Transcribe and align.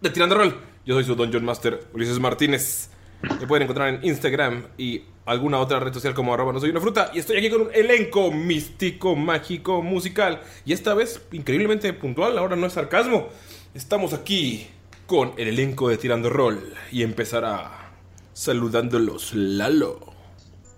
De 0.00 0.10
Tirando 0.10 0.34
Roll. 0.34 0.56
Yo 0.86 0.94
soy 0.94 1.04
su 1.04 1.14
Dungeon 1.14 1.44
Master, 1.44 1.86
Ulises 1.92 2.18
Martínez. 2.18 2.90
Me 3.22 3.46
pueden 3.46 3.64
encontrar 3.64 3.88
en 3.88 4.04
Instagram 4.04 4.68
y 4.78 5.02
alguna 5.26 5.58
otra 5.58 5.78
red 5.78 5.92
social 5.92 6.14
como 6.14 6.32
arroba 6.32 6.52
no 6.52 6.60
soy 6.60 6.70
una 6.70 6.80
fruta. 6.80 7.10
Y 7.12 7.18
estoy 7.18 7.36
aquí 7.36 7.50
con 7.50 7.62
un 7.62 7.74
elenco 7.74 8.32
místico, 8.32 9.14
mágico, 9.14 9.82
musical. 9.82 10.40
Y 10.64 10.72
esta 10.72 10.94
vez, 10.94 11.20
increíblemente 11.32 11.92
puntual, 11.92 12.38
ahora 12.38 12.56
no 12.56 12.66
es 12.66 12.72
sarcasmo. 12.72 13.28
Estamos 13.74 14.14
aquí 14.14 14.68
con 15.06 15.32
el 15.36 15.48
elenco 15.48 15.88
de 15.88 15.98
Tirando 15.98 16.30
Roll. 16.30 16.74
Y 16.90 17.02
empezará 17.02 17.92
saludándolos 18.32 19.34
Lalo. 19.34 20.14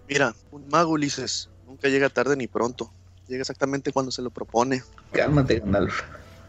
Mira, 0.08 0.34
un 0.50 0.66
mago 0.68 0.92
Ulises 0.92 1.48
nunca 1.66 1.88
llega 1.88 2.08
tarde 2.08 2.36
ni 2.36 2.48
pronto. 2.48 2.92
Llega 3.28 3.42
exactamente 3.42 3.92
cuando 3.92 4.10
se 4.10 4.20
lo 4.20 4.30
propone. 4.30 4.82
Cálmate, 5.12 5.60
Gandalf. 5.60 6.02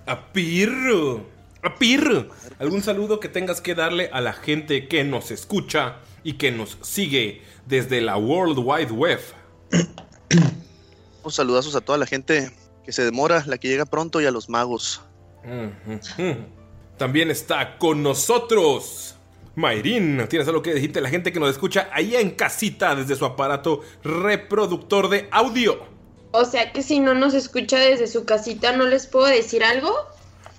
A 0.08 0.34
Pirro. 0.34 1.34
A 1.64 1.76
Pirro. 1.76 2.28
¿Algún 2.60 2.84
saludo 2.84 3.20
que 3.20 3.30
tengas 3.30 3.62
que 3.62 3.74
darle 3.74 4.10
a 4.12 4.20
la 4.20 4.34
gente 4.34 4.88
que 4.88 5.04
nos 5.04 5.32
escucha 5.32 5.98
y 6.24 6.34
que 6.34 6.52
nos 6.52 6.78
sigue 6.82 7.42
desde 7.66 8.02
la 8.02 8.18
World 8.18 8.60
Wide 8.60 8.92
Web? 8.92 9.22
Un 11.24 11.32
saludazos 11.32 11.76
a 11.76 11.82
toda 11.82 11.98
la 11.98 12.06
gente 12.06 12.52
que 12.86 12.92
se 12.92 13.06
demora, 13.06 13.44
la 13.48 13.58
que 13.58 13.70
llega 13.70 13.86
pronto 13.86 14.20
y 14.20 14.26
a 14.26 14.32
los 14.32 14.50
magos. 14.50 15.02
También 16.98 17.32
está 17.32 17.78
con 17.78 18.04
nosotros. 18.04 19.16
Mayrin, 19.56 20.28
¿tienes 20.30 20.48
algo 20.48 20.62
que 20.62 20.74
decirte 20.74 21.00
a 21.00 21.02
la 21.02 21.10
gente 21.10 21.32
que 21.32 21.40
nos 21.40 21.52
escucha 21.52 21.88
ahí 21.94 22.16
en 22.16 22.32
casita 22.32 22.96
desde 22.96 23.16
su 23.16 23.24
aparato 23.24 23.82
reproductor 24.04 25.10
de 25.10 25.30
audio? 25.32 25.80
O 26.32 26.44
sea 26.44 26.74
que 26.74 26.82
si 26.82 27.00
no 27.00 27.14
nos 27.14 27.36
escucha 27.36 27.78
desde 27.78 28.08
su 28.08 28.26
casita, 28.26 28.76
¿no 28.76 28.86
les 28.86 29.06
puedo 29.06 29.28
decir 29.28 29.64
algo? 29.64 29.94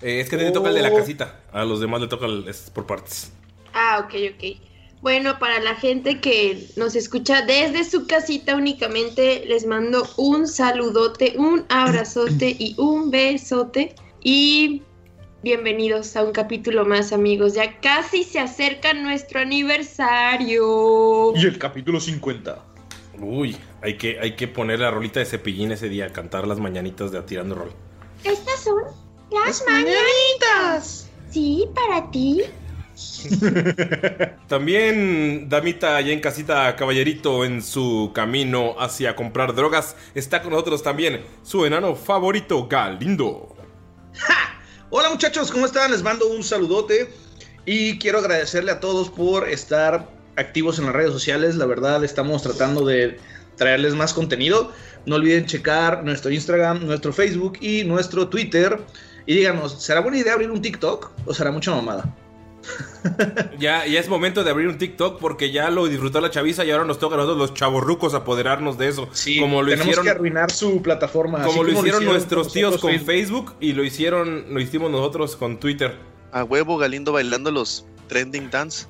Eh, 0.02 0.20
es 0.20 0.28
que 0.28 0.36
a 0.36 0.38
ti 0.38 0.44
te 0.44 0.50
toca 0.52 0.68
el 0.68 0.74
de 0.74 0.82
la 0.82 0.92
casita, 0.92 1.40
a 1.52 1.64
los 1.64 1.80
demás 1.80 2.00
le 2.00 2.08
toca 2.08 2.26
el, 2.26 2.46
es 2.48 2.70
por 2.70 2.86
partes. 2.86 3.32
Ah, 3.72 4.04
ok, 4.04 4.14
ok. 4.34 4.60
Bueno, 5.04 5.38
para 5.38 5.60
la 5.60 5.74
gente 5.74 6.18
que 6.20 6.66
nos 6.76 6.96
escucha 6.96 7.42
desde 7.42 7.84
su 7.84 8.06
casita 8.06 8.56
únicamente, 8.56 9.44
les 9.46 9.66
mando 9.66 10.08
un 10.16 10.48
saludote, 10.48 11.34
un 11.36 11.66
abrazote 11.68 12.56
y 12.58 12.74
un 12.78 13.10
besote. 13.10 13.94
Y 14.22 14.80
bienvenidos 15.42 16.16
a 16.16 16.22
un 16.22 16.32
capítulo 16.32 16.86
más, 16.86 17.12
amigos. 17.12 17.52
Ya 17.52 17.78
casi 17.80 18.24
se 18.24 18.40
acerca 18.40 18.94
nuestro 18.94 19.40
aniversario. 19.40 21.34
Y 21.36 21.44
el 21.44 21.58
capítulo 21.58 22.00
50. 22.00 22.64
Uy, 23.20 23.58
hay 23.82 23.98
que, 23.98 24.18
hay 24.18 24.36
que 24.36 24.48
poner 24.48 24.80
la 24.80 24.90
rolita 24.90 25.20
de 25.20 25.26
cepillín 25.26 25.70
ese 25.70 25.90
día, 25.90 26.14
cantar 26.14 26.46
las 26.46 26.58
mañanitas 26.60 27.12
de 27.12 27.18
Atirando 27.18 27.56
Rol. 27.56 27.72
Estas 28.24 28.64
son 28.64 29.03
las, 29.34 29.64
mañanitas. 29.68 31.08
Sí, 31.30 31.66
para 31.74 32.10
ti. 32.10 32.42
También, 34.48 35.48
damita 35.48 35.96
allá 35.96 36.12
en 36.12 36.20
casita, 36.20 36.76
caballerito 36.76 37.44
en 37.44 37.60
su 37.62 38.12
camino 38.14 38.76
hacia 38.78 39.16
comprar 39.16 39.54
drogas, 39.54 39.96
está 40.14 40.42
con 40.42 40.52
nosotros 40.52 40.82
también 40.82 41.24
su 41.42 41.64
enano 41.64 41.96
favorito, 41.96 42.68
Galindo. 42.68 43.56
Hola 44.90 45.10
muchachos, 45.10 45.50
¿cómo 45.50 45.66
están? 45.66 45.90
Les 45.90 46.04
mando 46.04 46.28
un 46.28 46.44
saludote 46.44 47.12
y 47.66 47.98
quiero 47.98 48.18
agradecerle 48.18 48.70
a 48.70 48.78
todos 48.78 49.10
por 49.10 49.48
estar 49.48 50.08
activos 50.36 50.78
en 50.78 50.86
las 50.86 50.94
redes 50.94 51.12
sociales. 51.12 51.56
La 51.56 51.66
verdad, 51.66 52.04
estamos 52.04 52.42
tratando 52.42 52.84
de 52.84 53.18
traerles 53.56 53.94
más 53.94 54.14
contenido. 54.14 54.72
No 55.06 55.16
olviden 55.16 55.46
checar 55.46 56.04
nuestro 56.04 56.30
Instagram, 56.30 56.86
nuestro 56.86 57.12
Facebook 57.12 57.58
y 57.60 57.82
nuestro 57.84 58.28
Twitter. 58.28 58.78
Y 59.26 59.34
díganos, 59.34 59.82
¿será 59.82 60.00
buena 60.00 60.18
idea 60.18 60.34
abrir 60.34 60.50
un 60.50 60.60
TikTok 60.60 61.10
o 61.26 61.34
será 61.34 61.50
mucha 61.50 61.70
mamada? 61.70 62.14
Ya, 63.58 63.86
ya 63.86 64.00
es 64.00 64.08
momento 64.08 64.42
de 64.42 64.50
abrir 64.50 64.68
un 64.68 64.78
TikTok 64.78 65.20
porque 65.20 65.52
ya 65.52 65.70
lo 65.70 65.86
disfrutó 65.86 66.20
la 66.20 66.30
chaviza 66.30 66.64
y 66.64 66.70
ahora 66.70 66.84
nos 66.84 66.98
toca 66.98 67.14
a 67.14 67.18
nosotros 67.18 67.38
los 67.38 67.54
chavorrucos 67.54 68.14
apoderarnos 68.14 68.78
de 68.78 68.88
eso. 68.88 69.08
Sí, 69.12 69.38
como 69.38 69.62
lo 69.62 69.68
tenemos 69.68 69.86
hicieron, 69.86 70.04
que 70.04 70.10
arruinar 70.10 70.50
su 70.50 70.80
plataforma. 70.82 71.42
como 71.44 71.62
lo 71.62 71.72
hicieron 71.72 72.04
nuestros 72.04 72.52
tíos 72.52 72.78
con 72.80 72.98
Facebook 73.00 73.54
y 73.60 73.72
lo 73.72 73.84
hicieron, 73.84 74.46
lo 74.52 74.60
hicimos 74.60 74.90
nosotros 74.90 75.36
con 75.36 75.60
Twitter. 75.60 75.94
A 76.32 76.44
huevo 76.44 76.78
Galindo 76.78 77.12
bailando 77.12 77.50
los 77.50 77.86
trending 78.08 78.50
dance. 78.50 78.86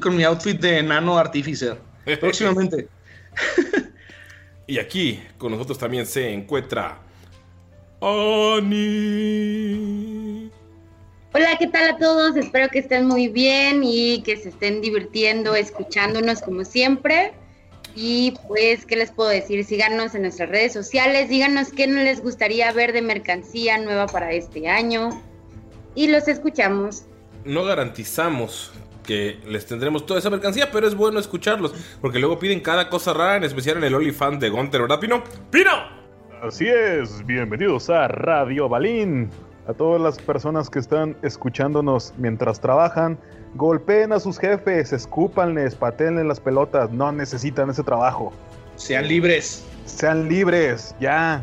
Con 0.00 0.16
mi 0.16 0.24
outfit 0.24 0.60
de 0.60 0.82
nano 0.82 1.18
artificer. 1.18 1.78
Próximamente. 2.20 2.88
Y 4.68 4.78
aquí 4.78 5.20
con 5.38 5.50
nosotros 5.52 5.78
también 5.78 6.04
se 6.04 6.30
encuentra 6.30 6.98
Ani. 8.02 8.90
Hola, 11.32 11.56
¿qué 11.58 11.68
tal 11.68 11.88
a 11.94 11.96
todos? 11.96 12.36
Espero 12.36 12.68
que 12.68 12.80
estén 12.80 13.06
muy 13.06 13.28
bien 13.28 13.82
y 13.82 14.22
que 14.22 14.36
se 14.36 14.50
estén 14.50 14.82
divirtiendo, 14.82 15.54
escuchándonos 15.54 16.42
como 16.42 16.66
siempre. 16.66 17.32
Y 17.96 18.34
pues, 18.46 18.84
¿qué 18.84 18.96
les 18.96 19.10
puedo 19.10 19.30
decir? 19.30 19.64
Síganos 19.64 20.14
en 20.14 20.20
nuestras 20.22 20.50
redes 20.50 20.74
sociales, 20.74 21.30
díganos 21.30 21.70
qué 21.72 21.86
no 21.86 22.02
les 22.02 22.20
gustaría 22.22 22.70
ver 22.72 22.92
de 22.92 23.00
mercancía 23.00 23.78
nueva 23.78 24.06
para 24.06 24.32
este 24.32 24.68
año. 24.68 25.22
Y 25.94 26.08
los 26.08 26.28
escuchamos. 26.28 27.04
No 27.46 27.64
garantizamos 27.64 28.70
que 29.08 29.40
les 29.46 29.64
tendremos 29.64 30.04
toda 30.04 30.20
esa 30.20 30.28
mercancía, 30.28 30.70
pero 30.70 30.86
es 30.86 30.94
bueno 30.94 31.18
escucharlos, 31.18 31.72
porque 32.02 32.18
luego 32.18 32.38
piden 32.38 32.60
cada 32.60 32.90
cosa 32.90 33.14
rara, 33.14 33.36
en 33.36 33.44
especial 33.44 33.78
en 33.78 33.84
el 33.84 33.94
OnlyFans 33.94 34.38
de 34.38 34.50
Gunter, 34.50 34.82
¿verdad, 34.82 35.00
Pino? 35.00 35.24
¡Pino! 35.50 35.70
Así 36.42 36.68
es, 36.68 37.24
bienvenidos 37.24 37.88
a 37.88 38.06
Radio 38.08 38.68
Balín. 38.68 39.30
A 39.66 39.72
todas 39.72 39.98
las 39.98 40.18
personas 40.18 40.68
que 40.68 40.78
están 40.78 41.16
escuchándonos 41.22 42.12
mientras 42.18 42.60
trabajan, 42.60 43.18
golpeen 43.54 44.12
a 44.12 44.20
sus 44.20 44.38
jefes, 44.38 44.92
escúpanles, 44.92 45.74
patenle 45.74 46.22
las 46.24 46.38
pelotas, 46.38 46.90
no 46.90 47.10
necesitan 47.10 47.70
ese 47.70 47.82
trabajo. 47.82 48.30
Sean 48.76 49.08
libres. 49.08 49.64
Sean 49.86 50.28
libres, 50.28 50.94
ya. 51.00 51.42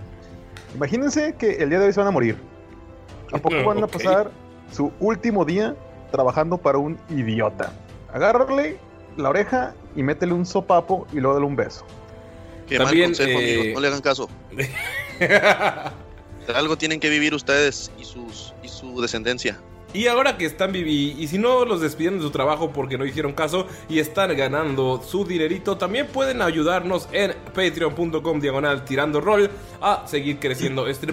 Imagínense 0.76 1.34
que 1.40 1.56
el 1.56 1.70
día 1.70 1.80
de 1.80 1.88
hoy 1.88 1.94
se 1.94 2.00
van 2.00 2.10
a 2.10 2.12
morir. 2.12 2.38
¿A 3.34 3.40
poco 3.40 3.56
van 3.66 3.84
a 3.84 3.88
pasar 3.88 4.30
su 4.72 4.92
último 5.00 5.44
día 5.46 5.76
trabajando 6.16 6.58
para 6.58 6.78
un 6.78 6.98
idiota? 7.10 7.74
Agárrale 8.14 8.78
la 9.18 9.30
oreja 9.30 9.74
y 9.96 10.04
métele 10.04 10.34
un 10.34 10.46
sopapo 10.46 11.08
y 11.12 11.18
luego 11.18 11.36
dale 11.36 11.46
un 11.46 11.56
beso. 11.56 11.86
Qué 12.68 12.78
También, 12.78 13.12
mal 13.12 13.18
consejo, 13.18 13.40
eh, 13.40 13.54
amigos. 13.54 13.74
No 13.74 13.80
le 13.82 13.88
hagan 13.88 14.02
caso. 14.02 14.30
Algo 16.56 16.78
tienen 16.78 17.00
que 17.00 17.10
vivir 17.10 17.34
ustedes 17.34 17.92
y, 18.00 18.06
sus, 18.06 18.54
y 18.64 18.70
su 18.70 19.02
descendencia. 19.02 19.60
Y 19.96 20.08
ahora 20.08 20.38
que 20.38 20.46
están 20.46 20.74
vivi 20.74 21.16
y 21.18 21.28
si 21.28 21.38
no 21.38 21.64
los 21.64 21.80
despiden 21.80 22.18
de 22.18 22.24
su 22.24 22.30
trabajo 22.30 22.74
porque 22.74 22.98
no 22.98 23.06
hicieron 23.06 23.32
caso 23.32 23.66
y 23.88 24.00
están 24.00 24.36
ganando 24.36 25.02
su 25.02 25.24
dinerito, 25.24 25.78
también 25.78 26.08
pueden 26.08 26.42
ayudarnos 26.42 27.08
en 27.14 27.34
patreon.com 27.54 28.42
diagonal 28.42 28.84
tirando 28.84 29.22
rol 29.22 29.50
a 29.80 30.06
seguir 30.06 30.40
creciendo 30.40 30.88
este, 30.88 31.08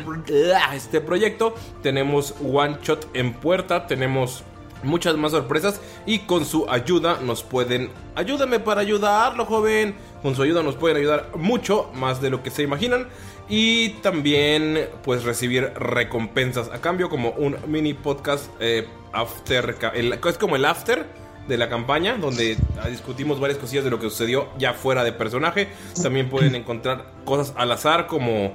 este 0.74 1.00
proyecto. 1.00 1.54
Tenemos 1.80 2.34
one 2.42 2.78
shot 2.82 3.06
en 3.14 3.34
puerta, 3.34 3.86
tenemos 3.86 4.42
muchas 4.82 5.16
más 5.16 5.32
sorpresas 5.32 5.80
y 6.06 6.20
con 6.20 6.44
su 6.44 6.68
ayuda 6.68 7.18
nos 7.22 7.42
pueden 7.42 7.90
ayúdame 8.14 8.60
para 8.60 8.80
ayudarlo 8.80 9.44
joven. 9.44 9.94
Con 10.22 10.36
su 10.36 10.42
ayuda 10.42 10.62
nos 10.62 10.76
pueden 10.76 10.96
ayudar 10.98 11.30
mucho 11.36 11.90
más 11.94 12.20
de 12.20 12.30
lo 12.30 12.42
que 12.42 12.50
se 12.50 12.62
imaginan. 12.62 13.08
Y 13.48 13.90
también 14.00 14.88
pues 15.02 15.24
recibir 15.24 15.72
recompensas 15.74 16.68
a 16.68 16.80
cambio 16.80 17.08
como 17.08 17.30
un 17.30 17.56
mini 17.66 17.92
podcast 17.92 18.46
eh, 18.60 18.86
after 19.12 19.76
es 19.94 20.38
como 20.38 20.56
el 20.56 20.64
after 20.64 21.04
de 21.48 21.56
la 21.56 21.68
campaña 21.68 22.16
donde 22.18 22.56
discutimos 22.88 23.40
varias 23.40 23.58
cosillas 23.58 23.84
de 23.84 23.90
lo 23.90 23.98
que 23.98 24.08
sucedió 24.08 24.48
ya 24.58 24.74
fuera 24.74 25.04
de 25.04 25.12
personaje. 25.12 25.68
También 26.02 26.30
pueden 26.30 26.54
encontrar 26.54 27.12
cosas 27.24 27.52
al 27.56 27.72
azar 27.72 28.06
como 28.06 28.52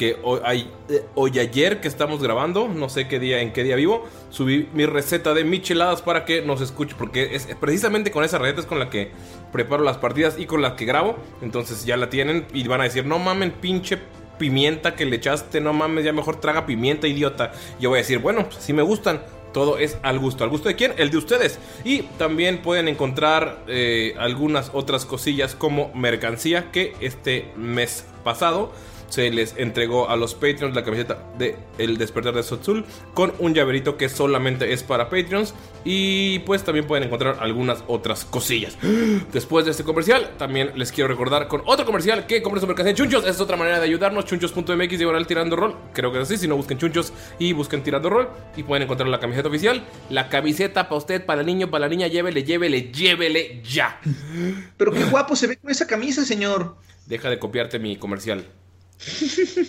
que 0.00 0.16
hoy, 0.22 0.40
hay- 0.44 0.70
eh, 0.88 1.04
ayer 1.38 1.82
que 1.82 1.86
estamos 1.86 2.22
grabando, 2.22 2.68
no 2.68 2.88
sé 2.88 3.06
qué 3.06 3.18
día, 3.20 3.42
en 3.42 3.52
qué 3.52 3.62
día 3.62 3.76
vivo, 3.76 4.08
subí 4.30 4.66
mi 4.72 4.86
receta 4.86 5.34
de 5.34 5.44
micheladas 5.44 6.00
para 6.00 6.24
que 6.24 6.40
nos 6.40 6.62
escuche, 6.62 6.94
porque 6.96 7.34
es 7.36 7.46
precisamente 7.60 8.10
con 8.10 8.24
esa 8.24 8.38
receta 8.38 8.60
es 8.62 8.66
con 8.66 8.78
la 8.78 8.88
que 8.88 9.10
preparo 9.52 9.84
las 9.84 9.98
partidas 9.98 10.38
y 10.38 10.46
con 10.46 10.62
la 10.62 10.74
que 10.74 10.86
grabo, 10.86 11.18
entonces 11.42 11.84
ya 11.84 11.98
la 11.98 12.08
tienen 12.08 12.46
y 12.54 12.66
van 12.66 12.80
a 12.80 12.84
decir, 12.84 13.04
no 13.04 13.18
mamen 13.18 13.50
pinche 13.50 13.98
pimienta 14.38 14.96
que 14.96 15.04
le 15.04 15.16
echaste, 15.16 15.60
no 15.60 15.74
mames, 15.74 16.02
ya 16.02 16.14
mejor 16.14 16.40
traga 16.40 16.64
pimienta, 16.64 17.06
idiota. 17.06 17.52
Yo 17.78 17.90
voy 17.90 17.98
a 17.98 18.00
decir, 18.00 18.20
bueno, 18.20 18.48
pues 18.48 18.56
si 18.64 18.72
me 18.72 18.82
gustan. 18.82 19.20
Todo 19.52 19.78
es 19.78 19.98
al 20.04 20.20
gusto. 20.20 20.44
¿Al 20.44 20.50
gusto 20.50 20.68
de 20.68 20.76
quién? 20.76 20.92
El 20.96 21.10
de 21.10 21.16
ustedes. 21.18 21.58
Y 21.84 22.02
también 22.18 22.62
pueden 22.62 22.86
encontrar 22.86 23.64
eh, 23.66 24.14
algunas 24.16 24.70
otras 24.72 25.04
cosillas 25.04 25.56
como 25.56 25.92
mercancía 25.92 26.70
que 26.70 26.94
este 27.00 27.50
mes 27.56 28.04
pasado 28.22 28.70
se 29.10 29.30
les 29.30 29.54
entregó 29.58 30.08
a 30.08 30.16
los 30.16 30.34
Patreons 30.34 30.74
la 30.74 30.82
camiseta 30.82 31.22
de 31.38 31.56
El 31.78 31.98
Despertar 31.98 32.34
de 32.34 32.42
Sotzul 32.42 32.84
con 33.12 33.32
un 33.38 33.54
llaverito 33.54 33.96
que 33.96 34.08
solamente 34.08 34.72
es 34.72 34.82
para 34.82 35.10
Patreons 35.10 35.54
y 35.84 36.38
pues 36.40 36.64
también 36.64 36.86
pueden 36.86 37.04
encontrar 37.04 37.38
algunas 37.40 37.84
otras 37.86 38.24
cosillas. 38.24 38.78
Después 39.32 39.64
de 39.64 39.72
este 39.72 39.84
comercial, 39.84 40.30
también 40.38 40.72
les 40.76 40.92
quiero 40.92 41.08
recordar 41.08 41.48
con 41.48 41.62
otro 41.66 41.84
comercial 41.84 42.26
que 42.26 42.42
compren 42.42 42.60
su 42.60 42.66
mercancía 42.66 42.90
en 42.90 42.96
Chunchos. 42.96 43.26
Es 43.26 43.40
otra 43.40 43.56
manera 43.56 43.78
de 43.78 43.84
ayudarnos. 43.84 44.24
Chunchos.mx 44.24 44.98
diagonal 44.98 45.26
tirando 45.26 45.56
rol. 45.56 45.76
Creo 45.92 46.12
que 46.12 46.18
es 46.18 46.24
así. 46.24 46.36
Si 46.36 46.48
no, 46.48 46.56
busquen 46.56 46.78
Chunchos 46.78 47.12
y 47.38 47.52
busquen 47.52 47.82
tirando 47.82 48.10
rol 48.10 48.28
y 48.56 48.62
pueden 48.62 48.84
encontrar 48.84 49.08
la 49.08 49.20
camiseta 49.20 49.48
oficial. 49.48 49.84
La 50.08 50.28
camiseta 50.28 50.88
para 50.88 50.98
usted, 50.98 51.24
para 51.24 51.40
el 51.40 51.46
niño, 51.46 51.70
para 51.70 51.86
la 51.86 51.88
niña. 51.88 52.06
Llévele, 52.06 52.44
llévele, 52.44 52.90
llévele 52.92 53.62
ya. 53.62 54.00
Pero 54.76 54.92
qué 54.92 55.04
guapo 55.04 55.36
se 55.36 55.46
ve 55.46 55.56
con 55.56 55.70
esa 55.70 55.86
camisa, 55.86 56.24
señor. 56.24 56.76
Deja 57.06 57.28
de 57.28 57.38
copiarte 57.38 57.78
mi 57.78 57.96
comercial. 57.96 58.46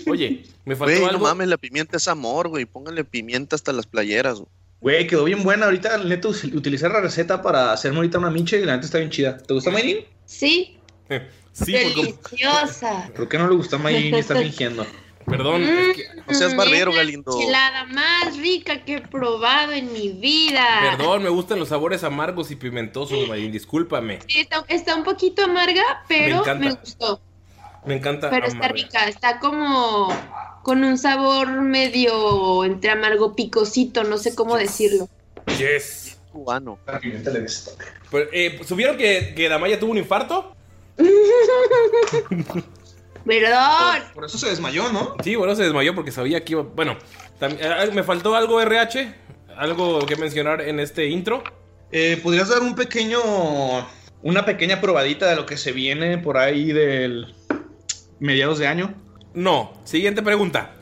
Oye, 0.07 0.43
me 0.65 0.75
faltó 0.75 0.91
Güey, 0.93 1.01
no 1.05 1.09
algo. 1.09 1.23
mames, 1.25 1.47
la 1.47 1.57
pimienta 1.57 1.97
es 1.97 2.07
amor, 2.07 2.47
güey. 2.49 2.65
Pónganle 2.65 3.03
pimienta 3.03 3.55
hasta 3.55 3.71
las 3.73 3.85
playeras. 3.87 4.39
güey. 4.39 4.47
Güey, 4.81 5.07
quedó 5.07 5.23
bien 5.25 5.43
buena. 5.43 5.65
Ahorita, 5.65 5.97
neto, 5.99 6.29
utilizar 6.53 6.91
la 6.91 7.01
receta 7.01 7.41
para 7.41 7.71
hacerme 7.71 7.97
ahorita 7.97 8.17
una 8.17 8.31
micha 8.31 8.57
y 8.57 8.65
la 8.65 8.73
neta 8.73 8.85
está 8.85 8.97
bien 8.97 9.11
chida. 9.11 9.37
¿Te 9.37 9.53
gusta 9.53 9.69
Mayrin? 9.71 9.99
Sí, 10.25 10.77
Sí, 11.53 11.73
porque- 11.93 12.15
deliciosa. 12.31 13.09
¿Por 13.15 13.27
qué 13.29 13.37
no 13.37 13.47
le 13.49 13.55
gusta 13.55 13.77
Mayrin 13.77 14.15
y 14.15 14.19
está 14.19 14.35
fingiendo? 14.41 14.85
Perdón, 15.25 15.61
es 15.63 15.95
que- 15.97 16.05
No 16.27 16.33
seas 16.33 16.55
barbero, 16.55 16.91
la 16.91 16.97
Galindo. 16.97 17.31
enchilada 17.31 17.85
más 17.85 18.35
rica 18.37 18.83
que 18.83 18.95
he 18.95 19.01
probado 19.01 19.71
en 19.71 19.93
mi 19.93 20.09
vida. 20.09 20.65
Perdón, 20.97 21.23
me 21.23 21.29
gustan 21.29 21.59
los 21.59 21.69
sabores 21.69 22.03
amargos 22.03 22.49
y 22.51 22.55
pimentosos, 22.55 23.27
Mayrin, 23.27 23.51
discúlpame. 23.51 24.19
Sí, 24.27 24.39
Está, 24.39 24.65
está 24.67 24.95
un 24.95 25.03
poquito 25.03 25.43
amarga, 25.43 25.83
pero 26.07 26.43
me, 26.55 26.71
gustó. 26.71 27.21
Me 27.85 27.95
encanta. 27.95 28.29
Pero 28.29 28.47
está 28.47 28.67
rica, 28.67 29.07
está 29.07 29.39
como 29.39 30.09
con 30.63 30.83
un 30.83 30.97
sabor 30.97 31.49
medio 31.61 32.63
entre 32.63 32.91
amargo 32.91 33.35
picosito, 33.35 34.03
no 34.03 34.17
sé 34.17 34.35
cómo 34.35 34.55
decirlo. 34.57 35.09
Yes. 35.57 36.17
Cubano. 36.31 36.77
Pero, 36.85 38.29
eh, 38.31 38.59
¿Subieron 38.65 38.97
que, 38.97 39.33
que 39.35 39.49
Damaya 39.49 39.79
tuvo 39.79 39.91
un 39.91 39.97
infarto? 39.97 40.55
Perdón. 43.25 44.03
Por 44.13 44.25
eso 44.25 44.37
se 44.37 44.49
desmayó, 44.49 44.91
¿no? 44.91 45.15
Sí, 45.23 45.35
bueno, 45.35 45.55
se 45.55 45.63
desmayó 45.63 45.93
porque 45.93 46.11
sabía 46.11 46.43
que 46.43 46.53
iba. 46.53 46.63
Bueno, 46.63 46.97
tam- 47.39 47.57
eh, 47.59 47.91
me 47.93 48.03
faltó 48.03 48.35
algo 48.35 48.59
RH, 48.61 49.13
algo 49.57 50.05
que 50.05 50.15
mencionar 50.15 50.61
en 50.61 50.79
este 50.79 51.07
intro. 51.07 51.43
Eh, 51.91 52.19
¿Podrías 52.21 52.49
dar 52.49 52.61
un 52.61 52.75
pequeño. 52.75 53.19
Una 54.23 54.45
pequeña 54.45 54.79
probadita 54.81 55.27
de 55.27 55.35
lo 55.35 55.45
que 55.47 55.57
se 55.57 55.71
viene 55.71 56.17
por 56.17 56.37
ahí 56.37 56.71
del. 56.71 57.33
Mediados 58.21 58.57
de 58.59 58.67
año? 58.67 58.93
No, 59.33 59.73
siguiente 59.83 60.21
pregunta. 60.21 60.75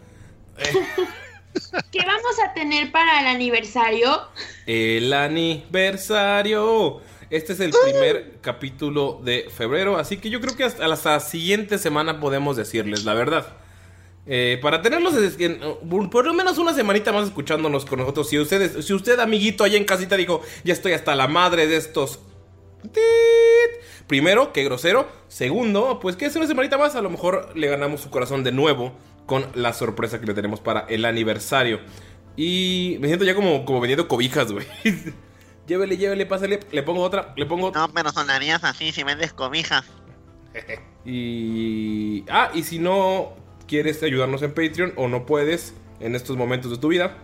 ¿Qué 1.92 2.00
vamos 2.06 2.40
a 2.46 2.54
tener 2.54 2.92
para 2.92 3.22
el 3.22 3.28
aniversario? 3.28 4.22
El 4.68 5.12
aniversario. 5.14 7.02
Este 7.30 7.54
es 7.54 7.60
el 7.60 7.72
primer 7.84 8.38
capítulo 8.42 9.20
de 9.24 9.50
febrero, 9.56 9.98
así 9.98 10.18
que 10.18 10.30
yo 10.30 10.42
creo 10.42 10.56
que 10.56 10.64
hasta 10.64 10.88
la 10.88 11.20
siguiente 11.20 11.78
semana 11.78 12.20
podemos 12.20 12.58
decirles 12.58 13.04
la 13.06 13.14
verdad. 13.14 13.56
Eh, 14.26 14.60
para 14.62 14.82
tenerlos 14.82 15.16
es- 15.16 15.40
en- 15.40 15.60
uh, 15.64 16.10
por 16.10 16.26
lo 16.26 16.34
menos 16.34 16.58
una 16.58 16.74
semanita 16.74 17.12
más 17.12 17.26
escuchándonos 17.28 17.86
con 17.86 18.00
nosotros. 18.00 18.30
Si 18.30 18.38
ustedes, 18.38 18.86
si 18.86 18.94
usted, 18.94 19.20
amiguito, 19.20 19.64
allá 19.64 19.78
en 19.78 19.86
casita 19.86 20.18
dijo, 20.18 20.42
ya 20.64 20.74
estoy 20.74 20.92
hasta 20.94 21.16
la 21.16 21.28
madre 21.28 21.68
de 21.68 21.78
estos. 21.78 22.20
Tit". 22.82 24.06
Primero, 24.08 24.54
qué 24.54 24.64
grosero. 24.64 25.08
Segundo, 25.28 26.00
pues 26.00 26.16
que 26.16 26.26
es 26.26 26.36
una 26.36 26.48
semanita 26.48 26.78
más. 26.78 26.96
A 26.96 27.02
lo 27.02 27.10
mejor 27.10 27.56
le 27.56 27.68
ganamos 27.68 28.02
su 28.02 28.10
corazón 28.10 28.44
de 28.44 28.52
nuevo 28.52 28.94
con 29.26 29.46
la 29.54 29.74
sorpresa 29.74 30.20
que 30.20 30.26
le 30.26 30.34
tenemos 30.34 30.60
para 30.60 30.82
el 30.90 31.06
aniversario. 31.06 31.80
Y 32.36 32.98
me 33.00 33.08
siento 33.08 33.26
ya 33.26 33.36
como, 33.36 33.66
como 33.66 33.80
vendiendo 33.80 34.08
cobijas, 34.08 34.52
güey. 34.52 34.66
llévele, 35.68 35.98
llévele, 35.98 36.26
pásale. 36.26 36.60
Le 36.72 36.84
pongo 36.84 37.02
otra, 37.02 37.34
le 37.36 37.46
pongo 37.46 37.72
No, 37.72 37.90
pero 37.94 38.12
sonarías 38.12 38.64
así 38.64 38.92
si 38.92 39.04
vendes 39.04 39.34
cobijas. 39.34 39.86
Y. 41.06 42.26
Ah, 42.30 42.52
y 42.54 42.64
si 42.64 42.78
no 42.78 43.34
quieres 43.68 44.04
ayudarnos 44.04 44.42
en 44.42 44.54
Patreon 44.54 44.94
o 44.96 45.08
no 45.08 45.26
puedes 45.26 45.74
en 46.00 46.14
estos 46.14 46.36
momentos 46.36 46.72
de 46.72 46.78
tu 46.78 46.90
vida, 46.90 47.18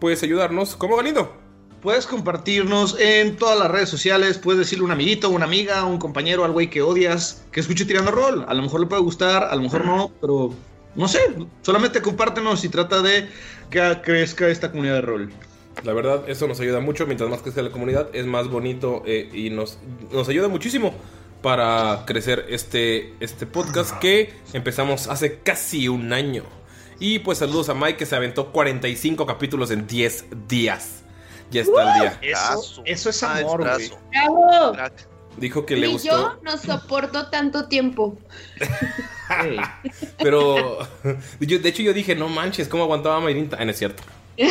puedes 0.00 0.22
ayudarnos 0.22 0.76
como 0.76 0.96
Galindo. 0.96 1.41
Puedes 1.82 2.06
compartirnos 2.06 2.96
en 3.00 3.34
todas 3.34 3.58
las 3.58 3.68
redes 3.68 3.88
sociales. 3.88 4.38
Puedes 4.38 4.60
decirle 4.60 4.82
a 4.82 4.86
un 4.86 4.92
amiguito, 4.92 5.30
una 5.30 5.46
amiga, 5.46 5.84
un 5.84 5.98
compañero, 5.98 6.44
al 6.44 6.52
güey 6.52 6.70
que 6.70 6.80
odias, 6.80 7.44
que 7.50 7.58
escuche 7.58 7.84
tirando 7.84 8.12
rol. 8.12 8.44
A 8.46 8.54
lo 8.54 8.62
mejor 8.62 8.80
le 8.80 8.86
puede 8.86 9.02
gustar, 9.02 9.42
a 9.42 9.56
lo 9.56 9.62
mejor 9.62 9.84
no, 9.84 10.12
pero 10.20 10.54
no 10.94 11.08
sé. 11.08 11.18
Solamente 11.62 12.00
compártenos 12.00 12.62
y 12.62 12.68
trata 12.68 13.02
de 13.02 13.28
que 13.68 13.98
crezca 14.04 14.48
esta 14.48 14.70
comunidad 14.70 14.94
de 14.94 15.00
rol. 15.00 15.32
La 15.82 15.92
verdad, 15.92 16.22
eso 16.28 16.46
nos 16.46 16.60
ayuda 16.60 16.78
mucho. 16.78 17.04
Mientras 17.06 17.28
más 17.28 17.42
crezca 17.42 17.62
la 17.62 17.72
comunidad, 17.72 18.14
es 18.14 18.26
más 18.26 18.46
bonito 18.46 19.02
eh, 19.04 19.28
y 19.32 19.50
nos, 19.50 19.78
nos 20.12 20.28
ayuda 20.28 20.46
muchísimo 20.46 20.94
para 21.42 22.04
crecer 22.06 22.46
este, 22.48 23.12
este 23.18 23.44
podcast 23.46 23.98
que 23.98 24.32
empezamos 24.52 25.08
hace 25.08 25.40
casi 25.40 25.88
un 25.88 26.12
año. 26.12 26.44
Y 27.00 27.18
pues 27.18 27.38
saludos 27.38 27.68
a 27.70 27.74
Mike 27.74 27.96
que 27.96 28.06
se 28.06 28.14
aventó 28.14 28.52
45 28.52 29.26
capítulos 29.26 29.72
en 29.72 29.88
10 29.88 30.26
días. 30.46 31.01
Ya 31.52 31.62
está 31.62 31.94
el 31.96 32.00
día. 32.00 32.18
Eso, 32.22 32.82
eso 32.84 33.10
es 33.10 33.22
amor. 33.22 33.68
Dijo 35.36 35.64
que 35.64 35.76
le 35.76 35.86
Ni 35.86 35.92
gustó. 35.94 36.10
yo 36.10 36.38
no 36.42 36.58
soporto 36.58 37.28
tanto 37.30 37.66
tiempo. 37.66 38.18
Pero. 40.18 40.78
yo- 41.40 41.58
de 41.58 41.68
hecho, 41.68 41.82
yo 41.82 41.92
dije, 41.92 42.14
no 42.14 42.28
manches, 42.28 42.68
¿cómo 42.68 42.82
aguantaba 42.84 43.20
Mayrin? 43.20 43.50
Ah, 43.58 43.64
no 43.64 43.70
es 43.70 43.78
cierto. 43.78 44.02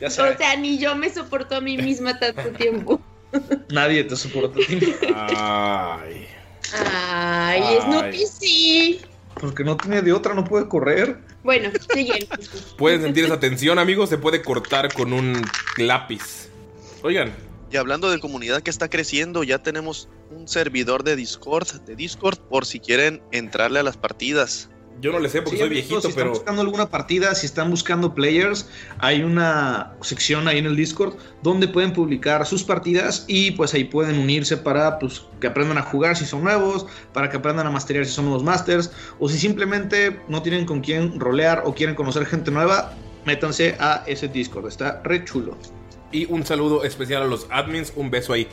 Ya 0.00 0.08
O 0.08 0.10
sea, 0.10 0.56
ni 0.58 0.78
yo 0.78 0.96
me 0.96 1.10
soporto 1.10 1.56
a 1.56 1.60
mí 1.60 1.76
misma 1.76 2.18
tanto 2.18 2.50
tiempo. 2.52 3.00
nadie 3.70 4.04
te 4.04 4.16
soporta 4.16 4.58
a 4.58 4.66
ti. 4.66 4.94
Ay. 5.14 6.26
Ay, 6.74 7.62
Ay. 7.62 7.78
Snoopy 7.82 8.26
sí. 8.26 9.00
Porque 9.34 9.64
no 9.64 9.76
tiene 9.76 10.02
de 10.02 10.12
otra, 10.12 10.34
no 10.34 10.44
puede 10.44 10.68
correr. 10.68 11.18
Bueno, 11.42 11.70
sigue. 11.92 12.28
Pueden 12.76 13.02
sentir 13.02 13.24
esa 13.24 13.40
tensión, 13.40 13.78
amigos. 13.78 14.08
Se 14.08 14.18
puede 14.18 14.42
cortar 14.42 14.92
con 14.92 15.12
un 15.12 15.42
lápiz. 15.76 16.48
Oigan, 17.02 17.34
Y 17.70 17.76
hablando 17.76 18.10
de 18.10 18.20
comunidad 18.20 18.62
que 18.62 18.70
está 18.70 18.88
creciendo, 18.88 19.42
ya 19.42 19.62
tenemos 19.62 20.08
un 20.30 20.46
servidor 20.46 21.02
de 21.02 21.16
Discord, 21.16 21.68
de 21.82 21.96
Discord, 21.96 22.38
por 22.38 22.64
si 22.64 22.80
quieren 22.80 23.22
entrarle 23.32 23.80
a 23.80 23.82
las 23.82 23.96
partidas. 23.96 24.70
Yo 25.00 25.12
no 25.12 25.18
le 25.18 25.28
sé 25.28 25.42
porque 25.42 25.56
Sí, 25.56 25.62
soy 25.62 25.70
viejito, 25.70 26.00
si 26.00 26.08
están 26.08 26.22
pero. 26.22 26.30
buscando 26.30 26.62
alguna 26.62 26.88
partida, 26.88 27.34
si 27.34 27.46
están 27.46 27.70
buscando 27.70 28.14
players, 28.14 28.68
hay 28.98 29.22
una 29.22 29.94
sección 30.00 30.46
ahí 30.48 30.58
en 30.58 30.66
el 30.66 30.76
Discord 30.76 31.14
donde 31.42 31.68
pueden 31.68 31.92
publicar 31.92 32.46
sus 32.46 32.62
partidas 32.62 33.24
y 33.26 33.52
pues 33.52 33.74
ahí 33.74 33.84
pueden 33.84 34.18
unirse 34.18 34.56
para 34.56 34.98
pues, 34.98 35.22
que 35.40 35.46
aprendan 35.48 35.78
a 35.78 35.82
jugar 35.82 36.16
si 36.16 36.24
son 36.24 36.44
nuevos, 36.44 36.86
para 37.12 37.28
que 37.30 37.36
aprendan 37.38 37.66
a 37.66 37.70
masterear 37.70 38.06
si 38.06 38.12
son 38.12 38.26
nuevos 38.26 38.44
masters, 38.44 38.92
o 39.18 39.28
si 39.28 39.38
simplemente 39.38 40.20
no 40.28 40.42
tienen 40.42 40.66
con 40.66 40.80
quién 40.80 41.18
rolear 41.18 41.62
o 41.64 41.74
quieren 41.74 41.94
conocer 41.94 42.26
gente 42.26 42.50
nueva, 42.50 42.94
métanse 43.24 43.76
a 43.80 44.04
ese 44.06 44.28
Discord, 44.28 44.68
está 44.68 45.00
re 45.02 45.24
chulo. 45.24 45.56
Y 46.12 46.26
un 46.26 46.44
saludo 46.44 46.84
especial 46.84 47.22
a 47.22 47.26
los 47.26 47.46
admins. 47.50 47.92
Un 47.96 48.10
beso 48.10 48.34
ahí. 48.34 48.46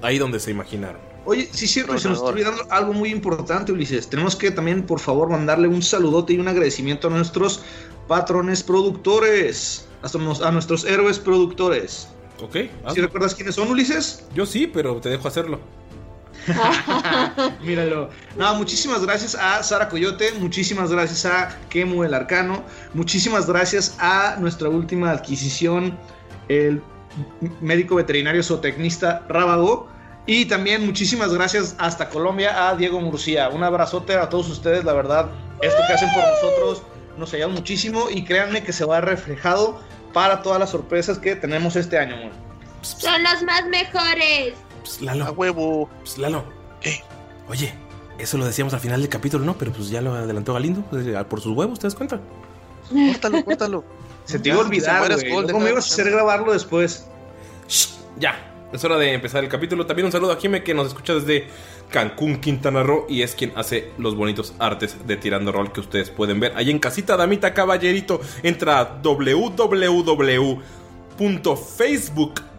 Ahí 0.00 0.18
donde 0.18 0.40
se 0.40 0.50
imaginaron. 0.50 1.11
Oye, 1.24 1.48
sí, 1.52 1.66
cierto, 1.66 1.96
se 1.98 2.08
nos 2.08 2.18
está 2.18 2.30
olvidando 2.30 2.66
algo 2.70 2.92
muy 2.92 3.10
importante, 3.10 3.72
Ulises. 3.72 4.08
Tenemos 4.08 4.34
que 4.34 4.50
también, 4.50 4.82
por 4.82 4.98
favor, 4.98 5.28
mandarle 5.30 5.68
un 5.68 5.82
saludote 5.82 6.32
y 6.32 6.38
un 6.38 6.48
agradecimiento 6.48 7.08
a 7.08 7.10
nuestros 7.10 7.62
patrones 8.08 8.62
productores, 8.62 9.86
hasta 10.02 10.18
a 10.18 10.50
nuestros 10.50 10.84
héroes 10.84 11.18
productores. 11.18 12.08
¿Ok? 12.42 12.54
¿Sí 12.54 12.70
hazlo. 12.84 13.02
recuerdas 13.04 13.34
quiénes 13.34 13.54
son, 13.54 13.70
Ulises? 13.70 14.24
Yo 14.34 14.46
sí, 14.46 14.66
pero 14.66 15.00
te 15.00 15.10
dejo 15.10 15.28
hacerlo. 15.28 15.60
Míralo. 17.62 18.10
No, 18.36 18.54
muchísimas 18.56 19.04
gracias 19.04 19.34
a 19.34 19.62
Sara 19.62 19.88
Coyote, 19.88 20.32
muchísimas 20.40 20.90
gracias 20.90 21.24
a 21.26 21.56
Kemu 21.68 22.02
el 22.04 22.14
Arcano, 22.14 22.64
muchísimas 22.94 23.46
gracias 23.46 23.96
a 24.00 24.36
nuestra 24.40 24.68
última 24.68 25.10
adquisición, 25.10 25.96
el 26.48 26.82
médico 27.60 27.96
veterinario 27.96 28.42
zootecnista 28.42 29.24
Rábago. 29.28 29.91
Y 30.26 30.46
también 30.46 30.86
muchísimas 30.86 31.32
gracias 31.34 31.74
hasta 31.78 32.08
Colombia 32.08 32.68
a 32.68 32.76
Diego 32.76 33.00
Murcia. 33.00 33.48
Un 33.48 33.64
abrazote 33.64 34.14
a 34.14 34.28
todos 34.28 34.48
ustedes, 34.48 34.84
la 34.84 34.92
verdad, 34.92 35.30
esto 35.60 35.78
que 35.86 35.92
hacen 35.92 36.08
por 36.14 36.24
nosotros 36.24 36.82
nos 37.16 37.32
ayuda 37.34 37.48
muchísimo 37.48 38.08
y 38.10 38.24
créanme 38.24 38.62
que 38.62 38.72
se 38.72 38.84
va 38.84 39.00
reflejado 39.00 39.80
para 40.12 40.42
todas 40.42 40.60
las 40.60 40.70
sorpresas 40.70 41.18
que 41.18 41.36
tenemos 41.36 41.76
este 41.76 41.98
año. 41.98 42.30
Son 42.82 43.22
los 43.22 43.42
más 43.42 43.66
mejores. 43.66 44.54
Pss, 44.84 45.00
A 45.02 45.04
Lalo, 45.14 45.32
huevo. 45.32 45.88
pss, 46.04 46.18
Lalo. 46.18 46.44
Oye, 47.48 47.74
eso 48.18 48.38
lo 48.38 48.46
decíamos 48.46 48.72
al 48.74 48.80
final 48.80 49.00
del 49.00 49.10
capítulo, 49.10 49.44
¿no? 49.44 49.54
Pero 49.58 49.72
pues 49.72 49.90
ya 49.90 50.00
lo 50.00 50.14
adelantó 50.14 50.54
Galindo. 50.54 50.82
pues, 50.90 51.04
por 51.26 51.40
sus 51.40 51.56
huevos, 51.56 51.78
¿te 51.78 51.86
das 51.86 51.94
cuenta? 51.94 52.20
Córtalo, 52.88 53.44
córtalo. 53.44 53.84
Se 54.24 54.38
te 54.38 54.50
iba 54.50 54.58
a 54.58 54.60
olvidar, 54.60 55.12
güey. 55.12 55.52
Me 55.60 55.70
ibas 55.70 55.90
a 55.90 55.94
hacer 55.94 56.10
grabarlo 56.10 56.52
después. 56.52 57.06
Shh, 57.68 57.88
ya. 58.18 58.51
Es 58.72 58.82
hora 58.84 58.96
de 58.96 59.12
empezar 59.12 59.44
el 59.44 59.50
capítulo. 59.50 59.84
También 59.84 60.06
un 60.06 60.12
saludo 60.12 60.32
a 60.32 60.36
Jime 60.36 60.62
que 60.62 60.72
nos 60.72 60.86
escucha 60.86 61.14
desde 61.14 61.46
Cancún, 61.90 62.40
Quintana 62.40 62.82
Roo 62.82 63.06
y 63.08 63.20
es 63.20 63.34
quien 63.34 63.52
hace 63.54 63.90
los 63.98 64.16
bonitos 64.16 64.54
artes 64.58 65.06
de 65.06 65.16
Tirando 65.18 65.52
Roll 65.52 65.72
que 65.72 65.80
ustedes 65.80 66.08
pueden 66.08 66.40
ver 66.40 66.54
ahí 66.56 66.70
en 66.70 66.78
casita, 66.78 67.16
damita, 67.18 67.52
caballerito. 67.52 68.20
Entra 68.42 68.80
a 68.80 69.02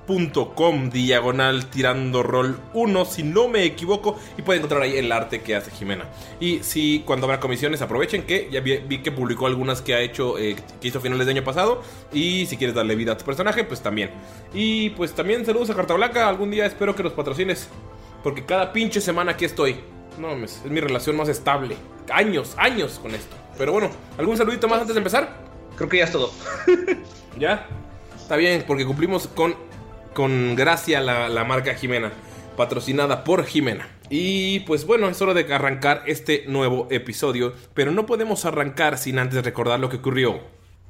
www.facebook.com 0.07 0.89
diagonal 0.89 1.65
Tirando 1.69 2.23
Roll 2.23 2.59
1 2.73 3.05
si 3.05 3.23
no 3.23 3.47
me 3.47 3.63
equivoco 3.63 4.17
y 4.37 4.41
pueden 4.41 4.61
encontrar 4.61 4.83
ahí 4.83 4.97
el 4.97 5.11
arte 5.11 5.41
que 5.41 5.55
hace 5.55 5.71
Jimena. 5.71 6.05
Y 6.39 6.59
si 6.59 7.03
cuando 7.05 7.25
habrá 7.25 7.39
comisiones 7.39 7.81
aprovechen 7.81 8.23
que 8.23 8.49
ya 8.51 8.61
vi, 8.61 8.77
vi 8.77 8.99
que 8.99 9.11
publicó 9.11 9.47
algunas 9.47 9.81
que 9.81 9.95
ha 9.95 10.01
hecho, 10.01 10.37
eh, 10.37 10.55
que 10.81 10.87
hizo 10.87 10.99
a 10.99 11.01
finales 11.01 11.25
de 11.25 11.31
año 11.31 11.43
pasado 11.43 11.81
y 12.11 12.45
si 12.45 12.57
quieres 12.57 12.75
darle 12.75 12.95
vida 12.95 13.13
a 13.13 13.17
tu 13.17 13.25
personaje 13.25 13.63
pues 13.63 13.81
también. 13.81 14.11
Y 14.53 14.91
pues 14.91 15.13
también 15.13 15.45
saludos 15.45 15.69
a 15.69 15.75
Carta 15.75 15.93
Blanca. 15.93 16.27
Algún 16.27 16.51
día 16.51 16.65
espero 16.65 16.95
que 16.95 17.03
nos 17.03 17.13
patrocines. 17.13 17.69
Porque 18.23 18.45
cada 18.45 18.71
pinche 18.71 19.01
semana 19.01 19.33
aquí 19.33 19.45
estoy. 19.45 19.77
No 20.17 20.27
mames, 20.27 20.61
es 20.63 20.71
mi 20.71 20.79
relación 20.79 21.17
más 21.17 21.27
estable. 21.27 21.75
Años, 22.11 22.55
años 22.57 22.99
con 22.99 23.15
esto. 23.15 23.35
Pero 23.57 23.73
bueno, 23.73 23.89
¿algún 24.17 24.37
saludito 24.37 24.67
más 24.67 24.81
antes 24.81 24.95
de 24.95 24.99
empezar? 24.99 25.43
Creo 25.75 25.89
que 25.89 25.97
ya 25.97 26.03
es 26.05 26.11
todo. 26.11 26.31
¿Ya? 27.39 27.67
Está 28.15 28.37
bien, 28.37 28.63
porque 28.65 28.85
cumplimos 28.85 29.27
con, 29.27 29.55
con 30.13 30.55
gracia 30.55 31.01
la, 31.01 31.43
marca 31.43 31.75
Jimena. 31.75 32.11
Patrocinada 32.57 33.23
por 33.23 33.45
Jimena. 33.45 33.87
Y 34.09 34.59
pues 34.61 34.85
bueno, 34.85 35.09
es 35.09 35.21
hora 35.21 35.33
de 35.33 35.51
arrancar 35.53 36.03
este 36.05 36.45
nuevo 36.47 36.87
episodio. 36.91 37.53
Pero 37.73 37.91
no 37.91 38.05
podemos 38.05 38.45
arrancar 38.45 38.97
sin 38.97 39.17
antes 39.19 39.43
recordar 39.43 39.79
lo 39.79 39.89
que 39.89 39.97
ocurrió 39.97 40.39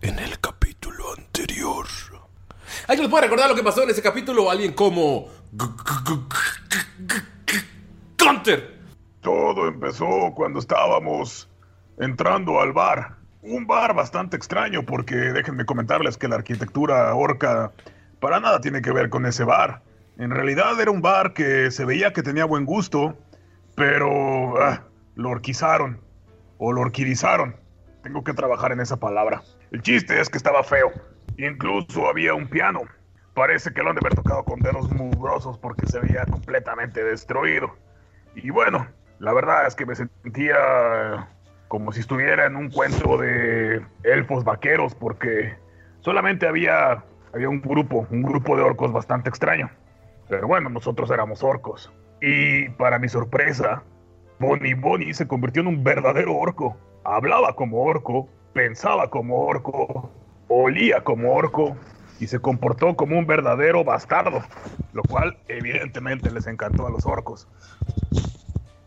en 0.01 0.20
el 0.20 0.39
capítulo 0.39 1.13
anterior. 1.18 1.88
¿Alguien 2.88 3.03
les 3.03 3.10
puede 3.10 3.24
recordar 3.24 3.50
lo 3.50 3.56
que 3.56 3.63
pasó 3.63 3.84
en 3.84 3.92
ese 3.92 4.01
capítulo? 4.01 4.51
Alguien 4.51 4.74
como... 4.74 5.30
Gunter. 8.18 8.74
Todo 9.22 9.68
empezó 9.68 10.34
cuando 10.36 10.60
estábamos 10.60 11.48
entrando 11.98 12.60
al 12.60 12.74
bar. 12.74 13.15
Un 13.42 13.68
bar 13.68 13.94
bastante 13.94 14.36
extraño 14.36 14.84
porque 14.84 15.15
déjenme 15.15 15.65
comentarles 15.65 16.18
que 16.18 16.27
la 16.27 16.36
arquitectura 16.36 17.13
orca 17.13 17.72
para 18.24 18.39
nada 18.39 18.62
tiene 18.62 18.82
que 18.82 18.94
ver 18.94 19.10
con 19.10 19.25
ese 19.25 19.44
bar. 19.44 19.82
En 20.18 20.32
realidad 20.32 20.80
era 20.80 20.89
un 20.92 21.01
bar 21.01 21.34
que 21.34 21.70
se 21.72 21.84
veía 21.84 22.13
que 22.13 22.24
tenía 22.24 22.46
buen 22.46 22.63
gusto, 22.63 23.18
pero 23.75 24.63
ah, 24.63 24.82
lo 25.15 25.30
orquizaron 25.30 26.00
o 26.58 26.72
lo 26.72 26.80
orquirizaron. 26.80 27.58
Tengo 28.01 28.24
que 28.24 28.34
trabajar 28.34 28.72
en 28.72 28.80
esa 28.80 28.96
palabra. 28.96 29.42
El 29.72 29.82
chiste 29.82 30.22
es 30.22 30.30
que 30.30 30.38
estaba 30.38 30.63
feo. 30.63 30.94
Incluso 31.38 32.08
había 32.08 32.34
un 32.34 32.48
piano. 32.48 32.84
Parece 33.34 33.74
que 33.74 33.84
lo 33.84 33.89
han 33.89 33.96
de 33.96 34.00
haber 34.00 34.15
tocado 34.15 34.46
con 34.46 34.62
dedos 34.62 34.89
mugrosos 34.94 35.58
porque 35.58 35.86
se 35.88 36.00
veía 36.00 36.24
completamente 36.24 37.03
destruido. 37.03 37.75
Y 38.36 38.51
bueno, 38.51 38.88
la 39.20 39.34
verdad 39.34 39.68
es 39.68 39.75
que 39.75 39.86
me 39.86 39.96
sentía 39.96 41.27
como 41.68 41.92
si 41.92 42.00
estuviera 42.00 42.46
en 42.46 42.56
un 42.56 42.70
cuento 42.70 43.18
de 43.18 43.86
elfos 44.03 44.46
vaqueros 44.46 44.96
porque 44.96 45.58
solamente 46.00 46.48
había, 46.48 47.03
había 47.34 47.50
un 47.50 47.62
grupo, 47.62 48.08
un 48.10 48.24
grupo 48.24 48.56
de 48.56 48.63
orcos 48.63 48.92
bastante 48.92 49.30
extraño. 49.30 49.70
Pero 50.30 50.48
bueno, 50.48 50.70
nosotros 50.70 51.10
éramos 51.12 51.44
orcos. 51.44 51.92
Y 52.22 52.70
para 52.70 53.00
mi 53.00 53.10
sorpresa, 53.10 53.84
Bonnie 54.40 54.75
Bonnie 54.75 55.13
se 55.13 55.28
convirtió 55.28 55.62
en 55.62 55.68
un 55.68 55.84
verdadero 55.84 56.36
orco. 56.36 56.78
Hablaba 57.04 57.56
como 57.56 57.84
orco, 57.84 58.30
pensaba 58.54 59.10
como 59.10 59.46
orco, 59.46 60.12
olía 60.48 61.04
como 61.04 61.34
orco 61.34 61.75
y 62.20 62.28
se 62.28 62.40
comportó 62.40 62.96
como 62.96 63.18
un 63.18 63.25
verdadero 63.25 63.84
bastardo, 63.84 64.42
lo 64.94 65.02
cual 65.04 65.38
evidentemente 65.48 66.32
les 66.32 66.48
encantó 66.48 66.88
a 66.88 66.92
los 66.92 67.06
orcos. 67.06 67.48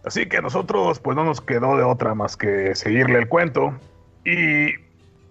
Así 0.05 0.27
que 0.27 0.41
nosotros 0.41 1.01
pues 1.01 1.17
no 1.17 1.25
nos 1.25 1.41
quedó 1.41 1.77
de 1.77 1.83
otra 1.83 2.15
más 2.15 2.37
que 2.37 2.75
seguirle 2.75 3.19
el 3.19 3.29
cuento 3.29 3.75
y 4.25 4.69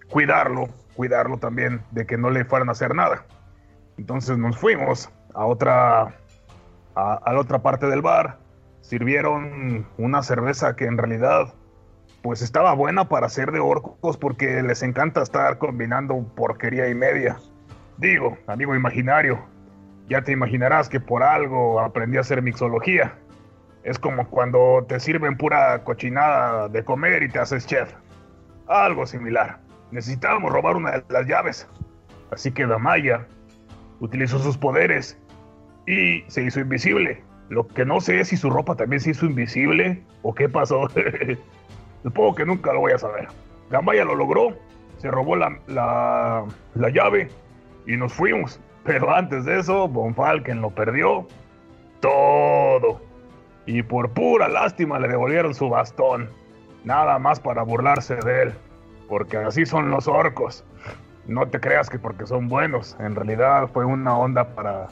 cuidarlo, 0.08 0.68
cuidarlo 0.96 1.38
también 1.38 1.82
de 1.92 2.06
que 2.06 2.18
no 2.18 2.30
le 2.30 2.44
fueran 2.44 2.68
a 2.68 2.72
hacer 2.72 2.94
nada. 2.94 3.24
Entonces 3.98 4.38
nos 4.38 4.56
fuimos 4.56 5.10
a 5.34 5.46
otra 5.46 6.14
a, 6.96 7.32
la 7.32 7.38
otra 7.38 7.60
parte 7.60 7.86
del 7.86 8.02
bar. 8.02 8.38
Sirvieron 8.80 9.86
una 9.98 10.22
cerveza 10.22 10.74
que 10.74 10.86
en 10.86 10.98
realidad 10.98 11.54
pues 12.22 12.42
estaba 12.42 12.72
buena 12.74 13.08
para 13.08 13.28
ser 13.28 13.52
de 13.52 13.60
orcos 13.60 14.16
porque 14.16 14.62
les 14.62 14.82
encanta 14.82 15.22
estar 15.22 15.58
combinando 15.58 16.24
porquería 16.34 16.88
y 16.88 16.94
media. 16.94 17.36
Digo, 17.98 18.36
amigo 18.46 18.74
imaginario, 18.74 19.38
ya 20.08 20.22
te 20.22 20.32
imaginarás 20.32 20.88
que 20.88 21.00
por 21.00 21.22
algo 21.22 21.80
aprendí 21.80 22.16
a 22.16 22.20
hacer 22.20 22.42
mixología. 22.42 23.14
Es 23.84 23.98
como 23.98 24.28
cuando 24.28 24.84
te 24.88 24.98
sirven 24.98 25.36
pura 25.36 25.84
cochinada 25.84 26.68
de 26.68 26.84
comer 26.84 27.22
y 27.22 27.28
te 27.28 27.38
haces 27.38 27.66
chef. 27.66 27.92
Algo 28.66 29.06
similar. 29.06 29.60
Necesitábamos 29.90 30.52
robar 30.52 30.76
una 30.76 30.92
de 30.92 31.04
las 31.08 31.26
llaves. 31.26 31.68
Así 32.30 32.50
que 32.52 32.66
Damaya 32.66 33.26
utilizó 34.00 34.38
sus 34.38 34.56
poderes 34.56 35.18
y 35.86 36.22
se 36.28 36.42
hizo 36.42 36.60
invisible. 36.60 37.22
Lo 37.48 37.66
que 37.66 37.84
no 37.84 38.00
sé 38.00 38.20
es 38.20 38.28
si 38.28 38.36
su 38.36 38.50
ropa 38.50 38.74
también 38.74 39.00
se 39.00 39.10
hizo 39.10 39.26
invisible 39.26 40.02
o 40.22 40.34
qué 40.34 40.48
pasó. 40.48 40.88
Supongo 42.02 42.34
que 42.34 42.44
nunca 42.44 42.72
lo 42.72 42.80
voy 42.80 42.92
a 42.92 42.98
saber. 42.98 43.28
Damaya 43.70 44.04
lo 44.04 44.14
logró, 44.14 44.56
se 44.98 45.10
robó 45.10 45.36
la, 45.36 45.58
la, 45.66 46.44
la 46.74 46.88
llave 46.90 47.28
y 47.86 47.96
nos 47.96 48.12
fuimos. 48.12 48.60
Pero 48.84 49.14
antes 49.14 49.44
de 49.44 49.58
eso, 49.58 49.88
Von 49.88 50.14
Falken 50.14 50.60
lo 50.60 50.70
perdió 50.70 51.26
todo. 52.00 53.00
Y 53.66 53.82
por 53.82 54.10
pura 54.10 54.48
lástima 54.48 54.98
le 54.98 55.08
devolvieron 55.08 55.54
su 55.54 55.68
bastón. 55.68 56.30
Nada 56.84 57.18
más 57.18 57.40
para 57.40 57.62
burlarse 57.62 58.14
de 58.16 58.42
él. 58.42 58.54
Porque 59.08 59.36
así 59.36 59.66
son 59.66 59.90
los 59.90 60.08
orcos. 60.08 60.64
No 61.26 61.46
te 61.48 61.60
creas 61.60 61.90
que 61.90 61.98
porque 61.98 62.26
son 62.26 62.48
buenos. 62.48 62.96
En 63.00 63.14
realidad 63.14 63.68
fue 63.72 63.84
una 63.84 64.16
onda 64.16 64.54
para, 64.54 64.88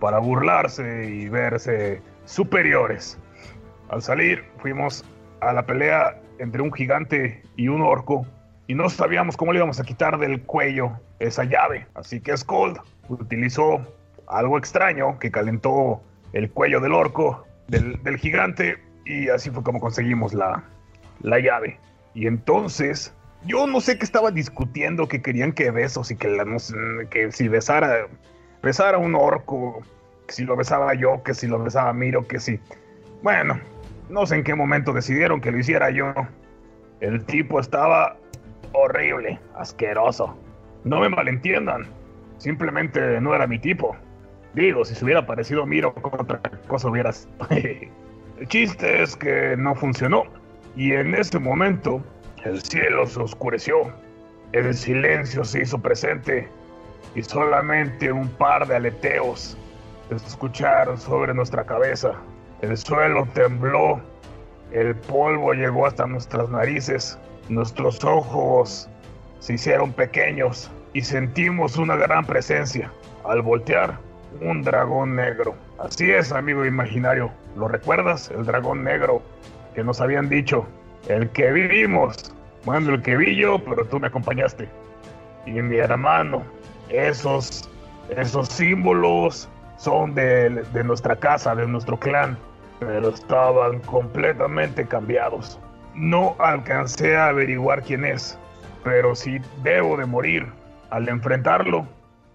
para 0.00 0.18
burlarse 0.18 1.06
y 1.06 1.28
verse 1.28 2.02
superiores. 2.24 3.18
Al 3.88 4.02
salir 4.02 4.44
fuimos 4.58 5.04
a 5.40 5.52
la 5.52 5.64
pelea 5.64 6.20
entre 6.38 6.62
un 6.62 6.72
gigante 6.72 7.42
y 7.56 7.68
un 7.68 7.82
orco. 7.82 8.26
Y 8.66 8.74
no 8.74 8.88
sabíamos 8.88 9.36
cómo 9.36 9.52
le 9.52 9.58
íbamos 9.58 9.80
a 9.80 9.84
quitar 9.84 10.18
del 10.18 10.42
cuello 10.42 10.92
esa 11.18 11.44
llave. 11.44 11.86
Así 11.94 12.20
que 12.20 12.36
Skold 12.36 12.78
utilizó 13.08 13.80
algo 14.28 14.58
extraño 14.58 15.18
que 15.18 15.30
calentó 15.30 16.00
el 16.32 16.50
cuello 16.50 16.80
del 16.80 16.92
orco, 16.92 17.46
del, 17.68 18.02
del 18.02 18.16
gigante. 18.16 18.78
Y 19.04 19.28
así 19.28 19.50
fue 19.50 19.62
como 19.62 19.80
conseguimos 19.80 20.34
la, 20.34 20.62
la 21.22 21.38
llave. 21.40 21.78
Y 22.14 22.26
entonces, 22.26 23.14
yo 23.44 23.66
no 23.66 23.80
sé 23.80 23.98
qué 23.98 24.04
estaban 24.04 24.34
discutiendo, 24.34 25.08
que 25.08 25.22
querían 25.22 25.52
que 25.52 25.70
besos 25.70 26.10
y 26.10 26.16
que, 26.16 26.28
la, 26.28 26.44
no 26.44 26.58
que 27.10 27.32
si 27.32 27.48
besara, 27.48 28.06
besara 28.62 28.98
un 28.98 29.14
orco, 29.14 29.82
si 30.28 30.44
lo 30.44 30.56
besaba 30.56 30.94
yo, 30.94 31.22
que 31.22 31.34
si 31.34 31.46
lo 31.46 31.62
besaba 31.62 31.92
Miro, 31.92 32.26
que 32.26 32.38
si... 32.38 32.60
Bueno, 33.22 33.60
no 34.08 34.26
sé 34.26 34.36
en 34.36 34.44
qué 34.44 34.54
momento 34.54 34.92
decidieron 34.92 35.40
que 35.40 35.50
lo 35.50 35.58
hiciera 35.58 35.90
yo. 35.90 36.12
El 37.00 37.24
tipo 37.24 37.60
estaba 37.60 38.16
horrible, 38.72 39.38
asqueroso. 39.56 40.36
No 40.84 41.00
me 41.00 41.08
malentiendan, 41.08 41.86
simplemente 42.38 43.20
no 43.20 43.34
era 43.34 43.46
mi 43.46 43.58
tipo. 43.58 43.96
Digo, 44.54 44.84
si 44.84 44.94
se 44.94 45.04
hubiera 45.04 45.26
parecido 45.26 45.66
Miro, 45.66 45.94
otra 46.02 46.40
cosa 46.66 46.88
hubieras... 46.88 47.28
El 48.40 48.48
chiste 48.48 49.02
es 49.02 49.16
que 49.16 49.54
no 49.58 49.74
funcionó. 49.74 50.24
Y 50.74 50.92
en 50.92 51.14
ese 51.14 51.38
momento, 51.38 52.02
el 52.44 52.62
cielo 52.62 53.06
se 53.06 53.20
oscureció. 53.20 53.92
El 54.52 54.74
silencio 54.74 55.44
se 55.44 55.62
hizo 55.62 55.78
presente. 55.78 56.48
Y 57.14 57.22
solamente 57.22 58.10
un 58.12 58.28
par 58.28 58.66
de 58.66 58.76
aleteos 58.76 59.56
se 60.08 60.14
escucharon 60.14 60.98
sobre 60.98 61.34
nuestra 61.34 61.64
cabeza. 61.64 62.12
El 62.62 62.76
suelo 62.76 63.26
tembló. 63.34 64.00
El 64.72 64.94
polvo 64.94 65.52
llegó 65.52 65.86
hasta 65.86 66.06
nuestras 66.06 66.48
narices. 66.50 67.18
Nuestros 67.48 68.02
ojos 68.04 68.88
se 69.40 69.54
hicieron 69.54 69.92
pequeños. 69.92 70.70
Y 70.92 71.02
sentimos 71.02 71.76
una 71.76 71.96
gran 71.96 72.24
presencia. 72.24 72.90
Al 73.24 73.42
voltear, 73.42 73.98
un 74.40 74.62
dragón 74.62 75.14
negro. 75.14 75.54
Así 75.78 76.10
es, 76.10 76.32
amigo 76.32 76.64
imaginario. 76.64 77.30
¿Lo 77.56 77.68
recuerdas? 77.68 78.30
El 78.30 78.46
dragón 78.46 78.84
negro 78.84 79.22
que 79.74 79.84
nos 79.84 80.00
habían 80.00 80.28
dicho. 80.28 80.66
El 81.08 81.28
que 81.30 81.50
vivimos. 81.50 82.34
Bueno, 82.64 82.94
el 82.94 83.02
que 83.02 83.16
vi 83.16 83.36
yo, 83.36 83.58
pero 83.58 83.84
tú 83.86 83.98
me 83.98 84.08
acompañaste. 84.08 84.68
Y 85.46 85.52
mi 85.52 85.78
hermano, 85.78 86.42
esos, 86.90 87.68
esos 88.10 88.48
símbolos 88.48 89.48
son 89.78 90.14
de, 90.14 90.50
de 90.50 90.84
nuestra 90.84 91.16
casa, 91.16 91.54
de 91.54 91.66
nuestro 91.66 91.98
clan, 91.98 92.36
pero 92.80 93.08
estaban 93.08 93.80
completamente 93.80 94.86
cambiados. 94.86 95.58
No 95.94 96.36
alcancé 96.38 97.16
a 97.16 97.28
averiguar 97.28 97.82
quién 97.82 98.04
es, 98.04 98.38
pero 98.84 99.14
si 99.14 99.38
debo 99.62 99.96
de 99.96 100.06
morir, 100.06 100.46
al 100.90 101.08
enfrentarlo, 101.08 101.86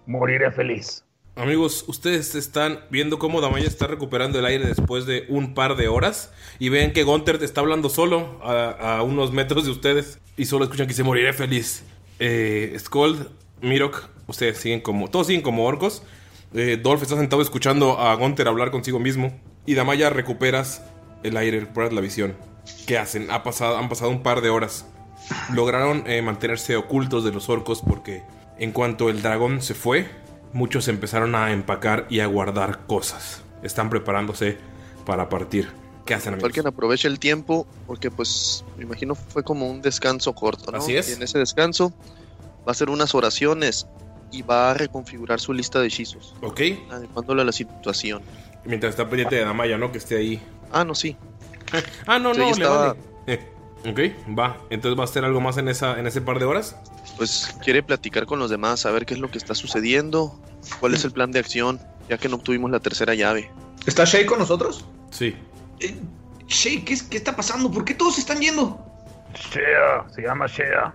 moriré 0.06 0.50
feliz. 0.50 1.05
Amigos, 1.36 1.84
ustedes 1.86 2.34
están 2.34 2.80
viendo 2.88 3.18
cómo 3.18 3.42
Damaya 3.42 3.66
está 3.66 3.86
recuperando 3.86 4.38
el 4.38 4.46
aire 4.46 4.66
después 4.68 5.04
de 5.04 5.26
un 5.28 5.52
par 5.52 5.76
de 5.76 5.86
horas 5.86 6.32
y 6.58 6.70
ven 6.70 6.94
que 6.94 7.02
Gunther 7.02 7.42
está 7.42 7.60
hablando 7.60 7.90
solo 7.90 8.40
a, 8.42 9.02
unos 9.02 9.32
metros 9.32 9.66
de 9.66 9.70
ustedes 9.70 10.18
y 10.38 10.46
solo 10.46 10.64
escuchan 10.64 10.86
que 10.86 10.94
se 10.94 11.02
moriré 11.02 11.34
feliz. 11.34 11.84
Eh, 12.20 12.74
Skold, 12.78 13.28
Mirok, 13.60 14.08
ustedes 14.26 14.56
siguen 14.56 14.80
como, 14.80 15.10
todos 15.10 15.26
siguen 15.26 15.42
como 15.42 15.66
orcos. 15.66 16.02
Eh, 16.54 16.80
Dolph 16.82 17.02
está 17.02 17.18
sentado 17.18 17.42
escuchando 17.42 18.00
a 18.00 18.14
Gunther 18.14 18.48
hablar 18.48 18.70
consigo 18.70 18.98
mismo 18.98 19.38
y 19.66 19.74
Damaya 19.74 20.08
recuperas 20.08 20.84
el 21.22 21.36
aire, 21.36 21.60
recuperas 21.60 21.92
la 21.92 22.00
visión. 22.00 22.34
¿Qué 22.86 22.96
hacen? 22.96 23.30
Ha 23.30 23.42
pasado, 23.42 23.76
han 23.76 23.90
pasado 23.90 24.10
un 24.10 24.22
par 24.22 24.40
de 24.40 24.48
horas. 24.48 24.86
Lograron 25.52 26.04
eh, 26.06 26.22
mantenerse 26.22 26.76
ocultos 26.76 27.24
de 27.24 27.32
los 27.32 27.50
orcos 27.50 27.82
porque 27.86 28.22
en 28.58 28.72
cuanto 28.72 29.10
el 29.10 29.20
dragón 29.20 29.60
se 29.60 29.74
fue, 29.74 30.06
muchos 30.52 30.88
empezaron 30.88 31.34
a 31.34 31.52
empacar 31.52 32.06
y 32.10 32.20
a 32.20 32.26
guardar 32.26 32.86
cosas. 32.86 33.42
Están 33.62 33.90
preparándose 33.90 34.58
para 35.04 35.28
partir. 35.28 35.68
¿Qué 36.04 36.14
hacen, 36.14 36.34
amigos? 36.34 36.46
Alguien 36.48 36.66
aproveche 36.66 37.08
el 37.08 37.18
tiempo 37.18 37.66
porque 37.86 38.10
pues 38.10 38.64
me 38.76 38.84
imagino 38.84 39.14
fue 39.14 39.42
como 39.42 39.68
un 39.68 39.82
descanso 39.82 40.34
corto, 40.34 40.70
¿no? 40.70 40.78
Así 40.78 40.94
es. 40.96 41.08
Y 41.10 41.12
en 41.14 41.22
ese 41.22 41.38
descanso 41.38 41.92
va 42.60 42.68
a 42.68 42.70
hacer 42.72 42.90
unas 42.90 43.14
oraciones 43.14 43.86
y 44.30 44.42
va 44.42 44.70
a 44.70 44.74
reconfigurar 44.74 45.40
su 45.40 45.52
lista 45.52 45.80
de 45.80 45.86
hechizos, 45.88 46.34
Ok. 46.42 46.60
adecuándole 46.90 47.42
a 47.42 47.44
la 47.44 47.52
situación. 47.52 48.22
Mientras 48.64 48.90
está 48.90 49.08
pendiente 49.08 49.36
de 49.36 49.44
Damaya, 49.44 49.78
¿no? 49.78 49.90
Que 49.92 49.98
esté 49.98 50.16
ahí. 50.16 50.40
Ah, 50.72 50.84
no, 50.84 50.94
sí. 50.94 51.16
Ah, 52.06 52.18
no, 52.18 52.32
Sí, 52.34 52.40
no, 52.40 52.46
le 52.46 52.50
estaba- 52.52 52.86
vale. 53.26 53.40
Ok, 53.84 54.00
va. 54.36 54.56
Entonces 54.70 54.98
va 54.98 55.02
a 55.02 55.04
hacer 55.04 55.24
algo 55.24 55.40
más 55.40 55.58
en, 55.58 55.68
esa, 55.68 55.98
en 55.98 56.06
ese 56.06 56.20
par 56.20 56.38
de 56.38 56.44
horas. 56.44 56.76
Pues 57.16 57.54
quiere 57.62 57.82
platicar 57.82 58.26
con 58.26 58.38
los 58.38 58.50
demás, 58.50 58.80
saber 58.80 59.06
qué 59.06 59.14
es 59.14 59.20
lo 59.20 59.30
que 59.30 59.38
está 59.38 59.54
sucediendo, 59.54 60.40
cuál 60.80 60.94
es 60.94 61.04
el 61.04 61.12
plan 61.12 61.30
de 61.30 61.38
acción, 61.38 61.80
ya 62.08 62.18
que 62.18 62.28
no 62.28 62.36
obtuvimos 62.36 62.70
la 62.70 62.80
tercera 62.80 63.14
llave. 63.14 63.50
¿Está 63.86 64.04
Shay 64.04 64.26
con 64.26 64.38
nosotros? 64.40 64.84
Sí. 65.10 65.36
Eh, 65.80 65.94
Shay, 66.48 66.82
¿qué, 66.84 66.94
es- 66.94 67.02
¿qué 67.04 67.16
está 67.16 67.36
pasando? 67.36 67.70
¿Por 67.70 67.84
qué 67.84 67.94
todos 67.94 68.14
se 68.16 68.20
están 68.22 68.40
yendo? 68.40 68.80
Shea, 69.34 70.06
se 70.14 70.22
llama 70.22 70.46
Shea. 70.46 70.94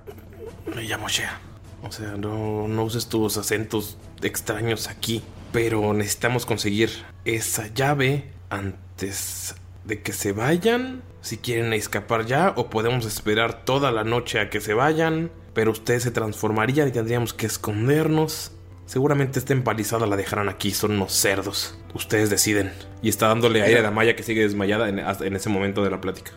Me 0.76 0.84
llamo 0.84 1.08
Shea. 1.08 1.40
O 1.84 1.92
sea, 1.92 2.10
no, 2.18 2.68
no 2.68 2.84
uses 2.84 3.08
tus 3.08 3.38
acentos 3.38 3.98
extraños 4.22 4.88
aquí. 4.88 5.24
Pero 5.52 5.94
necesitamos 5.94 6.46
conseguir 6.46 6.90
esa 7.26 7.68
llave 7.68 8.32
antes 8.50 9.56
de 9.86 10.02
que 10.02 10.14
se 10.14 10.32
vayan. 10.32 11.02
Si 11.22 11.38
quieren 11.38 11.72
escapar 11.74 12.26
ya, 12.26 12.54
o 12.56 12.70
podemos 12.70 13.06
esperar 13.06 13.64
toda 13.64 13.92
la 13.92 14.04
noche 14.04 14.40
a 14.40 14.50
que 14.50 14.60
se 14.60 14.74
vayan. 14.74 15.32
Pero 15.54 15.72
ustedes 15.72 16.04
se 16.04 16.12
transformarían 16.12 16.88
y 16.88 16.92
tendríamos 16.92 17.34
que 17.34 17.46
escondernos. 17.46 18.54
Seguramente 18.86 19.40
esta 19.40 19.54
empalizada 19.54 20.08
la 20.08 20.16
dejarán 20.16 20.50
aquí, 20.50 20.72
son 20.72 20.92
unos 20.92 21.14
cerdos. 21.14 21.78
Ustedes 21.94 22.30
deciden. 22.30 22.74
Y 23.02 23.10
está 23.10 23.28
dándole 23.28 23.62
aire 23.62 23.80
a 23.80 23.84
Damaya 23.84 24.16
que 24.16 24.24
sigue 24.24 24.42
desmayada 24.42 24.90
en, 24.90 25.00
en 25.00 25.36
ese 25.36 25.50
momento 25.50 25.84
de 25.84 25.90
la 25.90 26.02
plática. 26.02 26.32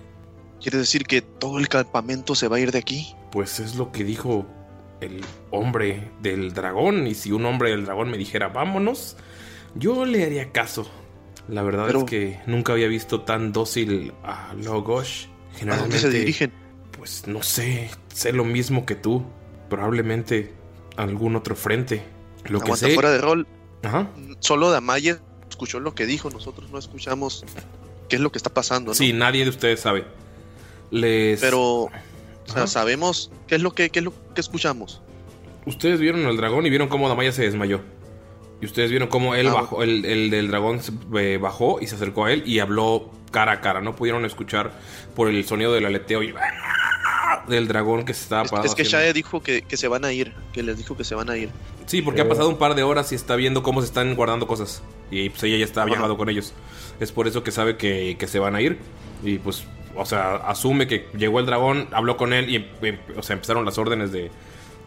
¿Quiere 0.60 0.78
decir 0.78 1.04
que 1.04 1.20
todo 1.20 1.58
el 1.58 1.68
campamento 1.68 2.34
se 2.34 2.48
va 2.48 2.56
a 2.56 2.60
ir 2.60 2.72
de 2.72 2.78
aquí? 2.78 3.14
Pues 3.30 3.60
es 3.60 3.76
lo 3.76 3.92
que 3.92 4.04
dijo 4.04 4.46
el 5.00 5.20
hombre 5.50 6.10
del 6.22 6.54
dragón. 6.54 7.06
Y 7.06 7.14
si 7.14 7.32
un 7.32 7.44
hombre 7.44 7.70
del 7.70 7.84
dragón 7.84 8.10
me 8.10 8.18
dijera 8.18 8.48
vámonos, 8.48 9.16
yo 9.74 10.04
le 10.04 10.24
haría 10.24 10.52
caso. 10.52 10.90
La 11.48 11.62
verdad 11.62 11.86
Pero- 11.86 11.98
es 12.00 12.04
que 12.06 12.40
nunca 12.46 12.72
había 12.72 12.88
visto 12.88 13.20
tan 13.22 13.52
dócil 13.52 14.12
a 14.22 14.54
Logosh. 14.54 15.26
¿A 15.26 15.58
Generalmente, 15.58 15.96
dónde 15.96 16.10
se 16.12 16.18
dirigen? 16.18 16.52
Pues 16.96 17.26
no 17.26 17.42
sé, 17.42 17.90
sé 18.12 18.32
lo 18.32 18.44
mismo 18.44 18.86
que 18.86 18.94
tú. 18.94 19.24
Probablemente 19.68 20.52
algún 20.96 21.36
otro 21.36 21.54
frente. 21.56 22.02
Lo 22.44 22.58
que 22.60 22.64
Aguanta 22.66 22.86
sé. 22.86 22.94
fuera 22.94 23.10
de 23.10 23.18
rol. 23.18 23.46
Ajá. 23.82 24.08
Solo 24.40 24.70
Damaya 24.70 25.20
escuchó 25.48 25.80
lo 25.80 25.94
que 25.94 26.06
dijo, 26.06 26.30
nosotros 26.30 26.70
no 26.70 26.78
escuchamos 26.78 27.44
qué 28.08 28.16
es 28.16 28.22
lo 28.22 28.30
que 28.32 28.38
está 28.38 28.50
pasando, 28.52 28.90
¿no? 28.90 28.94
Sí, 28.94 29.12
nadie 29.12 29.44
de 29.44 29.50
ustedes 29.50 29.80
sabe. 29.80 30.04
Les. 30.90 31.40
Pero, 31.40 31.60
o 31.84 31.90
sea, 32.46 32.66
sabemos 32.66 33.30
qué 33.46 33.56
es 33.56 33.62
lo 33.62 33.72
que, 33.74 33.90
qué 33.90 33.98
es 34.00 34.04
lo 34.04 34.12
que 34.34 34.40
escuchamos. 34.40 35.00
Ustedes 35.66 35.98
vieron 36.00 36.24
al 36.26 36.36
dragón 36.36 36.66
y 36.66 36.70
vieron 36.70 36.88
cómo 36.88 37.08
Damaya 37.08 37.32
se 37.32 37.42
desmayó. 37.42 37.80
Y 38.64 38.66
ustedes 38.66 38.88
vieron 38.88 39.08
cómo 39.08 39.34
él 39.34 39.48
Ah, 39.48 39.52
bajó, 39.52 39.82
el, 39.82 40.06
el 40.06 40.30
del 40.30 40.48
dragón 40.48 40.80
se- 40.82 40.92
eh, 41.18 41.36
bajó 41.36 41.82
y 41.82 41.86
se 41.86 41.96
acercó 41.96 42.24
a 42.24 42.32
él 42.32 42.44
y 42.46 42.60
habló 42.60 43.10
cara 43.30 43.52
a 43.52 43.60
cara. 43.60 43.82
No 43.82 43.94
pudieron 43.94 44.24
escuchar 44.24 44.72
por 45.14 45.28
el 45.28 45.44
sonido 45.44 45.74
del 45.74 45.84
aleteo 45.84 46.22
y 46.22 46.32
del 47.46 47.68
dragón 47.68 48.06
que 48.06 48.14
se 48.14 48.22
estaba 48.22 48.44
Es, 48.44 48.50
parado. 48.50 48.66
es 48.68 48.74
que. 48.74 48.84
Shae 48.84 49.12
dijo 49.12 49.42
que, 49.42 49.60
que 49.62 49.76
se 49.76 49.86
van 49.86 50.06
a 50.06 50.12
ir, 50.12 50.32
que 50.54 50.62
les 50.62 50.78
dijo 50.78 50.96
que 50.96 51.04
se 51.04 51.14
van 51.14 51.28
a 51.28 51.36
ir. 51.36 51.50
Sí, 51.84 52.00
porque 52.00 52.22
ha 52.22 52.28
pasado 52.28 52.48
un 52.48 52.56
par 52.56 52.74
de 52.74 52.82
horas 52.82 53.12
y 53.12 53.16
está 53.16 53.36
viendo 53.36 53.62
cómo 53.62 53.82
se 53.82 53.86
están 53.88 54.14
guardando 54.14 54.46
cosas. 54.46 54.82
Y 55.10 55.28
pues 55.28 55.42
ella 55.42 55.58
ya 55.58 55.64
está 55.66 55.82
Ajá. 55.82 55.90
viajado 55.90 56.16
con 56.16 56.30
ellos. 56.30 56.54
Es 57.00 57.12
por 57.12 57.28
eso 57.28 57.44
que 57.44 57.50
sabe 57.50 57.76
que, 57.76 58.16
que 58.18 58.26
se 58.26 58.38
van 58.38 58.54
a 58.54 58.62
ir. 58.62 58.78
Y 59.22 59.36
pues, 59.36 59.64
o 59.94 60.06
sea, 60.06 60.36
asume 60.36 60.86
que 60.86 61.06
llegó 61.18 61.38
el 61.38 61.44
dragón, 61.44 61.88
habló 61.92 62.16
con 62.16 62.32
él 62.32 62.48
y 62.48 62.56
em- 62.56 62.98
o 63.14 63.22
sea, 63.22 63.34
empezaron 63.34 63.66
las 63.66 63.76
órdenes 63.76 64.10
de, 64.10 64.30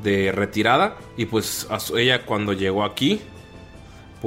de 0.02 0.32
retirada. 0.32 0.98
Y 1.16 1.26
pues 1.28 1.68
ella 1.96 2.26
cuando 2.26 2.54
llegó 2.54 2.84
aquí, 2.84 3.22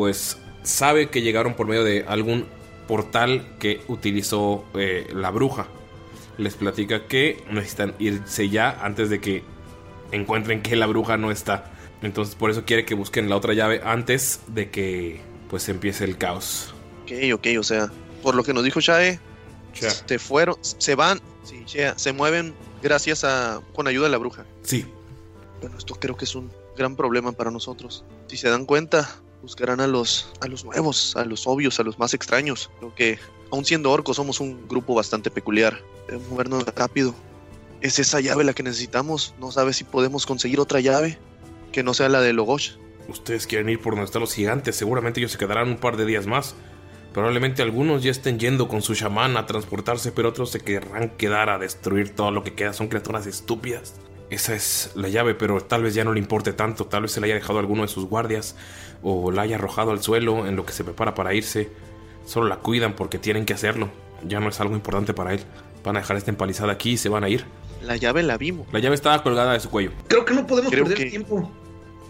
pues 0.01 0.39
sabe 0.63 1.11
que 1.11 1.21
llegaron 1.21 1.53
por 1.53 1.67
medio 1.67 1.85
de 1.85 2.07
algún 2.09 2.47
portal 2.89 3.47
que 3.59 3.83
utilizó 3.87 4.65
eh, 4.73 5.07
la 5.13 5.31
bruja. 5.31 5.67
Les 6.39 6.55
platica 6.55 7.07
que 7.07 7.45
necesitan 7.51 7.95
irse 7.99 8.49
ya 8.49 8.79
antes 8.81 9.11
de 9.11 9.21
que 9.21 9.43
encuentren 10.11 10.63
que 10.63 10.75
la 10.75 10.87
bruja 10.87 11.19
no 11.19 11.31
está. 11.31 11.71
Entonces 12.01 12.35
por 12.35 12.49
eso 12.51 12.65
quiere 12.65 12.87
que 12.87 12.95
busquen 12.95 13.29
la 13.29 13.37
otra 13.37 13.53
llave 13.53 13.83
antes 13.85 14.41
de 14.47 14.71
que 14.71 15.21
pues 15.51 15.69
empiece 15.69 16.05
el 16.05 16.17
caos. 16.17 16.73
Ok, 17.03 17.13
ok, 17.35 17.47
o 17.59 17.63
sea, 17.63 17.93
por 18.23 18.35
lo 18.35 18.43
que 18.43 18.55
nos 18.55 18.65
dijo 18.65 18.81
Shae, 18.81 19.21
se 19.75 20.19
fueron, 20.19 20.57
se 20.63 20.95
van, 20.95 21.21
sí, 21.45 21.63
se 21.95 22.13
mueven 22.15 22.55
gracias 22.83 23.23
a, 23.25 23.61
con 23.75 23.87
ayuda 23.87 24.07
de 24.07 24.13
la 24.13 24.19
bruja. 24.19 24.47
Sí. 24.63 24.87
Bueno, 25.61 25.77
esto 25.77 25.95
creo 25.97 26.17
que 26.17 26.25
es 26.25 26.35
un 26.35 26.51
gran 26.75 26.97
problema 26.97 27.33
para 27.33 27.51
nosotros. 27.51 28.03
Si 28.29 28.39
se 28.39 28.49
dan 28.49 28.65
cuenta, 28.65 29.21
buscarán 29.42 29.81
a 29.81 29.87
los, 29.87 30.31
a 30.40 30.46
los 30.46 30.64
nuevos, 30.64 31.16
a 31.16 31.24
los 31.24 31.46
obvios, 31.46 31.81
a 31.81 31.83
los 31.83 31.98
más 31.98 32.14
extraños. 32.14 32.70
Creo 32.79 32.94
que, 32.94 33.18
aun 33.50 33.64
siendo 33.64 33.90
orcos, 33.90 34.16
somos 34.16 34.40
un 34.40 34.68
grupo 34.68 34.94
bastante 34.94 35.31
peculiar. 35.31 35.81
Debemos 36.07 36.29
movernos 36.29 36.64
rápido. 36.74 37.14
Es 37.81 37.98
esa 37.98 38.20
llave 38.20 38.44
la 38.44 38.53
que 38.53 38.62
necesitamos. 38.62 39.35
No 39.40 39.50
sabes 39.50 39.76
si 39.76 39.85
podemos 39.85 40.26
conseguir 40.26 40.61
otra 40.61 40.81
llave 40.81 41.18
que 41.72 41.83
no 41.83 41.94
sea 41.94 42.09
la 42.09 42.20
de 42.20 42.33
Logosh. 42.33 42.72
Ustedes 43.09 43.46
quieren 43.46 43.68
ir 43.68 43.81
por 43.81 43.94
donde 43.94 44.05
están 44.05 44.20
los 44.20 44.35
gigantes. 44.35 44.76
Seguramente 44.76 45.20
ellos 45.20 45.33
se 45.33 45.38
quedarán 45.38 45.68
un 45.68 45.79
par 45.79 45.96
de 45.96 46.05
días 46.05 46.26
más. 46.26 46.55
Probablemente 47.12 47.62
algunos 47.62 48.05
ya 48.05 48.11
estén 48.11 48.38
yendo 48.38 48.68
con 48.68 48.83
su 48.83 48.94
chamán 48.94 49.37
a 49.37 49.46
transportarse, 49.46 50.12
pero 50.12 50.29
otros 50.29 50.50
se 50.50 50.61
querrán 50.61 51.11
quedar 51.16 51.48
a 51.50 51.59
destruir 51.59 52.14
todo 52.14 52.31
lo 52.31 52.44
que 52.44 52.55
queda. 52.55 52.72
Son 52.72 52.88
criaturas 52.88 53.26
estúpidas. 53.26 53.94
Esa 54.31 54.55
es 54.55 54.92
la 54.94 55.09
llave, 55.09 55.35
pero 55.35 55.61
tal 55.61 55.83
vez 55.83 55.94
ya 55.94 56.05
no 56.05 56.12
le 56.12 56.20
importe 56.20 56.53
tanto. 56.53 56.87
Tal 56.87 57.03
vez 57.03 57.12
se 57.12 57.20
la 57.20 57.26
haya 57.26 57.35
dejado 57.35 57.59
a 57.59 57.62
alguno 57.62 57.83
de 57.83 57.88
sus 57.88 58.05
guardias 58.05 58.55
o 59.03 59.31
la 59.31 59.43
haya 59.43 59.57
arrojado 59.57 59.91
al 59.93 60.03
suelo 60.03 60.47
en 60.47 60.57
lo 60.57 60.65
que 60.67 60.73
se 60.73 60.85
prepara 60.85 61.15
para 61.15 61.35
irse. 61.35 61.71
Solo 62.27 62.49
la 62.49 62.57
cuidan 62.57 62.95
porque 62.95 63.19
tienen 63.19 63.45
que 63.47 63.55
hacerlo. 63.55 63.89
Ya 64.27 64.41
no 64.41 64.49
es 64.49 64.61
algo 64.61 64.75
importante 64.75 65.15
para 65.15 65.33
él. 65.33 65.41
Van 65.85 65.97
a 65.97 66.01
dejar 66.01 66.17
esta 66.17 66.31
empalizada 66.31 66.73
aquí 66.73 66.93
y 66.93 66.97
se 66.97 67.09
van 67.09 67.25
a 67.25 67.29
ir. 67.29 67.45
La 67.83 67.97
llave 67.97 68.23
la 68.23 68.37
vimos. 68.37 68.67
La 68.73 68.79
llave 68.79 68.95
estaba 68.95 69.23
colgada 69.23 69.55
de 69.55 69.61
su 69.61 69.71
cuello. 69.71 69.93
Creo 70.09 70.25
que 70.27 70.35
no 70.35 70.47
podemos 70.47 70.71
Creo 70.71 70.85
perder 70.85 70.99
que- 71.05 71.11
tiempo. 71.11 71.51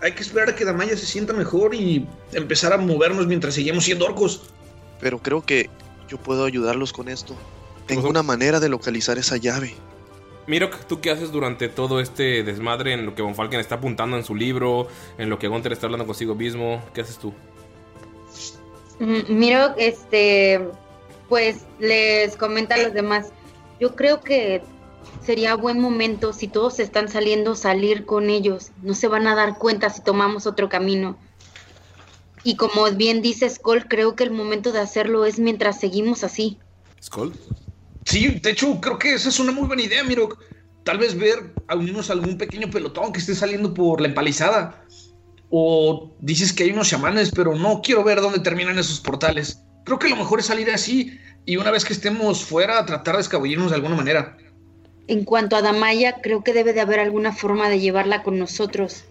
Hay 0.02 0.12
que 0.12 0.22
esperar 0.22 0.48
a 0.48 0.56
que 0.56 0.64
Damaya 0.64 0.96
se 0.96 1.04
sienta 1.06 1.32
mejor 1.34 1.74
y 1.74 2.06
empezar 2.32 2.72
a 2.72 2.78
movernos 2.78 3.26
mientras 3.26 3.54
seguimos 3.54 3.84
siendo 3.84 4.06
orcos. 4.06 4.42
Pero 4.98 5.18
creo 5.18 5.42
que 5.44 5.68
yo 6.08 6.16
puedo 6.18 6.44
ayudarlos 6.46 6.92
con 6.92 7.08
esto. 7.08 7.36
Tengo 7.86 8.08
una 8.08 8.22
manera 8.22 8.60
de 8.60 8.68
localizar 8.70 9.18
esa 9.18 9.36
llave. 9.36 9.74
Mirok, 10.46 10.84
¿tú 10.86 11.00
qué 11.00 11.10
haces 11.10 11.32
durante 11.32 11.68
todo 11.68 12.00
este 12.00 12.42
desmadre 12.42 12.92
en 12.92 13.06
lo 13.06 13.14
que 13.14 13.22
Von 13.22 13.34
Falken 13.34 13.60
está 13.60 13.76
apuntando 13.76 14.16
en 14.16 14.24
su 14.24 14.34
libro, 14.34 14.88
en 15.18 15.30
lo 15.30 15.38
que 15.38 15.48
Gunther 15.48 15.72
está 15.72 15.86
hablando 15.86 16.06
consigo 16.06 16.34
mismo? 16.34 16.82
¿Qué 16.92 17.02
haces 17.02 17.18
tú? 17.18 17.32
Mm, 18.98 19.38
Miro, 19.38 19.74
este, 19.76 20.60
pues 21.28 21.64
les 21.78 22.36
comenta 22.36 22.74
a 22.74 22.78
los 22.78 22.92
demás. 22.92 23.30
Yo 23.78 23.94
creo 23.94 24.20
que 24.20 24.62
sería 25.24 25.54
buen 25.54 25.80
momento 25.80 26.32
si 26.32 26.48
todos 26.48 26.80
están 26.80 27.08
saliendo 27.08 27.54
salir 27.54 28.04
con 28.04 28.30
ellos. 28.30 28.72
No 28.82 28.94
se 28.94 29.08
van 29.08 29.26
a 29.26 29.34
dar 29.34 29.58
cuenta 29.58 29.90
si 29.90 30.02
tomamos 30.02 30.46
otro 30.46 30.68
camino. 30.68 31.16
Y 32.42 32.56
como 32.56 32.90
bien 32.92 33.22
dice 33.22 33.48
Skoll, 33.48 33.86
creo 33.86 34.16
que 34.16 34.24
el 34.24 34.30
momento 34.30 34.72
de 34.72 34.80
hacerlo 34.80 35.24
es 35.24 35.38
mientras 35.38 35.78
seguimos 35.78 36.24
así. 36.24 36.58
¿Skull? 37.02 37.34
Sí, 38.04 38.40
de 38.42 38.50
hecho, 38.50 38.80
creo 38.80 38.98
que 38.98 39.14
esa 39.14 39.28
es 39.28 39.38
una 39.38 39.52
muy 39.52 39.66
buena 39.66 39.82
idea, 39.82 40.04
Miro. 40.04 40.28
Tal 40.84 40.98
vez 40.98 41.16
ver 41.16 41.54
a 41.68 41.76
unirnos 41.76 42.10
a 42.10 42.14
algún 42.14 42.38
pequeño 42.38 42.70
pelotón 42.70 43.12
que 43.12 43.20
esté 43.20 43.34
saliendo 43.34 43.74
por 43.74 44.00
la 44.00 44.08
empalizada. 44.08 44.84
O 45.50 46.12
dices 46.20 46.52
que 46.52 46.64
hay 46.64 46.70
unos 46.70 46.88
chamanes, 46.88 47.32
pero 47.32 47.54
no 47.54 47.82
quiero 47.82 48.04
ver 48.04 48.20
dónde 48.20 48.40
terminan 48.40 48.78
esos 48.78 49.00
portales. 49.00 49.60
Creo 49.84 49.98
que 49.98 50.08
lo 50.08 50.16
mejor 50.16 50.40
es 50.40 50.46
salir 50.46 50.70
así 50.70 51.18
y 51.44 51.56
una 51.56 51.70
vez 51.70 51.84
que 51.84 51.92
estemos 51.92 52.44
fuera, 52.44 52.84
tratar 52.86 53.16
de 53.16 53.22
escabullirnos 53.22 53.70
de 53.70 53.76
alguna 53.76 53.96
manera. 53.96 54.36
En 55.08 55.24
cuanto 55.24 55.56
a 55.56 55.62
Damaya, 55.62 56.20
creo 56.22 56.44
que 56.44 56.52
debe 56.52 56.72
de 56.72 56.80
haber 56.80 57.00
alguna 57.00 57.32
forma 57.32 57.68
de 57.68 57.80
llevarla 57.80 58.22
con 58.22 58.38
nosotros. 58.38 59.04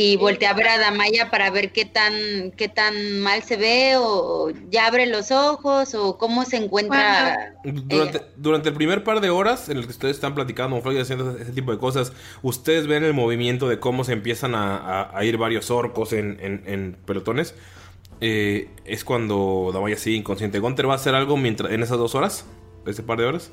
Y 0.00 0.16
voltea 0.16 0.50
a 0.50 0.54
ver 0.54 0.68
a 0.68 0.78
Damaya 0.78 1.28
para 1.28 1.50
ver 1.50 1.72
qué 1.72 1.84
tan, 1.84 2.52
qué 2.56 2.68
tan 2.68 3.18
mal 3.18 3.42
se 3.42 3.56
ve, 3.56 3.94
o 3.96 4.52
ya 4.70 4.86
abre 4.86 5.06
los 5.06 5.32
ojos, 5.32 5.92
o 5.96 6.16
cómo 6.18 6.44
se 6.44 6.56
encuentra. 6.58 7.54
Durante, 7.64 8.22
durante 8.36 8.68
el 8.68 8.76
primer 8.76 9.02
par 9.02 9.20
de 9.20 9.28
horas 9.30 9.68
en 9.68 9.76
el 9.78 9.86
que 9.86 9.90
ustedes 9.90 10.14
están 10.14 10.36
platicando, 10.36 10.80
Falken 10.82 11.02
haciendo 11.02 11.36
ese 11.36 11.50
tipo 11.50 11.72
de 11.72 11.78
cosas, 11.78 12.12
ustedes 12.42 12.86
ven 12.86 13.02
el 13.02 13.12
movimiento 13.12 13.68
de 13.68 13.80
cómo 13.80 14.04
se 14.04 14.12
empiezan 14.12 14.54
a, 14.54 14.76
a- 14.76 15.18
a 15.18 15.24
ir 15.24 15.36
varios 15.36 15.68
orcos 15.72 16.12
en, 16.12 16.38
en- 16.40 16.62
en 16.66 16.96
pelotones. 17.04 17.56
Eh, 18.20 18.68
es 18.84 19.02
cuando 19.02 19.70
Damaya 19.74 19.96
sigue 19.96 20.16
inconsciente. 20.16 20.60
¿Gunter 20.60 20.88
va 20.88 20.92
a 20.92 20.96
hacer 20.96 21.16
algo 21.16 21.36
mientras, 21.36 21.72
en 21.72 21.82
esas 21.82 21.98
dos 21.98 22.14
horas? 22.14 22.44
¿Ese 22.86 23.02
par 23.02 23.18
de 23.18 23.24
horas? 23.26 23.50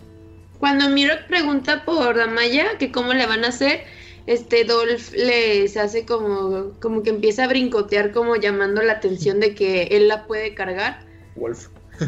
Cuando 0.59 0.89
Mirok 0.89 1.23
pregunta 1.27 1.83
por 1.85 2.15
Damaya, 2.15 2.77
que 2.77 2.91
cómo 2.91 3.13
le 3.13 3.25
van 3.25 3.43
a 3.45 3.47
hacer, 3.47 3.83
este 4.27 4.63
Dolph 4.63 5.13
les 5.13 5.77
hace 5.77 6.05
como, 6.05 6.71
como 6.81 7.03
que 7.03 7.11
empieza 7.11 7.43
a 7.43 7.47
brincotear, 7.47 8.11
como 8.11 8.35
llamando 8.35 8.81
la 8.81 8.93
atención 8.93 9.39
de 9.39 9.53
que 9.53 9.83
él 9.91 10.07
la 10.07 10.25
puede 10.25 10.53
cargar. 10.55 11.05
Wolf. 11.35 11.67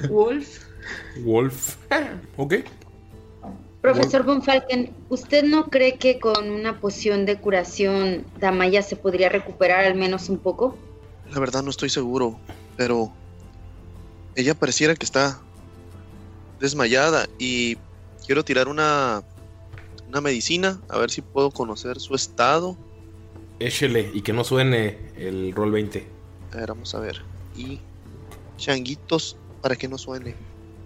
Wolf. 0.09 0.65
Wolf. 1.23 1.75
ok. 2.37 2.55
Profesor 3.81 4.23
Von 4.23 4.41
Falken, 4.41 4.91
¿usted 5.09 5.43
no 5.43 5.67
cree 5.67 5.97
que 5.97 6.19
con 6.19 6.49
una 6.49 6.79
poción 6.81 7.25
de 7.25 7.39
curación 7.39 8.25
Damaya 8.39 8.81
se 8.81 8.95
podría 8.95 9.29
recuperar 9.29 9.85
al 9.85 9.95
menos 9.95 10.29
un 10.29 10.39
poco? 10.39 10.75
La 11.31 11.39
verdad 11.39 11.61
no 11.61 11.69
estoy 11.69 11.89
seguro, 11.89 12.39
pero 12.75 13.13
ella 14.35 14.55
pareciera 14.55 14.95
que 14.95 15.05
está 15.05 15.39
desmayada 16.59 17.27
y 17.37 17.77
quiero 18.25 18.43
tirar 18.43 18.67
una 18.67 19.23
una 20.07 20.21
medicina 20.21 20.79
a 20.89 20.97
ver 20.97 21.09
si 21.11 21.21
puedo 21.21 21.51
conocer 21.51 21.99
su 21.99 22.15
estado. 22.15 22.77
Échele 23.59 24.11
y 24.13 24.21
que 24.21 24.33
no 24.33 24.43
suene 24.43 24.97
el 25.17 25.53
roll 25.53 25.71
20. 25.71 26.07
A 26.53 26.57
ver, 26.57 26.67
vamos 26.69 26.93
a 26.95 26.99
ver. 26.99 27.21
Y 27.55 27.79
changuitos 28.57 29.37
para 29.61 29.75
que 29.75 29.87
no 29.87 29.97
suene. 29.97 30.35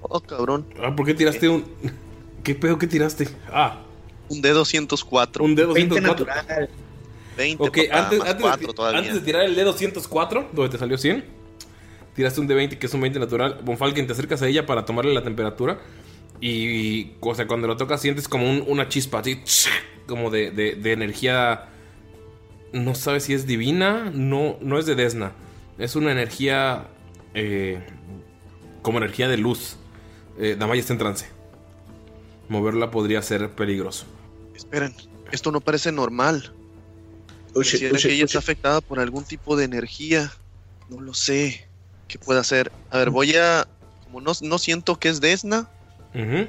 Oh, 0.01 0.19
cabrón. 0.19 0.65
Ah, 0.81 0.95
¿por 0.95 1.05
qué 1.05 1.13
tiraste 1.13 1.49
un. 1.49 1.65
¿Qué 2.43 2.55
pedo 2.55 2.77
que 2.79 2.87
tiraste? 2.87 3.27
Ah. 3.51 3.81
Un 4.29 4.41
D204. 4.41 5.41
Un 5.41 5.55
D204. 5.55 6.01
natural. 6.01 6.69
20 7.37 7.63
Ok, 7.63 7.77
papá, 7.87 8.03
antes, 8.03 8.21
antes, 8.21 8.41
cuatro 8.41 8.67
de, 8.67 8.73
todavía. 8.73 8.99
antes 8.99 9.13
de 9.15 9.21
tirar 9.21 9.43
el 9.43 9.55
D204, 9.55 10.51
donde 10.51 10.69
te 10.69 10.77
salió 10.77 10.97
100, 10.97 11.23
tiraste 12.15 12.41
un 12.41 12.47
D20 12.49 12.77
que 12.77 12.85
es 12.87 12.93
un 12.93 13.01
20 13.01 13.19
natural. 13.19 13.59
Von 13.63 13.77
Falken, 13.77 14.05
te 14.07 14.13
acercas 14.13 14.41
a 14.41 14.47
ella 14.47 14.65
para 14.65 14.85
tomarle 14.85 15.13
la 15.13 15.23
temperatura. 15.23 15.79
Y, 16.41 17.11
o 17.21 17.35
sea, 17.35 17.45
cuando 17.47 17.67
lo 17.67 17.77
tocas, 17.77 18.01
sientes 18.01 18.27
como 18.27 18.49
un- 18.49 18.63
una 18.67 18.89
chispa 18.89 19.19
así, 19.19 19.41
como 20.07 20.29
de, 20.31 20.51
de- 20.51 20.75
de 20.75 20.91
energía. 20.91 21.67
No 22.73 22.95
sabes 22.95 23.23
si 23.25 23.33
es 23.33 23.45
divina, 23.45 24.11
no, 24.13 24.57
no 24.61 24.79
es 24.79 24.85
de 24.85 24.95
Desna. 24.95 25.33
Es 25.77 25.95
una 25.95 26.11
energía. 26.11 26.87
eh, 27.33 27.79
como 28.81 28.97
energía 28.97 29.27
de 29.29 29.37
luz. 29.37 29.75
Eh, 30.39 30.55
Damaya 30.59 30.81
está 30.81 30.93
en 30.93 30.99
trance. 30.99 31.27
Moverla 32.49 32.91
podría 32.91 33.21
ser 33.21 33.49
peligroso. 33.51 34.05
Esperen, 34.55 34.93
esto 35.31 35.51
no 35.51 35.61
parece 35.61 35.91
normal. 35.91 36.51
Oh, 37.53 37.61
shit, 37.63 37.79
que 37.95 38.11
ella 38.13 38.25
está 38.25 38.39
afectada 38.39 38.81
por 38.81 38.99
algún 38.99 39.23
tipo 39.23 39.55
de 39.55 39.65
energía. 39.65 40.31
No 40.89 40.99
lo 40.99 41.13
sé. 41.13 41.67
¿Qué 42.07 42.17
puede 42.17 42.39
hacer? 42.39 42.71
A 42.89 42.97
ver, 42.97 43.09
voy 43.11 43.35
a. 43.35 43.67
Como 44.05 44.19
no, 44.19 44.31
no 44.41 44.57
siento 44.57 44.97
que 44.99 45.07
es 45.09 45.21
Desna, 45.21 45.69
Ujú. 46.13 46.47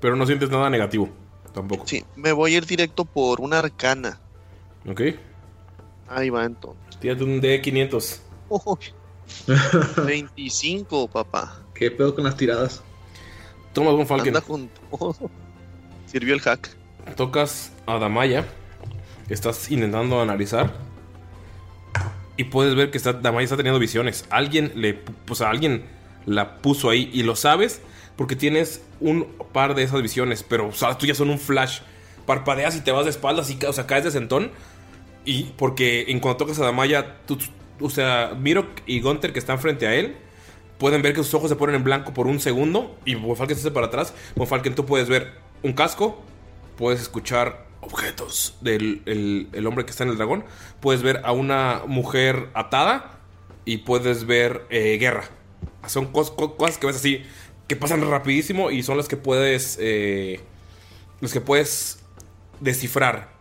Pero 0.00 0.16
no 0.16 0.26
sientes 0.26 0.50
nada 0.50 0.70
negativo, 0.70 1.08
tampoco. 1.52 1.86
sí, 1.86 2.04
me 2.16 2.32
voy 2.32 2.54
a 2.54 2.58
ir 2.58 2.66
directo 2.66 3.04
por 3.04 3.40
una 3.40 3.58
arcana. 3.58 4.20
Ok. 4.88 5.00
Ahí 6.08 6.30
va 6.30 6.44
entonces. 6.44 6.98
Tírate 7.00 7.24
un 7.24 7.40
D500. 7.40 8.20
Uy. 8.48 8.78
25, 10.06 11.08
papá. 11.08 11.60
¿Qué 11.74 11.90
pedo 11.90 12.14
con 12.14 12.24
las 12.24 12.36
tiradas? 12.36 12.82
Tomas 13.72 13.92
Von 13.94 14.06
Falken. 14.06 14.34
Anda 14.34 14.46
con 14.46 14.68
todo. 14.90 15.30
Sirvió 16.06 16.34
el 16.34 16.40
hack. 16.40 16.70
Tocas 17.16 17.72
a 17.86 17.98
Damaya. 17.98 18.46
Estás 19.28 19.70
intentando 19.70 20.20
analizar. 20.20 20.72
Y 22.36 22.44
puedes 22.44 22.74
ver 22.74 22.90
que 22.90 22.96
está, 22.98 23.12
Damaya 23.12 23.44
está 23.44 23.56
teniendo 23.56 23.78
visiones. 23.78 24.24
Alguien 24.30 24.72
le. 24.74 25.02
O 25.28 25.34
sea, 25.34 25.50
alguien 25.50 25.84
la 26.24 26.56
puso 26.62 26.88
ahí. 26.88 27.10
Y 27.12 27.22
lo 27.24 27.36
sabes 27.36 27.82
porque 28.18 28.36
tienes 28.36 28.82
un 29.00 29.26
par 29.54 29.74
de 29.74 29.84
esas 29.84 30.02
visiones. 30.02 30.42
Pero 30.42 30.68
o 30.68 30.72
sea, 30.72 30.88
las 30.88 30.98
tuyas 30.98 31.16
son 31.16 31.30
un 31.30 31.38
flash. 31.38 31.80
Parpadeas 32.26 32.76
y 32.76 32.82
te 32.82 32.92
vas 32.92 33.04
de 33.04 33.10
espaldas 33.10 33.48
y 33.48 33.58
o 33.64 33.72
sea, 33.72 33.86
caes 33.86 34.04
de 34.04 34.10
sentón. 34.10 34.50
Y 35.24 35.44
porque 35.56 36.04
en 36.08 36.20
cuanto 36.20 36.44
tocas 36.44 36.58
a 36.60 36.64
Damaya, 36.64 37.16
o 37.80 37.88
sea, 37.88 38.32
Mirok 38.38 38.66
y 38.86 39.00
Gunter 39.00 39.32
que 39.32 39.38
están 39.38 39.58
frente 39.58 39.86
a 39.86 39.94
él, 39.94 40.16
pueden 40.78 41.00
ver 41.00 41.12
que 41.14 41.22
sus 41.22 41.32
ojos 41.34 41.48
se 41.48 41.56
ponen 41.56 41.76
en 41.76 41.84
blanco 41.84 42.12
por 42.12 42.26
un 42.26 42.40
segundo 42.40 42.96
y 43.04 43.14
Von 43.14 43.36
Falken 43.36 43.56
se 43.56 43.62
hace 43.62 43.70
para 43.70 43.86
atrás. 43.86 44.12
Von 44.36 44.46
Falken, 44.46 44.74
tú 44.74 44.84
puedes 44.84 45.08
ver 45.08 45.32
un 45.62 45.72
casco, 45.72 46.22
puedes 46.76 47.00
escuchar 47.00 47.66
objetos 47.80 48.56
del 48.60 49.02
el, 49.52 49.66
hombre 49.66 49.84
que 49.84 49.90
está 49.92 50.04
en 50.04 50.10
el 50.10 50.16
dragón, 50.16 50.44
puedes 50.80 51.02
ver 51.02 51.20
a 51.24 51.32
una 51.32 51.82
mujer 51.86 52.48
atada 52.54 53.18
y 53.64 53.78
puedes 53.78 54.26
ver 54.26 54.66
eh, 54.70 54.96
guerra. 54.98 55.24
Son 55.86 56.12
cos- 56.12 56.34
co- 56.34 56.56
cosas 56.56 56.78
que 56.78 56.86
ves 56.86 56.96
así, 56.96 57.22
que 57.68 57.76
pasan 57.76 58.08
rapidísimo 58.08 58.70
y 58.70 58.82
son 58.82 58.96
las 58.96 59.06
que 59.06 59.16
puedes, 59.16 59.78
eh, 59.80 60.40
las 61.20 61.32
que 61.32 61.40
puedes 61.40 62.00
descifrar. 62.60 63.36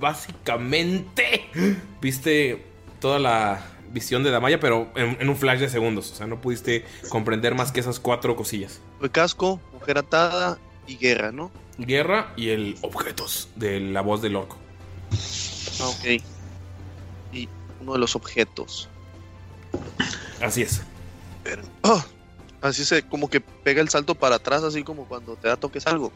Básicamente, 0.00 1.48
viste 2.00 2.64
toda 3.00 3.18
la, 3.18 3.64
visión 3.92 4.22
de 4.22 4.30
Damaya, 4.30 4.60
pero 4.60 4.90
en, 4.94 5.16
en 5.20 5.28
un 5.28 5.36
flash 5.36 5.60
de 5.60 5.68
segundos. 5.68 6.12
O 6.12 6.14
sea, 6.14 6.26
no 6.26 6.40
pudiste 6.40 6.84
comprender 7.08 7.54
más 7.54 7.72
que 7.72 7.80
esas 7.80 8.00
cuatro 8.00 8.36
cosillas. 8.36 8.80
Fue 8.98 9.10
casco, 9.10 9.60
mujer 9.72 9.98
atada 9.98 10.58
y 10.86 10.96
guerra, 10.96 11.32
¿no? 11.32 11.50
Guerra 11.78 12.32
y 12.36 12.50
el 12.50 12.76
objetos 12.82 13.48
de 13.56 13.80
la 13.80 14.00
voz 14.00 14.22
del 14.22 14.36
orco. 14.36 14.56
Ah, 15.80 15.88
ok. 15.88 16.22
Y 17.32 17.48
uno 17.80 17.92
de 17.92 17.98
los 17.98 18.16
objetos. 18.16 18.88
Así 20.40 20.62
es. 20.62 20.82
Pero- 21.44 21.62
¡Ah! 21.82 22.04
Así 22.60 22.84
se 22.84 23.02
como 23.02 23.30
que 23.30 23.40
pega 23.40 23.80
el 23.80 23.88
salto 23.88 24.14
para 24.14 24.36
atrás, 24.36 24.62
así 24.64 24.82
como 24.82 25.06
cuando 25.06 25.36
te 25.36 25.48
da 25.48 25.56
toques 25.56 25.86
algo. 25.86 26.12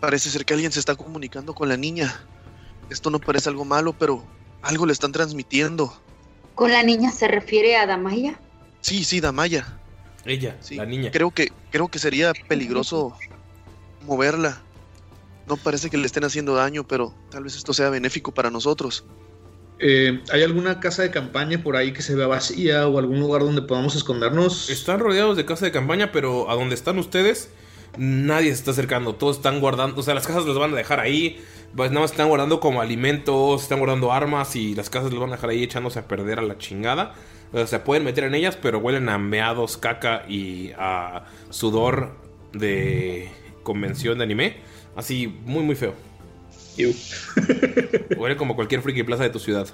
Parece 0.00 0.30
ser 0.30 0.44
que 0.44 0.54
alguien 0.54 0.72
se 0.72 0.80
está 0.80 0.96
comunicando 0.96 1.54
con 1.54 1.68
la 1.68 1.76
niña. 1.76 2.24
Esto 2.90 3.10
no 3.10 3.20
parece 3.20 3.48
algo 3.48 3.64
malo, 3.64 3.92
pero 3.92 4.24
algo 4.62 4.86
le 4.86 4.92
están 4.92 5.12
transmitiendo. 5.12 5.96
¿Con 6.54 6.72
la 6.72 6.82
niña 6.82 7.10
se 7.10 7.28
refiere 7.28 7.76
a 7.76 7.86
Damaya? 7.86 8.40
Sí, 8.80 9.04
sí, 9.04 9.20
Damaya. 9.20 9.78
Ella, 10.24 10.58
la 10.70 10.86
niña. 10.86 11.10
Creo 11.10 11.30
que, 11.30 11.52
creo 11.70 11.88
que 11.88 11.98
sería 11.98 12.32
peligroso 12.48 13.16
moverla. 14.02 14.62
No 15.46 15.56
parece 15.56 15.90
que 15.90 15.98
le 15.98 16.06
estén 16.06 16.24
haciendo 16.24 16.54
daño, 16.54 16.84
pero 16.84 17.14
tal 17.30 17.44
vez 17.44 17.56
esto 17.56 17.74
sea 17.74 17.90
benéfico 17.90 18.32
para 18.32 18.50
nosotros. 18.50 19.04
Eh, 19.78 20.20
¿Hay 20.32 20.42
alguna 20.42 20.80
casa 20.80 21.02
de 21.02 21.10
campaña 21.10 21.62
por 21.62 21.76
ahí 21.76 21.92
que 21.92 22.02
se 22.02 22.14
vea 22.14 22.26
vacía 22.26 22.86
o 22.86 22.98
algún 22.98 23.20
lugar 23.20 23.42
donde 23.42 23.62
podamos 23.62 23.96
escondernos? 23.96 24.70
Están 24.70 25.00
rodeados 25.00 25.36
de 25.36 25.44
casa 25.44 25.66
de 25.66 25.72
campaña, 25.72 26.12
pero 26.12 26.50
a 26.50 26.54
donde 26.54 26.74
están 26.74 26.98
ustedes, 26.98 27.50
nadie 27.96 28.48
se 28.48 28.54
está 28.54 28.70
acercando. 28.70 29.14
Todos 29.14 29.36
están 29.36 29.60
guardando, 29.60 30.00
o 30.00 30.04
sea, 30.04 30.14
las 30.14 30.26
casas 30.26 30.46
las 30.46 30.56
van 30.58 30.72
a 30.72 30.76
dejar 30.76 31.00
ahí. 31.00 31.42
Pues 31.74 31.90
nada 31.90 32.02
más 32.02 32.12
están 32.12 32.28
guardando 32.28 32.60
como 32.60 32.80
alimentos, 32.80 33.62
están 33.62 33.80
guardando 33.80 34.12
armas 34.12 34.54
y 34.54 34.76
las 34.76 34.90
casas 34.90 35.10
las 35.10 35.20
van 35.20 35.30
a 35.30 35.32
dejar 35.32 35.50
ahí 35.50 35.64
echándose 35.64 35.98
a 35.98 36.06
perder 36.06 36.38
a 36.38 36.42
la 36.42 36.56
chingada. 36.56 37.14
O 37.52 37.66
sea, 37.66 37.82
pueden 37.82 38.04
meter 38.04 38.24
en 38.24 38.34
ellas, 38.34 38.56
pero 38.60 38.78
huelen 38.78 39.08
a 39.08 39.18
meados, 39.18 39.76
caca 39.76 40.24
y 40.28 40.70
a 40.78 41.24
sudor 41.50 42.12
de 42.52 43.28
convención 43.64 44.18
de 44.18 44.24
anime. 44.24 44.56
Así, 44.94 45.26
muy, 45.44 45.64
muy 45.64 45.74
feo. 45.74 45.94
Huele 48.16 48.36
como 48.36 48.54
cualquier 48.54 48.82
friki 48.82 49.02
plaza 49.02 49.22
de 49.24 49.30
tu 49.30 49.38
ciudad. 49.38 49.68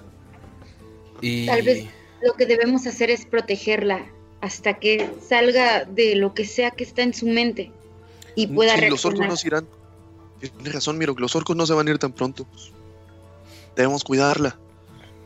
Y... 1.20 1.46
Tal 1.46 1.62
vez 1.62 1.86
lo 2.22 2.34
que 2.34 2.46
debemos 2.46 2.86
hacer 2.86 3.10
es 3.10 3.24
protegerla 3.24 4.06
hasta 4.40 4.78
que 4.78 5.08
salga 5.26 5.84
de 5.84 6.16
lo 6.16 6.34
que 6.34 6.44
sea 6.44 6.70
que 6.70 6.84
está 6.84 7.02
en 7.02 7.14
su 7.14 7.26
mente 7.26 7.72
y 8.34 8.46
pueda 8.46 8.76
Sí, 8.76 8.88
los 8.88 9.04
orcos 9.04 9.26
no 9.26 9.36
se 9.36 9.48
irán. 9.48 9.66
Tienes 10.40 10.72
razón, 10.72 10.96
Miro, 10.96 11.14
los 11.18 11.36
orcos 11.36 11.56
no 11.56 11.66
se 11.66 11.74
van 11.74 11.88
a 11.88 11.90
ir 11.90 11.98
tan 11.98 12.12
pronto. 12.12 12.46
Debemos 13.76 14.04
cuidarla. 14.04 14.58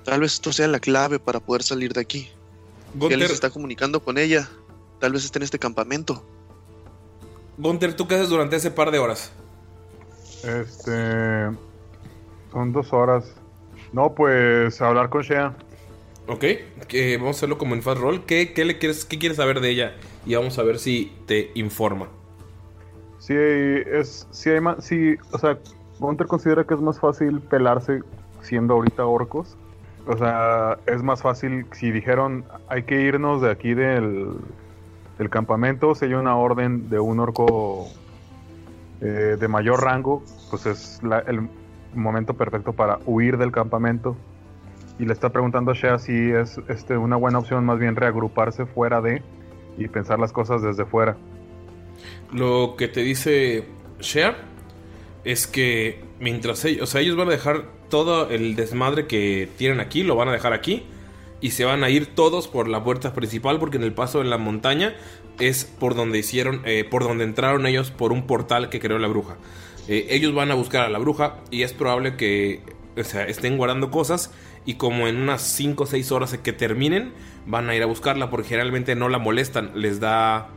Tal 0.05 0.21
vez 0.21 0.35
esto 0.35 0.53
sea 0.53 0.69
la 0.69 0.81
clave 0.81 1.19
para 1.19 1.41
poder 1.41 1.63
salir 1.63 1.93
de 1.93 2.01
aquí. 2.01 2.21
Si 2.21 3.01
alguien 3.01 3.21
Gunther- 3.21 3.29
se 3.29 3.35
está 3.35 3.51
comunicando 3.51 4.03
con 4.03 4.19
ella. 4.19 4.49
Tal 5.01 5.13
vez 5.13 5.25
esté 5.25 5.39
en 5.39 5.45
este 5.45 5.59
campamento. 5.59 6.25
Gunter, 7.59 7.95
¿tú 7.95 8.09
qué 8.09 8.17
haces 8.17 8.29
durante 8.29 8.57
ese 8.57 8.71
par 8.71 8.91
de 8.91 8.99
horas? 8.99 9.31
Este. 10.47 11.51
Son 12.53 12.73
dos 12.73 12.93
horas. 12.93 13.35
No, 13.93 14.15
pues 14.15 14.81
hablar 14.81 15.09
con 15.09 15.23
Shea. 15.23 15.55
Ok, 16.27 16.45
que 16.89 17.17
vamos 17.19 17.37
a 17.37 17.39
hacerlo 17.39 17.59
como 17.59 17.75
en 17.75 17.83
Fast 17.83 18.01
Roll. 18.01 18.25
¿Qué, 18.25 18.53
qué 18.53 18.65
le 18.65 18.79
quieres, 18.79 19.05
¿Qué 19.05 19.19
quieres 19.19 19.37
saber 19.37 19.61
de 19.61 19.71
ella? 19.71 19.95
Y 20.25 20.35
vamos 20.35 20.59
a 20.59 20.63
ver 20.63 20.79
si 20.79 21.13
te 21.27 21.51
informa. 21.55 22.09
Sí, 23.19 23.35
es. 23.35 24.27
Sí, 24.31 24.51
hay 24.51 24.61
más. 24.61 24.85
Sí, 24.85 25.17
o 25.33 25.39
sea, 25.39 25.59
Gunter 25.99 26.27
considera 26.27 26.65
que 26.65 26.75
es 26.75 26.81
más 26.81 26.99
fácil 26.99 27.41
pelarse 27.41 28.01
siendo 28.43 28.75
ahorita 28.75 29.05
orcos. 29.07 29.57
O 30.07 30.17
sea, 30.17 30.79
es 30.87 31.03
más 31.03 31.23
fácil 31.23 31.67
si 31.73 31.91
dijeron 31.91 32.45
hay 32.69 32.83
que 32.83 33.01
irnos 33.01 33.41
de 33.41 33.51
aquí 33.51 33.75
del, 33.75 34.33
del 35.19 35.31
campamento. 35.31 35.95
Si 35.95 36.05
hay 36.05 36.15
una 36.15 36.37
orden 36.37 36.91
de 36.91 37.01
un 37.01 37.21
orco 37.21 37.87
eh, 39.01 39.37
de 39.39 39.49
mayor 39.49 39.83
rango, 39.83 40.23
pues 40.51 40.67
es 40.67 41.01
el 41.27 41.49
momento 41.95 42.35
perfecto 42.35 42.73
para 42.73 42.99
huir 43.07 43.39
del 43.39 43.53
campamento. 43.53 44.17
Y 44.99 45.07
le 45.07 45.13
está 45.13 45.31
preguntando 45.31 45.73
a 45.73 45.75
Shea 45.75 45.99
si 45.99 46.31
es 46.31 46.61
este, 46.69 46.97
una 46.97 47.17
buena 47.17 47.39
opción 47.39 47.65
más 47.65 47.79
bien 47.79 47.97
reagruparse 47.97 48.65
fuera 48.67 49.01
de 49.01 49.23
y 49.77 49.89
pensar 49.89 50.19
las 50.19 50.33
cosas 50.33 50.63
desde 50.63 50.85
fuera. 50.85 51.17
Lo 52.33 52.75
que 52.77 52.89
te 52.89 53.01
dice 53.01 53.67
Shea 54.01 54.37
es 55.25 55.47
que 55.47 56.05
mientras 56.21 56.65
ellos, 56.65 56.83
o 56.83 56.87
sea, 56.87 57.01
ellos 57.01 57.17
van 57.17 57.29
a 57.29 57.33
dejar 57.33 57.65
todo 57.89 58.29
el 58.31 58.57
desmadre 58.57 59.07
que 59.07 59.49
tienen 59.57 59.81
aquí, 59.81 60.03
lo 60.03 60.17
van 60.17 60.29
a 60.29 60.33
dejar 60.33 60.53
aquí 60.53 60.85
y 61.41 61.51
se 61.51 61.65
van 61.65 61.85
a 61.85 61.91
ir 61.91 62.15
todos 62.15 62.49
por 62.49 62.69
la 62.69 62.83
puerta 62.85 63.13
principal 63.15 63.59
porque 63.59 63.77
en 63.77 63.83
el 63.83 63.93
paso 63.93 64.19
de 64.19 64.25
la 64.25 64.39
montaña 64.39 64.95
es 65.39 65.65
por 65.65 65.95
donde 65.95 66.19
hicieron, 66.19 66.63
eh, 66.65 66.85
por 66.89 67.05
donde 67.05 67.25
entraron 67.25 67.67
ellos 67.67 67.91
por 67.91 68.13
un 68.13 68.27
portal 68.27 68.69
que 68.69 68.81
creó 68.81 68.99
la 68.99 69.09
bruja. 69.09 69.37
Eh, 69.89 70.07
ellos 70.11 70.35
van 70.35 70.51
a 70.51 70.55
buscar 70.55 70.85
a 70.85 70.89
la 70.89 70.99
bruja 70.99 71.37
y 71.51 71.63
es 71.63 71.73
probable 71.73 72.17
que 72.17 72.63
estén 72.97 73.57
guardando 73.57 73.91
cosas 73.91 74.31
y 74.65 74.75
como 74.75 75.09
en 75.09 75.17
unas 75.17 75.43
5 75.43 75.83
o 75.83 75.87
6 75.87 76.13
horas 76.13 76.39
que 76.39 76.53
terminen 76.53 77.13
van 77.47 77.69
a 77.69 77.75
ir 77.75 77.83
a 77.83 77.87
buscarla 77.87 78.31
porque 78.31 78.49
generalmente 78.49 78.95
no 78.95 79.09
la 79.09 79.19
molestan, 79.19 79.73
les 79.75 80.01
da 80.01 80.49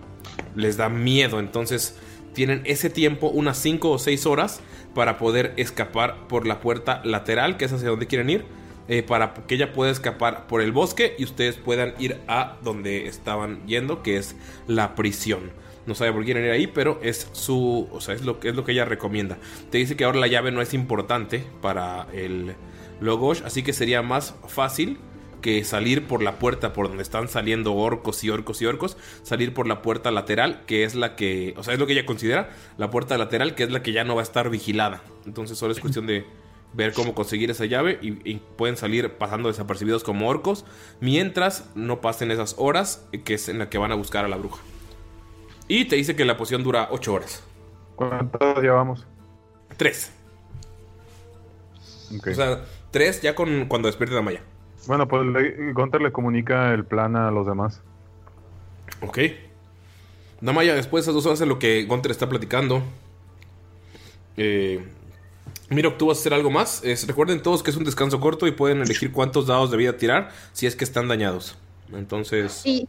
les 0.55 0.77
da 0.77 0.89
miedo, 0.89 1.39
entonces 1.39 1.97
tienen 2.33 2.61
ese 2.65 2.89
tiempo, 2.89 3.29
unas 3.29 3.57
5 3.57 3.89
o 3.89 3.97
6 3.97 4.25
horas 4.25 4.61
para 4.93 5.17
poder 5.17 5.53
escapar 5.57 6.27
por 6.27 6.45
la 6.45 6.59
puerta 6.59 7.01
lateral, 7.03 7.57
que 7.57 7.65
es 7.65 7.73
hacia 7.73 7.89
donde 7.89 8.07
quieren 8.07 8.29
ir, 8.29 8.45
eh, 8.87 9.03
para 9.03 9.33
que 9.33 9.55
ella 9.55 9.73
pueda 9.73 9.91
escapar 9.91 10.47
por 10.47 10.61
el 10.61 10.71
bosque 10.71 11.15
y 11.17 11.23
ustedes 11.23 11.55
puedan 11.55 11.93
ir 11.99 12.17
a 12.27 12.57
donde 12.63 13.07
estaban 13.07 13.65
yendo, 13.65 14.03
que 14.03 14.17
es 14.17 14.35
la 14.67 14.95
prisión. 14.95 15.51
No 15.87 15.95
sabe 15.95 16.11
por 16.11 16.25
quieren 16.25 16.43
ir 16.43 16.51
ahí, 16.51 16.67
pero 16.67 16.99
es 17.01 17.29
su, 17.31 17.87
o 17.91 18.01
sea, 18.01 18.13
es 18.13 18.23
lo 18.23 18.39
que 18.39 18.49
es 18.49 18.55
lo 18.55 18.65
que 18.65 18.73
ella 18.73 18.85
recomienda. 18.85 19.37
Te 19.71 19.77
dice 19.77 19.95
que 19.95 20.03
ahora 20.03 20.19
la 20.19 20.27
llave 20.27 20.51
no 20.51 20.61
es 20.61 20.73
importante 20.73 21.43
para 21.61 22.07
el 22.13 22.55
Logosh, 22.99 23.41
así 23.45 23.63
que 23.63 23.73
sería 23.73 24.01
más 24.01 24.35
fácil 24.47 24.99
que 25.41 25.63
salir 25.63 26.05
por 26.05 26.21
la 26.21 26.39
puerta 26.39 26.73
por 26.73 26.87
donde 26.87 27.03
están 27.03 27.29
saliendo 27.29 27.73
orcos 27.73 28.23
y 28.23 28.29
orcos 28.29 28.61
y 28.61 28.65
orcos, 28.65 28.97
salir 29.23 29.53
por 29.53 29.67
la 29.67 29.81
puerta 29.81 30.11
lateral, 30.11 30.65
que 30.65 30.83
es 30.83 30.95
la 30.95 31.15
que, 31.15 31.53
o 31.57 31.63
sea, 31.63 31.73
es 31.73 31.79
lo 31.79 31.87
que 31.87 31.93
ella 31.93 32.05
considera, 32.05 32.49
la 32.77 32.89
puerta 32.89 33.17
lateral, 33.17 33.55
que 33.55 33.63
es 33.63 33.71
la 33.71 33.81
que 33.81 33.93
ya 33.93 34.03
no 34.03 34.15
va 34.15 34.21
a 34.21 34.23
estar 34.23 34.49
vigilada. 34.49 35.03
Entonces 35.25 35.57
solo 35.57 35.71
es 35.71 35.79
cuestión 35.79 36.07
de 36.07 36.25
ver 36.73 36.93
cómo 36.93 37.15
conseguir 37.15 37.49
esa 37.49 37.65
llave 37.65 37.97
y, 38.01 38.29
y 38.29 38.41
pueden 38.57 38.77
salir 38.77 39.13
pasando 39.13 39.47
desapercibidos 39.47 40.03
como 40.03 40.27
orcos, 40.27 40.65
mientras 40.99 41.69
no 41.75 42.01
pasen 42.01 42.31
esas 42.31 42.55
horas, 42.57 43.07
que 43.23 43.35
es 43.35 43.47
en 43.47 43.59
la 43.59 43.69
que 43.69 43.77
van 43.77 43.91
a 43.91 43.95
buscar 43.95 44.25
a 44.25 44.27
la 44.27 44.37
bruja. 44.37 44.61
Y 45.67 45.85
te 45.85 45.95
dice 45.95 46.15
que 46.15 46.25
la 46.25 46.37
poción 46.37 46.63
dura 46.63 46.87
8 46.91 47.13
horas. 47.13 47.43
¿Cuántas 47.95 48.57
llevamos? 48.59 49.05
3. 49.75 50.11
Ok. 52.17 52.27
O 52.27 52.33
sea, 52.35 52.65
3 52.91 53.21
ya 53.21 53.35
con 53.35 53.65
cuando 53.67 53.87
despierte 53.87 54.15
la 54.15 54.21
malla. 54.21 54.41
Bueno, 54.87 55.07
pues 55.07 55.25
le- 55.25 55.73
Gunter 55.73 56.01
le 56.01 56.11
comunica 56.11 56.73
el 56.73 56.85
plan 56.85 57.15
a 57.15 57.31
los 57.31 57.45
demás. 57.45 57.81
Ok. 59.01 59.19
Damaya, 60.39 60.75
después 60.75 61.03
de 61.03 61.11
esas 61.11 61.15
dos 61.15 61.25
horas 61.25 61.41
en 61.41 61.49
lo 61.49 61.59
que 61.59 61.83
Gunter 61.85 62.11
está 62.11 62.29
platicando. 62.29 62.81
Eh, 64.37 64.85
Miro, 65.69 65.95
tú 65.95 66.07
vas 66.07 66.19
a 66.19 66.21
hacer 66.21 66.33
algo 66.33 66.49
más. 66.49 66.81
Recuerden 67.07 67.41
todos 67.41 67.61
que 67.61 67.71
es 67.71 67.75
un 67.77 67.83
descanso 67.83 68.21
corto 68.21 68.47
y 68.47 68.51
pueden 68.51 68.81
elegir 68.81 69.11
cuántos 69.11 69.47
dados 69.47 69.69
de 69.69 69.75
vida 69.75 69.97
tirar 69.97 70.29
si 70.53 70.65
es 70.65 70.77
que 70.77 70.85
están 70.85 71.09
dañados. 71.09 71.57
Entonces, 71.91 72.53
Sí. 72.53 72.87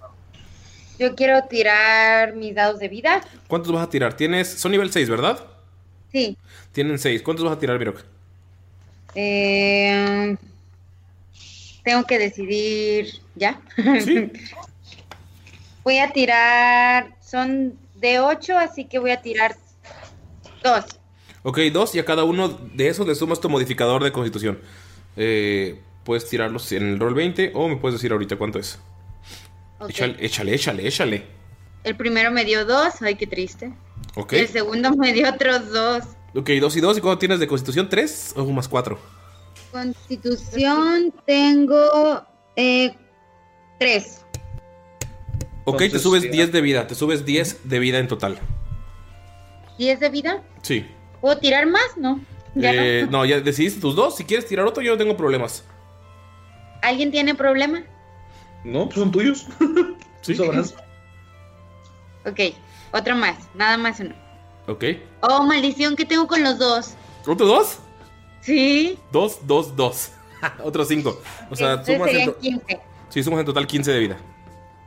Yo 0.98 1.14
quiero 1.14 1.42
tirar 1.44 2.34
mis 2.34 2.54
dados 2.54 2.80
de 2.80 2.88
vida. 2.88 3.20
¿cuántos 3.46 3.72
vas 3.72 3.87
a 3.87 3.90
tirar? 3.90 4.14
Tienes. 4.14 4.48
Son 4.48 4.72
nivel 4.72 4.90
6, 4.90 5.08
¿verdad? 5.08 5.38
Sí. 6.11 6.37
Tienen 6.72 6.98
6. 6.98 7.22
¿Cuántos 7.22 7.44
vas 7.44 7.56
a 7.56 7.58
tirar, 7.58 7.78
Mirok? 7.78 8.02
Eh, 9.14 10.37
tengo 11.84 12.04
que 12.04 12.18
decidir 12.18 13.20
ya. 13.37 13.61
Sí. 14.04 14.32
voy 15.84 15.98
a 15.98 16.11
tirar. 16.11 17.16
Son 17.20 17.78
de 17.94 18.20
8, 18.20 18.58
así 18.58 18.84
que 18.84 18.98
voy 18.98 19.12
a 19.12 19.22
tirar 19.22 19.56
2. 20.64 20.84
Ok, 21.44 21.58
dos 21.72 21.94
y 21.94 21.98
a 21.98 22.04
cada 22.04 22.24
uno 22.24 22.48
de 22.48 22.88
esos 22.88 23.06
le 23.06 23.14
sumas 23.14 23.40
tu 23.40 23.48
modificador 23.48 24.02
de 24.02 24.12
constitución. 24.12 24.58
Eh, 25.16 25.80
puedes 26.04 26.28
tirarlos 26.28 26.70
en 26.72 26.88
el 26.88 26.98
roll 26.98 27.14
20 27.14 27.52
o 27.54 27.68
me 27.68 27.76
puedes 27.76 27.98
decir 27.98 28.12
ahorita 28.12 28.37
cuánto 28.37 28.58
es. 28.58 28.78
Échale, 29.88 30.16
échale, 30.18 30.54
échale, 30.54 30.86
échale. 30.86 31.26
El 31.84 31.96
primero 31.96 32.30
me 32.30 32.44
dio 32.44 32.64
2. 32.64 33.02
Ay, 33.02 33.14
qué 33.16 33.26
triste. 33.26 33.72
Ok. 34.16 34.32
El 34.32 34.48
segundo 34.48 34.90
me 34.96 35.12
dio 35.12 35.28
otros 35.28 35.70
2. 35.70 36.02
Ok, 36.34 36.50
dos 36.60 36.76
y 36.76 36.80
dos. 36.80 36.98
¿Y 36.98 37.00
cuánto 37.00 37.18
tienes 37.20 37.40
de 37.40 37.46
constitución? 37.46 37.88
¿Tres 37.88 38.32
o 38.36 38.44
más 38.46 38.68
cuatro? 38.68 38.98
Constitución 39.72 41.12
tengo 41.26 42.22
3. 42.54 44.24
Ok, 45.64 45.78
te 45.78 45.98
subes 45.98 46.22
sí, 46.22 46.28
10 46.28 46.52
de 46.52 46.60
vida. 46.60 46.86
Te 46.86 46.94
subes 46.94 47.24
10 47.24 47.68
de 47.68 47.78
vida 47.78 47.98
en 47.98 48.08
total. 48.08 48.38
¿10 49.78 49.98
de 49.98 50.08
vida? 50.08 50.42
Sí. 50.62 50.86
¿Puedo 51.20 51.38
tirar 51.38 51.66
más? 51.66 51.96
No. 51.96 52.20
Ya 52.54 52.72
Eh, 52.74 53.02
no. 53.04 53.18
no, 53.18 53.24
ya 53.24 53.40
decidiste 53.40 53.80
tus 53.80 53.94
dos. 53.94 54.16
Si 54.16 54.24
quieres 54.24 54.46
tirar 54.46 54.66
otro, 54.66 54.82
yo 54.82 54.92
no 54.92 54.98
tengo 54.98 55.16
problemas. 55.16 55.64
¿Alguien 56.82 57.10
tiene 57.10 57.34
problema? 57.34 57.82
No, 58.64 58.86
pues 58.86 58.98
son 58.98 59.10
tuyos. 59.10 59.46
sí. 60.20 60.34
Sobras. 60.34 60.74
ok, 62.24 62.54
otro 62.92 63.16
más, 63.16 63.36
nada 63.54 63.76
más 63.76 64.00
uno. 64.00 64.14
Ok. 64.66 64.84
Oh, 65.20 65.44
maldición, 65.44 65.96
¿qué 65.96 66.04
tengo 66.04 66.26
con 66.26 66.42
los 66.42 66.58
dos? 66.58 66.94
¿Otros 67.26 67.48
dos? 67.48 67.78
Sí. 68.42 68.98
Dos, 69.12 69.38
dos, 69.46 69.74
dos. 69.74 70.12
Otros 70.62 70.88
cinco. 70.88 71.20
O 71.50 71.56
sea, 71.56 71.84
sumas 71.84 72.10
serían 72.10 72.28
en 72.28 72.34
15. 72.34 72.80
Sí, 73.08 73.22
sumas 73.22 73.40
en 73.40 73.46
total 73.46 73.66
15 73.66 73.90
de 73.92 73.98
vida. 73.98 74.18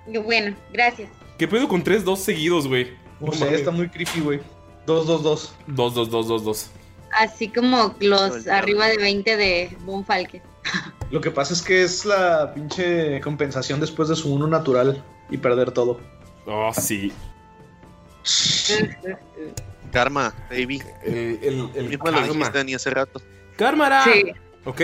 Bueno, 0.08 0.56
gracias. 0.72 1.10
¿Qué 1.38 1.48
pedo 1.48 1.68
con 1.68 1.84
3-2 1.84 2.18
seguidos, 2.18 2.68
güey? 2.68 2.94
O 3.20 3.32
sea, 3.32 3.50
está 3.52 3.72
muy 3.72 3.90
creepy, 3.90 4.20
güey. 4.20 4.40
2-2-2. 4.86 5.50
2-2-2-2-2. 5.68 6.68
Así 7.20 7.50
como 7.50 7.96
los 8.00 8.48
arriba 8.48 8.88
de 8.88 8.98
20 8.98 9.38
de 9.38 9.78
Von 9.82 10.06
Falken. 10.06 10.42
Lo 11.10 11.20
que 11.20 11.32
pasa 11.32 11.54
es 11.54 11.62
que 11.62 11.84
es 11.84 12.06
la 12.06 12.54
pinche 12.54 13.20
compensación 13.22 13.80
después 13.80 14.08
de 14.10 14.16
su 14.16 14.34
uno 14.34 14.48
natural 14.48 15.04
y 15.30 15.38
perder 15.38 15.72
todo. 15.72 16.00
Oh, 16.46 16.72
sí. 16.74 17.12
Karma, 19.92 20.34
baby. 20.50 20.82
El, 21.04 21.40
el, 21.44 21.70
el 21.76 21.90
Mismo 21.90 22.06
lo 22.06 22.12
karma. 22.14 22.28
dijiste, 22.28 22.58
Dani, 22.58 22.74
hace 22.76 22.90
rato. 22.92 23.22
¡Cármara! 23.58 24.04
Sí. 24.06 24.32
¿Ok? 24.66 24.82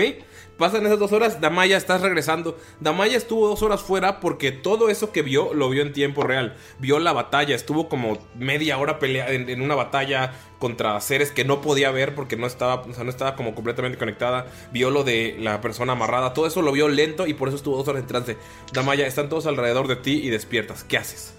Pasan 0.58 0.84
esas 0.84 0.98
dos 0.98 1.12
horas, 1.12 1.40
Damaya 1.40 1.76
estás 1.76 2.00
regresando. 2.00 2.58
Damaya 2.80 3.16
estuvo 3.16 3.46
dos 3.46 3.62
horas 3.62 3.80
fuera 3.80 4.18
porque 4.18 4.50
todo 4.50 4.88
eso 4.90 5.12
que 5.12 5.22
vio 5.22 5.54
lo 5.54 5.70
vio 5.70 5.82
en 5.82 5.92
tiempo 5.92 6.24
real. 6.24 6.56
Vio 6.80 6.98
la 6.98 7.12
batalla, 7.12 7.54
estuvo 7.54 7.88
como 7.88 8.18
media 8.34 8.76
hora 8.78 8.98
pelea 8.98 9.30
en, 9.30 9.62
una 9.62 9.76
batalla 9.76 10.34
contra 10.58 11.00
seres 11.00 11.30
que 11.30 11.44
no 11.44 11.60
podía 11.60 11.92
ver 11.92 12.16
porque 12.16 12.36
no 12.36 12.48
estaba, 12.48 12.84
no 12.84 13.08
estaba 13.08 13.36
como 13.36 13.54
completamente 13.54 13.98
conectada. 13.98 14.48
Vio 14.72 14.90
lo 14.90 15.04
de 15.04 15.36
la 15.38 15.60
persona 15.60 15.92
amarrada, 15.92 16.34
todo 16.34 16.48
eso 16.48 16.60
lo 16.60 16.72
vio 16.72 16.88
lento 16.88 17.28
y 17.28 17.34
por 17.34 17.46
eso 17.46 17.56
estuvo 17.56 17.76
dos 17.76 17.86
horas 17.86 18.02
en 18.02 18.08
trance. 18.08 18.36
Damaya, 18.72 19.06
están 19.06 19.28
todos 19.28 19.46
alrededor 19.46 19.86
de 19.86 19.94
ti 19.94 20.20
y 20.24 20.30
despiertas. 20.30 20.82
¿Qué 20.82 20.98
haces? 20.98 21.34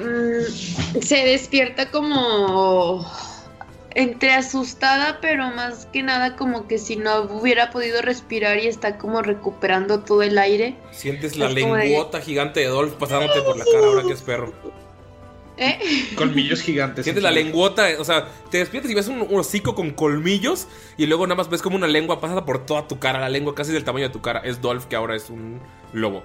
Mm, 0.00 1.00
se 1.02 1.16
despierta 1.16 1.90
como 1.90 3.04
entre 4.00 4.32
asustada, 4.32 5.18
pero 5.20 5.48
más 5.50 5.86
que 5.86 6.02
nada 6.02 6.36
como 6.36 6.68
que 6.68 6.78
si 6.78 6.96
no 6.96 7.22
hubiera 7.22 7.70
podido 7.70 8.00
respirar 8.00 8.58
y 8.58 8.66
está 8.68 8.96
como 8.96 9.22
recuperando 9.22 10.00
todo 10.00 10.22
el 10.22 10.38
aire. 10.38 10.76
Sientes 10.92 11.36
la 11.36 11.48
de- 11.48 11.54
lenguota 11.54 12.20
gigante 12.20 12.60
de 12.60 12.66
Dolph 12.66 12.94
pasándote 12.94 13.42
por 13.42 13.56
la 13.56 13.64
cara 13.64 13.86
ahora 13.86 14.02
que 14.04 14.12
es 14.12 14.22
perro. 14.22 14.52
¿Eh? 15.56 15.76
Colmillos 16.14 16.62
gigantes. 16.62 17.04
Sientes 17.04 17.24
la 17.24 17.32
lenguota, 17.32 17.88
o 17.98 18.04
sea, 18.04 18.28
te 18.48 18.58
despiertas 18.58 18.92
y 18.92 18.94
ves 18.94 19.08
un, 19.08 19.22
un 19.22 19.40
hocico 19.40 19.74
con 19.74 19.90
colmillos 19.90 20.68
y 20.96 21.06
luego 21.06 21.26
nada 21.26 21.34
más 21.34 21.50
ves 21.50 21.62
como 21.62 21.74
una 21.74 21.88
lengua 21.88 22.20
pasa 22.20 22.44
por 22.44 22.64
toda 22.64 22.86
tu 22.86 23.00
cara, 23.00 23.18
la 23.18 23.28
lengua 23.28 23.56
casi 23.56 23.72
del 23.72 23.82
tamaño 23.82 24.06
de 24.06 24.12
tu 24.12 24.20
cara. 24.22 24.38
Es 24.44 24.60
Dolph 24.60 24.84
que 24.84 24.94
ahora 24.94 25.16
es 25.16 25.28
un 25.30 25.60
lobo. 25.92 26.22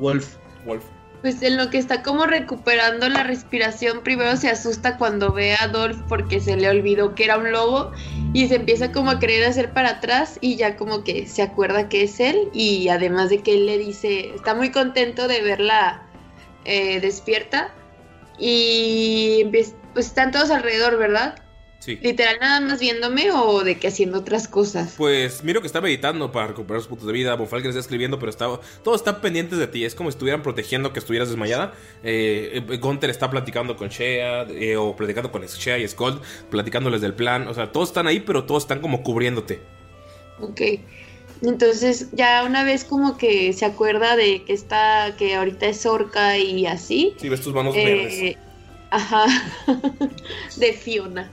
Wolf. 0.00 0.34
Wolf. 0.66 0.82
Pues 1.20 1.42
en 1.42 1.56
lo 1.56 1.68
que 1.68 1.78
está 1.78 2.02
como 2.02 2.26
recuperando 2.26 3.08
la 3.08 3.24
respiración, 3.24 4.02
primero 4.04 4.36
se 4.36 4.48
asusta 4.48 4.96
cuando 4.96 5.32
ve 5.32 5.56
a 5.58 5.66
Dolph 5.66 6.00
porque 6.08 6.40
se 6.40 6.56
le 6.56 6.68
olvidó 6.68 7.16
que 7.16 7.24
era 7.24 7.38
un 7.38 7.50
lobo 7.50 7.90
y 8.32 8.46
se 8.46 8.54
empieza 8.54 8.92
como 8.92 9.10
a 9.10 9.18
querer 9.18 9.44
hacer 9.44 9.72
para 9.72 9.90
atrás 9.90 10.38
y 10.40 10.54
ya 10.54 10.76
como 10.76 11.02
que 11.02 11.26
se 11.26 11.42
acuerda 11.42 11.88
que 11.88 12.04
es 12.04 12.20
él 12.20 12.48
y 12.52 12.88
además 12.88 13.30
de 13.30 13.38
que 13.42 13.54
él 13.54 13.66
le 13.66 13.78
dice, 13.78 14.32
está 14.34 14.54
muy 14.54 14.70
contento 14.70 15.26
de 15.26 15.42
verla 15.42 16.02
eh, 16.64 17.00
despierta 17.00 17.74
y 18.38 19.44
pues 19.50 19.74
están 19.96 20.30
todos 20.30 20.50
alrededor, 20.50 20.98
¿verdad? 20.98 21.34
Sí. 21.78 21.98
Literal 22.02 22.38
nada 22.40 22.60
más 22.60 22.80
viéndome 22.80 23.30
o 23.30 23.62
de 23.62 23.78
que 23.78 23.88
haciendo 23.88 24.18
otras 24.18 24.48
cosas. 24.48 24.94
Pues 24.98 25.44
miro 25.44 25.60
que 25.60 25.66
está 25.68 25.80
meditando 25.80 26.32
para 26.32 26.48
recuperar 26.48 26.80
sus 26.80 26.88
puntos 26.88 27.06
de 27.06 27.12
vida. 27.12 27.34
Bonfalken 27.36 27.68
está 27.68 27.80
escribiendo, 27.80 28.18
pero 28.18 28.30
está, 28.30 28.46
todos 28.82 29.00
están 29.00 29.20
pendientes 29.20 29.58
de 29.58 29.68
ti. 29.68 29.84
Es 29.84 29.94
como 29.94 30.10
si 30.10 30.14
estuvieran 30.14 30.42
protegiendo 30.42 30.92
que 30.92 30.98
estuvieras 30.98 31.28
desmayada. 31.28 31.72
Eh, 32.02 32.62
eh, 32.68 32.76
Gunther 32.78 33.10
está 33.10 33.30
platicando 33.30 33.76
con 33.76 33.88
Shea 33.88 34.42
eh, 34.50 34.76
o 34.76 34.96
platicando 34.96 35.30
con 35.30 35.42
Shea 35.42 35.78
y 35.78 35.86
Skold, 35.86 36.20
platicándoles 36.50 37.00
del 37.00 37.14
plan. 37.14 37.46
O 37.46 37.54
sea, 37.54 37.70
todos 37.70 37.90
están 37.90 38.06
ahí, 38.06 38.20
pero 38.20 38.44
todos 38.44 38.64
están 38.64 38.80
como 38.80 39.02
cubriéndote. 39.02 39.60
Ok. 40.40 40.60
Entonces 41.42 42.08
ya 42.12 42.42
una 42.44 42.64
vez 42.64 42.84
como 42.84 43.16
que 43.16 43.52
se 43.52 43.64
acuerda 43.64 44.16
de 44.16 44.42
que 44.42 44.52
está, 44.52 45.14
que 45.16 45.36
ahorita 45.36 45.66
es 45.66 45.86
orca 45.86 46.36
y 46.36 46.66
así. 46.66 47.14
Si 47.18 47.28
ves 47.28 47.40
tus 47.40 47.54
manos 47.54 47.74
eh, 47.76 47.84
verdes. 47.84 48.36
Ajá. 48.90 49.26
de 50.56 50.72
Fiona. 50.72 51.30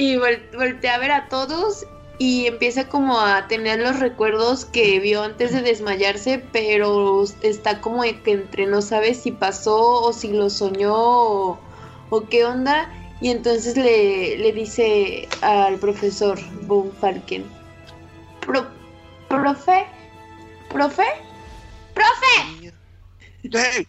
Y 0.00 0.16
vol- 0.16 0.40
voltea 0.56 0.94
a 0.94 0.98
ver 0.98 1.10
a 1.12 1.28
todos 1.28 1.84
y 2.18 2.46
empieza 2.46 2.88
como 2.88 3.20
a 3.20 3.48
tener 3.48 3.80
los 3.80 4.00
recuerdos 4.00 4.64
que 4.64 4.98
vio 4.98 5.22
antes 5.22 5.52
de 5.52 5.60
desmayarse, 5.60 6.42
pero 6.52 7.22
está 7.42 7.82
como 7.82 8.02
que 8.02 8.32
entre 8.32 8.66
no 8.66 8.80
sabe 8.80 9.12
si 9.12 9.30
pasó 9.30 9.76
o 10.04 10.12
si 10.14 10.28
lo 10.32 10.48
soñó 10.48 10.94
o, 10.96 11.60
o 12.08 12.28
qué 12.30 12.46
onda. 12.46 12.88
Y 13.20 13.28
entonces 13.28 13.76
le, 13.76 14.38
le 14.38 14.52
dice 14.52 15.28
al 15.42 15.78
profesor 15.78 16.38
Von 16.62 16.90
Falken, 16.92 17.44
"Pro- 18.46 18.70
profe, 19.28 19.84
profe, 20.70 21.04
profe, 21.92 22.70
¡Hey! 23.52 23.86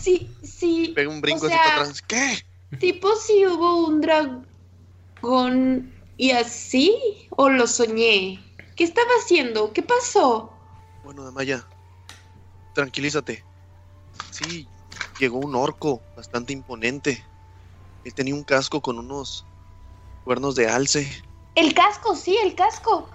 sí, 0.00 0.30
sí. 0.44 0.92
Pega 0.94 1.08
un 1.10 1.20
brinco 1.20 1.46
o 1.46 1.48
sea, 1.48 1.58
atrás. 1.66 2.00
¿Qué? 2.02 2.38
Tipo 2.78 3.16
si 3.16 3.46
hubo 3.46 3.86
un 3.86 4.00
dragón 4.02 5.92
y 6.16 6.32
así, 6.32 6.94
o 7.30 7.48
lo 7.48 7.66
soñé. 7.66 8.44
¿Qué 8.76 8.84
estaba 8.84 9.10
haciendo? 9.20 9.72
¿Qué 9.72 9.82
pasó? 9.82 10.52
Bueno, 11.02 11.24
Damaya, 11.24 11.66
tranquilízate. 12.74 13.42
Sí, 14.30 14.68
llegó 15.18 15.38
un 15.38 15.54
orco 15.54 16.02
bastante 16.14 16.52
imponente. 16.52 17.24
Él 18.04 18.14
tenía 18.14 18.34
un 18.34 18.44
casco 18.44 18.80
con 18.80 18.98
unos 18.98 19.46
cuernos 20.24 20.54
de 20.54 20.68
alce. 20.68 21.10
El 21.54 21.74
casco, 21.74 22.14
sí, 22.14 22.36
el 22.44 22.54
casco. 22.54 23.08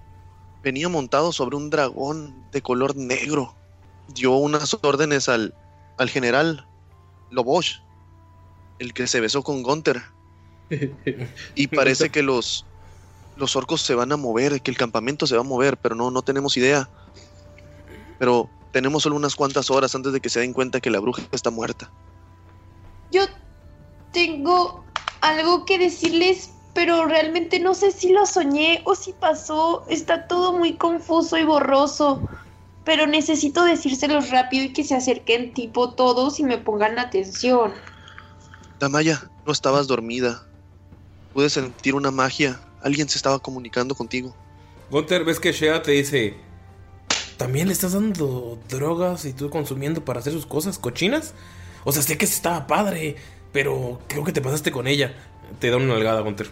Venía 0.63 0.89
montado 0.89 1.31
sobre 1.31 1.55
un 1.55 1.69
dragón 1.69 2.49
de 2.51 2.61
color 2.61 2.95
negro. 2.95 3.55
Dio 4.09 4.31
unas 4.31 4.77
órdenes 4.81 5.29
al, 5.29 5.53
al 5.97 6.09
general 6.09 6.67
Lobosh, 7.29 7.77
el 8.79 8.93
que 8.93 9.07
se 9.07 9.19
besó 9.19 9.43
con 9.43 9.63
Gunther. 9.63 10.01
Y 11.55 11.67
parece 11.67 12.09
que 12.09 12.23
los, 12.23 12.65
los 13.35 13.55
orcos 13.55 13.81
se 13.81 13.95
van 13.95 14.11
a 14.11 14.17
mover, 14.17 14.61
que 14.61 14.71
el 14.71 14.77
campamento 14.77 15.27
se 15.27 15.35
va 15.35 15.41
a 15.41 15.45
mover, 15.45 15.77
pero 15.77 15.95
no, 15.95 16.11
no 16.11 16.21
tenemos 16.21 16.57
idea. 16.57 16.89
Pero 18.19 18.49
tenemos 18.71 19.03
solo 19.03 19.15
unas 19.15 19.35
cuantas 19.35 19.69
horas 19.69 19.93
antes 19.95 20.13
de 20.13 20.19
que 20.19 20.29
se 20.29 20.39
den 20.39 20.53
cuenta 20.53 20.81
que 20.81 20.89
la 20.89 20.99
bruja 20.99 21.21
está 21.31 21.51
muerta. 21.51 21.91
Yo 23.11 23.25
tengo 24.11 24.83
algo 25.21 25.65
que 25.65 25.77
decirles, 25.77 26.51
pero 26.73 27.05
realmente 27.05 27.59
no 27.59 27.73
sé 27.73 27.91
si 27.91 28.11
lo 28.11 28.25
soñé 28.25 28.81
o 28.85 28.95
si 28.95 29.13
pasó. 29.13 29.85
Está 29.89 30.27
todo 30.27 30.53
muy 30.53 30.73
confuso 30.73 31.37
y 31.37 31.43
borroso. 31.43 32.21
Pero 32.83 33.07
necesito 33.07 33.63
decírselos 33.63 34.29
rápido 34.29 34.65
y 34.65 34.73
que 34.73 34.83
se 34.83 34.95
acerquen 34.95 35.53
tipo 35.53 35.91
todos 35.91 36.39
y 36.39 36.43
me 36.43 36.57
pongan 36.57 36.99
atención. 36.99 37.73
Damaya, 38.83 39.29
no 39.45 39.51
estabas 39.51 39.87
dormida. 39.87 40.45
Pude 41.33 41.49
sentir 41.49 41.95
una 41.95 42.11
magia. 42.11 42.59
Alguien 42.81 43.07
se 43.09 43.17
estaba 43.17 43.39
comunicando 43.39 43.95
contigo. 43.95 44.35
Gunther, 44.91 45.23
ves 45.23 45.39
que 45.39 45.51
Shea 45.51 45.81
te 45.81 45.91
dice: 45.91 46.35
¿También 47.37 47.67
le 47.67 47.73
estás 47.73 47.93
dando 47.93 48.59
drogas 48.69 49.25
y 49.25 49.33
tú 49.33 49.49
consumiendo 49.49 50.03
para 50.03 50.19
hacer 50.19 50.33
sus 50.33 50.45
cosas 50.45 50.77
cochinas? 50.77 51.33
O 51.85 51.91
sea, 51.91 52.01
sé 52.01 52.17
que 52.17 52.25
estaba 52.25 52.67
padre, 52.67 53.15
pero 53.51 53.99
creo 54.07 54.23
que 54.23 54.33
te 54.33 54.41
pasaste 54.41 54.71
con 54.71 54.85
ella. 54.87 55.15
Te 55.59 55.69
da 55.69 55.77
una 55.77 55.93
nalgada, 55.93 56.21
Gunther. 56.21 56.49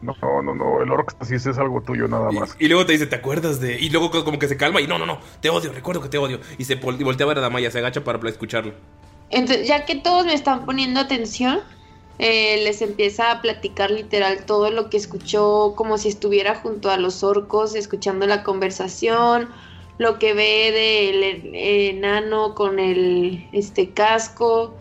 No, 0.00 0.14
no, 0.42 0.54
no, 0.54 0.80
el 0.80 0.90
orc 0.92 1.16
sí 1.24 1.34
es 1.34 1.46
algo 1.58 1.82
tuyo 1.82 2.06
nada 2.06 2.30
más. 2.30 2.54
Y 2.60 2.68
luego 2.68 2.86
te 2.86 2.92
dice, 2.92 3.06
¿te 3.06 3.16
acuerdas 3.16 3.60
de...? 3.60 3.80
Y 3.80 3.90
luego 3.90 4.12
como 4.24 4.38
que 4.38 4.46
se 4.46 4.56
calma 4.56 4.80
y 4.80 4.86
no, 4.86 4.96
no, 4.96 5.06
no, 5.06 5.18
te 5.40 5.50
odio, 5.50 5.72
recuerdo 5.72 6.00
que 6.00 6.08
te 6.08 6.18
odio. 6.18 6.38
Y 6.56 6.64
se 6.64 6.74
y 6.74 7.04
voltea 7.04 7.24
a 7.24 7.28
ver 7.28 7.38
a 7.38 7.40
Damaya, 7.40 7.70
se 7.72 7.78
agacha 7.78 8.04
para 8.04 8.28
escucharla. 8.28 8.74
Entonces, 9.30 9.68
ya 9.68 9.84
que 9.84 9.96
todos 9.96 10.24
me 10.26 10.34
están 10.34 10.64
poniendo 10.64 11.00
atención, 11.00 11.60
eh, 12.18 12.62
les 12.64 12.82
empieza 12.82 13.30
a 13.30 13.40
platicar 13.42 13.90
literal 13.90 14.44
todo 14.46 14.70
lo 14.70 14.90
que 14.90 14.96
escuchó, 14.96 15.74
como 15.76 15.98
si 15.98 16.08
estuviera 16.08 16.54
junto 16.56 16.90
a 16.90 16.96
los 16.96 17.22
orcos, 17.22 17.74
escuchando 17.74 18.26
la 18.26 18.42
conversación, 18.42 19.50
lo 19.98 20.18
que 20.18 20.32
ve 20.34 20.72
del 20.72 21.22
en- 21.24 21.54
enano 21.54 22.54
con 22.54 22.78
el 22.78 23.48
este 23.52 23.92
casco, 23.94 24.78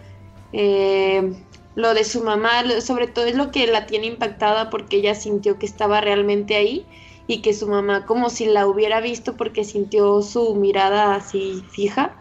eh, 0.51 1.45
lo 1.75 1.93
de 1.93 2.03
su 2.03 2.23
mamá, 2.23 2.63
sobre 2.81 3.07
todo 3.07 3.25
es 3.25 3.35
lo 3.35 3.51
que 3.51 3.67
la 3.67 3.85
tiene 3.85 4.07
impactada 4.07 4.69
porque 4.69 4.97
ella 4.97 5.13
sintió 5.15 5.59
que 5.59 5.65
estaba 5.65 6.01
realmente 6.01 6.55
ahí 6.55 6.89
y 7.27 7.41
que 7.41 7.53
su 7.53 7.67
mamá 7.67 8.05
como 8.05 8.29
si 8.29 8.45
la 8.45 8.65
hubiera 8.67 8.99
visto 9.01 9.37
porque 9.37 9.63
sintió 9.63 10.21
su 10.23 10.55
mirada 10.55 11.13
así 11.15 11.67
fija 11.71 12.17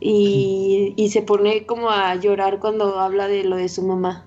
y, 0.00 0.94
y 0.96 1.10
se 1.10 1.22
pone 1.22 1.66
como 1.66 1.90
a 1.90 2.14
llorar 2.16 2.58
cuando 2.58 2.98
habla 3.00 3.28
de 3.28 3.44
lo 3.44 3.56
de 3.56 3.68
su 3.68 3.82
mamá. 3.82 4.26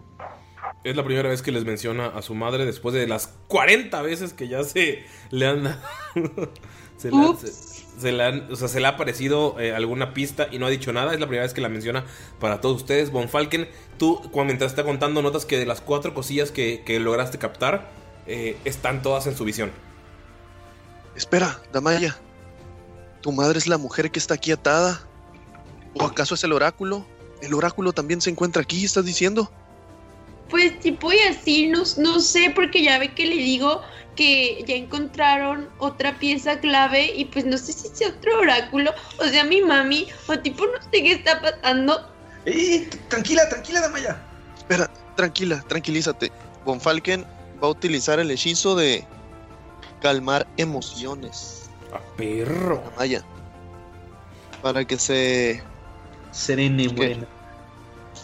Es 0.83 0.95
la 0.95 1.03
primera 1.03 1.29
vez 1.29 1.41
que 1.41 1.51
les 1.51 1.65
menciona 1.65 2.07
a 2.07 2.21
su 2.21 2.36
madre 2.36 2.65
después 2.65 2.93
de 2.93 3.07
las 3.07 3.33
40 3.47 4.01
veces 4.03 4.33
que 4.33 4.47
ya 4.47 4.63
se 4.63 5.03
le 5.31 5.47
han. 5.47 5.79
se, 6.97 7.09
le, 7.11 7.36
se- 7.38 7.75
se 7.99 8.11
le 8.11 8.23
han- 8.23 8.51
o 8.51 8.55
sea, 8.55 8.67
se 8.67 8.79
le 8.79 8.86
ha 8.86 8.89
aparecido 8.91 9.59
eh, 9.59 9.73
alguna 9.73 10.13
pista 10.13 10.47
y 10.51 10.59
no 10.59 10.67
ha 10.67 10.69
dicho 10.69 10.93
nada. 10.93 11.13
Es 11.13 11.19
la 11.19 11.25
primera 11.25 11.43
vez 11.43 11.53
que 11.53 11.61
la 11.61 11.69
menciona 11.69 12.05
para 12.39 12.61
todos 12.61 12.77
ustedes. 12.77 13.09
Von 13.11 13.29
Falken, 13.29 13.67
tú, 13.97 14.17
cuando 14.31 14.45
mientras 14.53 14.71
está 14.71 14.83
contando, 14.83 15.21
notas 15.23 15.45
que 15.45 15.57
de 15.57 15.65
las 15.65 15.81
cuatro 15.81 16.13
cosillas 16.13 16.51
que, 16.51 16.83
que 16.86 16.99
lograste 16.99 17.39
captar, 17.39 17.89
eh, 18.27 18.55
están 18.65 19.01
todas 19.01 19.25
en 19.27 19.36
su 19.36 19.43
visión. 19.43 19.71
Espera, 21.15 21.59
Damaya. 21.73 22.15
¿Tu 23.21 23.31
madre 23.31 23.57
es 23.57 23.67
la 23.67 23.77
mujer 23.79 24.11
que 24.11 24.19
está 24.19 24.36
aquí 24.36 24.51
atada? 24.51 25.01
¿O 25.95 26.05
acaso 26.05 26.35
es 26.35 26.43
el 26.43 26.53
oráculo? 26.53 27.05
¿El 27.41 27.53
oráculo 27.53 27.93
también 27.93 28.21
se 28.21 28.29
encuentra 28.29 28.61
aquí, 28.61 28.83
estás 28.85 29.05
diciendo? 29.05 29.51
Pues 30.49 30.79
tipo 30.79 31.11
y 31.11 31.19
así, 31.19 31.67
no, 31.67 31.83
no 31.97 32.19
sé, 32.19 32.51
porque 32.55 32.83
ya 32.83 32.99
ve 32.99 33.13
que 33.13 33.25
le 33.25 33.35
digo 33.35 33.81
que 34.15 34.63
ya 34.65 34.75
encontraron 34.75 35.69
otra 35.79 36.17
pieza 36.17 36.59
clave 36.59 37.13
y 37.15 37.25
pues 37.25 37.45
no 37.45 37.57
sé 37.57 37.73
si 37.73 37.87
es 37.87 38.09
otro 38.09 38.39
oráculo, 38.39 38.91
o 39.19 39.25
sea, 39.25 39.43
mi 39.43 39.61
mami, 39.61 40.07
o 40.27 40.39
tipo 40.39 40.65
no 40.65 40.81
sé 40.81 41.03
qué 41.03 41.11
está 41.13 41.41
pasando. 41.41 42.09
¡Eh! 42.45 42.87
Tranquila, 43.09 43.49
tranquila, 43.49 43.81
Damaya. 43.81 44.21
Espera, 44.57 44.89
tranquila, 45.15 45.63
tranquilízate. 45.67 46.31
Von 46.63 46.79
Falken 46.79 47.23
va 47.61 47.67
a 47.67 47.71
utilizar 47.71 48.19
el 48.19 48.31
hechizo 48.31 48.75
de 48.75 49.05
calmar 50.01 50.47
emociones. 50.57 51.69
A 51.93 51.99
perro. 52.15 52.81
Damaya. 52.91 53.23
Para 54.61 54.85
que 54.85 54.97
se. 54.97 55.63
Serene, 56.36 56.89
morena. 56.89 57.25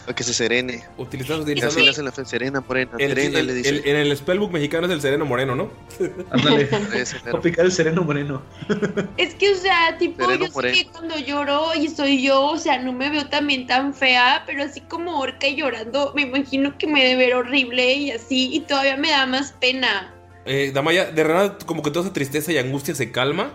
Para 0.06 0.16
que 0.16 0.24
se 0.24 0.34
serene. 0.34 0.84
Utilizando, 0.98 1.50
Y 1.52 1.62
así 1.62 1.82
le 1.84 1.92
hacen 1.92 2.06
la 2.06 2.12
fe 2.12 2.26
serena, 2.26 2.60
morena. 2.62 2.92
El- 2.98 3.10
serena, 3.10 3.40
el- 3.40 3.48
le 3.48 3.54
dice. 3.54 3.70
el- 3.70 3.88
en 3.88 3.96
el 3.98 4.18
spellbook 4.18 4.52
mexicano 4.52 4.88
es 4.88 4.94
el 4.94 5.02
sereno 5.02 5.26
moreno, 5.26 5.56
¿no? 5.56 5.70
Ándale. 6.32 6.68
A 7.34 7.40
picar 7.40 7.66
el 7.66 7.72
sereno 7.72 8.02
moreno. 8.04 8.42
Es 9.18 9.36
que, 9.36 9.52
o 9.52 9.56
sea, 9.56 9.98
tipo, 10.00 10.26
Sereno 10.26 10.46
yo 10.48 10.62
sé 10.62 10.72
que 10.72 10.88
cuando 10.92 11.18
lloro 11.20 11.68
y 11.76 11.88
soy 11.88 12.22
yo, 12.24 12.42
o 12.48 12.58
sea, 12.58 12.80
no 12.80 12.92
me 12.94 13.10
veo 13.12 13.28
también 13.28 13.68
tan 13.68 13.94
fea, 13.94 14.44
pero 14.48 14.64
así 14.64 14.82
como 14.82 15.20
orca 15.20 15.48
y 15.48 15.56
llorando, 15.58 16.12
me 16.16 16.24
imagino 16.24 16.78
que 16.78 16.88
me 16.88 17.04
debe 17.06 17.26
ver 17.28 17.36
horrible 17.36 17.94
y 17.94 18.12
así, 18.12 18.50
y 18.56 18.62
todavía 18.62 18.98
me 18.98 19.12
da 19.12 19.26
más 19.28 19.54
pena. 19.54 20.14
Eh, 20.46 20.72
Damaya, 20.74 21.06
de 21.12 21.24
verdad, 21.24 21.60
como 21.66 21.84
que 21.84 21.92
toda 21.92 22.06
esa 22.06 22.14
tristeza 22.14 22.52
y 22.52 22.58
angustia 22.58 22.96
se 22.96 23.12
calma 23.12 23.54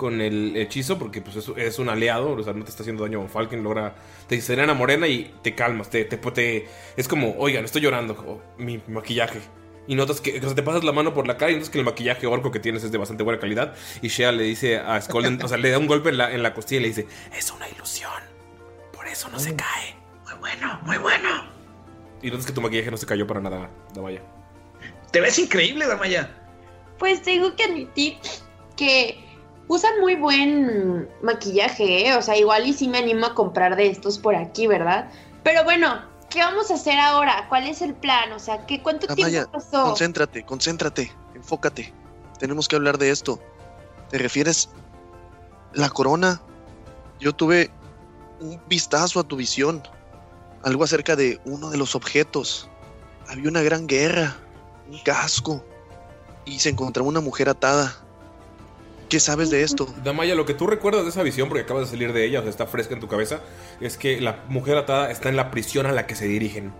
con 0.00 0.22
el 0.22 0.56
hechizo, 0.56 0.98
porque 0.98 1.20
pues 1.20 1.36
es, 1.36 1.52
es 1.58 1.78
un 1.78 1.90
aliado, 1.90 2.30
o 2.32 2.42
sea, 2.42 2.54
no 2.54 2.64
te 2.64 2.70
está 2.70 2.82
haciendo 2.84 3.02
daño 3.02 3.18
Von 3.18 3.28
Falken, 3.28 3.62
logra, 3.62 3.94
te 4.26 4.36
dice 4.36 4.46
serena 4.46 4.72
morena 4.72 5.06
y 5.06 5.30
te 5.42 5.54
calmas, 5.54 5.90
te, 5.90 6.06
te, 6.06 6.16
te- 6.16 6.66
es 6.96 7.06
como, 7.06 7.34
oigan, 7.36 7.66
estoy 7.66 7.82
llorando, 7.82 8.14
oh, 8.26 8.40
mi 8.56 8.80
maquillaje. 8.88 9.40
Y 9.86 9.96
notas 9.96 10.22
que, 10.22 10.38
o 10.38 10.40
sea, 10.40 10.54
te 10.54 10.62
pasas 10.62 10.84
la 10.84 10.92
mano 10.92 11.12
por 11.12 11.26
la 11.26 11.36
cara 11.36 11.52
y 11.52 11.56
notas 11.56 11.68
que 11.68 11.78
el 11.78 11.84
maquillaje 11.84 12.26
orco 12.26 12.50
que 12.50 12.60
tienes 12.60 12.82
es 12.82 12.92
de 12.92 12.96
bastante 12.96 13.24
buena 13.24 13.38
calidad. 13.38 13.74
Y 14.00 14.08
Shea 14.08 14.32
le 14.32 14.44
dice 14.44 14.78
a 14.78 14.98
Skolden, 15.02 15.42
o 15.42 15.48
sea, 15.48 15.58
le 15.58 15.68
da 15.70 15.76
un 15.78 15.86
golpe 15.86 16.08
en 16.08 16.16
la, 16.16 16.32
en 16.32 16.42
la 16.42 16.54
costilla 16.54 16.78
y 16.78 16.82
le 16.84 16.88
dice, 16.88 17.06
es 17.36 17.50
una 17.50 17.68
ilusión, 17.68 18.22
por 18.94 19.06
eso 19.06 19.28
no 19.28 19.38
se 19.38 19.54
cae. 19.54 19.96
Muy 20.24 20.34
bueno, 20.40 20.80
muy 20.86 20.96
bueno. 20.96 21.44
Y 22.22 22.30
notas 22.30 22.46
que 22.46 22.52
tu 22.54 22.62
maquillaje 22.62 22.90
no 22.90 22.96
se 22.96 23.04
cayó 23.04 23.26
para 23.26 23.40
nada, 23.40 23.68
Damaya. 23.94 24.22
Te 25.12 25.20
ves 25.20 25.38
increíble, 25.38 25.86
Damaya. 25.86 26.30
Pues 26.98 27.20
tengo 27.20 27.54
que 27.54 27.64
admitir 27.64 28.16
que 28.78 29.29
usan 29.70 30.00
muy 30.00 30.16
buen 30.16 31.08
maquillaje, 31.22 32.08
¿eh? 32.08 32.16
O 32.16 32.22
sea, 32.22 32.36
igual 32.36 32.66
y 32.66 32.72
sí 32.72 32.88
me 32.88 32.98
animo 32.98 33.24
a 33.26 33.34
comprar 33.36 33.76
de 33.76 33.86
estos 33.86 34.18
por 34.18 34.34
aquí, 34.34 34.66
¿verdad? 34.66 35.08
Pero 35.44 35.62
bueno, 35.62 36.02
¿qué 36.28 36.40
vamos 36.40 36.72
a 36.72 36.74
hacer 36.74 36.98
ahora? 36.98 37.46
¿Cuál 37.48 37.68
es 37.68 37.80
el 37.80 37.94
plan? 37.94 38.32
O 38.32 38.40
sea, 38.40 38.66
¿qué, 38.66 38.82
¿cuánto 38.82 39.06
tiempo 39.14 39.48
pasó? 39.52 39.84
concéntrate, 39.84 40.44
concéntrate, 40.44 41.12
enfócate. 41.36 41.94
Tenemos 42.40 42.66
que 42.66 42.74
hablar 42.74 42.98
de 42.98 43.10
esto. 43.10 43.38
¿Te 44.08 44.18
refieres 44.18 44.70
la 45.72 45.88
corona? 45.88 46.42
Yo 47.20 47.32
tuve 47.32 47.70
un 48.40 48.60
vistazo 48.66 49.20
a 49.20 49.22
tu 49.22 49.36
visión. 49.36 49.84
Algo 50.64 50.82
acerca 50.82 51.14
de 51.14 51.40
uno 51.44 51.70
de 51.70 51.78
los 51.78 51.94
objetos. 51.94 52.68
Había 53.28 53.48
una 53.48 53.62
gran 53.62 53.86
guerra, 53.86 54.36
un 54.90 54.98
casco, 55.04 55.64
y 56.44 56.58
se 56.58 56.70
encontraba 56.70 57.08
una 57.08 57.20
mujer 57.20 57.48
atada. 57.48 57.94
¿Qué 59.10 59.18
sabes 59.18 59.50
de 59.50 59.64
esto? 59.64 59.92
Damaya, 60.04 60.36
lo 60.36 60.46
que 60.46 60.54
tú 60.54 60.68
recuerdas 60.68 61.02
de 61.02 61.10
esa 61.10 61.24
visión, 61.24 61.48
porque 61.48 61.64
acabas 61.64 61.86
de 61.86 61.90
salir 61.90 62.12
de 62.12 62.24
ella, 62.24 62.38
o 62.38 62.42
sea, 62.42 62.50
está 62.50 62.66
fresca 62.68 62.94
en 62.94 63.00
tu 63.00 63.08
cabeza, 63.08 63.40
es 63.80 63.96
que 63.96 64.20
la 64.20 64.44
mujer 64.48 64.76
atada 64.76 65.10
está 65.10 65.28
en 65.28 65.34
la 65.34 65.50
prisión 65.50 65.86
a 65.86 65.92
la 65.92 66.06
que 66.06 66.14
se 66.14 66.28
dirigen. 66.28 66.72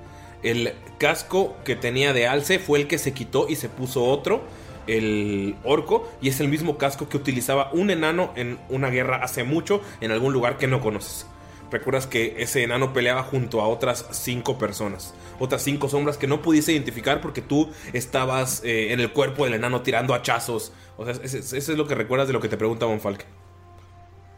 El 0.45 0.73
casco 0.99 1.57
que 1.65 1.75
tenía 1.75 2.13
de 2.13 2.29
alce 2.29 2.61
fue 2.61 2.79
el 2.79 2.87
que 2.87 2.99
se 2.99 3.13
quitó 3.13 3.49
y 3.49 3.57
se 3.57 3.69
puso 3.69 4.05
otro, 4.05 4.45
el 4.87 5.57
orco, 5.65 6.09
y 6.23 6.29
es 6.29 6.39
el 6.39 6.47
mismo 6.47 6.79
casco 6.79 7.09
que 7.09 7.17
utilizaba 7.17 7.73
un 7.73 7.91
enano 7.91 8.33
en 8.37 8.61
una 8.69 8.91
guerra 8.91 9.17
hace 9.25 9.43
mucho 9.43 9.83
en 10.01 10.13
algún 10.13 10.33
lugar 10.33 10.57
que 10.57 10.69
no 10.69 10.81
conoces. 10.81 11.27
Recuerdas 11.71 12.07
que 12.07 12.35
ese 12.39 12.63
enano 12.65 12.93
peleaba 12.93 13.23
junto 13.23 13.61
a 13.61 13.69
otras 13.69 14.07
cinco 14.11 14.59
personas, 14.59 15.15
otras 15.39 15.63
cinco 15.63 15.89
sombras 15.89 16.17
que 16.19 16.27
no 16.27 16.43
pudiste 16.43 16.73
identificar 16.73 17.21
porque 17.21 17.43
tú 17.43 17.71
estabas 17.93 18.63
eh, 18.65 18.93
en 18.93 18.99
el 19.01 19.13
cuerpo 19.13 19.45
del 19.45 19.55
enano 19.55 19.83
tirando 19.83 20.15
hachazos. 20.15 20.73
O 20.97 21.05
sea, 21.05 21.15
eso 21.25 21.39
es 21.49 21.69
lo 21.69 21.87
que 21.87 21.95
recuerdas 21.95 22.27
de 22.27 22.33
lo 22.33 22.41
que 22.41 22.49
te 22.49 22.57
pregunta 22.57 22.87
Von 22.87 23.01
Falken. 23.01 23.27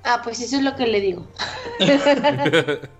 Ah, 0.05 0.21
pues 0.23 0.41
eso 0.41 0.57
es 0.57 0.63
lo 0.63 0.75
que 0.77 0.87
le 0.87 1.01
digo. 1.01 1.27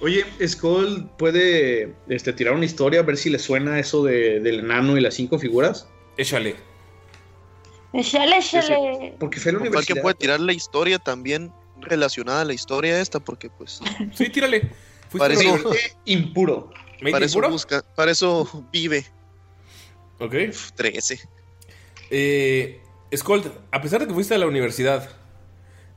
Oye, 0.00 0.24
Skull 0.46 1.08
puede 1.16 1.94
este, 2.08 2.32
tirar 2.32 2.54
una 2.54 2.64
historia 2.66 3.00
a 3.00 3.02
ver 3.02 3.16
si 3.16 3.30
le 3.30 3.38
suena 3.38 3.78
eso 3.78 4.02
de- 4.04 4.40
del 4.40 4.60
enano 4.60 4.96
y 4.98 5.00
las 5.00 5.14
cinco 5.14 5.38
figuras. 5.38 5.88
Échale. 6.16 6.56
Échale, 7.94 8.36
échale. 8.38 9.14
Porque 9.18 9.40
fue 9.40 9.52
la 9.52 9.58
Von 9.58 9.68
universidad. 9.68 10.02
puede 10.02 10.14
tirar 10.16 10.40
la 10.40 10.52
historia 10.52 10.98
también 10.98 11.50
relacionada 11.80 12.42
a 12.42 12.44
la 12.44 12.54
historia 12.54 13.00
esta, 13.00 13.20
porque 13.20 13.50
pues 13.50 13.80
Sí, 14.14 14.28
tírale. 14.30 14.70
para 15.16 15.34
eso, 15.34 15.58
impuro. 16.04 16.70
para 17.12 17.24
eso 17.24 17.38
impuro? 17.38 17.50
busca, 17.50 17.82
para 17.94 18.10
eso 18.10 18.66
vive. 18.72 19.04
Ok. 20.18 20.34
13. 20.74 21.20
Eh, 22.10 22.80
a 23.70 23.80
pesar 23.82 24.00
de 24.00 24.06
que 24.06 24.14
fuiste 24.14 24.34
a 24.34 24.38
la 24.38 24.46
universidad 24.46 25.08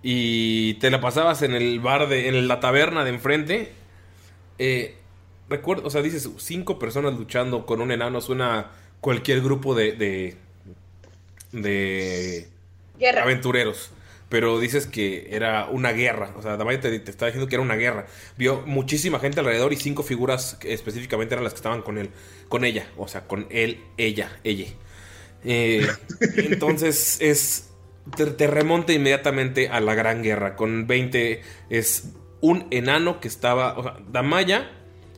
y 0.03 0.75
te 0.75 0.89
la 0.89 1.01
pasabas 1.01 1.41
en 1.41 1.53
el 1.53 1.79
bar 1.79 2.07
de, 2.07 2.27
en 2.27 2.47
la 2.47 2.59
taberna 2.59 3.03
de 3.03 3.09
enfrente, 3.11 3.71
eh, 4.59 4.95
recuerdo, 5.49 5.87
o 5.87 5.89
sea, 5.89 6.01
dices 6.01 6.29
cinco 6.37 6.79
personas 6.79 7.13
luchando 7.13 7.65
con 7.65 7.81
un 7.81 7.91
enano 7.91 8.21
suena 8.21 8.71
cualquier 9.01 9.41
grupo 9.41 9.75
de, 9.75 9.93
de, 9.93 10.37
de 11.51 12.47
Guerra. 12.99 13.23
aventureros. 13.23 13.91
Pero 14.31 14.61
dices 14.61 14.87
que 14.87 15.27
era 15.31 15.65
una 15.65 15.91
guerra. 15.91 16.33
O 16.37 16.41
sea, 16.41 16.55
Damaya 16.55 16.79
te, 16.79 16.99
te 16.99 17.11
está 17.11 17.25
diciendo 17.25 17.49
que 17.49 17.55
era 17.55 17.61
una 17.61 17.75
guerra. 17.75 18.07
Vio 18.37 18.63
muchísima 18.65 19.19
gente 19.19 19.41
alrededor 19.41 19.73
y 19.73 19.75
cinco 19.75 20.03
figuras 20.03 20.57
específicamente 20.63 21.33
eran 21.35 21.43
las 21.43 21.51
que 21.51 21.57
estaban 21.57 21.81
con 21.81 21.97
él. 21.97 22.11
Con 22.47 22.63
ella. 22.63 22.87
O 22.95 23.09
sea, 23.09 23.27
con 23.27 23.47
él, 23.49 23.81
ella, 23.97 24.39
ella. 24.45 24.67
Eh, 25.43 25.85
entonces 26.37 27.17
es. 27.19 27.71
Te, 28.15 28.25
te 28.27 28.47
remonta 28.47 28.93
inmediatamente 28.93 29.67
a 29.67 29.81
la 29.81 29.95
Gran 29.95 30.23
Guerra. 30.23 30.55
Con 30.55 30.87
20 30.87 31.41
es 31.69 32.13
un 32.39 32.67
enano 32.71 33.19
que 33.19 33.27
estaba. 33.27 33.77
O 33.77 33.83
sea, 33.83 33.97
Damaya 34.09 34.71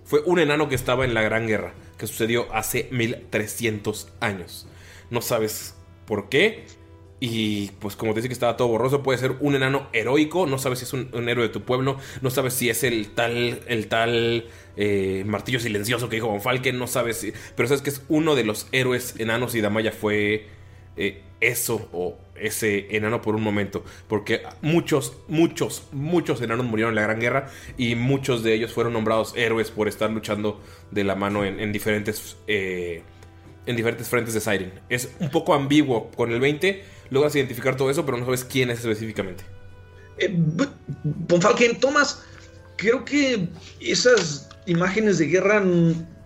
fue 0.06 0.22
un 0.26 0.40
enano 0.40 0.70
que 0.70 0.76
estaba 0.76 1.06
en 1.06 1.14
la 1.14 1.22
Gran 1.22 1.46
Guerra. 1.46 1.76
Que 2.00 2.08
sucedió 2.08 2.52
hace 2.52 2.88
1300 2.90 4.12
años. 4.22 4.68
No 5.12 5.22
sabes 5.22 5.76
por 6.08 6.30
qué. 6.30 6.66
Y 7.26 7.72
pues 7.80 7.96
como 7.96 8.14
te 8.14 8.20
dice 8.20 8.28
que 8.28 8.34
estaba 8.34 8.58
todo 8.58 8.68
borroso, 8.68 9.02
puede 9.02 9.18
ser 9.18 9.38
un 9.40 9.56
enano 9.56 9.88
heroico, 9.94 10.46
no 10.46 10.58
sabes 10.58 10.80
si 10.80 10.84
es 10.84 10.92
un, 10.92 11.30
héroe 11.30 11.48
de 11.48 11.54
tu 11.54 11.62
pueblo, 11.62 11.98
no 12.22 12.30
sabes 12.30 12.54
si 12.54 12.70
es 12.70 12.84
el 12.84 13.12
tal, 13.12 13.62
el 13.66 13.88
tal 13.88 14.50
eh, 14.76 15.24
martillo 15.26 15.62
silencioso 15.62 16.10
que 16.10 16.18
dijo 16.18 16.28
Von 16.28 16.42
Falken, 16.42 16.78
no 16.78 16.86
sabes 16.86 17.16
si, 17.16 17.32
pero 17.56 17.70
sabes 17.70 17.82
que 17.82 17.92
es 17.92 18.02
uno 18.10 18.36
de 18.36 18.44
los 18.44 18.68
héroes 18.74 19.16
enanos 19.20 19.56
y 19.56 19.62
Damaya 19.62 19.94
fue 19.94 20.48
eh, 20.98 21.22
eso 21.40 21.88
o 21.94 22.18
ese 22.36 22.94
enano 22.94 23.22
por 23.22 23.36
un 23.36 23.42
momento, 23.42 23.86
porque 24.10 24.44
muchos, 24.62 25.16
muchos, 25.30 25.88
muchos 25.94 26.42
enanos 26.42 26.66
murieron 26.66 26.92
en 26.92 26.96
la 26.96 27.04
Gran 27.04 27.22
Guerra 27.22 27.50
y 27.78 27.96
muchos 27.96 28.44
de 28.44 28.54
ellos 28.54 28.74
fueron 28.74 28.92
nombrados 28.92 29.34
héroes 29.38 29.72
por 29.72 29.88
estar 29.88 30.12
luchando 30.12 30.62
de 30.92 31.06
la 31.06 31.16
mano 31.16 31.46
en, 31.46 31.62
en 31.62 31.72
diferentes... 31.72 32.36
eh, 32.48 33.02
en 33.66 33.78
diferentes 33.78 34.10
frentes 34.10 34.34
de 34.34 34.42
Siren. 34.42 34.74
Es 34.90 35.16
un 35.20 35.30
poco 35.30 35.54
ambiguo. 35.54 36.12
Con 36.12 36.34
el 36.34 36.42
20 36.42 36.84
logras 37.10 37.36
identificar 37.36 37.76
todo 37.76 37.90
eso, 37.90 38.06
pero 38.06 38.18
no 38.18 38.26
sabes 38.26 38.44
quién 38.44 38.70
es 38.70 38.80
específicamente. 38.80 39.44
Eh, 40.18 40.34
Von 41.04 41.42
Falken, 41.42 41.80
Thomas, 41.80 42.24
creo 42.78 43.04
que 43.04 43.48
esas 43.80 44.50
imágenes 44.66 45.18
de 45.18 45.28
guerra 45.28 45.64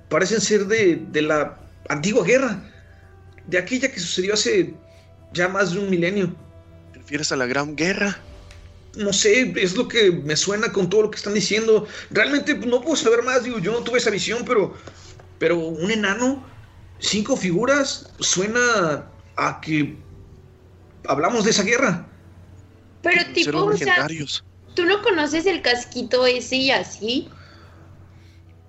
parecen 0.09 0.41
ser 0.41 0.65
de, 0.65 1.01
de 1.11 1.21
la 1.21 1.57
antigua 1.89 2.25
guerra, 2.25 2.61
de 3.47 3.57
aquella 3.57 3.91
que 3.91 3.99
sucedió 3.99 4.33
hace 4.33 4.73
ya 5.33 5.47
más 5.47 5.73
de 5.73 5.79
un 5.79 5.89
milenio. 5.89 6.35
¿Te 6.93 6.99
refieres 6.99 7.31
a 7.31 7.35
la 7.35 7.45
Gran 7.45 7.75
Guerra? 7.75 8.19
No 8.95 9.13
sé, 9.13 9.53
es 9.57 9.75
lo 9.75 9.87
que 9.87 10.11
me 10.11 10.35
suena 10.35 10.71
con 10.71 10.89
todo 10.89 11.03
lo 11.03 11.11
que 11.11 11.17
están 11.17 11.33
diciendo. 11.33 11.87
Realmente 12.09 12.55
no 12.55 12.81
puedo 12.81 12.95
saber 12.95 13.21
más, 13.23 13.43
digo, 13.43 13.59
yo 13.59 13.71
no 13.71 13.83
tuve 13.83 13.99
esa 13.99 14.09
visión, 14.09 14.43
pero 14.45 14.73
pero 15.39 15.57
un 15.57 15.91
enano, 15.91 16.43
cinco 16.99 17.37
figuras, 17.37 18.11
suena 18.19 19.07
a 19.35 19.61
que 19.61 19.95
hablamos 21.07 21.43
de 21.45 21.51
esa 21.51 21.63
guerra. 21.63 22.05
Pero 23.01 23.25
tipo, 23.33 23.63
o 23.65 23.73
sea. 23.77 24.07
¿tú 24.75 24.85
no 24.85 25.01
conoces 25.01 25.45
el 25.45 25.61
casquito 25.61 26.25
ese 26.25 26.55
y 26.57 26.71
así? 26.71 27.29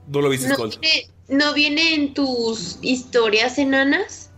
No 0.06 0.20
lo 0.20 0.28
viste, 0.30 0.48
¿No 0.48 0.54
Skull. 0.54 0.70
viene, 0.80 1.10
¿No 1.28 1.54
viene 1.54 1.94
en 1.94 2.14
tus 2.14 2.78
historias 2.82 3.58
enanas? 3.58 4.30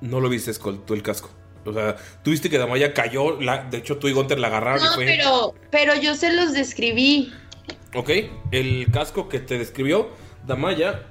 No 0.00 0.20
lo 0.20 0.28
viste, 0.28 0.52
Skull, 0.52 0.84
tú 0.84 0.94
el 0.94 1.02
casco. 1.02 1.30
O 1.64 1.72
sea, 1.72 1.96
tú 2.22 2.30
viste 2.30 2.50
que 2.50 2.58
Damaya 2.58 2.92
cayó. 2.92 3.40
La, 3.40 3.64
de 3.64 3.78
hecho, 3.78 3.96
tú 3.98 4.08
y 4.08 4.12
Gunter 4.12 4.38
la 4.38 4.48
agarraron 4.48 4.82
y 4.82 4.84
No, 4.84 4.94
fue. 4.94 5.04
pero, 5.06 5.54
pero 5.70 5.94
yo 5.94 6.14
se 6.14 6.32
los 6.32 6.52
describí. 6.52 7.32
Ok, 7.94 8.10
el 8.50 8.88
casco 8.92 9.28
que 9.28 9.38
te 9.38 9.56
describió 9.56 10.10
Damaya. 10.46 11.10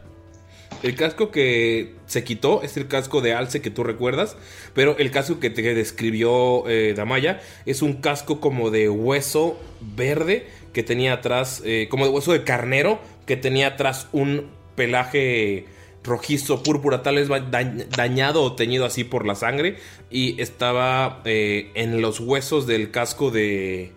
El 0.83 0.95
casco 0.95 1.31
que 1.31 1.95
se 2.05 2.23
quitó 2.23 2.61
es 2.61 2.77
el 2.77 2.87
casco 2.87 3.21
de 3.21 3.33
alce 3.33 3.61
que 3.61 3.69
tú 3.71 3.83
recuerdas. 3.83 4.35
Pero 4.73 4.97
el 4.97 5.09
casco 5.11 5.39
que 5.39 5.49
te 5.49 5.61
describió 5.73 6.67
eh, 6.69 6.93
Damaya 6.95 7.41
es 7.65 7.81
un 7.81 7.93
casco 7.93 8.39
como 8.39 8.69
de 8.69 8.89
hueso 8.89 9.59
verde 9.95 10.45
que 10.73 10.83
tenía 10.83 11.13
atrás, 11.13 11.61
eh, 11.65 11.87
como 11.89 12.05
de 12.05 12.11
hueso 12.11 12.33
de 12.33 12.43
carnero, 12.43 12.99
que 13.25 13.37
tenía 13.37 13.67
atrás 13.67 14.07
un 14.11 14.47
pelaje 14.75 15.65
rojizo, 16.03 16.61
púrpura, 16.63 17.01
tal 17.01 17.15
vez 17.15 17.29
dañ- 17.29 17.87
dañado 17.87 18.43
o 18.43 18.53
teñido 18.55 18.85
así 18.85 19.03
por 19.05 19.25
la 19.25 19.35
sangre. 19.35 19.77
Y 20.11 20.41
estaba 20.41 21.21
eh, 21.25 21.71
en 21.75 22.01
los 22.01 22.19
huesos 22.19 22.67
del 22.67 22.91
casco 22.91 23.31
de 23.31 23.91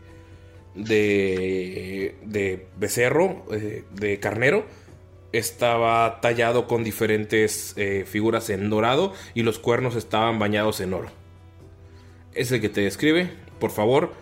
de, 0.74 2.14
de 2.24 2.66
becerro, 2.78 3.44
de 3.50 4.20
carnero, 4.20 4.66
estaba 5.38 6.20
tallado 6.20 6.66
con 6.66 6.84
diferentes 6.84 7.74
eh, 7.76 8.04
figuras 8.06 8.50
en 8.50 8.68
dorado 8.70 9.12
y 9.34 9.42
los 9.42 9.58
cuernos 9.58 9.96
estaban 9.96 10.38
bañados 10.38 10.80
en 10.80 10.94
oro. 10.94 11.08
Es 12.34 12.52
el 12.52 12.60
que 12.60 12.68
te 12.68 12.82
describe. 12.82 13.30
Por 13.58 13.70
favor, 13.70 14.12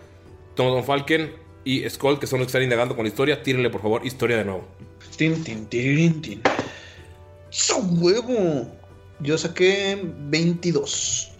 Tom 0.54 0.68
Don 0.68 0.84
Falken 0.84 1.32
y 1.64 1.88
Skull, 1.88 2.18
que 2.18 2.26
son 2.26 2.38
los 2.38 2.46
que 2.46 2.50
están 2.50 2.62
indagando 2.62 2.94
con 2.94 3.04
la 3.04 3.08
historia, 3.08 3.42
tírenle 3.42 3.70
por 3.70 3.82
favor 3.82 4.06
historia 4.06 4.36
de 4.36 4.44
nuevo. 4.44 4.66
Tin, 5.16 5.42
tin, 5.42 5.66
tiririn, 5.66 6.22
tin. 6.22 6.42
¡Su 7.50 7.78
huevo! 7.78 8.66
Yo 9.20 9.38
saqué 9.38 10.00
22. 10.02 11.32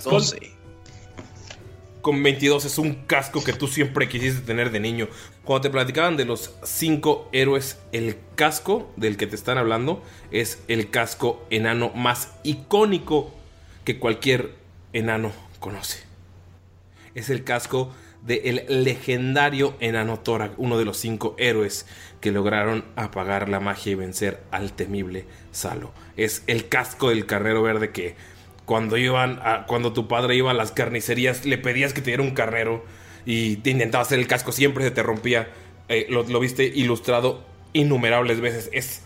Skull, 0.00 0.22
con 2.04 2.22
22 2.22 2.66
es 2.66 2.76
un 2.76 3.06
casco 3.06 3.42
que 3.42 3.54
tú 3.54 3.66
siempre 3.66 4.08
quisiste 4.08 4.42
tener 4.42 4.70
de 4.70 4.78
niño. 4.78 5.08
Cuando 5.44 5.62
te 5.62 5.70
platicaban 5.70 6.16
de 6.16 6.24
los 6.24 6.54
cinco 6.62 7.28
héroes, 7.32 7.78
el 7.92 8.16
casco 8.34 8.90
del 8.96 9.16
que 9.18 9.26
te 9.26 9.36
están 9.36 9.58
hablando 9.58 10.02
es 10.30 10.62
el 10.68 10.88
casco 10.90 11.44
enano 11.50 11.90
más 11.94 12.32
icónico 12.44 13.32
que 13.84 13.98
cualquier 13.98 14.54
enano 14.94 15.32
conoce. 15.60 16.02
Es 17.14 17.28
el 17.28 17.44
casco 17.44 17.92
del 18.22 18.64
legendario 18.68 19.74
enano 19.80 20.18
Torak, 20.18 20.52
uno 20.56 20.78
de 20.78 20.86
los 20.86 20.96
cinco 20.96 21.34
héroes 21.38 21.84
que 22.22 22.32
lograron 22.32 22.86
apagar 22.96 23.50
la 23.50 23.60
magia 23.60 23.92
y 23.92 23.96
vencer 23.96 24.40
al 24.50 24.72
temible 24.72 25.26
Salo. 25.52 25.92
Es 26.16 26.42
el 26.46 26.70
casco 26.70 27.10
del 27.10 27.26
carnero 27.26 27.62
verde 27.62 27.90
que 27.90 28.16
cuando 28.64 28.96
iban 28.96 29.40
a- 29.42 29.66
cuando 29.66 29.92
tu 29.92 30.08
padre 30.08 30.36
iba 30.36 30.52
a 30.52 30.54
las 30.54 30.72
carnicerías 30.72 31.44
le 31.44 31.58
pedías 31.58 31.92
que 31.92 32.00
te 32.00 32.06
diera 32.12 32.22
un 32.22 32.30
carnero 32.30 32.82
y 33.24 33.56
te 33.56 33.70
intentaba 33.70 34.02
hacer 34.02 34.18
el 34.18 34.26
casco 34.26 34.52
siempre 34.52 34.84
se 34.84 34.90
te 34.90 35.02
rompía 35.02 35.48
Eh, 35.88 36.06
lo, 36.08 36.24
viste 36.40 36.64
ilustrado 36.64 37.44
innumerables 37.74 38.40
veces 38.40 38.70
es 38.72 39.02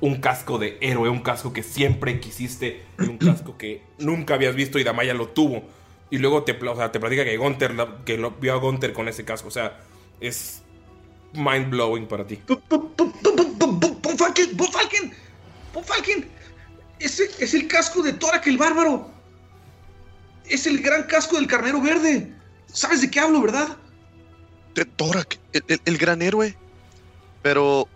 un 0.00 0.16
casco 0.16 0.58
de 0.58 0.78
héroe 0.80 1.10
un 1.10 1.20
casco 1.20 1.52
que 1.52 1.62
siempre 1.62 2.20
quisiste 2.20 2.80
un 2.98 3.18
casco 3.18 3.58
que 3.58 3.82
nunca 3.98 4.34
habías 4.34 4.54
visto 4.54 4.78
y 4.78 4.84
Damaya 4.84 5.12
lo 5.12 5.28
tuvo 5.28 5.62
y 6.10 6.16
luego 6.16 6.42
te, 6.42 6.52
o 6.52 6.76
sea, 6.76 6.90
te 6.90 7.00
platica 7.00 7.22
que 7.24 7.36
Gunter 7.36 7.74
que 8.06 8.16
vio 8.40 8.54
a 8.54 8.56
Gunter 8.56 8.94
con 8.94 9.08
ese 9.08 9.26
casco 9.26 9.48
o 9.48 9.50
sea 9.50 9.78
es 10.18 10.62
mind 11.34 11.68
blowing 11.68 12.06
para 12.06 12.26
ti 12.26 12.40
¡Von 12.46 14.16
Falken! 14.16 14.56
¡Von. 15.74 15.84
Ese 16.98 17.28
es 17.38 17.54
el 17.54 17.68
casco 17.68 18.02
de 18.02 18.12
Torak 18.12 18.46
el 18.46 18.56
bárbaro. 18.56 19.10
Es 20.48 20.66
el 20.66 20.80
gran 20.80 21.04
casco 21.04 21.36
del 21.36 21.46
carnero 21.46 21.80
verde. 21.80 22.32
¿Sabes 22.72 23.00
de 23.00 23.10
qué 23.10 23.20
hablo, 23.20 23.40
verdad? 23.42 23.76
De 24.74 24.84
Torak, 24.84 25.38
el, 25.52 25.64
el- 25.68 25.80
el 25.84 25.98
gran 25.98 26.20
héroe. 26.22 26.56
Pero, 27.42 27.88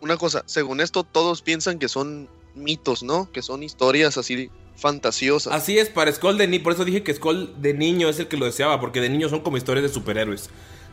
una 0.00 0.16
cosa, 0.16 0.42
según 0.46 0.80
esto, 0.80 1.02
todos 1.04 1.42
piensan 1.42 1.78
que 1.78 1.88
son 1.88 2.28
mitos, 2.54 3.02
¿no? 3.02 3.30
Que 3.32 3.42
son 3.42 3.62
historias 3.62 4.16
así 4.18 4.50
fantasiosas. 4.76 5.52
Así 5.52 5.78
es, 5.78 5.88
para 5.88 6.12
Skull 6.12 6.38
de 6.38 6.46
niño, 6.46 6.62
por 6.62 6.72
eso 6.74 6.84
dije 6.84 7.02
que 7.02 7.14
Skull 7.14 7.60
de 7.60 7.74
niño 7.74 8.08
es 8.08 8.18
el 8.20 8.28
que 8.28 8.36
lo 8.36 8.46
deseaba, 8.46 8.80
porque 8.80 9.00
de 9.00 9.08
niño 9.08 9.28
son 9.28 9.40
como 9.40 9.56
historias 9.56 9.82
de 9.84 9.88
superhéroes. 9.92 10.50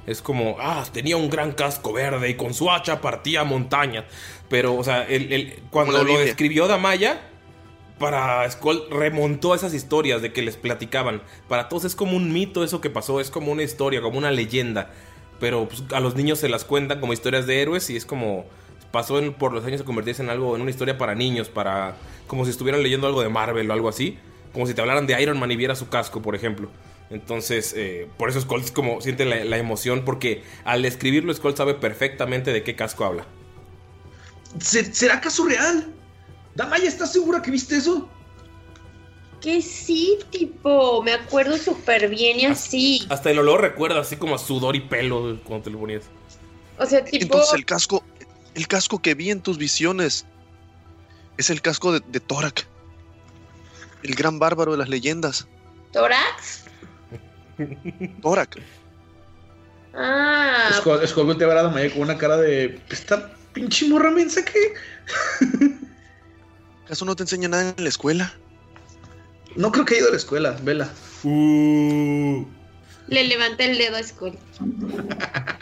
Es 0.07 0.21
como, 0.21 0.57
ah, 0.59 0.83
tenía 0.91 1.17
un 1.17 1.29
gran 1.29 1.51
casco 1.51 1.91
verde 1.93 2.29
y 2.29 2.35
con 2.35 2.53
su 2.53 2.71
hacha 2.71 3.01
partía 3.01 3.43
montañas. 3.43 4.05
Pero, 4.49 4.75
o 4.75 4.83
sea, 4.83 5.03
el, 5.03 5.33
el- 5.33 5.59
cuando 5.71 6.03
lo 6.03 6.19
describió 6.19 6.67
Damaya, 6.67 7.29
para 7.99 8.49
Skull 8.49 8.83
remontó 8.91 9.55
esas 9.55 9.73
historias 9.73 10.21
de 10.21 10.33
que 10.33 10.41
les 10.41 10.57
platicaban. 10.57 11.21
Para 11.47 11.69
todos 11.69 11.85
es 11.85 11.95
como 11.95 12.17
un 12.17 12.33
mito 12.33 12.63
eso 12.63 12.81
que 12.81 12.89
pasó, 12.89 13.19
es 13.21 13.29
como 13.31 13.51
una 13.51 13.63
historia, 13.63 14.01
como 14.01 14.17
una 14.17 14.31
leyenda. 14.31 14.91
Pero 15.39 15.67
pues, 15.67 15.83
a 15.93 15.99
los 15.99 16.15
niños 16.15 16.39
se 16.39 16.49
las 16.49 16.65
cuentan 16.65 16.99
como 16.99 17.13
historias 17.13 17.45
de 17.47 17.61
héroes 17.61 17.89
y 17.89 17.95
es 17.97 18.05
como 18.05 18.45
pasó 18.91 19.19
en- 19.19 19.33
por 19.33 19.51
los 19.53 19.65
años 19.65 19.81
a 19.81 19.85
convertirse 19.85 20.23
en 20.23 20.29
algo, 20.29 20.55
en 20.55 20.61
una 20.61 20.71
historia 20.71 20.97
para 20.97 21.15
niños, 21.15 21.49
para 21.49 21.95
como 22.27 22.45
si 22.45 22.51
estuvieran 22.51 22.81
leyendo 22.81 23.07
algo 23.07 23.21
de 23.21 23.29
Marvel 23.29 23.69
o 23.69 23.73
algo 23.73 23.89
así, 23.89 24.17
como 24.53 24.65
si 24.67 24.73
te 24.73 24.81
hablaran 24.81 25.05
de 25.07 25.21
Iron 25.21 25.37
Man 25.39 25.51
y 25.51 25.55
viera 25.57 25.75
su 25.75 25.89
casco, 25.89 26.21
por 26.21 26.35
ejemplo. 26.35 26.69
Entonces, 27.09 27.73
eh, 27.77 28.07
por 28.17 28.29
eso 28.29 28.39
Skull 28.41 28.63
como 28.73 29.01
siente 29.01 29.25
la, 29.25 29.43
la 29.43 29.57
emoción, 29.57 30.03
porque 30.05 30.43
al 30.63 30.85
escribirlo 30.85 31.33
Skull 31.33 31.55
sabe 31.55 31.73
perfectamente 31.75 32.51
de 32.53 32.63
qué 32.63 32.75
casco 32.75 33.05
habla. 33.05 33.25
¿Se- 34.59 34.93
¿Será 34.93 35.15
acaso 35.15 35.45
real? 35.45 35.93
Damaya, 36.55 36.87
¿estás 36.87 37.11
segura 37.11 37.41
que 37.41 37.51
viste 37.51 37.75
eso? 37.75 38.09
Que 39.41 39.61
sí, 39.61 40.17
tipo, 40.31 41.03
me 41.03 41.13
acuerdo 41.13 41.57
súper 41.57 42.09
bien 42.09 42.39
y 42.39 42.45
así. 42.45 43.05
Hasta 43.09 43.29
el 43.29 43.39
olor 43.39 43.61
recuerda 43.61 43.99
así 43.99 44.15
como 44.15 44.35
a 44.35 44.37
sudor 44.37 44.75
y 44.75 44.79
pelo 44.79 45.39
cuando 45.43 45.65
te 45.65 45.69
lo 45.69 45.79
ponías. 45.79 46.05
O 46.79 46.85
sea, 46.85 47.03
tipo, 47.03 47.23
Entonces 47.23 47.53
el 47.53 47.65
casco, 47.65 48.03
el 48.55 48.67
casco 48.67 48.99
que 48.99 49.13
vi 49.13 49.29
en 49.29 49.41
tus 49.41 49.57
visiones 49.57 50.25
es 51.37 51.49
el 51.49 51.61
casco 51.61 51.91
de, 51.91 52.01
de 52.07 52.19
Torak. 52.21 52.65
El 54.03 54.15
gran 54.15 54.39
bárbaro 54.39 54.71
de 54.71 54.77
las 54.77 54.89
leyendas. 54.89 55.47
tórax. 55.91 56.63
Torak. 58.21 58.61
Ah, 59.93 60.81
ver 60.85 61.57
a 61.57 61.63
Damaya 61.63 61.89
con 61.91 62.01
una 62.01 62.17
cara 62.17 62.37
de. 62.37 62.79
¿Esta 62.89 63.33
pinche 63.53 63.87
morra 63.87 64.11
mensa 64.11 64.43
que? 64.43 64.73
¿Acaso 66.85 67.03
no 67.05 67.15
te 67.15 67.23
enseña 67.23 67.47
nada 67.47 67.73
en 67.75 67.83
la 67.83 67.89
escuela? 67.89 68.33
No 69.55 69.71
creo 69.71 69.85
que 69.85 69.95
haya 69.95 70.01
ido 70.01 70.09
a 70.09 70.11
la 70.11 70.17
escuela, 70.17 70.57
vela. 70.61 70.89
Uh. 71.23 72.45
le 73.07 73.23
levanta 73.23 73.63
el 73.65 73.77
dedo 73.77 73.97
a 73.97 74.03
Skull. 74.03 74.37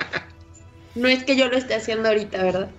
No 0.95 1.07
es 1.07 1.23
que 1.23 1.35
yo 1.35 1.47
lo 1.47 1.57
esté 1.57 1.73
haciendo 1.73 2.09
ahorita, 2.09 2.43
¿verdad? 2.43 2.69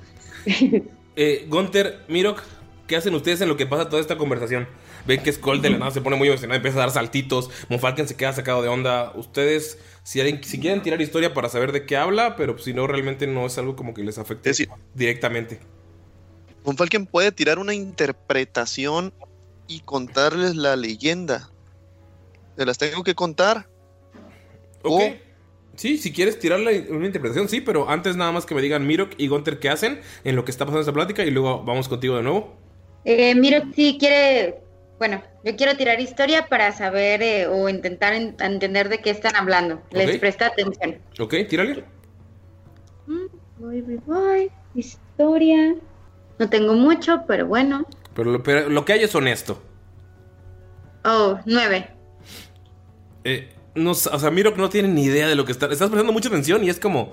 Eh, 1.17 1.47
Gunter, 1.49 2.01
Mirok, 2.09 2.43
¿qué 2.89 2.97
hacen 2.97 3.15
ustedes 3.15 3.41
en 3.41 3.49
lo 3.49 3.57
que 3.57 3.67
pasa 3.67 3.89
toda 3.89 4.03
esta 4.03 4.19
conversación? 4.19 4.67
Ven 5.07 5.23
que 5.23 5.33
Skull 5.33 5.63
de 5.63 5.71
la 5.71 5.79
nada 5.79 5.93
se 5.93 6.01
pone 6.01 6.17
muy 6.17 6.27
emocionado, 6.27 6.57
empieza 6.57 6.79
a 6.79 6.81
dar 6.81 6.91
saltitos, 6.91 7.51
Monfalken 7.69 8.09
se 8.09 8.17
queda 8.17 8.33
sacado 8.33 8.63
de 8.63 8.69
onda. 8.69 9.13
Ustedes, 9.15 9.79
si, 10.03 10.21
quieren 10.61 10.83
tirar 10.83 11.01
historia 11.01 11.33
para 11.33 11.49
saber 11.49 11.71
de 11.71 11.87
qué 11.87 11.97
habla, 11.97 12.35
pero 12.35 12.59
si 12.59 12.73
no, 12.73 12.89
realmente 12.89 13.29
no 13.29 13.47
es 13.47 13.57
algo 13.59 13.77
como 13.77 13.95
que 13.95 14.03
les 14.03 14.19
afecte 14.19 14.51
directamente. 14.93 15.61
Von 16.65 16.77
Falken 16.77 17.07
puede 17.07 17.31
tirar 17.31 17.59
una 17.59 17.75
interpretación 17.75 19.13
y 19.69 19.81
contarles 19.81 20.57
la 20.57 20.77
leyenda. 20.77 21.51
¿Se 22.57 22.65
las 22.65 22.79
tengo 22.79 23.05
que 23.05 23.15
contar? 23.15 23.69
Ok. 24.83 25.03
Sí, 25.77 25.99
si 25.99 26.13
quieres 26.13 26.39
tirar 26.39 26.61
la- 26.61 26.71
una 26.95 27.07
interpretación, 27.07 27.49
sí, 27.49 27.61
pero 27.61 27.89
antes 27.91 28.17
nada 28.17 28.31
más 28.33 28.47
que 28.47 28.55
me 28.55 28.63
digan 28.63 28.87
Mirok 28.87 29.13
y 29.19 29.27
Gunter 29.27 29.59
qué 29.59 29.69
hacen 29.69 30.01
en 30.23 30.37
lo 30.37 30.45
que 30.45 30.53
está 30.53 30.65
pasando 30.65 30.81
esta 30.81 30.93
plática 30.93 31.25
y 31.25 31.31
luego 31.33 31.65
vamos 31.65 31.89
contigo 31.89 32.17
de 32.17 32.23
nuevo. 32.23 32.57
Eh, 33.05 33.35
mira, 33.35 33.65
si 33.75 33.99
quiere, 33.99 34.61
bueno, 34.99 35.21
yo 35.45 35.57
quiero 35.57 35.77
tirar 35.77 36.01
historia 36.01 36.47
para 36.47 36.71
saber 36.73 37.23
eh, 37.23 37.47
o 37.49 37.69
intentar 37.69 38.15
en- 38.15 38.37
entender 38.39 38.89
de 38.89 39.01
qué 39.01 39.11
están 39.11 39.35
hablando. 39.35 39.83
Les 39.91 40.19
presta 40.19 40.47
atención. 40.47 40.99
Ok, 41.19 41.35
tírale. 41.49 41.85
Voy, 43.59 43.81
voy, 43.83 44.01
voy. 44.07 44.51
Historia. 44.77 45.75
No 46.39 46.49
tengo 46.49 46.75
mucho, 46.75 47.23
pero 47.27 47.47
bueno. 47.47 47.87
Pero 48.15 48.31
lo, 48.33 48.43
pero 48.43 48.69
lo 48.69 48.85
que 48.85 48.95
hay 48.95 49.03
es 49.03 49.15
honesto. 49.15 49.63
Oh, 51.05 51.39
nueve. 51.45 51.91
Eh, 53.25 53.53
no, 53.75 53.91
o 53.91 53.95
sea, 53.95 54.31
Mirok 54.31 54.57
no 54.57 54.69
tiene 54.69 54.89
ni 54.89 55.05
idea 55.05 55.29
de 55.29 55.35
lo 55.35 55.45
que 55.45 55.53
está. 55.53 55.67
Estás 55.67 55.89
prestando 55.89 56.13
mucha 56.13 56.29
atención 56.29 56.65
y 56.65 56.71
es 56.71 56.79
como. 56.79 57.13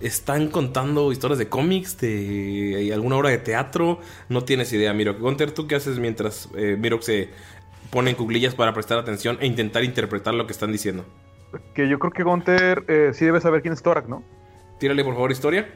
están 0.00 0.48
contando 0.48 1.10
historias 1.12 1.38
de 1.38 1.48
cómics, 1.48 1.98
de 1.98 2.90
alguna 2.92 3.16
obra 3.16 3.30
de 3.30 3.38
teatro. 3.38 4.00
No 4.28 4.44
tienes 4.44 4.72
idea, 4.72 4.92
Mirok. 4.92 5.18
Gunter, 5.18 5.50
¿tú 5.52 5.66
qué 5.66 5.74
haces 5.74 5.98
mientras 5.98 6.48
eh, 6.56 6.76
Mirok 6.78 7.02
se 7.02 7.30
pone 7.90 8.10
en 8.10 8.16
cuclillas 8.16 8.54
para 8.54 8.72
prestar 8.74 8.98
atención 8.98 9.38
e 9.40 9.46
intentar 9.46 9.82
interpretar 9.84 10.34
lo 10.34 10.46
que 10.46 10.52
están 10.52 10.72
diciendo? 10.72 11.04
Que 11.74 11.88
yo 11.88 11.98
creo 11.98 12.12
que 12.12 12.22
Gunter 12.22 12.84
eh, 12.88 13.10
sí 13.14 13.24
debe 13.24 13.40
saber 13.40 13.62
quién 13.62 13.72
es 13.72 13.82
Torak, 13.82 14.06
¿no? 14.06 14.22
Tírale 14.78 15.02
por 15.02 15.14
favor 15.14 15.32
historia. 15.32 15.68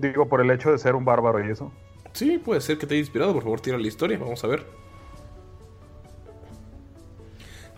Digo, 0.00 0.28
por 0.28 0.40
el 0.40 0.50
hecho 0.50 0.70
de 0.70 0.78
ser 0.78 0.94
un 0.94 1.04
bárbaro 1.04 1.44
y 1.46 1.50
eso. 1.50 1.72
Sí, 2.12 2.38
puede 2.38 2.60
ser 2.60 2.78
que 2.78 2.86
te 2.86 2.94
haya 2.94 3.00
inspirado. 3.00 3.32
Por 3.32 3.42
favor, 3.42 3.60
tírale 3.60 3.86
historia. 3.86 4.18
Vamos 4.18 4.42
a 4.44 4.46
ver. 4.46 4.66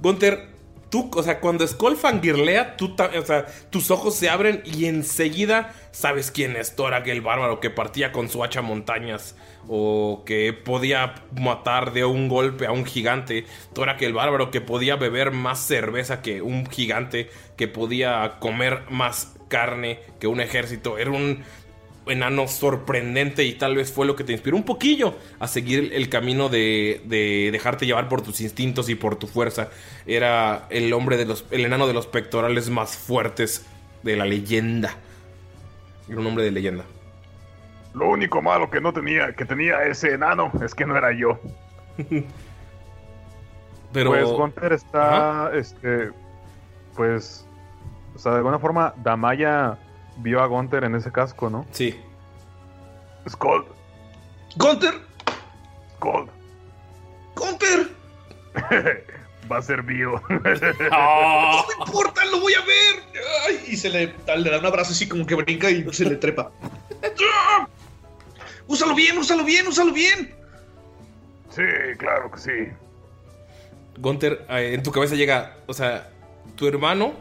Gunter, 0.01 0.49
tú, 0.91 1.11
o 1.15 1.23
sea, 1.23 1.41
cuando 1.41 1.67
Skull 1.67 1.97
fangirlea, 1.97 2.77
tú, 2.77 2.95
o 2.99 3.25
sea, 3.25 3.47
tus 3.71 3.91
ojos 3.91 4.15
se 4.15 4.29
abren 4.29 4.63
y 4.65 4.87
enseguida 4.87 5.75
sabes 5.93 6.31
quién 6.31 6.57
es 6.57 6.75
Torak, 6.75 7.07
el 7.07 7.21
bárbaro 7.21 7.61
que 7.61 7.71
partía 7.71 8.11
con 8.11 8.29
su 8.29 8.43
hacha 8.43 8.63
montañas 8.63 9.37
o 9.69 10.25
que 10.27 10.53
podía 10.53 11.15
matar 11.39 11.93
de 11.93 12.05
un 12.05 12.29
golpe 12.29 12.67
a 12.67 12.73
un 12.73 12.85
gigante. 12.85 13.47
Torak, 13.75 14.03
el 14.03 14.13
bárbaro 14.13 14.51
que 14.51 14.61
podía 14.61 14.97
beber 14.97 15.31
más 15.31 15.61
cerveza 15.61 16.21
que 16.21 16.43
un 16.43 16.67
gigante, 16.67 17.31
que 17.57 17.69
podía 17.69 18.39
comer 18.41 18.83
más 18.91 19.37
carne 19.49 20.01
que 20.19 20.27
un 20.27 20.41
ejército. 20.41 20.99
Era 20.99 21.11
un 21.11 21.45
enano 22.07 22.49
sorprendente 22.49 23.45
y 23.45 23.53
tal 23.55 23.77
vez 23.77 23.93
fue 23.93 24.07
lo 24.07 24.17
que 24.17 24.25
te 24.25 24.33
inspiró 24.33 24.57
un 24.57 24.65
poquillo 24.65 25.15
a 25.39 25.47
seguir 25.47 25.91
el, 25.93 26.09
camino 26.09 26.49
de, 26.49 27.01
de 27.05 27.51
dejarte 27.53 27.87
llevar 27.87 28.09
por 28.09 28.23
tus 28.23 28.41
instintos 28.41 28.89
y 28.89 28.95
por 28.95 29.17
tu 29.17 29.27
fuerza. 29.27 29.69
Era 30.07 30.67
el 30.71 30.93
hombre 30.93 31.17
de 31.17 31.27
los, 31.27 31.45
el 31.51 31.65
enano 31.65 31.87
de 31.87 31.95
los 31.95 32.07
pectorales 32.07 32.71
más 32.71 32.97
fuertes 32.97 33.67
de 34.03 34.17
la 34.17 34.25
leyenda. 34.25 34.97
Era 36.09 36.19
un 36.19 36.27
hombre 36.27 36.45
de 36.45 36.51
leyenda. 36.51 36.85
Lo 37.95 38.09
único 38.09 38.41
malo 38.43 38.71
que 38.71 38.81
no 38.81 38.93
tenía, 38.93 39.35
que 39.35 39.45
tenía 39.45 39.85
ese 39.85 40.15
enano, 40.15 40.51
es 40.65 40.75
que 40.75 40.87
no 40.87 40.97
era 40.97 41.13
yo. 41.13 41.39
Pero- 43.93 44.11
Pues 44.11 44.25
Gunter 44.25 44.73
está, 44.73 45.51
este, 45.55 46.11
pues, 46.97 47.47
o 48.15 48.19
sea, 48.19 48.33
de 48.33 48.39
alguna 48.39 48.59
forma, 48.59 48.95
Damaya 48.97 49.79
vio 50.23 50.41
a 50.41 50.47
Gunter 50.47 50.85
en 50.85 50.95
ese 50.95 51.11
casco, 51.11 51.51
¿no? 51.51 51.67
Sí. 51.73 51.99
Skull. 53.29 53.65
¡Gunter! 54.57 54.95
Skull. 55.97 56.29
¡Gunter! 57.35 57.91
Va 59.51 59.59
a 59.59 59.63
ser 59.63 59.83
mío. 59.83 60.23
¡No 60.29 60.41
me 60.41 61.85
importa! 61.85 62.25
¡Lo 62.27 62.41
voy 62.41 62.55
a 62.55 62.61
ver! 62.61 63.03
Ay, 63.47 63.65
y 63.69 63.77
se 63.77 63.91
le, 63.91 64.15
le 64.37 64.51
da 64.51 64.59
un 64.59 64.67
abrazo 64.67 64.93
así 64.93 65.09
como 65.09 65.27
que 65.27 65.35
brinca 65.35 65.71
y 65.71 65.93
se 65.93 66.05
le 66.05 66.17
trepa. 66.17 66.51
¡Úsalo 68.67 68.95
bien! 68.95 69.19
¡Úsalo 69.19 69.45
bien! 69.45 69.67
¡Úsalo 69.67 69.93
bien! 69.93 70.35
Sí, 71.51 71.63
claro 71.99 72.31
que 72.31 72.39
sí. 72.39 72.51
Gunter, 73.99 74.47
eh, 74.49 74.73
en 74.75 74.83
tu 74.83 74.91
cabeza 74.91 75.15
llega, 75.15 75.57
o 75.67 75.75
sea, 75.75 76.11
tu 76.57 76.67
hermano, 76.67 77.13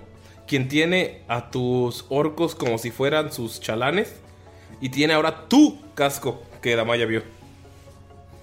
quien 0.52 0.68
tiene 0.68 1.22
a 1.30 1.50
tus 1.50 2.06
orcos 2.10 2.56
como 2.56 2.78
si 2.78 2.92
fueran 2.92 3.32
sus 3.32 3.62
chalanes, 3.62 4.20
y 4.82 4.90
tiene 4.90 5.14
ahora 5.14 5.48
tu 5.48 5.80
casco 5.96 6.44
que 6.62 6.76
Damaya 6.76 7.06
vio. 7.06 7.24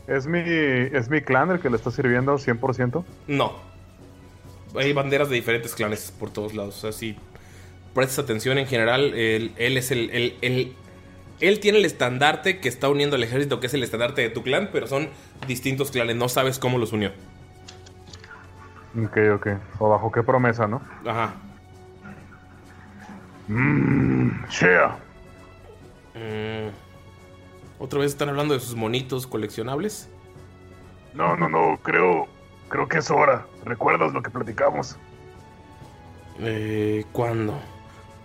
¿Es 0.07 0.27
mi, 0.27 0.39
¿Es 0.41 1.11
mi 1.11 1.21
clan 1.21 1.51
el 1.51 1.61
que 1.61 1.69
le 1.69 1.77
está 1.77 1.91
sirviendo 1.91 2.39
100%? 2.39 3.05
No. 3.27 3.53
Hay 4.75 4.95
banderas 4.95 5.29
de 5.29 5.35
diferentes 5.35 5.75
clanes 5.75 6.11
por 6.19 6.31
todos 6.31 6.55
lados. 6.55 6.79
O 6.79 6.81
sea, 6.81 6.93
si 6.93 7.15
prestas 7.93 8.21
atención 8.21 8.57
en 8.57 8.67
general, 8.67 9.13
él, 9.13 9.53
él 9.59 9.77
es 9.77 9.91
el, 9.91 10.09
el- 10.09 10.37
el- 10.41 10.73
Él 11.41 11.61
tiene 11.61 11.77
el 11.77 11.85
estandarte 11.85 12.59
que 12.59 12.71
está 12.71 12.89
uniendo 12.89 13.17
al 13.17 13.23
ejército, 13.23 13.61
que 13.61 13.67
es 13.67 13.75
el 13.75 13.83
estandarte 13.83 14.23
de 14.23 14.31
tu 14.31 14.43
clan, 14.43 14.71
pero 14.73 14.87
son 14.87 15.11
distintos 15.47 15.91
clanes. 15.91 16.17
No 16.17 16.31
sabes 16.31 16.59
cómo 16.59 16.79
los 16.79 16.95
unió. 16.95 17.13
Ok, 19.05 19.19
ok. 19.35 19.47
¿O 19.79 19.91
bajo 19.91 20.11
qué 20.11 20.23
promesa, 20.23 20.67
no? 20.67 20.81
Ajá. 21.07 21.35
Mmm, 23.49 24.44
Shea. 24.49 24.99
Mm. 26.14 26.70
¿Otra 27.78 28.01
vez 28.01 28.12
están 28.12 28.28
hablando 28.28 28.55
de 28.55 28.61
sus 28.61 28.74
monitos 28.74 29.26
coleccionables? 29.26 30.09
No, 31.14 31.36
no, 31.36 31.49
no, 31.49 31.78
creo, 31.82 32.28
creo 32.68 32.88
que 32.88 32.99
es 32.99 33.11
hora. 33.11 33.46
¿Recuerdas 33.64 34.12
lo 34.12 34.22
que 34.22 34.30
platicamos? 34.30 34.96
Eh, 36.40 37.05
¿Cuándo? 37.12 37.59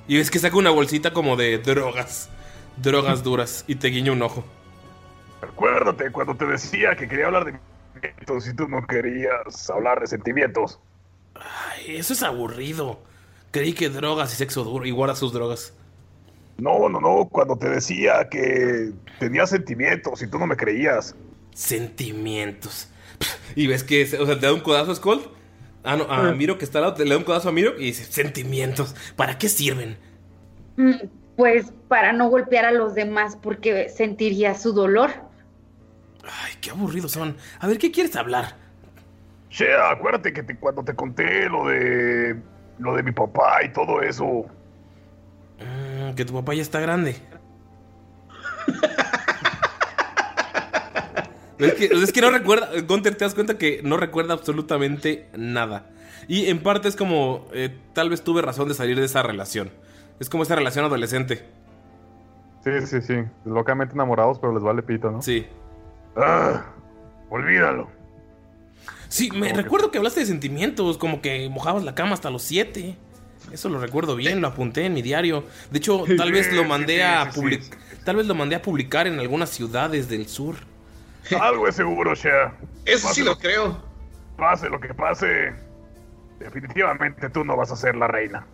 Y 0.08 0.18
ves 0.18 0.30
que 0.30 0.40
saca 0.40 0.58
una 0.58 0.72
bolsita 0.72 1.14
como 1.14 1.36
de 1.36 1.58
drogas. 1.60 2.30
Drogas 2.78 3.24
duras. 3.24 3.64
Y 3.68 3.76
te 3.76 3.88
guiña 3.88 4.12
un 4.12 4.22
ojo. 4.22 4.44
Acuérdate 5.42 6.12
cuando 6.12 6.36
te 6.36 6.46
decía 6.46 6.96
que 6.96 7.08
quería 7.08 7.28
hablar 7.28 7.46
de 7.46 7.60
sentimientos 7.94 8.48
y 8.48 8.56
tú 8.56 8.68
no 8.68 8.86
querías 8.86 9.70
hablar 9.70 10.00
de 10.00 10.08
sentimientos. 10.08 10.80
Ay, 11.36 11.98
eso 11.98 12.14
es 12.14 12.24
aburrido. 12.24 13.00
Creí 13.54 13.72
que 13.74 13.88
drogas 13.88 14.34
y 14.34 14.36
sexo 14.36 14.66
duro. 14.66 14.86
Y 14.86 14.92
guarda 14.92 15.16
sus 15.16 15.32
drogas. 15.32 15.74
No, 16.58 16.90
no, 16.90 17.00
no, 17.00 17.30
cuando 17.32 17.56
te 17.58 17.70
decía 17.70 18.28
que 18.30 18.92
tenía 19.20 19.48
sentimientos 19.48 20.22
y 20.22 20.28
tú 20.28 20.38
no 20.38 20.46
me 20.48 20.58
creías. 20.58 21.16
Sentimientos. 21.54 22.90
Y 23.56 23.68
ves 23.68 23.84
que, 23.84 24.04
o 24.20 24.26
sea, 24.26 24.40
te 24.40 24.46
da 24.48 24.54
un 24.54 24.60
codazo 24.62 24.92
a 24.92 24.96
Skull. 24.96 25.22
Ah, 25.84 25.96
no, 25.96 26.04
a 26.06 26.30
Ah. 26.30 26.32
Miro 26.34 26.58
que 26.58 26.66
está 26.66 26.80
al 26.80 26.86
lado, 26.86 26.96
te 26.96 27.04
le 27.06 27.12
da 27.12 27.18
un 27.18 27.24
codazo 27.24 27.50
a 27.50 27.52
Miro 27.52 27.80
y 27.80 27.86
dice, 27.86 28.04
sentimientos. 28.06 28.96
¿Para 29.16 29.38
qué 29.38 29.48
sirven? 29.50 29.98
Mm, 30.78 30.94
Pues 31.38 31.72
para 31.88 32.14
no 32.14 32.30
golpear 32.30 32.66
a 32.66 32.72
los 32.72 32.96
demás 32.96 33.36
porque 33.42 33.90
sentiría 33.90 34.56
su 34.56 34.74
dolor. 34.74 35.12
Ay, 36.24 36.54
qué 36.62 36.70
aburridos 36.72 37.12
son. 37.12 37.38
A 37.60 37.68
ver, 37.68 37.78
¿qué 37.78 37.92
quieres 37.92 38.16
hablar? 38.16 38.56
Shea, 39.50 39.92
acuérdate 39.92 40.32
que 40.34 40.42
te- 40.44 40.56
cuando 40.58 40.84
te 40.84 40.96
conté 40.96 41.48
lo 41.50 41.68
de 41.68 42.36
lo 42.80 42.96
de 42.96 43.04
mi 43.04 43.12
papá 43.12 43.64
y 43.64 43.70
todo 43.72 44.02
eso. 44.02 44.46
Mm, 45.60 46.16
que 46.16 46.26
tu 46.26 46.34
papá 46.34 46.54
ya 46.54 46.62
está 46.62 46.80
grande. 46.80 47.16
es, 51.60 51.74
que, 51.74 51.86
es 51.86 52.12
que 52.12 52.22
no 52.22 52.32
recuerda, 52.32 52.70
Gunter, 52.88 53.16
te 53.16 53.26
das 53.26 53.34
cuenta 53.34 53.58
que 53.58 53.82
no 53.84 53.98
recuerda 53.98 54.34
absolutamente 54.34 55.30
nada. 55.36 55.90
Y 56.28 56.48
en 56.48 56.62
parte 56.64 56.88
es 56.88 56.96
como, 56.96 57.48
eh, 57.54 57.78
tal 57.94 58.10
vez 58.10 58.24
tuve 58.24 58.42
razón 58.42 58.68
de 58.68 58.74
salir 58.74 58.98
de 58.98 59.06
esa 59.06 59.24
relación. 59.24 59.72
Es 60.20 60.30
como 60.30 60.44
esa 60.44 60.56
relación 60.56 60.86
adolescente. 60.86 61.46
Sí, 62.64 62.72
sí, 62.86 63.02
sí. 63.02 63.16
Locamente 63.44 63.94
enamorados, 63.94 64.40
pero 64.40 64.54
les 64.54 64.64
vale 64.64 64.84
pito, 64.84 65.12
¿no? 65.12 65.22
Sí. 65.22 65.46
Ah, 66.16 66.64
olvídalo. 67.30 67.90
Sí, 69.14 69.30
me 69.30 69.54
recuerdo 69.54 69.92
que 69.92 70.00
hablaste 70.00 70.22
de 70.22 70.26
sentimientos, 70.26 70.98
como 70.98 71.22
que 71.22 71.48
mojabas 71.48 71.84
la 71.84 71.94
cama 71.94 72.16
hasta 72.16 72.32
los 72.32 72.42
7. 72.42 72.98
Eso 73.52 73.70
lo 73.70 73.80
recuerdo 73.80 74.16
bien, 74.16 74.42
lo 74.42 74.48
apunté 74.48 74.88
en 74.88 74.96
mi 74.96 75.04
diario. 75.04 75.44
De 75.70 75.78
hecho, 75.78 76.04
tal 76.18 76.32
vez 76.32 76.52
lo 76.52 76.64
mandé 76.64 77.04
a 77.04 77.30
publicar. 77.30 77.78
Tal 78.04 78.16
vez 78.16 78.26
lo 78.26 78.34
mandé 78.34 78.56
a 78.56 78.64
publicar 78.64 79.06
en 79.06 79.20
algunas 79.20 79.52
ciudades 79.52 80.10
del 80.10 80.28
sur. 80.28 80.56
Algo 81.40 81.68
es 81.68 81.76
seguro, 81.76 82.16
Shea. 82.16 82.58
Eso 82.86 83.14
sí 83.14 83.22
lo 83.22 83.38
creo. 83.38 83.84
Pase 84.36 84.68
lo 84.68 84.80
que 84.80 84.96
pase, 84.96 85.54
definitivamente 86.40 87.30
tú 87.30 87.46
no 87.46 87.56
vas 87.56 87.72
a 87.72 87.76
ser 87.76 87.96
la 87.96 88.08
reina. 88.08 88.48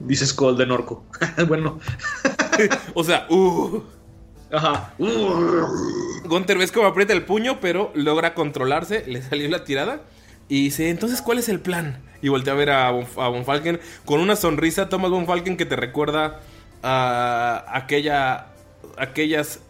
Dice 0.00 0.26
Skull 0.26 0.56
de 0.56 0.64
Norco. 0.64 1.04
bueno. 1.46 1.78
o 2.94 3.04
sea, 3.04 3.26
uh. 3.28 3.82
Ajá. 4.52 4.94
Gunter 6.24 6.58
ves 6.58 6.70
cómo 6.70 6.86
aprieta 6.86 7.12
el 7.14 7.24
puño, 7.24 7.58
pero 7.60 7.90
logra 7.94 8.34
controlarse, 8.34 9.04
le 9.06 9.22
salió 9.22 9.48
la 9.48 9.64
tirada. 9.64 10.02
Y 10.48 10.64
dice, 10.64 10.90
entonces, 10.90 11.22
¿cuál 11.22 11.38
es 11.38 11.48
el 11.48 11.60
plan? 11.60 12.02
Y 12.20 12.28
voltea 12.28 12.52
a 12.52 12.56
ver 12.56 12.70
a 12.70 12.90
Von, 12.90 13.06
a 13.16 13.28
Von 13.28 13.44
Falken 13.44 13.80
con 14.04 14.20
una 14.20 14.36
sonrisa. 14.36 14.88
Thomas 14.88 15.10
Von 15.10 15.26
Falken 15.26 15.56
que 15.56 15.64
te 15.64 15.76
recuerda 15.76 16.40
a 16.82 17.64
aquella, 17.72 18.48
aquellas 18.98 19.60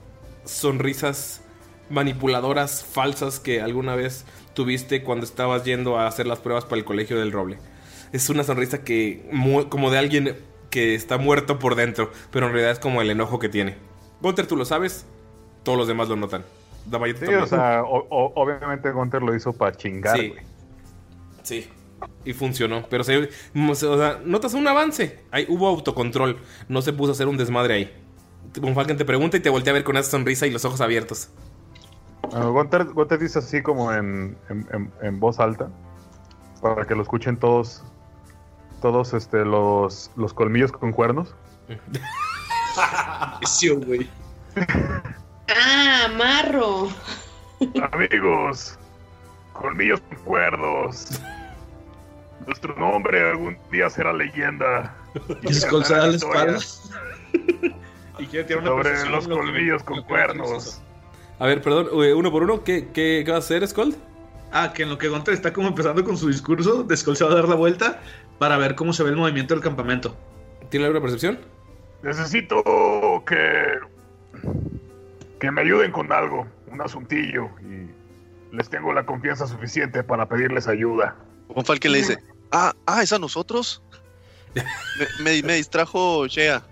sonrisas 0.44 1.42
manipuladoras 1.88 2.84
falsas 2.84 3.38
que 3.38 3.60
alguna 3.60 3.94
vez 3.94 4.24
tuviste 4.54 5.02
cuando 5.02 5.24
estabas 5.24 5.64
yendo 5.64 5.98
a 5.98 6.06
hacer 6.06 6.26
las 6.26 6.40
pruebas 6.40 6.64
para 6.64 6.78
el 6.78 6.84
colegio 6.84 7.18
del 7.18 7.32
roble. 7.32 7.58
Es 8.12 8.28
una 8.28 8.44
sonrisa 8.44 8.82
que 8.82 9.30
como 9.68 9.90
de 9.90 9.98
alguien 9.98 10.36
que 10.70 10.94
está 10.94 11.18
muerto 11.18 11.58
por 11.58 11.76
dentro, 11.76 12.10
pero 12.30 12.46
en 12.46 12.52
realidad 12.52 12.72
es 12.72 12.78
como 12.78 13.02
el 13.02 13.10
enojo 13.10 13.38
que 13.38 13.48
tiene. 13.48 13.91
Gunter, 14.22 14.46
tú 14.46 14.56
lo 14.56 14.64
sabes, 14.64 15.04
todos 15.64 15.76
los 15.76 15.86
demás 15.88 16.08
lo 16.08 16.16
notan. 16.16 16.44
Sí, 16.84 16.90
también. 16.90 17.42
o 17.42 17.46
sea, 17.46 17.82
o- 17.86 18.06
o- 18.08 18.32
obviamente 18.40 18.90
Gunter 18.90 19.22
lo 19.22 19.34
hizo 19.34 19.52
para 19.52 19.76
chingar, 19.76 20.18
Sí. 21.42 21.68
Y 22.24 22.32
funcionó. 22.32 22.84
Pero 22.88 23.04
se, 23.04 23.16
o 23.16 23.98
sea, 23.98 24.20
notas 24.24 24.54
un 24.54 24.66
avance. 24.66 25.20
Ahí 25.30 25.46
hubo 25.48 25.66
autocontrol. 25.68 26.38
No 26.68 26.82
se 26.82 26.92
puso 26.92 27.10
a 27.10 27.14
hacer 27.14 27.28
un 27.28 27.36
desmadre 27.36 27.74
ahí. 27.74 27.96
Un 28.60 28.74
Falcon 28.74 28.96
te 28.96 29.04
pregunta 29.04 29.36
y 29.36 29.40
te 29.40 29.50
voltea 29.50 29.72
a 29.72 29.74
ver 29.74 29.84
con 29.84 29.96
esa 29.96 30.10
sonrisa 30.10 30.46
y 30.46 30.50
los 30.50 30.64
ojos 30.64 30.80
abiertos. 30.80 31.28
Ah, 32.32 32.44
Gunter, 32.46 32.84
Gunter 32.86 33.18
dice 33.18 33.38
así 33.40 33.62
como 33.62 33.92
en, 33.92 34.36
en- 34.48 34.66
en- 34.72 34.92
en 35.02 35.20
voz 35.20 35.38
alta, 35.40 35.68
para 36.60 36.84
que 36.86 36.94
lo 36.94 37.02
escuchen 37.02 37.36
todos. 37.36 37.82
todos 38.80 39.14
este, 39.14 39.44
los, 39.44 40.10
los 40.16 40.34
colmillos 40.34 40.72
con 40.72 40.92
cuernos. 40.92 41.34
Sí, 43.46 43.68
güey. 43.68 44.08
Ah, 45.48 46.08
marro. 46.16 46.88
Amigos, 47.92 48.78
colmillos 49.52 50.00
con 50.00 50.18
cuernos. 50.24 51.20
Nuestro 52.46 52.74
nombre 52.76 53.30
algún 53.30 53.56
día 53.70 53.88
será 53.90 54.12
leyenda. 54.12 54.94
Y 55.42 55.54
se 55.54 55.70
la 55.70 56.08
espalda. 56.08 56.58
y 58.18 58.26
quiere 58.26 58.44
tirar 58.44 58.62
una 58.62 58.70
Sobre 58.70 59.10
los 59.10 59.28
colmillos 59.28 59.82
con 59.82 60.02
cuernos. 60.02 60.80
A 61.38 61.46
ver, 61.46 61.62
perdón, 61.62 61.88
eh, 62.02 62.14
uno 62.14 62.30
por 62.30 62.42
uno, 62.42 62.64
¿qué, 62.64 62.88
qué, 62.92 63.22
qué 63.24 63.30
va 63.30 63.36
a 63.36 63.40
hacer, 63.40 63.66
Skull? 63.66 63.94
Ah, 64.52 64.72
que 64.74 64.82
en 64.82 64.90
lo 64.90 64.98
que 64.98 65.08
Gunter 65.08 65.34
está 65.34 65.52
como 65.52 65.68
empezando 65.68 66.04
con 66.04 66.16
su 66.16 66.28
discurso, 66.28 66.86
Skull 66.94 67.16
se 67.16 67.24
va 67.24 67.32
a 67.32 67.34
dar 67.34 67.48
la 67.48 67.54
vuelta 67.54 68.00
para 68.38 68.58
ver 68.58 68.74
cómo 68.74 68.92
se 68.92 69.02
ve 69.02 69.10
el 69.10 69.16
movimiento 69.16 69.54
del 69.54 69.62
campamento. 69.62 70.14
¿Tiene 70.68 70.86
alguna 70.86 71.00
percepción? 71.00 71.38
Necesito 72.02 72.62
que. 73.26 73.78
que 75.40 75.50
me 75.50 75.60
ayuden 75.62 75.92
con 75.92 76.12
algo, 76.12 76.46
un 76.70 76.80
asuntillo. 76.80 77.48
Y 77.60 78.54
les 78.54 78.68
tengo 78.68 78.92
la 78.92 79.04
confianza 79.06 79.46
suficiente 79.46 80.02
para 80.02 80.26
pedirles 80.26 80.68
ayuda. 80.68 81.16
Von 81.48 81.64
Falken 81.64 81.92
le 81.92 81.98
dice, 81.98 82.18
ah, 82.52 82.72
ah, 82.86 83.02
¿es 83.02 83.12
a 83.12 83.18
nosotros? 83.18 83.82
Me, 84.54 84.62
me- 85.24 85.42
me 85.42 85.54
distrajo 85.54 86.26
Shea. 86.26 86.62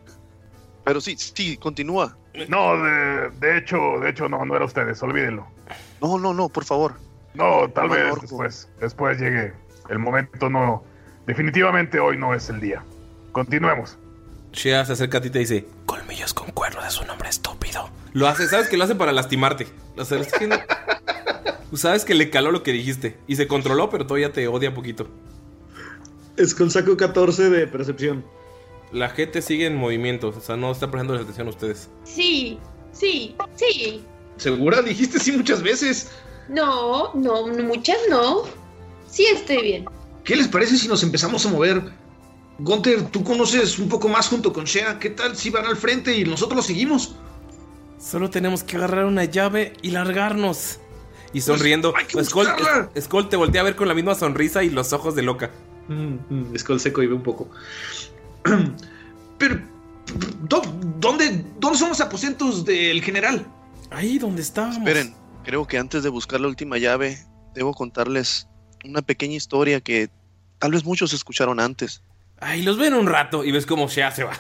Pero 0.85 1.01
sí, 1.01 1.17
sí, 1.17 1.57
continúa. 1.57 2.17
No, 2.49 2.77
de, 2.83 3.31
de 3.41 3.59
hecho, 3.59 3.79
de 4.01 4.11
hecho, 4.11 4.29
no, 4.29 4.45
no 4.45 4.57
era 4.57 4.65
ustedes, 4.65 5.03
olvídenlo. 5.03 5.47
No, 6.01 6.19
no, 6.19 6.33
no, 6.33 6.49
por 6.49 6.65
favor. 6.65 6.95
No, 7.35 7.69
tal 7.71 7.89
vez 7.91 8.21
después, 8.21 8.69
después 8.81 9.19
llegue. 9.19 9.53
El 9.89 9.99
momento 9.99 10.49
no. 10.49 10.83
Definitivamente 11.27 11.99
hoy 12.01 12.17
no 12.17 12.35
es 12.35 12.49
el 12.51 12.61
día. 12.61 12.83
Continuemos. 13.33 13.99
Shea 14.53 14.85
se 14.85 14.93
acerca 14.93 15.19
a 15.19 15.21
ti 15.21 15.29
y 15.29 15.31
te 15.31 15.39
dice: 15.39 15.67
Colmillos 15.87 16.35
con 16.35 16.51
cuernos 16.51 16.87
es 16.87 17.01
un 17.01 17.07
nombre 17.07 17.29
estúpido. 17.29 17.91
Lo 18.13 18.29
hace, 18.29 18.49
sabes 18.49 18.69
que 18.69 18.77
lo 18.77 18.85
hace 18.85 18.95
para 18.95 19.13
lastimarte. 19.13 19.67
O 19.97 20.05
sea, 20.05 20.19
es 20.19 20.29
sabes 21.75 22.05
que 22.05 22.15
le 22.15 22.31
caló 22.31 22.51
lo 22.51 22.63
que 22.63 22.73
dijiste. 22.73 23.19
Y 23.27 23.37
se 23.37 23.47
controló, 23.47 23.91
pero 23.91 24.07
todavía 24.07 24.33
te 24.33 24.49
odia 24.49 24.75
poquito. 24.75 25.09
Skull 26.45 26.71
sacó 26.71 26.97
14 26.97 27.51
de 27.51 27.67
percepción. 27.67 28.25
La 28.93 29.09
gente 29.09 29.43
sigue 29.43 29.67
en 29.67 29.77
movimiento. 29.77 30.29
O 30.29 30.41
sea, 30.41 30.57
no 30.57 30.73
está 30.73 30.91
prestando 30.91 31.15
atención 31.15 31.47
a 31.47 31.51
ustedes. 31.51 31.89
Sí, 32.05 32.59
sí, 32.93 33.37
sí. 33.55 34.05
¿Segura? 34.37 34.83
Dijiste 34.83 35.19
sí 35.19 35.33
muchas 35.33 35.63
veces. 35.63 36.11
No, 36.49 37.15
no, 37.15 37.47
muchas 37.47 37.99
no. 38.09 38.43
Sí 39.09 39.27
estoy 39.27 39.63
bien. 39.63 39.85
¿Qué 40.25 40.35
les 40.37 40.49
parece 40.49 40.77
si 40.77 40.89
nos 40.89 41.03
empezamos 41.03 41.45
a 41.47 41.51
mover? 41.51 41.83
Gunter, 42.63 43.05
tú 43.11 43.25
conoces 43.25 43.79
un 43.79 43.89
poco 43.89 44.09
más 44.09 44.29
junto 44.29 44.53
con 44.53 44.65
Shea. 44.65 44.99
¿Qué 44.99 45.11
tal 45.11 45.37
si 45.37 45.51
van 45.51 45.65
al 45.67 45.77
frente 45.77 46.17
y 46.17 46.25
nosotros 46.25 46.57
los 46.57 46.67
seguimos? 46.67 47.15
Solo 47.99 48.31
tenemos 48.31 48.63
que 48.63 48.77
agarrar 48.77 49.05
una 49.05 49.25
llave 49.25 49.73
y 49.83 49.91
largarnos. 49.91 50.79
Y 51.33 51.41
sonriendo, 51.43 51.95
hay 51.97 52.07
que 52.07 52.23
Skull, 52.25 53.29
te 53.29 53.37
voltea 53.37 53.61
a 53.61 53.65
ver 53.65 53.77
con 53.77 53.87
la 53.89 53.95
misma 53.95 54.15
sonrisa 54.15 54.65
y 54.65 54.71
los 54.71 54.93
ojos 54.93 55.15
de 55.15 55.23
loca. 55.23 55.51
Mm, 55.89 56.15
mm, 56.29 56.59
Skull 56.59 56.81
se 56.81 56.93
cohibe 56.93 57.15
un 57.15 57.23
poco. 57.23 57.49
Pero, 59.39 59.61
¿dó- 60.49 60.63
¿dónde, 60.99 61.45
¿dónde 61.59 61.79
son 61.79 61.91
los 61.91 62.01
aposentos 62.01 62.65
del 62.65 63.03
general? 63.03 63.47
Ahí 63.91 64.19
donde 64.19 64.43
estábamos. 64.43 64.79
Esperen, 64.79 65.15
creo 65.45 65.67
que 65.67 65.79
antes 65.79 66.03
de 66.03 66.09
buscar 66.09 66.41
la 66.41 66.49
última 66.49 66.79
llave, 66.79 67.19
debo 67.55 67.73
contarles 67.75 68.49
una 68.85 69.03
pequeña 69.03 69.37
historia 69.37 69.81
que 69.81 70.11
tal 70.59 70.73
vez 70.73 70.85
muchos 70.85 71.13
escucharon 71.13 71.61
antes. 71.61 72.03
Ahí 72.41 72.63
los 72.63 72.79
ven 72.79 72.95
un 72.95 73.07
rato 73.07 73.45
y 73.45 73.53
ves 73.53 73.67
cómo 73.67 73.89
Shea 73.89 74.11
se 74.11 74.25
va. 74.25 74.33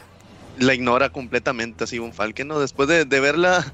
La 0.58 0.74
ignora 0.74 1.10
completamente 1.10 1.84
así 1.84 1.98
un 1.98 2.12
Falken, 2.12 2.48
¿no? 2.48 2.58
Después 2.60 2.88
de, 2.88 3.04
de 3.04 3.20
verla 3.20 3.72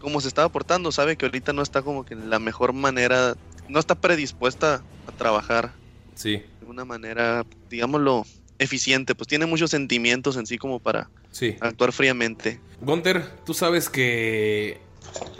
cómo 0.00 0.20
se 0.20 0.28
estaba 0.28 0.48
portando, 0.48 0.92
sabe 0.92 1.16
que 1.16 1.26
ahorita 1.26 1.52
no 1.52 1.62
está 1.62 1.82
como 1.82 2.04
que 2.04 2.14
en 2.14 2.30
la 2.30 2.38
mejor 2.38 2.72
manera, 2.72 3.34
no 3.68 3.78
está 3.78 3.94
predispuesta 3.94 4.82
a 5.06 5.12
trabajar 5.12 5.72
Sí, 6.18 6.42
de 6.60 6.66
una 6.66 6.84
manera, 6.84 7.46
digámoslo, 7.70 8.26
eficiente, 8.58 9.14
pues 9.14 9.28
tiene 9.28 9.46
muchos 9.46 9.70
sentimientos 9.70 10.36
en 10.36 10.46
sí 10.46 10.58
como 10.58 10.80
para 10.80 11.08
sí. 11.30 11.56
actuar 11.60 11.92
fríamente. 11.92 12.60
Gunter, 12.80 13.24
tú 13.44 13.54
sabes 13.54 13.88
que 13.88 14.80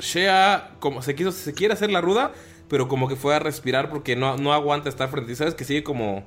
Shea 0.01 0.77
como 0.79 1.03
se 1.03 1.17
quiso, 1.17 1.33
se 1.33 1.53
quiere 1.53 1.75
hacer 1.75 1.91
la 1.91 2.01
ruda, 2.01 2.33
pero 2.69 2.87
como 2.87 3.09
que 3.09 3.17
fue 3.17 3.35
a 3.35 3.41
respirar 3.41 3.91
porque 3.91 4.15
no, 4.15 4.37
no 4.37 4.53
aguanta 4.53 4.89
estar 4.89 5.11
frente 5.11 5.33
ti. 5.33 5.37
Sabes 5.37 5.55
que 5.55 5.65
sigue 5.65 5.83
como, 5.83 6.25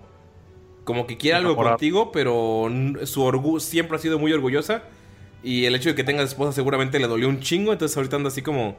como 0.83 1.05
que 1.07 1.17
quiere 1.17 1.37
algo 1.37 1.55
contigo, 1.71 2.11
pero 2.11 2.69
su 3.05 3.23
orgullo 3.23 3.59
siempre 3.59 3.97
ha 3.97 3.99
sido 3.99 4.19
muy 4.19 4.33
orgullosa. 4.33 4.83
Y 5.43 5.65
el 5.65 5.75
hecho 5.75 5.89
de 5.89 5.95
que 5.95 6.03
tengas 6.03 6.25
esposa 6.25 6.51
seguramente 6.51 6.99
le 6.99 7.07
dolió 7.07 7.27
un 7.27 7.39
chingo. 7.39 7.71
Entonces 7.73 7.95
ahorita 7.97 8.15
anda 8.15 8.29
así 8.29 8.41
como 8.41 8.75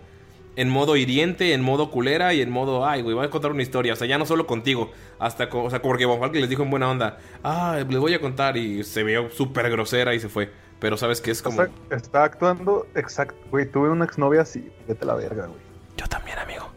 en 0.55 0.68
modo 0.68 0.96
hiriente, 0.96 1.55
en 1.55 1.62
modo 1.62 1.90
culera 1.90 2.34
y 2.34 2.40
en 2.42 2.50
modo, 2.50 2.86
ay, 2.86 3.03
güey, 3.03 3.14
voy 3.16 3.24
a 3.26 3.30
contar 3.30 3.50
una 3.53 3.62
historia. 3.62 3.94
O 3.94 3.96
sea, 3.96 4.07
ya 4.07 4.18
no 4.18 4.26
solo 4.26 4.46
contigo, 4.46 4.90
hasta 5.18 5.48
co- 5.48 5.64
o 5.64 5.70
sea, 5.70 5.80
como 5.80 5.96
que 5.96 6.05
Von 6.05 6.20
Falken 6.20 6.40
les 6.40 6.50
dijo 6.50 6.62
en 6.62 6.70
buena 6.70 6.90
onda, 6.90 7.18
ah, 7.42 7.78
les 7.88 7.98
voy 7.98 8.14
a 8.14 8.20
contar. 8.20 8.57
Y 8.57 8.84
se 8.84 9.03
vio 9.03 9.30
súper 9.30 9.70
grosera 9.70 10.14
y 10.14 10.20
se 10.20 10.28
fue. 10.28 10.50
Pero 10.78 10.96
sabes 10.96 11.20
que 11.20 11.30
es 11.30 11.40
como. 11.42 11.62
Está, 11.62 11.94
está 11.96 12.24
actuando 12.24 12.86
exacto. 12.94 13.36
Güey, 13.50 13.70
tuve 13.70 13.88
una 13.88 14.05
exnovia 14.05 14.42
así. 14.42 14.68
Vete 14.88 15.05
a 15.05 15.07
la 15.07 15.14
verga, 15.14 15.46
güey. 15.46 15.61
Yo 15.96 16.07
también, 16.07 16.38
amigo. 16.38 16.71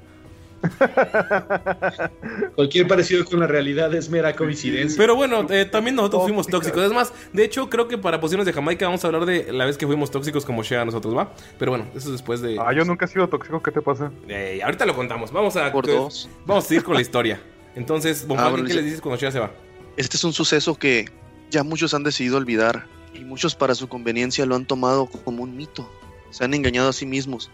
Cualquier 2.55 2.87
parecido 2.87 3.25
con 3.25 3.39
la 3.39 3.47
realidad 3.47 3.93
es 3.93 4.09
mera 4.09 4.35
coincidencia. 4.35 4.97
Pero 4.97 5.15
bueno, 5.15 5.45
eh, 5.49 5.65
también 5.65 5.95
nosotros 5.95 6.23
fuimos 6.23 6.47
tóxicos. 6.47 6.83
Es 6.83 6.93
más, 6.93 7.13
de 7.33 7.43
hecho, 7.43 7.69
creo 7.69 7.87
que 7.87 7.97
para 7.97 8.19
posiciones 8.19 8.45
de 8.45 8.53
Jamaica 8.53 8.85
vamos 8.85 9.03
a 9.03 9.07
hablar 9.07 9.25
de 9.25 9.51
la 9.51 9.65
vez 9.65 9.77
que 9.77 9.85
fuimos 9.87 10.11
tóxicos 10.11 10.45
como 10.45 10.63
Shea 10.63 10.85
nosotros, 10.85 11.15
¿va? 11.15 11.33
Pero 11.57 11.71
bueno, 11.71 11.85
eso 11.95 12.07
es 12.07 12.11
después 12.13 12.41
de. 12.41 12.57
Ah, 12.59 12.73
yo 12.73 12.85
nunca 12.85 13.05
he 13.05 13.07
sido 13.07 13.27
tóxico. 13.27 13.61
¿Qué 13.61 13.71
te 13.71 13.81
pasa? 13.81 14.11
Eh, 14.27 14.61
ahorita 14.63 14.85
lo 14.85 14.95
contamos. 14.95 15.31
Vamos 15.31 15.55
a. 15.55 15.71
Por 15.71 15.87
dos. 15.87 16.29
Vamos 16.45 16.65
a 16.65 16.67
seguir 16.67 16.83
con 16.83 16.95
la 16.95 17.01
historia. 17.01 17.41
Entonces, 17.75 18.25
Ah, 18.37 18.49
bueno, 18.49 18.65
¿qué 18.65 18.73
les 18.73 18.85
dices 18.85 19.01
cuando 19.01 19.19
Shea 19.19 19.31
se 19.31 19.39
va? 19.39 19.51
Este 19.97 20.17
es 20.17 20.23
un 20.23 20.33
suceso 20.33 20.75
que 20.75 21.09
ya 21.49 21.63
muchos 21.63 21.93
han 21.93 22.03
decidido 22.03 22.37
olvidar 22.37 22.85
y 23.13 23.19
muchos 23.19 23.55
para 23.55 23.75
su 23.75 23.87
conveniencia 23.87 24.45
lo 24.45 24.55
han 24.55 24.65
tomado 24.65 25.07
como 25.07 25.43
un 25.43 25.55
mito. 25.55 25.89
Se 26.31 26.43
han 26.43 26.53
engañado 26.53 26.89
a 26.89 26.93
sí 26.93 27.05
mismos. 27.05 27.49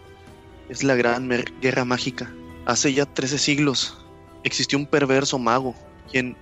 Es 0.68 0.82
la 0.82 0.94
gran 0.94 1.28
guerra 1.60 1.84
mágica. 1.84 2.32
Hace 2.64 2.92
ya 2.92 3.06
13 3.06 3.38
siglos 3.38 3.98
existió 4.44 4.78
un 4.78 4.86
perverso 4.86 5.38
mago 5.38 5.74
quien 6.10 6.36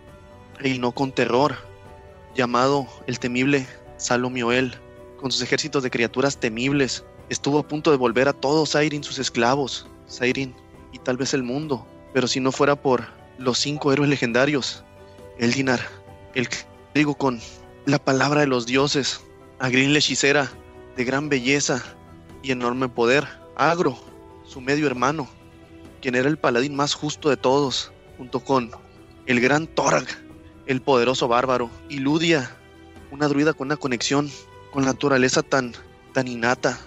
reinó 0.58 0.92
con 0.92 1.12
terror, 1.12 1.56
llamado 2.34 2.86
el 3.06 3.18
temible 3.18 3.66
Salomioel, 3.96 4.74
con 5.18 5.30
sus 5.30 5.40
ejércitos 5.40 5.82
de 5.82 5.90
criaturas 5.90 6.38
temibles. 6.38 7.04
Estuvo 7.30 7.58
a 7.58 7.66
punto 7.66 7.90
de 7.90 7.96
volver 7.96 8.28
a 8.28 8.34
todos 8.34 8.70
Sairin 8.70 9.02
sus 9.02 9.18
esclavos, 9.18 9.86
Sairin 10.06 10.54
y 10.92 10.98
tal 10.98 11.16
vez 11.16 11.32
el 11.32 11.42
mundo, 11.42 11.86
pero 12.12 12.26
si 12.26 12.38
no 12.38 12.52
fuera 12.52 12.76
por 12.76 13.06
los 13.38 13.58
cinco 13.58 13.92
héroes 13.92 14.10
legendarios, 14.10 14.84
Eldinar, 15.38 15.80
el 16.34 16.48
digo 16.94 17.14
con 17.14 17.40
la 17.86 17.98
palabra 17.98 18.42
de 18.42 18.46
los 18.46 18.66
dioses, 18.66 19.22
Agrin 19.58 19.92
la 19.94 20.00
hechicera, 20.00 20.50
de 20.96 21.04
gran 21.04 21.30
belleza 21.30 21.82
y 22.42 22.52
enorme 22.52 22.88
poder, 22.88 23.26
Agro, 23.56 23.98
su 24.44 24.60
medio 24.60 24.86
hermano, 24.86 25.28
quien 26.00 26.14
era 26.14 26.28
el 26.28 26.38
paladín 26.38 26.74
más 26.74 26.94
justo 26.94 27.28
de 27.28 27.36
todos, 27.36 27.92
junto 28.18 28.40
con 28.40 28.70
el 29.26 29.40
gran 29.40 29.66
Torag, 29.66 30.06
el 30.66 30.80
poderoso 30.80 31.28
bárbaro, 31.28 31.70
y 31.88 31.98
Ludia, 31.98 32.56
una 33.10 33.28
druida 33.28 33.52
con 33.52 33.68
una 33.68 33.76
conexión 33.76 34.30
con 34.72 34.84
la 34.84 34.92
naturaleza 34.92 35.42
tan, 35.42 35.72
tan 36.12 36.28
innata 36.28 36.78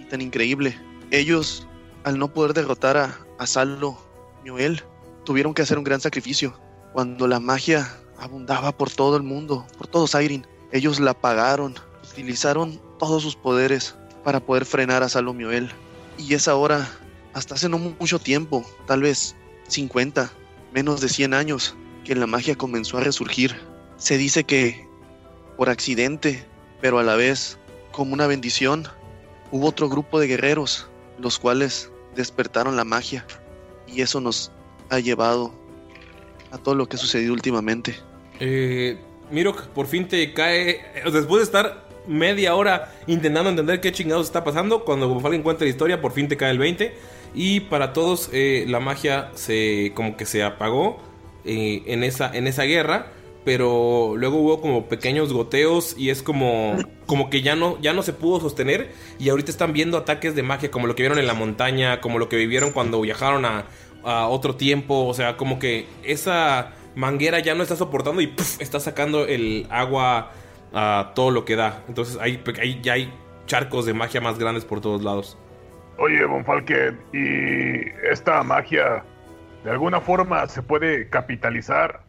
y 0.00 0.04
tan 0.04 0.20
increíble. 0.20 0.78
Ellos, 1.10 1.66
al 2.04 2.18
no 2.18 2.32
poder 2.32 2.54
derrotar 2.54 2.96
a, 2.96 3.18
a 3.38 3.46
Salo 3.46 3.98
Mioel, 4.44 4.82
tuvieron 5.24 5.54
que 5.54 5.62
hacer 5.62 5.78
un 5.78 5.84
gran 5.84 6.00
sacrificio. 6.00 6.58
Cuando 6.92 7.26
la 7.26 7.40
magia 7.40 7.88
abundaba 8.18 8.72
por 8.72 8.90
todo 8.90 9.16
el 9.16 9.22
mundo, 9.22 9.66
por 9.76 9.86
todo 9.86 10.06
Sairin, 10.06 10.46
ellos 10.70 11.00
la 11.00 11.14
pagaron, 11.14 11.74
utilizaron 12.12 12.80
todos 12.98 13.22
sus 13.22 13.36
poderes 13.36 13.94
para 14.24 14.40
poder 14.40 14.64
frenar 14.64 15.02
a 15.02 15.08
Salomioel. 15.08 15.70
Y 16.18 16.34
es 16.34 16.48
ahora, 16.48 16.88
hasta 17.34 17.54
hace 17.54 17.68
no 17.68 17.78
mu- 17.78 17.94
mucho 17.98 18.18
tiempo, 18.18 18.64
tal 18.86 19.02
vez 19.02 19.34
50, 19.68 20.30
menos 20.72 21.00
de 21.00 21.08
100 21.08 21.34
años, 21.34 21.74
que 22.04 22.14
la 22.14 22.26
magia 22.26 22.54
comenzó 22.56 22.98
a 22.98 23.00
resurgir. 23.02 23.54
Se 23.96 24.18
dice 24.18 24.44
que 24.44 24.86
por 25.56 25.70
accidente, 25.70 26.44
pero 26.80 26.98
a 26.98 27.02
la 27.02 27.14
vez 27.16 27.58
como 27.92 28.12
una 28.14 28.26
bendición, 28.26 28.88
hubo 29.50 29.66
otro 29.68 29.88
grupo 29.88 30.18
de 30.18 30.26
guerreros, 30.26 30.88
los 31.18 31.38
cuales 31.38 31.90
despertaron 32.16 32.76
la 32.76 32.84
magia. 32.84 33.24
Y 33.86 34.00
eso 34.02 34.20
nos 34.20 34.50
ha 34.90 34.98
llevado 34.98 35.52
a 36.50 36.58
todo 36.58 36.74
lo 36.74 36.88
que 36.88 36.96
ha 36.96 36.98
sucedido 36.98 37.32
últimamente. 37.32 37.96
Eh, 38.40 38.98
Mirok, 39.30 39.66
por 39.68 39.86
fin 39.86 40.08
te 40.08 40.32
cae. 40.34 40.70
eh, 40.70 41.02
Después 41.12 41.38
de 41.40 41.44
estar 41.44 41.86
media 42.06 42.54
hora 42.56 42.92
intentando 43.06 43.48
entender 43.50 43.80
qué 43.80 43.92
chingados 43.92 44.26
está 44.26 44.42
pasando, 44.42 44.84
cuando 44.84 45.20
Falken 45.20 45.40
encuentra 45.40 45.64
la 45.66 45.70
historia, 45.70 46.00
por 46.00 46.12
fin 46.12 46.26
te 46.28 46.36
cae 46.36 46.50
el 46.50 46.58
20. 46.58 46.94
Y 47.34 47.60
para 47.60 47.92
todos, 47.92 48.28
eh, 48.32 48.64
la 48.68 48.80
magia 48.80 49.30
se. 49.34 49.92
como 49.94 50.16
que 50.16 50.26
se 50.26 50.42
apagó 50.42 50.98
eh, 51.44 51.82
en, 51.86 52.04
esa, 52.04 52.30
en 52.34 52.46
esa 52.46 52.64
guerra. 52.64 53.12
pero 53.44 54.14
luego 54.16 54.36
hubo 54.38 54.60
como 54.60 54.86
pequeños 54.88 55.32
goteos 55.32 55.96
y 55.98 56.10
es 56.10 56.22
como 56.22 56.76
como 57.06 57.28
que 57.28 57.42
ya 57.42 57.56
no 57.56 57.76
ya 57.80 57.92
no 57.92 58.02
se 58.04 58.12
pudo 58.12 58.38
sostener 58.40 58.92
y 59.18 59.30
ahorita 59.30 59.50
están 59.50 59.72
viendo 59.72 59.98
ataques 59.98 60.36
de 60.36 60.44
magia 60.44 60.70
como 60.70 60.86
lo 60.86 60.94
que 60.94 61.02
vieron 61.02 61.18
en 61.18 61.26
la 61.26 61.34
montaña, 61.34 62.00
como 62.00 62.18
lo 62.20 62.28
que 62.28 62.36
vivieron 62.36 62.70
cuando 62.70 63.00
viajaron 63.00 63.44
a, 63.44 63.64
a 64.04 64.28
otro 64.28 64.54
tiempo, 64.54 65.06
o 65.08 65.14
sea, 65.14 65.36
como 65.36 65.58
que 65.58 65.86
esa 66.04 66.70
manguera 66.94 67.40
ya 67.40 67.54
no 67.56 67.62
está 67.64 67.74
soportando 67.76 68.20
y 68.22 68.28
¡puf! 68.28 68.60
está 68.60 68.78
sacando 68.78 69.26
el 69.26 69.66
agua 69.70 70.30
a 70.72 71.10
todo 71.16 71.30
lo 71.32 71.44
que 71.44 71.56
da. 71.56 71.82
Entonces 71.88 72.18
hay- 72.20 72.40
ya 72.82 72.92
hay 72.94 73.12
charcos 73.46 73.86
de 73.86 73.92
magia 73.94 74.20
más 74.20 74.38
grandes 74.38 74.64
por 74.64 74.80
todos 74.80 75.02
lados. 75.02 75.36
Oye, 75.98 76.24
Von 76.24 76.44
Falken, 76.44 76.98
¿y 77.12 77.88
esta 78.10 78.42
magia 78.42 79.04
de 79.64 79.70
alguna 79.70 80.00
forma 80.00 80.46
se 80.48 80.62
puede 80.62 81.08
capitalizar? 81.08 82.02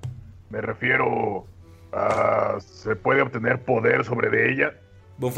Me 0.50 0.62
refiero 0.62 1.46
a... 1.92 2.58
¿Se 2.60 2.96
puede 2.96 3.22
obtener 3.22 3.62
poder 3.64 4.04
sobre 4.06 4.30
de 4.30 4.52
ella? 4.54 4.74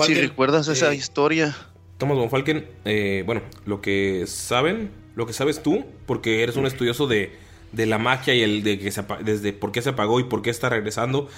Si 0.01 0.13
recuerdas 0.13 0.67
esa 0.67 0.91
eh, 0.91 0.95
historia, 0.95 1.55
Thomas 1.97 2.17
Von 2.17 2.29
Falken, 2.29 2.65
eh, 2.83 3.23
bueno, 3.25 3.41
lo 3.65 3.81
que 3.81 4.25
saben, 4.27 4.91
lo 5.15 5.25
que 5.25 5.33
sabes 5.33 5.63
tú, 5.63 5.85
porque 6.05 6.43
eres 6.43 6.57
un 6.57 6.65
estudioso 6.65 7.07
de, 7.07 7.33
de 7.71 7.85
la 7.85 7.97
magia 7.97 8.33
y 8.33 8.41
el 8.41 8.63
de 8.63 8.79
que 8.79 8.91
se 8.91 9.03
desde 9.23 9.53
por 9.53 9.71
qué 9.71 9.81
se 9.81 9.89
apagó 9.89 10.19
y 10.19 10.25
por 10.25 10.41
qué 10.41 10.49
está 10.49 10.69
regresando, 10.69 11.29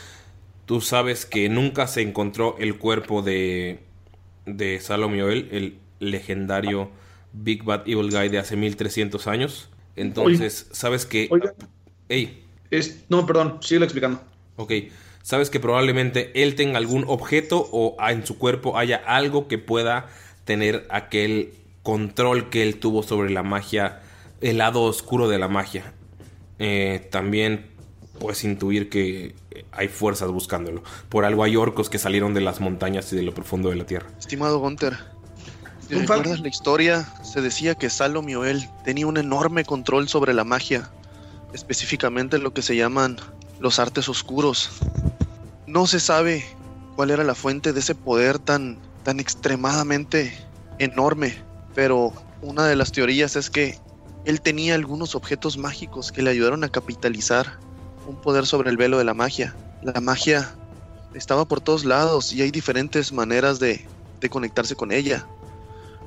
tú 0.66 0.82
sabes 0.82 1.26
que 1.26 1.50
nunca 1.50 1.88
se 1.88 2.02
encontró 2.02 2.56
el 2.60 2.78
cuerpo 2.78 3.22
de, 3.22 3.80
de 4.46 4.80
Salomioel, 4.80 5.50
el 5.52 5.80
legendario 6.00 6.90
Big 7.34 7.64
Bad 7.64 7.88
Evil 7.88 8.12
Guy 8.12 8.30
de 8.30 8.40
hace 8.40 8.56
1300 8.56 9.28
años. 9.28 9.70
Entonces, 9.96 10.68
sabes 10.72 11.06
que... 11.06 11.28
Oiga. 11.32 11.54
Ey, 12.10 12.44
Es, 12.72 13.06
no, 13.10 13.26
perdón, 13.26 13.58
sigue 13.62 13.84
explicando. 13.84 14.22
Ok, 14.56 14.72
sabes 15.22 15.50
que 15.50 15.60
probablemente 15.60 16.32
él 16.42 16.56
tenga 16.56 16.78
algún 16.78 17.04
objeto 17.08 17.68
o 17.72 17.98
en 18.08 18.26
su 18.26 18.38
cuerpo 18.38 18.78
haya 18.78 18.98
algo 19.06 19.48
que 19.48 19.58
pueda 19.58 20.08
tener 20.46 20.88
aquel 20.90 21.54
control 21.84 22.50
que 22.50 22.64
él 22.64 22.80
tuvo 22.80 23.04
sobre 23.04 23.30
la 23.30 23.44
magia, 23.44 24.02
el 24.42 24.58
lado 24.60 24.84
oscuro 24.84 25.28
de 25.28 25.40
la 25.40 25.48
magia. 25.48 25.94
Eh, 26.60 27.08
también 27.12 27.68
puedes 28.20 28.44
intuir 28.44 28.90
que 28.90 29.36
hay 29.72 29.88
fuerzas 29.88 30.32
buscándolo. 30.32 30.84
Por 31.10 31.26
algo 31.26 31.44
hay 31.44 31.56
orcos 31.56 31.90
que 31.90 31.98
salieron 32.00 32.34
de 32.34 32.42
las 32.42 32.60
montañas 32.60 33.12
y 33.14 33.16
de 33.16 33.24
lo 33.24 33.34
profundo 33.34 33.70
de 33.70 33.76
la 33.76 33.86
tierra. 33.86 34.08
estimado 34.18 34.60
Gunter, 34.60 34.98
si 35.88 35.96
Un 35.96 36.02
recuerdas 36.02 36.40
la 36.40 36.50
historia, 36.50 37.08
se 37.24 37.42
decía 37.42 37.76
que 37.76 37.90
Salomioel 37.90 38.70
tenía 38.84 39.08
un 39.08 39.18
enorme 39.18 39.64
control 39.64 40.10
sobre 40.10 40.34
la 40.34 40.44
magia, 40.44 40.90
específicamente 41.54 42.38
lo 42.40 42.54
que 42.54 42.62
se 42.62 42.76
llaman 42.76 43.18
los 43.60 43.80
artes 43.80 44.10
oscuros. 44.10 44.70
No 45.66 45.88
se 45.88 46.00
sabe 46.00 46.46
cuál 46.96 47.12
era 47.12 47.24
la 47.24 47.36
fuente 47.36 47.74
de 47.74 47.80
ese 47.80 47.96
poder 47.96 48.40
tan, 48.40 48.78
tan 49.04 49.20
extremadamente 49.20 50.38
enorme, 50.80 51.36
pero 51.74 52.12
una 52.42 52.66
de 52.66 52.76
las 52.76 52.92
teorías 52.92 53.36
es 53.36 53.50
que 53.50 53.78
él 54.26 54.42
tenía 54.42 54.76
algunos 54.76 55.16
objetos 55.16 55.58
mágicos 55.58 56.12
que 56.12 56.22
le 56.22 56.32
ayudaron 56.32 56.64
a 56.64 56.70
capitalizar 56.70 57.60
un 58.08 58.18
poder 58.18 58.46
sobre 58.46 58.70
el 58.70 58.78
velo 58.78 58.98
de 58.98 59.06
la 59.06 59.14
magia. 59.14 59.56
La 59.82 60.02
magia 60.02 60.54
estaba 61.14 61.46
por 61.46 61.62
todos 61.62 61.86
lados 61.86 62.34
y 62.34 62.42
hay 62.42 62.52
diferentes 62.52 63.14
maneras 63.14 63.60
de, 63.60 63.86
de 64.20 64.30
conectarse 64.30 64.76
con 64.76 64.92
ella. 64.92 65.26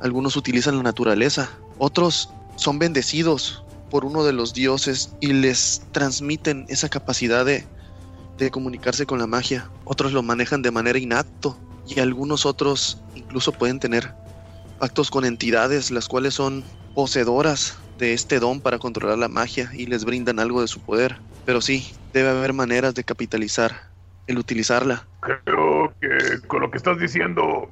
Algunos 0.01 0.37
utilizan 0.37 0.77
la 0.77 0.83
naturaleza, 0.83 1.51
otros 1.79 2.31
son 2.57 2.79
bendecidos 2.79 3.65
por 3.91 4.05
uno 4.05 4.25
de 4.25 4.33
los 4.33 4.55
dioses 4.55 5.15
y 5.21 5.33
les 5.33 5.83
transmiten 5.93 6.65
esa 6.69 6.89
capacidad 6.89 7.45
de, 7.45 7.67
de 8.39 8.51
comunicarse 8.51 9.05
con 9.05 9.19
la 9.19 9.27
magia. 9.27 9.69
Otros 9.85 10.13
lo 10.13 10.23
manejan 10.23 10.63
de 10.63 10.71
manera 10.71 10.99
inapto 10.99 11.59
y 11.87 12.01
algunos 12.01 12.47
otros 12.47 12.99
incluso 13.15 13.53
pueden 13.53 13.81
tener 13.81 14.15
pactos 14.79 15.11
con 15.11 15.25
entidades 15.25 15.91
las 15.91 16.09
cuales 16.09 16.35
son 16.35 16.65
poseedoras 16.95 17.79
de 17.99 18.15
este 18.15 18.41
don 18.41 18.61
para 18.61 18.79
controlar 18.79 19.19
la 19.19 19.29
magia 19.29 19.71
y 19.75 19.87
les 19.87 20.05
brindan 20.05 20.39
algo 20.39 20.63
de 20.63 20.69
su 20.69 20.81
poder. 20.81 21.19
Pero 21.45 21.61
sí, 21.61 21.93
debe 22.13 22.31
haber 22.31 22.53
maneras 22.53 22.95
de 22.95 23.05
capitalizar 23.05 23.91
el 24.27 24.39
utilizarla. 24.39 25.07
Creo 25.21 25.93
que 26.01 26.47
con 26.47 26.63
lo 26.63 26.71
que 26.71 26.79
estás 26.79 26.99
diciendo, 26.99 27.69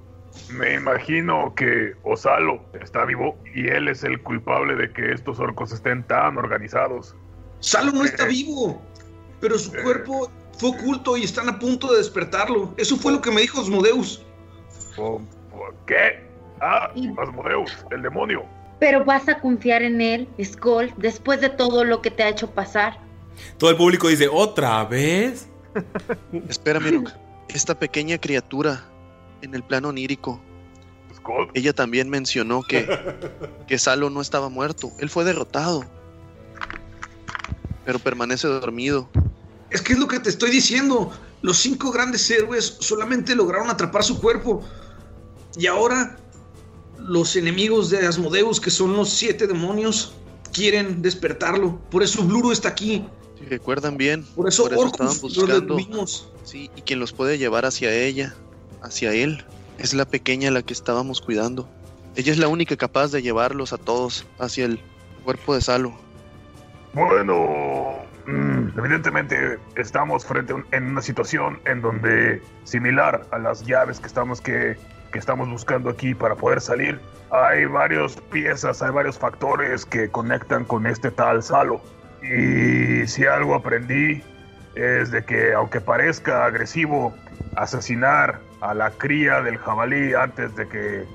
me 0.51 0.75
imagino 0.75 1.55
que 1.55 1.95
Osalo 2.03 2.63
está 2.81 3.05
vivo 3.05 3.37
y 3.55 3.69
él 3.69 3.89
es 3.89 4.05
el 4.05 4.23
culpable 4.23 4.75
de 4.75 4.93
que 4.93 5.13
estos 5.13 5.39
orcos 5.39 5.73
estén 5.73 6.03
tan 6.05 6.37
organizados. 6.37 7.15
Salo 7.61 7.93
no 7.93 8.05
está 8.05 8.27
vivo, 8.27 8.81
pero 9.41 9.59
su 9.59 9.73
cuerpo 9.73 10.31
fue 10.59 10.71
oculto 10.71 11.17
y 11.17 11.25
están 11.25 11.49
a 11.49 11.59
punto 11.59 11.93
de 11.93 11.99
despertarlo. 11.99 12.75
Eso 12.77 12.97
fue 12.97 13.13
lo 13.13 13.21
que 13.21 13.31
me 13.31 13.41
dijo 13.41 13.61
Osmodeus. 13.61 14.25
¿Por 14.97 15.21
por 15.59 15.75
qué? 15.87 16.25
Ah, 16.61 16.93
Asmodeus, 17.19 17.77
el 17.91 18.03
demonio. 18.03 18.45
Pero 18.79 19.05
vas 19.05 19.29
a 19.29 19.41
confiar 19.41 19.83
en 19.83 20.01
él, 20.01 20.29
Skull, 20.43 20.93
después 20.97 21.41
de 21.41 21.49
todo 21.49 21.85
lo 21.85 22.01
que 22.01 22.11
te 22.11 22.23
ha 22.23 22.29
hecho 22.29 22.51
pasar. 22.51 22.99
Todo 23.57 23.71
el 23.71 23.77
público 23.77 24.09
dice, 24.09 24.29
¿otra 24.31 24.85
vez? 24.85 25.49
Espera, 26.49 26.79
Mirok. 26.81 27.11
Esta 27.49 27.79
pequeña 27.79 28.19
criatura 28.19 28.85
en 29.43 29.55
el 29.55 29.63
plano 29.63 29.89
onírico, 29.89 30.41
Skull, 31.17 31.51
ella 31.55 31.73
también 31.73 32.09
mencionó 32.09 32.63
que, 32.63 32.87
que 33.67 33.79
Salo 33.79 34.11
no 34.11 34.21
estaba 34.21 34.49
muerto. 34.49 34.93
Él 34.99 35.11
fue 35.11 35.25
derrotado. 35.25 35.85
Pero 37.85 37.99
permanece 37.99 38.47
dormido. 38.49 39.09
Es 39.71 39.83
que 39.83 39.95
es 39.95 39.99
lo 39.99 40.09
que 40.09 40.21
te 40.21 40.29
estoy 40.29 40.51
diciendo. 40.51 41.11
Los 41.41 41.59
cinco 41.59 41.91
grandes 41.91 42.31
héroes 42.31 42.77
solamente 42.81 43.35
lograron 43.35 43.71
atrapar 43.71 44.03
su 44.03 44.21
cuerpo. 44.21 44.63
Y 45.57 45.67
ahora 45.67 46.19
los 46.99 47.37
enemigos 47.37 47.91
de 47.91 48.07
Asmodeus, 48.07 48.61
que 48.61 48.71
son 48.71 48.95
los 48.95 49.09
siete 49.09 49.47
demonios, 49.47 50.15
quieren 50.53 51.01
despertarlo. 51.01 51.81
Por 51.91 52.03
eso 52.03 52.23
Bluro 52.25 52.53
está 52.53 52.69
aquí. 52.69 53.07
Si 53.39 53.45
recuerdan 53.45 53.97
bien, 53.97 54.25
Por 54.35 54.49
eso, 54.49 54.65
estaban 54.65 54.87
Orcus 54.87 55.37
lo 55.37 55.61
buscando. 55.61 56.07
Sí, 56.45 56.71
y 56.75 56.83
quien 56.83 56.99
los 56.99 57.13
puede 57.13 57.39
llevar 57.39 57.67
hacia 57.67 57.95
ella, 57.95 58.35
hacia 58.83 59.13
él, 59.13 59.45
es 59.79 59.95
la 59.95 60.05
pequeña 60.05 60.51
la 60.51 60.63
que 60.63 60.73
estábamos 60.73 61.21
cuidando. 61.21 61.69
Ella 62.17 62.33
es 62.33 62.39
la 62.39 62.49
única 62.49 62.77
capaz 62.77 63.13
de 63.13 63.23
llevarlos 63.23 63.73
a 63.73 63.79
todos 63.79 64.27
hacia 64.39 64.65
el 64.67 64.81
cuerpo 65.25 65.55
de 65.55 65.61
Salo. 65.61 65.93
Bueno, 66.95 67.95
mm, 68.27 68.79
evidentemente 68.79 69.59
estamos 69.77 70.25
frente 70.25 70.53
a 70.53 70.77
en 70.77 70.87
una 70.87 71.03
situación 71.03 71.61
en 71.65 71.81
donde, 71.81 72.43
similar 72.65 73.25
a 73.31 73.39
las 73.39 73.65
llaves 73.65 74.01
que 74.01 74.07
estamos, 74.07 74.41
que, 74.41 74.77
que 75.13 75.19
estamos 75.19 75.49
buscando 75.49 75.91
aquí 75.91 76.15
para 76.15 76.35
poder 76.35 76.61
salir, 76.61 76.99
hay 77.31 77.67
varias 77.67 78.17
piezas, 78.33 78.83
hay 78.83 78.91
varios 78.91 79.19
factores 79.19 79.85
que 79.85 80.09
conectan 80.09 80.65
con 80.65 80.87
este 80.87 81.11
tal 81.11 81.43
Salo. 81.43 81.81
Y 82.23 83.07
si 83.07 83.27
algo 83.27 83.55
aprendí 83.55 84.23
es 84.75 85.11
de 85.11 85.25
que 85.25 85.53
aunque 85.55 85.81
parezca 85.81 86.47
agresivo 86.47 87.15
asesinar 87.57 88.41
a 88.61 88.75
la 88.75 88.91
cría 88.91 89.41
del 89.43 89.59
jabalí 89.59 90.15
antes 90.15 90.55
de 90.57 90.69
que, 90.69 91.07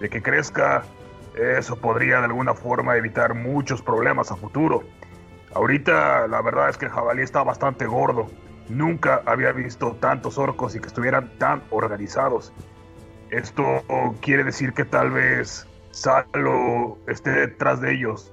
de 0.00 0.08
que 0.08 0.22
crezca, 0.22 0.84
eso 1.36 1.76
podría 1.76 2.18
de 2.18 2.26
alguna 2.26 2.54
forma 2.54 2.96
evitar 2.96 3.34
muchos 3.34 3.82
problemas 3.82 4.32
a 4.32 4.36
futuro. 4.36 4.82
Ahorita 5.54 6.26
la 6.28 6.42
verdad 6.42 6.70
es 6.70 6.78
que 6.78 6.86
el 6.86 6.90
jabalí 6.90 7.22
está 7.22 7.42
bastante 7.42 7.86
gordo. 7.86 8.26
Nunca 8.68 9.22
había 9.26 9.52
visto 9.52 9.96
tantos 10.00 10.38
orcos 10.38 10.74
y 10.74 10.80
que 10.80 10.88
estuvieran 10.88 11.30
tan 11.38 11.62
organizados. 11.70 12.52
Esto 13.30 13.82
quiere 14.20 14.44
decir 14.44 14.72
que 14.72 14.84
tal 14.84 15.10
vez 15.10 15.66
Salo 15.90 16.98
esté 17.06 17.30
detrás 17.30 17.80
de 17.80 17.94
ellos. 17.94 18.32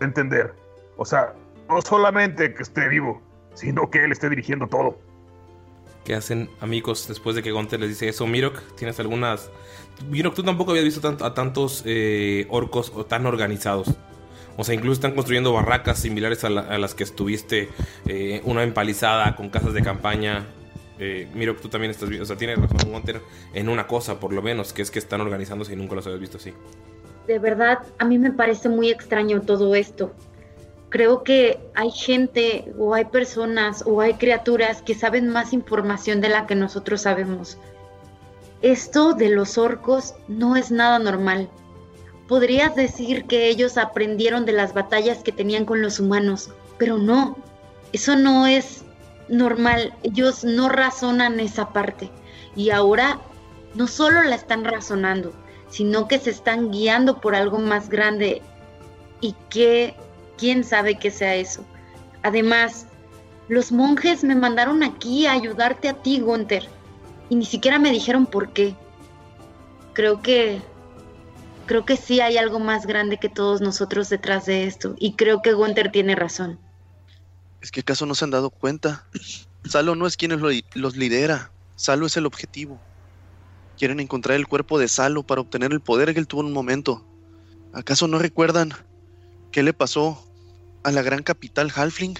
Entender. 0.00 0.54
O 0.96 1.04
sea, 1.04 1.34
no 1.68 1.80
solamente 1.82 2.54
que 2.54 2.62
esté 2.62 2.88
vivo, 2.88 3.20
sino 3.54 3.90
que 3.90 4.04
él 4.04 4.12
esté 4.12 4.28
dirigiendo 4.28 4.66
todo. 4.66 4.98
¿Qué 6.04 6.14
hacen 6.14 6.48
amigos 6.60 7.06
después 7.08 7.36
de 7.36 7.42
que 7.42 7.52
Gunter 7.52 7.78
les 7.80 7.90
dice 7.90 8.08
eso? 8.08 8.26
Mirok, 8.26 8.58
¿tienes 8.76 8.98
algunas...? 9.00 9.50
Mirok, 10.08 10.34
tú 10.34 10.42
tampoco 10.42 10.70
habías 10.70 10.84
visto 10.86 11.06
a 11.06 11.34
tantos 11.34 11.82
eh, 11.84 12.46
orcos 12.48 12.92
tan 13.08 13.26
organizados. 13.26 13.88
O 14.56 14.64
sea, 14.64 14.74
incluso 14.74 14.94
están 14.94 15.12
construyendo 15.14 15.52
barracas 15.52 15.98
similares 15.98 16.42
a, 16.44 16.50
la- 16.50 16.62
a 16.62 16.78
las 16.78 16.94
que 16.94 17.04
estuviste. 17.04 17.68
eh, 18.06 18.40
una 18.44 18.62
empalizada 18.62 19.36
con 19.36 19.50
casas 19.50 19.74
de 19.74 19.82
campaña. 19.82 20.46
Eh, 20.98 21.28
Mirok, 21.34 21.60
tú 21.60 21.68
también 21.68 21.90
estás 21.90 22.08
viendo... 22.08 22.24
O 22.24 22.26
sea, 22.26 22.36
tienes 22.36 22.58
razón 22.58 22.90
Gunter 22.90 23.20
en 23.54 23.68
una 23.68 23.86
cosa, 23.86 24.18
por 24.18 24.32
lo 24.32 24.42
menos, 24.42 24.72
que 24.72 24.82
es 24.82 24.90
que 24.90 24.98
están 24.98 25.20
organizándose 25.20 25.74
y 25.74 25.76
nunca 25.76 25.94
los 25.94 26.06
habías 26.06 26.20
visto 26.20 26.38
así. 26.38 26.52
De 27.26 27.38
verdad, 27.38 27.78
a 27.98 28.04
mí 28.06 28.18
me 28.18 28.32
parece 28.32 28.68
muy 28.68 28.90
extraño 28.90 29.42
todo 29.42 29.74
esto. 29.74 30.12
Creo 30.90 31.22
que 31.22 31.60
hay 31.74 31.92
gente 31.92 32.72
o 32.76 32.94
hay 32.94 33.04
personas 33.04 33.84
o 33.86 34.00
hay 34.00 34.14
criaturas 34.14 34.82
que 34.82 34.96
saben 34.96 35.28
más 35.28 35.52
información 35.52 36.20
de 36.20 36.28
la 36.28 36.46
que 36.46 36.56
nosotros 36.56 37.02
sabemos. 37.02 37.58
Esto 38.60 39.14
de 39.14 39.30
los 39.30 39.56
orcos 39.56 40.14
no 40.26 40.56
es 40.56 40.72
nada 40.72 40.98
normal. 40.98 41.48
Podrías 42.26 42.74
decir 42.74 43.24
que 43.24 43.48
ellos 43.48 43.78
aprendieron 43.78 44.44
de 44.44 44.52
las 44.52 44.74
batallas 44.74 45.22
que 45.22 45.32
tenían 45.32 45.64
con 45.64 45.80
los 45.80 46.00
humanos, 46.00 46.50
pero 46.76 46.98
no, 46.98 47.36
eso 47.92 48.16
no 48.16 48.48
es 48.48 48.84
normal, 49.28 49.94
ellos 50.02 50.44
no 50.44 50.68
razonan 50.68 51.38
esa 51.38 51.72
parte. 51.72 52.10
Y 52.56 52.70
ahora 52.70 53.20
no 53.74 53.86
solo 53.86 54.22
la 54.24 54.34
están 54.34 54.64
razonando, 54.64 55.32
sino 55.68 56.08
que 56.08 56.18
se 56.18 56.30
están 56.30 56.72
guiando 56.72 57.20
por 57.20 57.36
algo 57.36 57.58
más 57.58 57.88
grande 57.88 58.42
y 59.20 59.36
que 59.48 59.94
quién 60.40 60.64
sabe 60.64 60.98
qué 60.98 61.10
sea 61.10 61.36
eso. 61.36 61.64
Además, 62.22 62.86
los 63.48 63.70
monjes 63.70 64.24
me 64.24 64.34
mandaron 64.34 64.82
aquí 64.82 65.26
a 65.26 65.32
ayudarte 65.32 65.88
a 65.88 66.02
ti, 66.02 66.20
Gunther, 66.20 66.68
y 67.28 67.36
ni 67.36 67.44
siquiera 67.44 67.78
me 67.78 67.92
dijeron 67.92 68.26
por 68.26 68.52
qué. 68.52 68.74
Creo 69.92 70.22
que 70.22 70.62
creo 71.66 71.84
que 71.84 71.96
sí 71.96 72.20
hay 72.20 72.36
algo 72.36 72.58
más 72.58 72.84
grande 72.86 73.18
que 73.18 73.28
todos 73.28 73.60
nosotros 73.60 74.08
detrás 74.08 74.46
de 74.46 74.64
esto 74.64 74.96
y 74.98 75.12
creo 75.14 75.40
que 75.40 75.52
Gunther 75.52 75.92
tiene 75.92 76.16
razón. 76.16 76.58
¿Es 77.60 77.70
que 77.70 77.80
acaso 77.80 78.06
no 78.06 78.14
se 78.16 78.24
han 78.24 78.32
dado 78.32 78.50
cuenta? 78.50 79.06
Salo 79.64 79.94
no 79.94 80.06
es 80.06 80.16
quien 80.16 80.40
lo- 80.40 80.48
los 80.74 80.96
lidera. 80.96 81.52
Salo 81.76 82.06
es 82.06 82.16
el 82.16 82.26
objetivo. 82.26 82.80
Quieren 83.76 84.00
encontrar 84.00 84.36
el 84.36 84.48
cuerpo 84.48 84.78
de 84.78 84.88
Salo 84.88 85.22
para 85.22 85.42
obtener 85.42 85.70
el 85.72 85.80
poder 85.80 86.12
que 86.12 86.18
él 86.20 86.26
tuvo 86.26 86.40
en 86.40 86.48
un 86.48 86.52
momento. 86.52 87.06
¿Acaso 87.72 88.08
no 88.08 88.18
recuerdan 88.18 88.72
qué 89.52 89.62
le 89.62 89.72
pasó 89.72 90.29
a 90.82 90.92
la 90.92 91.02
gran 91.02 91.22
capital 91.22 91.72
Halfling? 91.74 92.18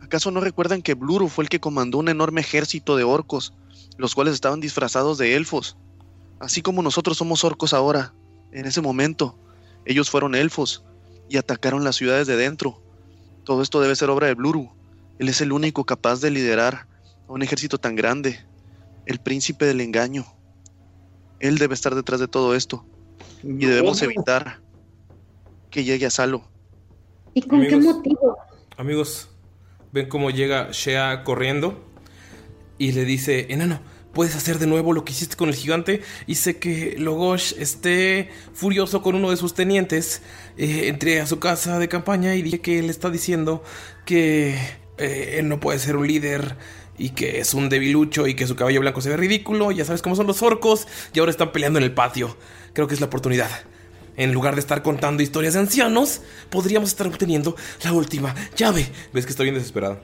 ¿Acaso 0.00 0.30
no 0.30 0.40
recuerdan 0.40 0.82
que 0.82 0.94
Bluru 0.94 1.28
fue 1.28 1.44
el 1.44 1.48
que 1.48 1.60
comandó 1.60 1.98
un 1.98 2.08
enorme 2.08 2.40
ejército 2.40 2.96
de 2.96 3.04
orcos, 3.04 3.52
los 3.96 4.14
cuales 4.14 4.34
estaban 4.34 4.60
disfrazados 4.60 5.18
de 5.18 5.34
elfos? 5.34 5.76
Así 6.38 6.62
como 6.62 6.82
nosotros 6.82 7.16
somos 7.16 7.44
orcos 7.44 7.72
ahora. 7.72 8.14
En 8.52 8.66
ese 8.66 8.80
momento, 8.80 9.38
ellos 9.84 10.10
fueron 10.10 10.34
elfos 10.34 10.84
y 11.28 11.38
atacaron 11.38 11.82
las 11.82 11.96
ciudades 11.96 12.26
de 12.26 12.36
dentro. 12.36 12.80
Todo 13.44 13.62
esto 13.62 13.80
debe 13.80 13.96
ser 13.96 14.10
obra 14.10 14.28
de 14.28 14.34
Bluru. 14.34 14.70
Él 15.18 15.28
es 15.28 15.40
el 15.40 15.52
único 15.52 15.84
capaz 15.84 16.20
de 16.20 16.30
liderar 16.30 16.86
a 17.28 17.32
un 17.32 17.42
ejército 17.42 17.78
tan 17.78 17.96
grande. 17.96 18.44
El 19.06 19.18
príncipe 19.18 19.64
del 19.64 19.80
engaño. 19.80 20.26
Él 21.40 21.58
debe 21.58 21.74
estar 21.74 21.94
detrás 21.94 22.20
de 22.20 22.28
todo 22.28 22.54
esto. 22.54 22.84
Y 23.42 23.66
debemos 23.66 24.02
evitar 24.02 24.60
que 25.70 25.84
llegue 25.84 26.06
a 26.06 26.10
Salo. 26.10 26.48
¿Y 27.36 27.42
con 27.42 27.60
qué 27.60 27.74
Amigos. 27.74 27.96
motivo? 27.96 28.38
Amigos, 28.78 29.28
ven 29.92 30.08
cómo 30.08 30.30
llega 30.30 30.70
Shea 30.72 31.22
corriendo 31.22 31.84
y 32.78 32.92
le 32.92 33.04
dice, 33.04 33.48
enano, 33.50 33.78
puedes 34.14 34.34
hacer 34.34 34.58
de 34.58 34.66
nuevo 34.66 34.94
lo 34.94 35.04
que 35.04 35.12
hiciste 35.12 35.36
con 35.36 35.50
el 35.50 35.54
gigante. 35.54 36.00
Hice 36.26 36.56
que 36.58 36.96
Logosh 36.98 37.52
esté 37.58 38.30
furioso 38.54 39.02
con 39.02 39.16
uno 39.16 39.28
de 39.28 39.36
sus 39.36 39.52
tenientes. 39.52 40.22
Eh, 40.56 40.88
entré 40.88 41.20
a 41.20 41.26
su 41.26 41.38
casa 41.38 41.78
de 41.78 41.90
campaña 41.90 42.34
y 42.36 42.40
dije 42.40 42.62
que 42.62 42.78
él 42.78 42.88
está 42.88 43.10
diciendo 43.10 43.62
que 44.06 44.58
eh, 44.96 45.36
él 45.38 45.50
no 45.50 45.60
puede 45.60 45.78
ser 45.78 45.96
un 45.98 46.06
líder 46.06 46.56
y 46.96 47.10
que 47.10 47.40
es 47.40 47.52
un 47.52 47.68
debilucho 47.68 48.26
y 48.26 48.32
que 48.32 48.46
su 48.46 48.56
cabello 48.56 48.80
blanco 48.80 49.02
se 49.02 49.10
ve 49.10 49.18
ridículo. 49.18 49.72
Ya 49.72 49.84
sabes 49.84 50.00
cómo 50.00 50.16
son 50.16 50.26
los 50.26 50.40
orcos 50.42 50.88
y 51.12 51.18
ahora 51.18 51.32
están 51.32 51.52
peleando 51.52 51.80
en 51.80 51.84
el 51.84 51.92
patio. 51.92 52.34
Creo 52.72 52.88
que 52.88 52.94
es 52.94 53.00
la 53.00 53.08
oportunidad. 53.08 53.50
En 54.16 54.32
lugar 54.32 54.54
de 54.54 54.60
estar 54.60 54.82
contando 54.82 55.22
historias 55.22 55.54
de 55.54 55.60
ancianos, 55.60 56.22
podríamos 56.50 56.88
estar 56.88 57.06
obteniendo 57.06 57.54
la 57.84 57.92
última 57.92 58.34
llave. 58.56 58.88
Ves 59.12 59.26
que 59.26 59.30
estoy 59.30 59.44
bien 59.44 59.54
desesperado. 59.54 60.00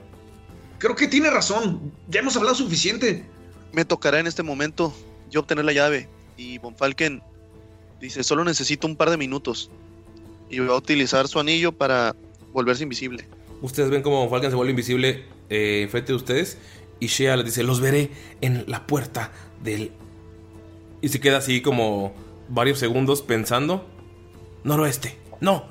Creo 0.77 0.95
que 0.95 1.07
tiene 1.07 1.29
razón. 1.29 1.91
Ya 2.09 2.19
hemos 2.19 2.35
hablado 2.35 2.55
suficiente. 2.55 3.25
Me 3.71 3.85
tocará 3.85 4.19
en 4.19 4.27
este 4.27 4.43
momento 4.43 4.93
yo 5.31 5.39
obtener 5.39 5.65
la 5.65 5.73
llave. 5.73 6.09
Y 6.37 6.59
Von 6.59 6.75
Falken 6.75 7.23
dice, 7.99 8.23
solo 8.23 8.43
necesito 8.43 8.85
un 8.85 8.95
par 8.95 9.09
de 9.09 9.17
minutos. 9.17 9.71
Y 10.49 10.59
va 10.59 10.73
a 10.73 10.77
utilizar 10.77 11.27
su 11.27 11.39
anillo 11.39 11.71
para 11.71 12.15
volverse 12.51 12.83
invisible. 12.83 13.27
Ustedes 13.61 13.89
ven 13.89 14.03
cómo 14.03 14.29
Falcon 14.29 14.51
se 14.51 14.55
vuelve 14.55 14.71
invisible 14.71 15.25
eh, 15.49 15.81
enfrente 15.83 16.11
de 16.11 16.17
ustedes. 16.17 16.57
Y 16.99 17.07
Shea 17.07 17.35
les 17.37 17.45
dice: 17.45 17.63
Los 17.63 17.79
veré 17.79 18.11
en 18.41 18.65
la 18.67 18.85
puerta 18.85 19.31
del. 19.63 19.91
Y 21.01 21.09
se 21.09 21.19
queda 21.19 21.37
así 21.37 21.61
como 21.61 22.13
varios 22.49 22.77
segundos 22.77 23.21
pensando: 23.21 23.89
Noroeste, 24.63 25.17
no, 25.41 25.65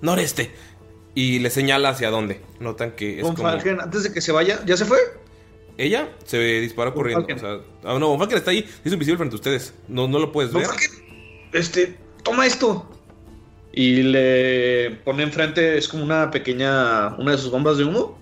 noreste. 0.00 0.50
Y 1.14 1.40
le 1.40 1.50
señala 1.50 1.88
hacia 1.88 2.10
dónde. 2.10 2.40
Notan 2.60 2.92
que 2.92 3.18
es 3.18 3.22
Von 3.22 3.34
como. 3.34 3.48
Falken, 3.48 3.80
antes 3.80 4.04
de 4.04 4.12
que 4.12 4.20
se 4.20 4.30
vaya, 4.30 4.64
¿ya 4.64 4.76
se 4.76 4.84
fue? 4.84 4.98
Ella 5.76 6.08
se 6.24 6.38
disparó 6.38 6.94
corriendo. 6.94 7.26
Falken. 7.26 7.36
O 7.36 7.40
sea, 7.40 7.60
ah, 7.84 7.98
no, 7.98 8.08
Von 8.08 8.18
Falken 8.18 8.38
está 8.38 8.52
ahí, 8.52 8.68
es 8.84 8.92
invisible 8.92 9.18
frente 9.18 9.34
a 9.34 9.38
ustedes. 9.38 9.74
No, 9.88 10.06
no 10.06 10.18
lo 10.18 10.30
puedes 10.30 10.52
Von 10.52 10.62
ver. 10.62 10.70
Falken, 10.70 10.90
este, 11.52 11.96
toma 12.22 12.46
esto. 12.46 12.88
Y 13.72 14.02
le 14.02 14.98
pone 15.04 15.22
enfrente, 15.22 15.76
es 15.76 15.88
como 15.88 16.02
una 16.02 16.30
pequeña, 16.30 17.14
una 17.16 17.32
de 17.32 17.38
sus 17.38 17.50
bombas 17.50 17.78
de 17.78 17.84
humo. 17.84 18.18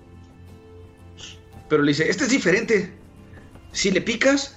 Pero 1.68 1.82
le 1.82 1.90
dice, 1.90 2.08
este 2.08 2.24
es 2.24 2.30
diferente. 2.30 2.92
Si 3.72 3.90
le 3.90 4.00
picas, 4.00 4.56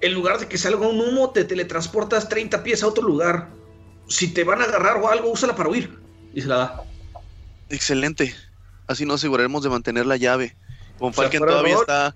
en 0.00 0.14
lugar 0.14 0.38
de 0.38 0.46
que 0.46 0.58
salga 0.58 0.86
un 0.86 1.00
humo, 1.00 1.30
te 1.30 1.44
teletransportas 1.44 2.28
30 2.28 2.62
pies 2.62 2.82
a 2.82 2.88
otro 2.88 3.04
lugar. 3.04 3.48
Si 4.12 4.28
te 4.28 4.44
van 4.44 4.60
a 4.60 4.64
agarrar 4.64 4.96
o 4.98 5.08
algo, 5.08 5.30
úsala 5.30 5.54
para 5.56 5.68
huir. 5.68 5.98
Y 6.34 6.40
se 6.42 6.48
la 6.48 6.56
da. 6.56 6.82
Excelente. 7.68 8.34
Así 8.86 9.06
nos 9.06 9.16
aseguraremos 9.20 9.62
de 9.62 9.70
mantener 9.70 10.06
la 10.06 10.16
llave. 10.16 10.56
Von 10.98 11.10
O 11.10 11.12
sea, 11.14 11.22
Falken 11.24 11.40
todavía 11.40 11.74
está 11.74 12.14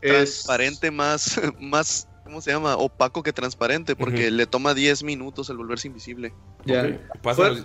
es- 0.00 0.10
transparente, 0.10 0.90
más, 0.90 1.40
más, 1.60 2.08
¿cómo 2.24 2.40
se 2.40 2.50
llama? 2.50 2.76
Opaco 2.76 3.22
que 3.22 3.32
transparente, 3.32 3.94
porque 3.96 4.30
le 4.30 4.46
toma 4.46 4.74
10 4.74 5.02
minutos 5.04 5.48
el 5.50 5.56
volverse 5.56 5.88
invisible. 5.88 6.32
Ya. 6.64 6.82
Los- 6.82 6.98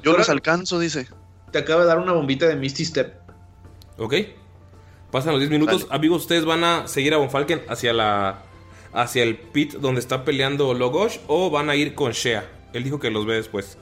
Yo 0.01 0.11
los 0.11 0.25
Fuera- 0.25 0.31
alcanzo, 0.31 0.79
dice. 0.79 1.07
Te 1.51 1.59
acaba 1.59 1.81
de 1.81 1.87
dar 1.87 1.99
una 1.99 2.11
bombita 2.11 2.47
de 2.47 2.55
Misty 2.55 2.85
Step. 2.85 3.15
Ok. 3.97 4.13
Pasan 5.11 5.31
los 5.31 5.39
10 5.39 5.49
minutos. 5.51 5.83
Dale. 5.83 5.95
Amigos, 5.95 6.23
ustedes 6.23 6.45
van 6.45 6.63
a 6.63 6.87
seguir 6.87 7.13
a 7.13 7.17
Von 7.17 7.29
Falken 7.29 7.63
hacia 7.69 7.93
la. 7.93 8.43
hacia 8.93 9.23
el 9.23 9.37
pit 9.37 9.73
donde 9.75 9.99
está 9.99 10.23
peleando 10.25 10.73
Logosh 10.73 11.17
o 11.27 11.49
van 11.49 11.69
a 11.69 11.75
ir 11.75 11.95
con 11.95 12.11
Shea. 12.11 12.49
Él 12.75 12.83
dijo 12.83 12.99
que 12.99 13.09
los 13.09 13.25
ve 13.25 13.35
después. 13.35 13.77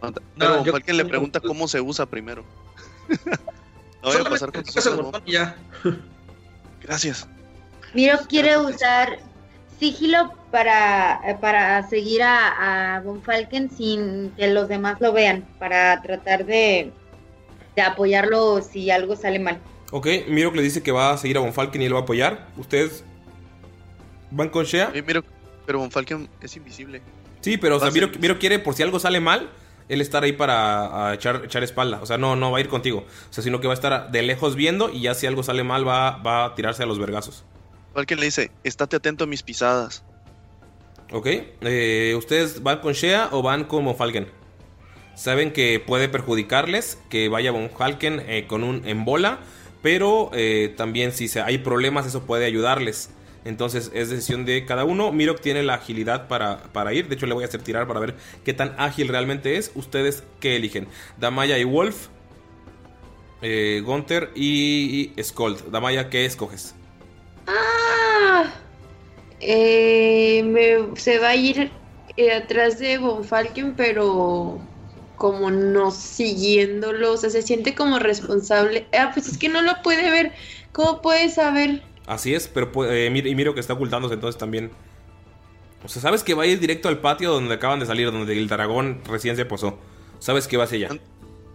Pero 0.00 0.14
No, 0.36 0.64
yo- 0.64 0.72
Falken 0.72 0.96
le 0.96 1.04
pregunta 1.04 1.40
cómo 1.40 1.68
se 1.68 1.80
usa 1.80 2.06
primero. 2.06 2.44
no 4.02 4.10
voy 4.12 4.16
a 4.16 4.24
pasar 4.24 4.50
con 4.52 4.62
botón 4.96 5.22
y 5.26 5.32
ya. 5.32 5.56
Gracias. 6.82 7.28
Miro 7.92 8.18
quiere 8.28 8.56
usar 8.56 9.18
sigilo 9.78 10.32
para, 10.50 11.20
para 11.40 11.86
seguir 11.88 12.22
a, 12.22 12.96
a 12.96 13.00
Von 13.00 13.22
Falken 13.22 13.70
sin 13.70 14.30
que 14.36 14.48
los 14.48 14.68
demás 14.68 15.00
lo 15.00 15.12
vean, 15.12 15.46
para 15.58 16.00
tratar 16.02 16.44
de, 16.46 16.92
de 17.76 17.82
apoyarlo 17.82 18.62
si 18.62 18.90
algo 18.90 19.16
sale 19.16 19.38
mal. 19.38 19.58
Ok, 19.92 20.06
Miro 20.28 20.50
que 20.52 20.58
le 20.58 20.62
dice 20.62 20.82
que 20.82 20.92
va 20.92 21.12
a 21.12 21.18
seguir 21.18 21.36
a 21.36 21.40
Von 21.40 21.52
Falken 21.52 21.82
y 21.82 21.86
él 21.86 21.94
va 21.94 21.98
a 21.98 22.02
apoyar. 22.02 22.46
¿Ustedes 22.56 23.04
van 24.30 24.48
con 24.48 24.64
Shea? 24.64 24.90
Miro, 25.06 25.24
pero 25.66 25.78
Von 25.80 25.90
Falken 25.90 26.28
es 26.40 26.56
invisible. 26.56 27.02
Sí, 27.40 27.56
pero 27.56 27.76
o 27.76 27.80
sea, 27.80 27.90
Miro, 27.90 28.08
Miro 28.20 28.38
quiere, 28.38 28.58
por 28.58 28.74
si 28.74 28.82
algo 28.82 28.98
sale 28.98 29.20
mal, 29.20 29.50
él 29.88 30.00
estar 30.00 30.22
ahí 30.22 30.32
para 30.32 31.14
echar, 31.14 31.42
echar 31.44 31.62
espalda. 31.62 32.00
O 32.02 32.06
sea, 32.06 32.18
no, 32.18 32.36
no 32.36 32.50
va 32.50 32.58
a 32.58 32.60
ir 32.60 32.68
contigo. 32.68 33.06
O 33.30 33.32
sea, 33.32 33.42
sino 33.42 33.60
que 33.60 33.66
va 33.66 33.72
a 33.72 33.74
estar 33.74 34.10
de 34.10 34.22
lejos 34.22 34.54
viendo 34.56 34.90
y 34.90 35.00
ya 35.02 35.14
si 35.14 35.26
algo 35.26 35.42
sale 35.42 35.64
mal 35.64 35.86
va, 35.86 36.18
va 36.18 36.44
a 36.46 36.54
tirarse 36.54 36.82
a 36.82 36.86
los 36.86 36.98
vergazos. 36.98 37.44
Falken 37.94 38.20
le 38.20 38.26
dice, 38.26 38.50
estate 38.62 38.96
atento 38.96 39.24
a 39.24 39.26
mis 39.26 39.42
pisadas. 39.42 40.04
Ok, 41.12 41.26
eh, 41.62 42.14
¿ustedes 42.16 42.62
van 42.62 42.78
con 42.78 42.92
Shea 42.92 43.30
o 43.32 43.42
van 43.42 43.64
con 43.64 43.84
Von 43.84 43.96
Falken? 43.96 44.28
Saben 45.16 45.52
que 45.52 45.80
puede 45.84 46.08
perjudicarles 46.08 46.98
que 47.10 47.28
vaya 47.28 47.50
Von 47.50 47.68
Falken 47.70 48.22
eh, 48.26 48.46
con 48.46 48.62
un 48.62 48.86
en 48.86 49.04
bola, 49.04 49.40
pero 49.82 50.30
eh, 50.34 50.72
también 50.76 51.12
si 51.12 51.26
se- 51.26 51.40
hay 51.42 51.58
problemas 51.58 52.06
eso 52.06 52.22
puede 52.22 52.44
ayudarles. 52.46 53.10
Entonces 53.44 53.90
es 53.94 54.10
decisión 54.10 54.44
de 54.44 54.64
cada 54.66 54.84
uno. 54.84 55.12
Mirok 55.12 55.40
tiene 55.40 55.62
la 55.62 55.74
agilidad 55.74 56.28
para, 56.28 56.64
para 56.72 56.92
ir. 56.92 57.08
De 57.08 57.14
hecho 57.14 57.26
le 57.26 57.34
voy 57.34 57.44
a 57.44 57.46
hacer 57.46 57.62
tirar 57.62 57.86
para 57.86 58.00
ver 58.00 58.14
qué 58.44 58.52
tan 58.52 58.74
ágil 58.78 59.08
realmente 59.08 59.56
es. 59.56 59.70
¿Ustedes 59.74 60.24
qué 60.40 60.56
eligen? 60.56 60.88
Damaya 61.18 61.58
y 61.58 61.64
Wolf. 61.64 62.08
Eh, 63.42 63.82
Gunther 63.84 64.30
y, 64.34 65.12
y. 65.16 65.22
Damaya, 65.70 66.10
¿qué 66.10 66.26
escoges? 66.26 66.74
Ah, 67.46 68.52
eh, 69.40 70.42
me- 70.44 70.96
se 71.00 71.18
va 71.18 71.30
a 71.30 71.36
ir 71.36 71.70
eh, 72.16 72.32
atrás 72.32 72.78
de 72.78 72.98
Von 72.98 73.24
Falken, 73.24 73.74
pero 73.74 74.60
como 75.16 75.50
no 75.50 75.90
siguiéndolo, 75.90 77.12
o 77.12 77.16
sea, 77.16 77.30
se 77.30 77.42
siente 77.42 77.74
como 77.74 77.98
responsable. 77.98 78.86
Ah, 78.92 79.10
pues 79.14 79.28
es 79.28 79.38
que 79.38 79.48
no 79.48 79.62
lo 79.62 79.82
puede 79.82 80.10
ver. 80.10 80.32
¿Cómo 80.72 81.00
puede 81.02 81.28
saber? 81.30 81.82
Así 82.10 82.34
es, 82.34 82.48
pero 82.48 82.72
pu- 82.72 82.88
eh, 82.90 83.06
y 83.06 83.34
miro 83.36 83.54
que 83.54 83.60
está 83.60 83.74
ocultándose 83.74 84.14
entonces 84.14 84.36
también. 84.36 84.72
O 85.84 85.88
sea, 85.88 86.02
sabes 86.02 86.24
que 86.24 86.34
va 86.34 86.42
a 86.42 86.46
ir 86.46 86.58
directo 86.58 86.88
al 86.88 86.98
patio 86.98 87.30
donde 87.32 87.54
acaban 87.54 87.78
de 87.78 87.86
salir, 87.86 88.10
donde 88.10 88.36
el 88.36 88.48
dragón 88.48 89.00
recién 89.06 89.36
se 89.36 89.44
posó. 89.44 89.78
Sabes 90.18 90.48
que 90.48 90.56
va 90.56 90.64
hacia 90.64 90.88
allá. 90.88 91.00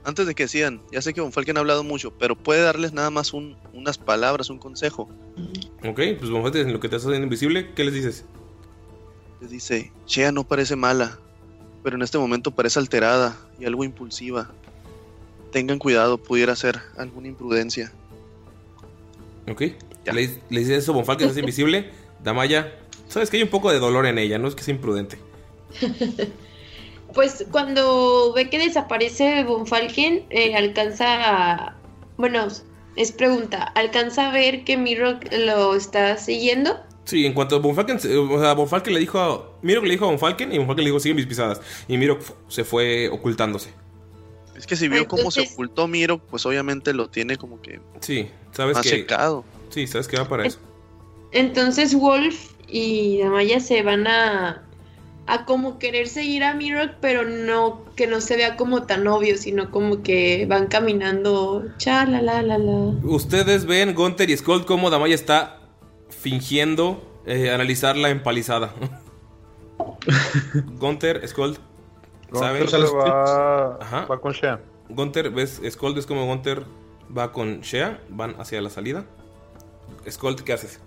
Antes 0.06 0.28
de 0.28 0.34
que 0.34 0.48
sigan, 0.48 0.82
ya 0.94 1.02
sé 1.02 1.14
que 1.14 1.20
Von 1.20 1.34
Falken 1.34 1.58
ha 1.58 1.60
hablado 1.60 1.84
mucho, 1.84 2.12
pero 2.18 2.36
puede 2.38 2.62
darles 2.62 2.94
nada 2.94 3.10
más 3.10 3.34
un- 3.34 3.58
unas 3.74 3.98
palabras, 3.98 4.50
un 4.50 4.58
consejo. 4.58 5.10
Ok, 5.84 6.00
pues 6.20 6.30
Bonfete, 6.30 6.62
en 6.62 6.72
lo 6.72 6.80
que 6.80 6.88
te 6.88 6.96
estás 6.96 7.08
haciendo 7.10 7.26
invisible, 7.26 7.74
¿qué 7.74 7.84
les 7.84 7.94
dices? 7.94 8.24
Les 9.42 9.50
dice, 9.52 9.92
Shea 10.08 10.32
no 10.32 10.46
parece 10.46 10.78
mala, 10.78 11.20
pero 11.84 11.98
en 11.98 12.02
este 12.02 12.18
momento 12.18 12.52
parece 12.52 12.80
alterada 12.80 13.36
y 13.60 13.66
algo 13.66 13.84
impulsiva. 13.84 14.52
Tengan 15.52 15.80
cuidado, 15.80 16.18
pudiera 16.18 16.56
ser 16.56 16.80
alguna 16.98 17.28
imprudencia. 17.28 17.92
Ok. 19.50 19.64
Le, 20.14 20.30
le 20.50 20.60
dice 20.60 20.76
eso, 20.76 20.94
Bonfalken 20.94 21.30
es 21.30 21.38
invisible. 21.38 21.90
Damaya, 22.24 22.74
sabes 23.08 23.30
que 23.30 23.38
hay 23.38 23.44
un 23.44 23.50
poco 23.50 23.72
de 23.72 23.80
dolor 23.80 24.06
en 24.06 24.18
ella, 24.18 24.38
no 24.38 24.48
es 24.48 24.56
que 24.56 24.64
sea 24.64 24.74
imprudente. 24.74 25.18
Pues 27.14 27.46
cuando 27.52 28.34
ve 28.34 28.50
que 28.50 28.60
desaparece 28.60 29.44
Von 29.44 29.68
Falken, 29.68 30.26
eh, 30.30 30.56
alcanza 30.56 31.06
a... 31.68 31.76
Bueno, 32.18 32.48
es 32.96 33.12
pregunta, 33.12 33.64
¿alcanza 33.64 34.30
a 34.30 34.32
ver 34.32 34.64
que 34.64 34.78
Mirok 34.78 35.26
lo 35.46 35.76
está 35.76 36.18
siguiendo? 36.18 36.78
Sí, 37.06 37.26
en 37.26 37.34
cuanto 37.34 37.58
a 37.58 37.60
Bonfalken, 37.60 37.98
o 37.98 38.40
sea, 38.40 38.54
Bonfalken 38.54 38.94
le 38.94 39.00
dijo 39.00 39.20
a. 39.20 39.52
Mirok 39.62 39.84
le 39.84 39.92
dijo 39.92 40.06
a 40.06 40.10
Bonfalken 40.10 40.52
y 40.52 40.58
Bonfalken 40.58 40.84
le 40.84 40.90
dijo, 40.90 41.00
sigue 41.00 41.14
mis 41.14 41.28
pisadas. 41.28 41.62
Y 41.88 41.98
Mirok 41.98 42.22
se 42.48 42.64
fue 42.64 43.10
ocultándose. 43.10 43.70
Es 44.58 44.66
que 44.66 44.76
si 44.76 44.88
vio 44.88 45.08
cómo 45.08 45.30
se 45.30 45.42
ocultó 45.42 45.88
Miro, 45.88 46.18
pues 46.18 46.46
obviamente 46.46 46.94
lo 46.94 47.10
tiene 47.10 47.38
como 47.38 47.62
que 47.62 47.80
Sí, 48.00 48.30
sabes 48.52 48.76
más 48.76 48.84
que. 48.84 48.90
checado. 48.90 49.44
Sí, 49.76 49.88
sabes 49.88 50.08
que 50.08 50.16
va 50.16 50.24
para 50.24 50.46
eso. 50.46 50.58
Entonces 51.34 51.94
Wolf 51.94 52.54
y 52.66 53.20
Damaya 53.20 53.60
se 53.60 53.84
van 53.84 54.08
a 54.08 54.64
a 55.28 55.44
como 55.44 55.80
querer 55.80 56.08
seguir 56.08 56.46
a 56.46 56.54
Mirok, 56.54 56.92
pero 57.02 57.26
no 57.26 57.84
que 57.98 58.08
no 58.08 58.22
se 58.22 58.38
vea 58.38 58.56
como 58.56 58.84
tan 58.84 59.06
obvio, 59.06 59.36
sino 59.36 59.72
como 59.72 60.02
que 60.02 60.46
van 60.48 60.68
caminando 60.68 61.66
cha 61.78 62.06
la 62.06 62.22
la 62.22 62.42
la 62.42 62.58
la. 62.58 62.94
Ustedes 63.04 63.66
ven 63.66 63.94
Gunter 63.94 64.30
y 64.30 64.38
Skull 64.38 64.66
cómo 64.66 64.90
Damaya 64.90 65.14
está 65.14 65.60
fingiendo 66.08 67.04
eh, 67.26 67.52
analizar 67.52 67.98
la 67.98 68.12
empalizada. 68.12 68.74
Gunter, 70.80 71.28
Skull, 71.28 71.58
¿saben? 72.32 72.62
Gunter 72.62 72.82
va, 72.96 73.76
Ajá. 73.82 74.06
va 74.06 74.22
con 74.22 74.32
Shea. 74.32 74.62
Gunter, 74.88 75.32
ves, 75.32 75.62
Skull 75.70 75.96
ves 75.96 76.06
como 76.06 76.26
Gunter 76.26 76.64
va 77.16 77.34
con 77.34 77.60
Shea, 77.60 78.00
van 78.08 78.40
hacia 78.40 78.62
la 78.62 78.70
salida. 78.70 79.06
Skull, 80.10 80.36
¿qué 80.44 80.54
haces? 80.54 80.80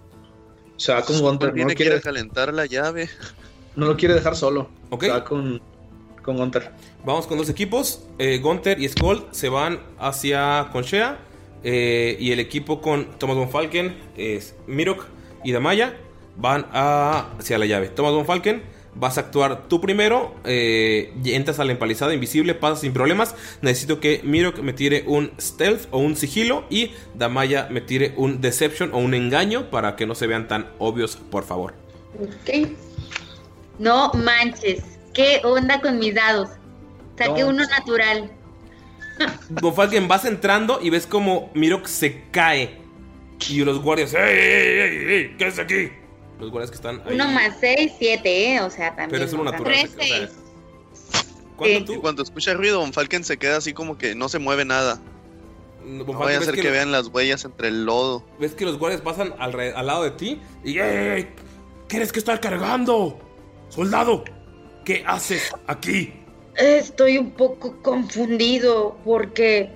Se 0.76 0.92
va 0.92 1.02
con 1.02 1.18
Gunter, 1.20 1.48
no 1.48 1.54
Tiene 1.54 1.74
quiere, 1.74 2.00
calentar 2.00 2.52
la 2.54 2.66
llave. 2.66 3.08
no 3.76 3.86
lo 3.86 3.96
quiere 3.96 4.14
dejar 4.14 4.36
solo. 4.36 4.68
Ok. 4.90 5.04
Se 5.04 5.10
va 5.10 5.24
con, 5.24 5.60
con 6.22 6.36
Gunter. 6.36 6.70
Vamos 7.04 7.26
con 7.26 7.38
dos 7.38 7.48
equipos. 7.48 8.04
Eh, 8.18 8.38
Gunter 8.38 8.80
y 8.80 8.88
Skull 8.88 9.24
se 9.32 9.48
van 9.48 9.80
hacia 9.98 10.68
Conchea. 10.72 11.18
eh, 11.64 12.16
y 12.20 12.30
el 12.30 12.38
equipo 12.38 12.80
con 12.80 13.18
Thomas 13.18 13.34
von 13.36 13.50
Falken, 13.50 13.96
es 14.16 14.54
Mirok 14.68 15.06
y 15.42 15.50
Damaya 15.50 15.96
van 16.36 16.66
a- 16.72 17.30
hacia 17.36 17.58
la 17.58 17.66
llave. 17.66 17.88
Thomas 17.88 18.12
von 18.12 18.24
Falken, 18.26 18.62
vas 18.98 19.16
a 19.18 19.22
actuar 19.22 19.68
tú 19.68 19.80
primero. 19.80 20.34
eh, 20.44 21.12
y 21.24 21.32
entras 21.34 21.58
a 21.60 21.64
la 21.64 21.72
empalizada 21.72 22.12
invisible, 22.14 22.54
pasas 22.54 22.80
sin 22.80 22.92
problemas. 22.92 23.34
Necesito 23.62 24.00
que 24.00 24.20
Mirok 24.24 24.58
me 24.60 24.72
tire 24.72 25.04
un 25.06 25.30
stealth 25.40 25.86
o 25.90 25.98
un 25.98 26.16
sigilo. 26.16 26.64
Y 26.70 26.92
Damaya 27.14 27.68
me 27.70 27.80
tire 27.80 28.12
un 28.16 28.40
deception 28.40 28.90
o 28.92 28.98
un 28.98 29.14
engaño 29.14 29.70
para 29.70 29.96
que 29.96 30.06
no 30.06 30.14
se 30.14 30.26
vean 30.26 30.48
tan 30.48 30.70
obvios, 30.78 31.16
por 31.16 31.44
favor. 31.44 31.74
Ok. 32.20 32.68
No 33.78 34.10
manches. 34.14 34.82
¿Qué 35.14 35.40
onda 35.44 35.80
con 35.80 35.98
mis 35.98 36.14
dados? 36.14 36.50
Saqué 37.16 37.42
No. 37.42 37.48
uno 37.48 37.64
natural. 37.66 38.30
Von 39.48 39.74
Falken, 39.74 40.06
vas 40.08 40.24
entrando 40.24 40.78
y 40.82 40.90
ves 40.90 41.06
como 41.06 41.50
Mirok 41.54 41.86
se 41.86 42.24
cae. 42.30 42.78
Y 43.48 43.64
los 43.64 43.80
guardias, 43.80 44.14
¡Ey, 44.14 44.20
ey, 44.20 44.78
ey, 44.80 45.12
ey! 45.14 45.36
¿Qué 45.38 45.46
es 45.46 45.58
aquí? 45.58 45.90
Los 46.38 46.50
guardias 46.50 46.70
que 46.70 46.76
están 46.76 47.02
ahí. 47.04 47.14
Uno 47.14 47.28
más 47.28 47.56
seis, 47.60 47.92
siete, 47.98 48.54
¿eh? 48.54 48.60
O 48.60 48.70
sea, 48.70 48.90
también. 48.90 49.10
Pero 49.10 49.24
es 49.24 49.32
uno 49.32 49.44
natural. 49.44 49.88
Cuando 52.00 52.22
escucha 52.22 52.54
ruido, 52.54 52.78
Von 52.80 52.92
Falken 52.92 53.24
se 53.24 53.36
queda 53.36 53.56
así 53.56 53.72
como 53.72 53.98
que 53.98 54.14
no 54.14 54.28
se 54.28 54.38
mueve 54.38 54.64
nada. 54.64 55.00
No 55.84 56.04
vaya 56.04 56.38
a 56.38 56.42
ser 56.42 56.54
que, 56.54 56.62
que 56.62 56.70
vean 56.70 56.92
las 56.92 57.08
huellas 57.08 57.44
entre 57.44 57.68
el 57.68 57.84
lodo. 57.84 58.24
ves 58.38 58.54
que 58.54 58.64
los 58.64 58.78
guardias 58.78 59.00
pasan 59.00 59.34
al, 59.38 59.52
re- 59.52 59.72
al 59.72 59.86
lado 59.86 60.04
de 60.04 60.10
ti 60.12 60.40
y 60.62 60.78
¡Ey, 60.78 60.78
ey, 60.78 61.08
ey! 61.08 61.28
¿Quieres 61.88 62.12
que 62.12 62.18
estar 62.18 62.40
cargando? 62.40 63.18
¡Soldado! 63.70 64.22
¿Qué 64.84 65.02
haces 65.06 65.50
aquí? 65.66 66.12
Estoy 66.56 67.18
un 67.18 67.30
poco 67.30 67.80
confundido 67.82 68.98
porque 69.04 69.70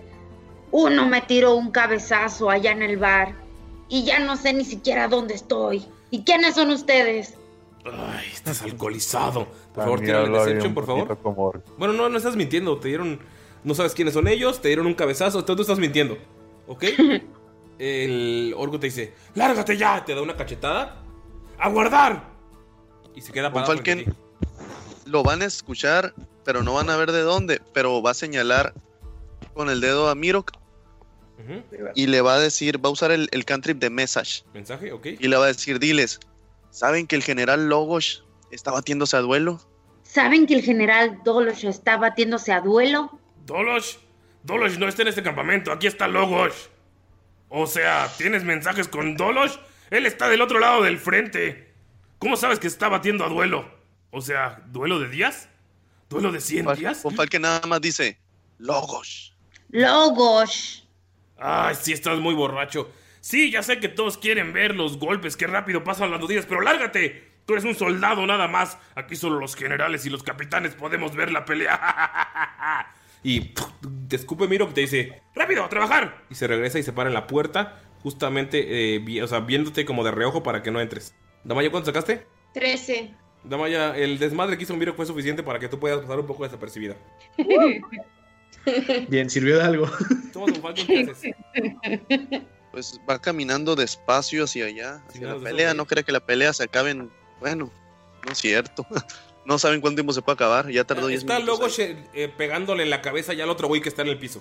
uno 0.70 1.06
me 1.06 1.22
tiró 1.22 1.54
un 1.54 1.70
cabezazo 1.70 2.50
allá 2.50 2.72
en 2.72 2.82
el 2.82 2.96
bar 2.98 3.34
y 3.88 4.04
ya 4.04 4.18
no 4.18 4.36
sé 4.36 4.52
ni 4.52 4.64
siquiera 4.64 5.08
dónde 5.08 5.34
estoy. 5.34 5.86
¿Y 6.12 6.24
quiénes 6.24 6.54
son 6.54 6.70
ustedes? 6.70 7.34
Ay, 7.86 8.28
estás 8.30 8.60
alcoholizado. 8.62 9.48
Por 9.74 9.84
favor, 9.84 9.98
habla 10.10 10.44
bien 10.44 10.58
Deception, 10.58 10.74
por 10.74 10.86
favor. 10.86 11.18
como. 11.22 11.52
Bueno, 11.78 11.94
no, 11.94 12.10
no 12.10 12.18
estás 12.18 12.36
mintiendo. 12.36 12.78
Te 12.78 12.88
dieron. 12.88 13.18
No 13.64 13.74
sabes 13.74 13.94
quiénes 13.94 14.12
son 14.12 14.28
ellos. 14.28 14.60
Te 14.60 14.68
dieron 14.68 14.86
un 14.86 14.92
cabezazo. 14.92 15.42
Tú, 15.42 15.56
tú 15.56 15.62
estás 15.62 15.78
mintiendo. 15.78 16.18
¿Ok? 16.68 16.84
El 17.78 18.54
orco 18.58 18.78
te 18.78 18.88
dice: 18.88 19.14
¡Lárgate 19.34 19.78
ya! 19.78 20.04
Te 20.04 20.14
da 20.14 20.20
una 20.20 20.36
cachetada. 20.36 21.02
¡A 21.58 21.70
guardar! 21.70 22.28
Y 23.16 23.22
se 23.22 23.32
queda 23.32 23.50
parado. 23.50 23.72
Falken 23.72 24.14
lo 25.06 25.22
van 25.22 25.40
a 25.40 25.46
escuchar, 25.46 26.14
pero 26.44 26.62
no 26.62 26.74
van 26.74 26.90
a 26.90 26.96
ver 26.98 27.10
de 27.10 27.22
dónde. 27.22 27.62
Pero 27.72 28.02
va 28.02 28.10
a 28.10 28.14
señalar 28.14 28.74
con 29.54 29.70
el 29.70 29.80
dedo 29.80 30.10
a 30.10 30.14
Mirok 30.14 30.52
Y 31.94 32.06
le 32.06 32.20
va 32.20 32.34
a 32.34 32.38
decir, 32.38 32.84
va 32.84 32.88
a 32.88 32.92
usar 32.92 33.10
el, 33.10 33.28
el 33.32 33.44
cantrip 33.44 33.78
de 33.78 33.90
message. 33.90 34.44
Mensaje, 34.54 34.92
ok. 34.92 35.06
Y 35.18 35.28
le 35.28 35.36
va 35.36 35.44
a 35.44 35.48
decir, 35.48 35.78
diles, 35.78 36.20
¿saben 36.70 37.06
que 37.06 37.16
el 37.16 37.22
general 37.22 37.68
Logos 37.68 38.24
está 38.50 38.70
batiéndose 38.70 39.16
a 39.16 39.20
duelo? 39.20 39.60
¿Saben 40.02 40.46
que 40.46 40.54
el 40.54 40.62
general 40.62 41.20
Dolosh 41.24 41.64
está 41.64 41.96
batiéndose 41.96 42.52
a 42.52 42.60
duelo? 42.60 43.18
Dolosh, 43.46 43.96
Dolosh 44.44 44.76
no 44.78 44.86
está 44.88 45.02
en 45.02 45.08
este 45.08 45.22
campamento. 45.22 45.72
Aquí 45.72 45.86
está 45.86 46.06
Logos. 46.06 46.70
O 47.48 47.66
sea, 47.66 48.08
¿tienes 48.18 48.44
mensajes 48.44 48.88
con 48.88 49.16
Dolosh? 49.16 49.56
Él 49.90 50.06
está 50.06 50.28
del 50.28 50.42
otro 50.42 50.58
lado 50.58 50.82
del 50.82 50.98
frente. 50.98 51.72
¿Cómo 52.18 52.36
sabes 52.36 52.58
que 52.58 52.66
está 52.66 52.88
batiendo 52.88 53.24
a 53.24 53.28
duelo? 53.28 53.68
O 54.10 54.20
sea, 54.20 54.62
¿duelo 54.68 54.98
de 55.00 55.08
días? 55.08 55.48
¿Duelo 56.08 56.30
de 56.30 56.40
100 56.40 56.66
Fal- 56.66 56.76
días? 56.76 57.02
Von 57.02 57.14
Falken 57.14 57.42
nada 57.42 57.66
más 57.66 57.80
dice, 57.80 58.18
Logos. 58.58 59.34
Logos. 59.70 60.81
Ay, 61.42 61.74
sí, 61.80 61.92
estás 61.92 62.18
muy 62.20 62.34
borracho. 62.34 62.90
Sí, 63.20 63.50
ya 63.50 63.62
sé 63.62 63.78
que 63.78 63.88
todos 63.88 64.18
quieren 64.18 64.52
ver 64.52 64.74
los 64.74 64.98
golpes, 64.98 65.36
qué 65.36 65.46
rápido 65.46 65.84
pasan 65.84 66.10
las 66.10 66.26
días, 66.28 66.46
pero 66.48 66.60
lárgate. 66.60 67.30
Tú 67.46 67.54
eres 67.54 67.64
un 67.64 67.74
soldado 67.74 68.24
nada 68.26 68.46
más. 68.48 68.78
Aquí 68.94 69.16
solo 69.16 69.38
los 69.40 69.56
generales 69.56 70.06
y 70.06 70.10
los 70.10 70.22
capitanes 70.22 70.74
podemos 70.74 71.14
ver 71.16 71.32
la 71.32 71.44
pelea. 71.44 72.88
y 73.24 73.40
¡puf! 73.40 73.68
te 74.08 74.16
escupe 74.16 74.46
Miro 74.46 74.68
que 74.68 74.74
te 74.74 74.80
dice, 74.82 75.22
rápido, 75.34 75.64
a 75.64 75.68
trabajar. 75.68 76.22
Y 76.30 76.34
se 76.36 76.46
regresa 76.46 76.78
y 76.78 76.82
se 76.84 76.92
para 76.92 77.08
en 77.10 77.14
la 77.14 77.26
puerta, 77.26 77.80
justamente, 78.02 78.94
eh, 78.94 78.98
vi- 79.00 79.20
o 79.20 79.26
sea, 79.26 79.40
viéndote 79.40 79.84
como 79.84 80.04
de 80.04 80.12
reojo 80.12 80.42
para 80.44 80.62
que 80.62 80.70
no 80.70 80.80
entres. 80.80 81.14
Damaya, 81.44 81.70
¿cuánto 81.70 81.86
sacaste? 81.86 82.26
Trece. 82.54 83.12
Damaya, 83.42 83.96
el 83.96 84.20
desmadre 84.20 84.56
que 84.56 84.62
hizo 84.62 84.76
Miro 84.76 84.94
fue 84.94 85.04
suficiente 85.06 85.42
para 85.42 85.58
que 85.58 85.68
tú 85.68 85.80
puedas 85.80 85.98
pasar 86.00 86.20
un 86.20 86.26
poco 86.26 86.44
desapercibida. 86.44 86.96
Bien, 89.08 89.28
sirvió 89.30 89.58
de 89.58 89.62
algo. 89.64 89.90
Pues 92.70 92.98
va 93.08 93.20
caminando 93.20 93.76
despacio 93.76 94.44
hacia 94.44 94.66
allá, 94.66 95.02
hacia 95.08 95.34
la 95.34 95.38
pelea. 95.38 95.74
No 95.74 95.86
cree 95.86 96.04
que 96.04 96.12
la 96.12 96.20
pelea 96.20 96.52
se 96.52 96.64
acabe 96.64 96.90
en... 96.92 97.10
Bueno, 97.40 97.70
no 98.24 98.32
es 98.32 98.38
cierto. 98.38 98.86
No 99.44 99.58
saben 99.58 99.80
cuánto 99.80 99.96
tiempo 99.96 100.12
se 100.12 100.22
puede 100.22 100.34
acabar. 100.34 100.70
Ya 100.70 100.84
tardó 100.84 101.08
10 101.08 101.22
Está 101.22 101.40
minutos. 101.40 101.58
luego 101.58 101.74
ahí. 101.76 102.06
eh, 102.14 102.28
pegándole 102.28 102.84
en 102.84 102.90
la 102.90 103.02
cabeza 103.02 103.32
ya 103.32 103.42
al 103.42 103.50
otro 103.50 103.66
güey 103.66 103.80
que 103.80 103.88
está 103.88 104.02
en 104.02 104.06
el 104.08 104.16
piso. 104.16 104.40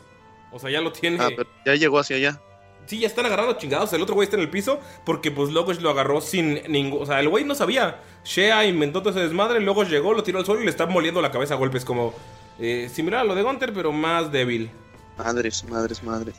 O 0.51 0.59
sea, 0.59 0.69
ya 0.69 0.79
lo 0.79 0.91
tiene. 0.91 1.17
Ah, 1.19 1.29
pero 1.35 1.49
ya 1.65 1.73
llegó 1.73 1.97
hacia 1.97 2.17
allá. 2.17 2.39
Sí, 2.85 2.99
ya 2.99 3.07
están 3.07 3.25
agarrando 3.25 3.53
chingados. 3.57 3.91
El 3.93 4.03
otro 4.03 4.13
güey 4.13 4.25
está 4.25 4.35
en 4.37 4.43
el 4.43 4.51
piso 4.51 4.79
porque 5.03 5.31
pues 5.31 5.49
Logos 5.49 5.81
lo 5.81 5.89
agarró 5.89 6.21
sin 6.21 6.61
ningún... 6.71 7.01
O 7.01 7.05
sea, 7.07 7.19
el 7.19 7.29
güey 7.29 7.43
no 7.43 7.55
sabía. 7.55 7.99
Shea 8.23 8.63
inventó 8.65 8.99
todo 9.01 9.09
ese 9.09 9.21
desmadre, 9.21 9.59
Logos 9.59 9.89
llegó, 9.89 10.13
lo 10.13 10.21
tiró 10.21 10.37
al 10.37 10.45
suelo 10.45 10.61
y 10.61 10.65
le 10.65 10.69
está 10.69 10.85
moliendo 10.85 11.19
la 11.19 11.31
cabeza 11.31 11.55
a 11.55 11.57
golpes 11.57 11.83
como... 11.83 12.13
eh, 12.59 12.89
similar 12.93 13.21
a 13.21 13.23
lo 13.23 13.35
de 13.35 13.43
Gunter, 13.43 13.73
pero 13.73 13.91
más 13.91 14.31
débil. 14.31 14.69
Madres, 15.17 15.63
madres, 15.69 16.03
madres. 16.03 16.35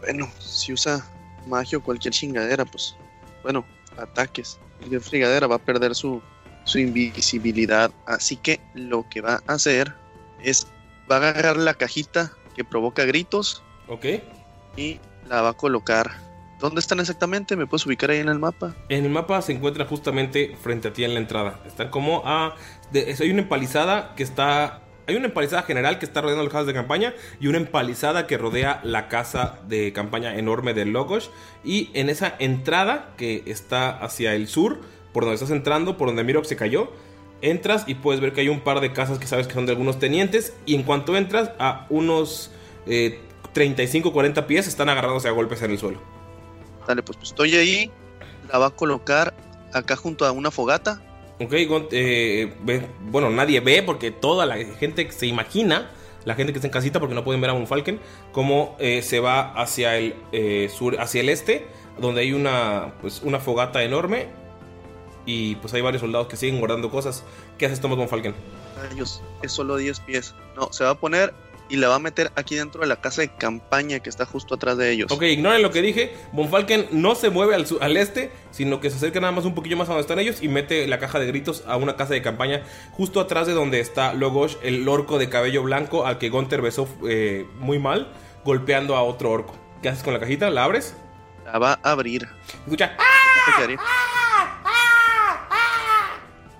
Bueno, 0.00 0.30
si 0.38 0.72
usa 0.72 1.04
magia 1.46 1.78
o 1.78 1.82
cualquier 1.82 2.12
chingadera, 2.12 2.64
pues... 2.64 2.96
Bueno, 3.42 3.64
ataques. 3.96 4.58
Cualquier 4.78 5.00
frigadera 5.00 5.46
va 5.46 5.56
a 5.56 5.58
perder 5.60 5.94
su, 5.94 6.20
su 6.64 6.78
invisibilidad. 6.78 7.90
Así 8.06 8.36
que 8.36 8.60
lo 8.74 9.08
que 9.08 9.20
va 9.20 9.40
a 9.46 9.52
hacer 9.54 9.94
es... 10.42 10.66
Va 11.10 11.16
a 11.16 11.18
agarrar 11.30 11.56
la 11.56 11.74
cajita 11.74 12.32
que 12.56 12.64
provoca 12.64 13.04
gritos 13.04 13.62
¿Ok? 13.88 14.06
y 14.76 14.98
la 15.28 15.42
va 15.42 15.50
a 15.50 15.54
colocar. 15.54 16.10
¿Dónde 16.58 16.80
están 16.80 17.00
exactamente? 17.00 17.54
¿Me 17.54 17.66
puedes 17.66 17.86
ubicar 17.86 18.10
ahí 18.10 18.18
en 18.18 18.28
el 18.28 18.38
mapa? 18.38 18.74
En 18.88 19.04
el 19.04 19.10
mapa 19.10 19.40
se 19.42 19.52
encuentra 19.52 19.84
justamente 19.84 20.56
frente 20.60 20.88
a 20.88 20.92
ti 20.92 21.04
en 21.04 21.14
la 21.14 21.20
entrada. 21.20 21.60
Están 21.66 21.90
como 21.90 22.22
a... 22.26 22.56
de- 22.90 23.14
hay 23.18 23.30
una 23.30 23.42
empalizada 23.42 24.14
que 24.16 24.22
está... 24.24 24.82
Hay 25.08 25.14
una 25.14 25.26
empalizada 25.26 25.62
general 25.62 25.98
que 26.00 26.06
está 26.06 26.20
rodeando 26.20 26.42
las 26.42 26.52
casas 26.52 26.66
de 26.66 26.74
campaña 26.74 27.14
y 27.38 27.46
una 27.46 27.58
empalizada 27.58 28.26
que 28.26 28.38
rodea 28.38 28.80
la 28.82 29.08
casa 29.08 29.60
de 29.68 29.92
campaña 29.92 30.36
enorme 30.36 30.74
de 30.74 30.84
Logos. 30.84 31.30
Y 31.62 31.90
en 31.94 32.08
esa 32.08 32.34
entrada 32.40 33.14
que 33.16 33.44
está 33.46 33.90
hacia 33.90 34.34
el 34.34 34.48
sur, 34.48 34.80
por 35.12 35.22
donde 35.22 35.34
estás 35.34 35.50
entrando, 35.50 35.96
por 35.96 36.08
donde 36.08 36.24
Mirok 36.24 36.44
se 36.44 36.56
cayó, 36.56 36.90
entras 37.40 37.84
y 37.86 37.94
puedes 37.94 38.20
ver 38.20 38.32
que 38.32 38.40
hay 38.40 38.48
un 38.48 38.60
par 38.60 38.80
de 38.80 38.92
casas 38.92 39.18
que 39.20 39.28
sabes 39.28 39.46
que 39.46 39.54
son 39.54 39.66
de 39.66 39.72
algunos 39.72 40.00
tenientes. 40.00 40.54
Y 40.66 40.74
en 40.74 40.82
cuanto 40.82 41.16
entras, 41.16 41.52
a 41.60 41.86
unos 41.88 42.50
eh, 42.86 43.20
35-40 43.54 44.46
pies 44.46 44.66
están 44.66 44.88
agarrándose 44.88 45.28
a 45.28 45.30
golpes 45.30 45.62
en 45.62 45.70
el 45.70 45.78
suelo. 45.78 46.00
Dale, 46.88 47.04
pues, 47.04 47.16
pues 47.16 47.30
estoy 47.30 47.54
ahí. 47.54 47.92
La 48.52 48.58
va 48.58 48.66
a 48.66 48.70
colocar 48.70 49.34
acá 49.72 49.94
junto 49.94 50.26
a 50.26 50.32
una 50.32 50.50
fogata. 50.50 51.00
Ok, 51.38 51.52
eh, 51.52 52.52
bueno, 53.10 53.28
nadie 53.28 53.60
ve 53.60 53.82
porque 53.82 54.10
toda 54.10 54.46
la 54.46 54.56
gente 54.56 55.10
se 55.12 55.26
imagina, 55.26 55.90
la 56.24 56.34
gente 56.34 56.52
que 56.52 56.58
está 56.58 56.66
en 56.66 56.72
casita 56.72 56.98
porque 56.98 57.14
no 57.14 57.24
pueden 57.24 57.42
ver 57.42 57.50
a 57.50 57.52
un 57.52 57.66
Falcon, 57.66 58.00
cómo 58.32 58.74
eh, 58.78 59.02
se 59.02 59.20
va 59.20 59.52
hacia 59.52 59.98
el 59.98 60.14
eh, 60.32 60.70
sur, 60.74 60.98
hacia 60.98 61.20
el 61.20 61.28
este, 61.28 61.66
donde 61.98 62.22
hay 62.22 62.32
una, 62.32 62.94
pues, 63.02 63.20
una 63.22 63.38
fogata 63.38 63.82
enorme 63.82 64.28
y 65.26 65.56
pues 65.56 65.74
hay 65.74 65.82
varios 65.82 66.00
soldados 66.00 66.28
que 66.28 66.36
siguen 66.36 66.58
guardando 66.58 66.90
cosas. 66.90 67.22
¿Qué 67.58 67.66
haces, 67.66 67.80
Thomas 67.80 67.98
Von 67.98 68.08
Falken? 68.08 68.34
Ellos, 68.92 69.22
es 69.42 69.52
solo 69.52 69.76
10 69.76 70.00
pies. 70.00 70.34
No, 70.56 70.72
se 70.72 70.84
va 70.84 70.90
a 70.90 70.94
poner 70.94 71.34
y 71.68 71.76
la 71.76 71.88
va 71.88 71.96
a 71.96 71.98
meter 71.98 72.30
aquí 72.36 72.54
dentro 72.54 72.80
de 72.82 72.86
la 72.86 73.00
casa 73.00 73.22
de 73.22 73.34
campaña 73.34 74.00
que 74.00 74.08
está 74.08 74.24
justo 74.26 74.54
atrás 74.54 74.76
de 74.78 74.90
ellos. 74.92 75.10
Ok, 75.10 75.22
ignoren 75.22 75.62
lo 75.62 75.70
que 75.70 75.82
dije. 75.82 76.14
Von 76.32 76.48
Falken 76.48 76.86
no 76.92 77.14
se 77.14 77.30
mueve 77.30 77.54
al, 77.54 77.66
su- 77.66 77.78
al 77.80 77.96
este, 77.96 78.30
sino 78.50 78.80
que 78.80 78.90
se 78.90 78.96
acerca 78.96 79.20
nada 79.20 79.32
más 79.32 79.44
un 79.44 79.54
poquillo 79.54 79.76
más 79.76 79.88
a 79.88 79.92
donde 79.92 80.02
están 80.02 80.18
ellos 80.18 80.42
y 80.42 80.48
mete 80.48 80.86
la 80.86 80.98
caja 80.98 81.18
de 81.18 81.26
gritos 81.26 81.64
a 81.66 81.76
una 81.76 81.96
casa 81.96 82.14
de 82.14 82.22
campaña 82.22 82.62
justo 82.92 83.20
atrás 83.20 83.46
de 83.46 83.52
donde 83.54 83.80
está 83.80 84.12
Logosh, 84.14 84.56
el 84.62 84.88
orco 84.88 85.18
de 85.18 85.28
cabello 85.28 85.62
blanco 85.62 86.06
al 86.06 86.18
que 86.18 86.28
Gunther 86.30 86.62
besó 86.62 86.88
eh, 87.08 87.46
muy 87.58 87.78
mal, 87.78 88.12
golpeando 88.44 88.94
a 88.96 89.02
otro 89.02 89.30
orco. 89.30 89.54
¿Qué 89.82 89.88
haces 89.88 90.02
con 90.02 90.12
la 90.14 90.20
cajita? 90.20 90.50
¿La 90.50 90.64
abres? 90.64 90.94
La 91.44 91.58
va 91.58 91.78
a 91.82 91.90
abrir. 91.90 92.28
Escucha. 92.64 92.96
¿Qué 92.96 93.52
te 93.52 93.56
quedaría? 93.56 93.78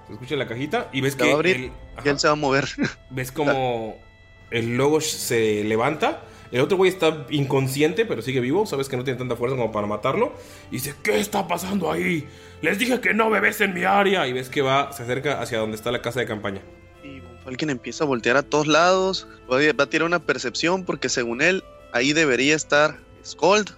Se 0.07 0.13
escucha 0.13 0.37
la 0.37 0.47
cajita 0.47 0.89
y 0.93 1.01
ves 1.01 1.15
La 1.15 1.19
que 1.19 1.25
va 1.25 1.31
a 1.31 1.35
abrir 1.35 1.57
el- 1.57 1.73
y 2.05 2.09
él 2.09 2.19
se 2.21 2.27
va 2.29 2.33
a 2.35 2.37
mover. 2.37 2.69
ves 3.11 3.33
como 3.33 3.97
el 4.51 4.77
Logosh 4.77 5.05
se 5.05 5.65
levanta. 5.65 6.23
El 6.53 6.61
otro 6.61 6.77
güey 6.77 6.91
está 6.91 7.27
inconsciente, 7.31 8.07
pero 8.07 8.23
sigue 8.23 8.41
vivo. 8.41 8.67
Sabes 8.67 8.89
que 8.89 8.97
no 8.97 9.05
tiene 9.05 9.19
tanta 9.19 9.37
fuerza 9.37 9.57
como 9.57 9.73
para 9.73 9.87
matarlo. 9.87 10.33
Y 10.71 10.77
dice, 10.77 10.95
¿qué 11.03 11.19
está 11.19 11.49
pasando 11.49 11.91
ahí? 11.91 12.27
Les 12.63 12.79
dije 12.79 13.01
que 13.01 13.15
no 13.15 13.29
me 13.31 13.41
ves 13.41 13.61
en 13.61 13.75
mi 13.75 13.85
área. 13.85 14.27
Y 14.27 14.33
ves 14.33 14.49
que 14.49 14.63
va, 14.63 14.93
se 14.93 15.03
acerca 15.03 15.41
hacia 15.41 15.59
donde 15.59 15.77
está 15.77 15.91
la 15.91 16.03
casa 16.03 16.21
de 16.21 16.27
campaña. 16.27 16.61
Y 17.03 17.21
Falken 17.45 17.71
empieza 17.71 18.05
a 18.05 18.07
voltear 18.07 18.37
a 18.37 18.43
todos 18.43 18.67
lados. 18.67 19.27
Va 19.51 19.83
a 19.83 19.87
tirar 19.87 20.07
una 20.07 20.21
percepción 20.21 20.85
porque 20.85 21.09
según 21.09 21.43
él, 21.43 21.65
ahí 21.93 22.13
debería 22.13 22.55
estar 22.55 22.97
Scold. 23.25 23.71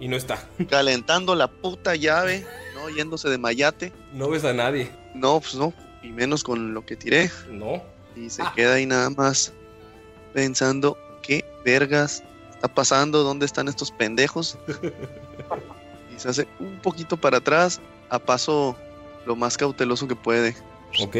Y 0.00 0.08
no 0.08 0.16
está. 0.16 0.48
Calentando 0.70 1.34
la 1.34 1.48
puta 1.48 1.94
llave, 1.94 2.44
¿no? 2.74 2.88
Yéndose 2.88 3.28
de 3.28 3.38
mayate. 3.38 3.92
No 4.14 4.30
ves 4.30 4.44
a 4.44 4.54
nadie. 4.54 4.90
No, 5.14 5.38
pues 5.40 5.54
no. 5.54 5.74
Y 6.02 6.08
menos 6.08 6.42
con 6.42 6.74
lo 6.74 6.84
que 6.84 6.96
tiré. 6.96 7.30
No. 7.50 7.82
Y 8.16 8.30
se 8.30 8.42
queda 8.56 8.74
ahí 8.74 8.86
nada 8.86 9.10
más 9.10 9.52
pensando, 10.32 10.98
¿qué 11.22 11.44
vergas 11.64 12.22
está 12.50 12.68
pasando? 12.68 13.22
¿Dónde 13.22 13.46
están 13.46 13.68
estos 13.68 13.90
pendejos? 13.90 14.58
y 16.14 16.18
se 16.18 16.28
hace 16.28 16.48
un 16.58 16.78
poquito 16.80 17.16
para 17.16 17.38
atrás 17.38 17.80
a 18.10 18.18
paso 18.18 18.76
lo 19.26 19.36
más 19.36 19.56
cauteloso 19.56 20.08
que 20.08 20.16
puede. 20.16 20.54
Ok. 21.00 21.16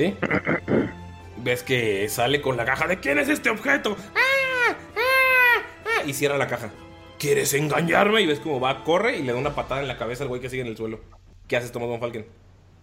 ves 1.38 1.62
que 1.62 2.08
sale 2.08 2.42
con 2.42 2.56
la 2.56 2.64
caja 2.64 2.86
de 2.86 3.00
¿quién 3.00 3.18
es 3.18 3.28
este 3.28 3.50
objeto? 3.50 3.96
¡Ah! 4.14 4.76
¡Ah! 4.96 5.62
¡Ah! 5.86 6.04
Y 6.06 6.12
cierra 6.12 6.36
la 6.36 6.48
caja. 6.48 6.70
¿Quieres 7.18 7.54
engañarme? 7.54 8.20
Y 8.20 8.26
ves 8.26 8.40
cómo 8.40 8.60
va, 8.60 8.84
corre 8.84 9.16
y 9.16 9.22
le 9.22 9.32
da 9.32 9.38
una 9.38 9.54
patada 9.54 9.80
en 9.80 9.88
la 9.88 9.96
cabeza 9.96 10.24
al 10.24 10.28
güey 10.28 10.40
que 10.40 10.50
sigue 10.50 10.62
en 10.62 10.68
el 10.68 10.76
suelo. 10.76 11.00
¿Qué 11.46 11.56
haces, 11.56 11.72
Thomas 11.72 11.88
Von 11.88 12.00
Falken? 12.00 12.26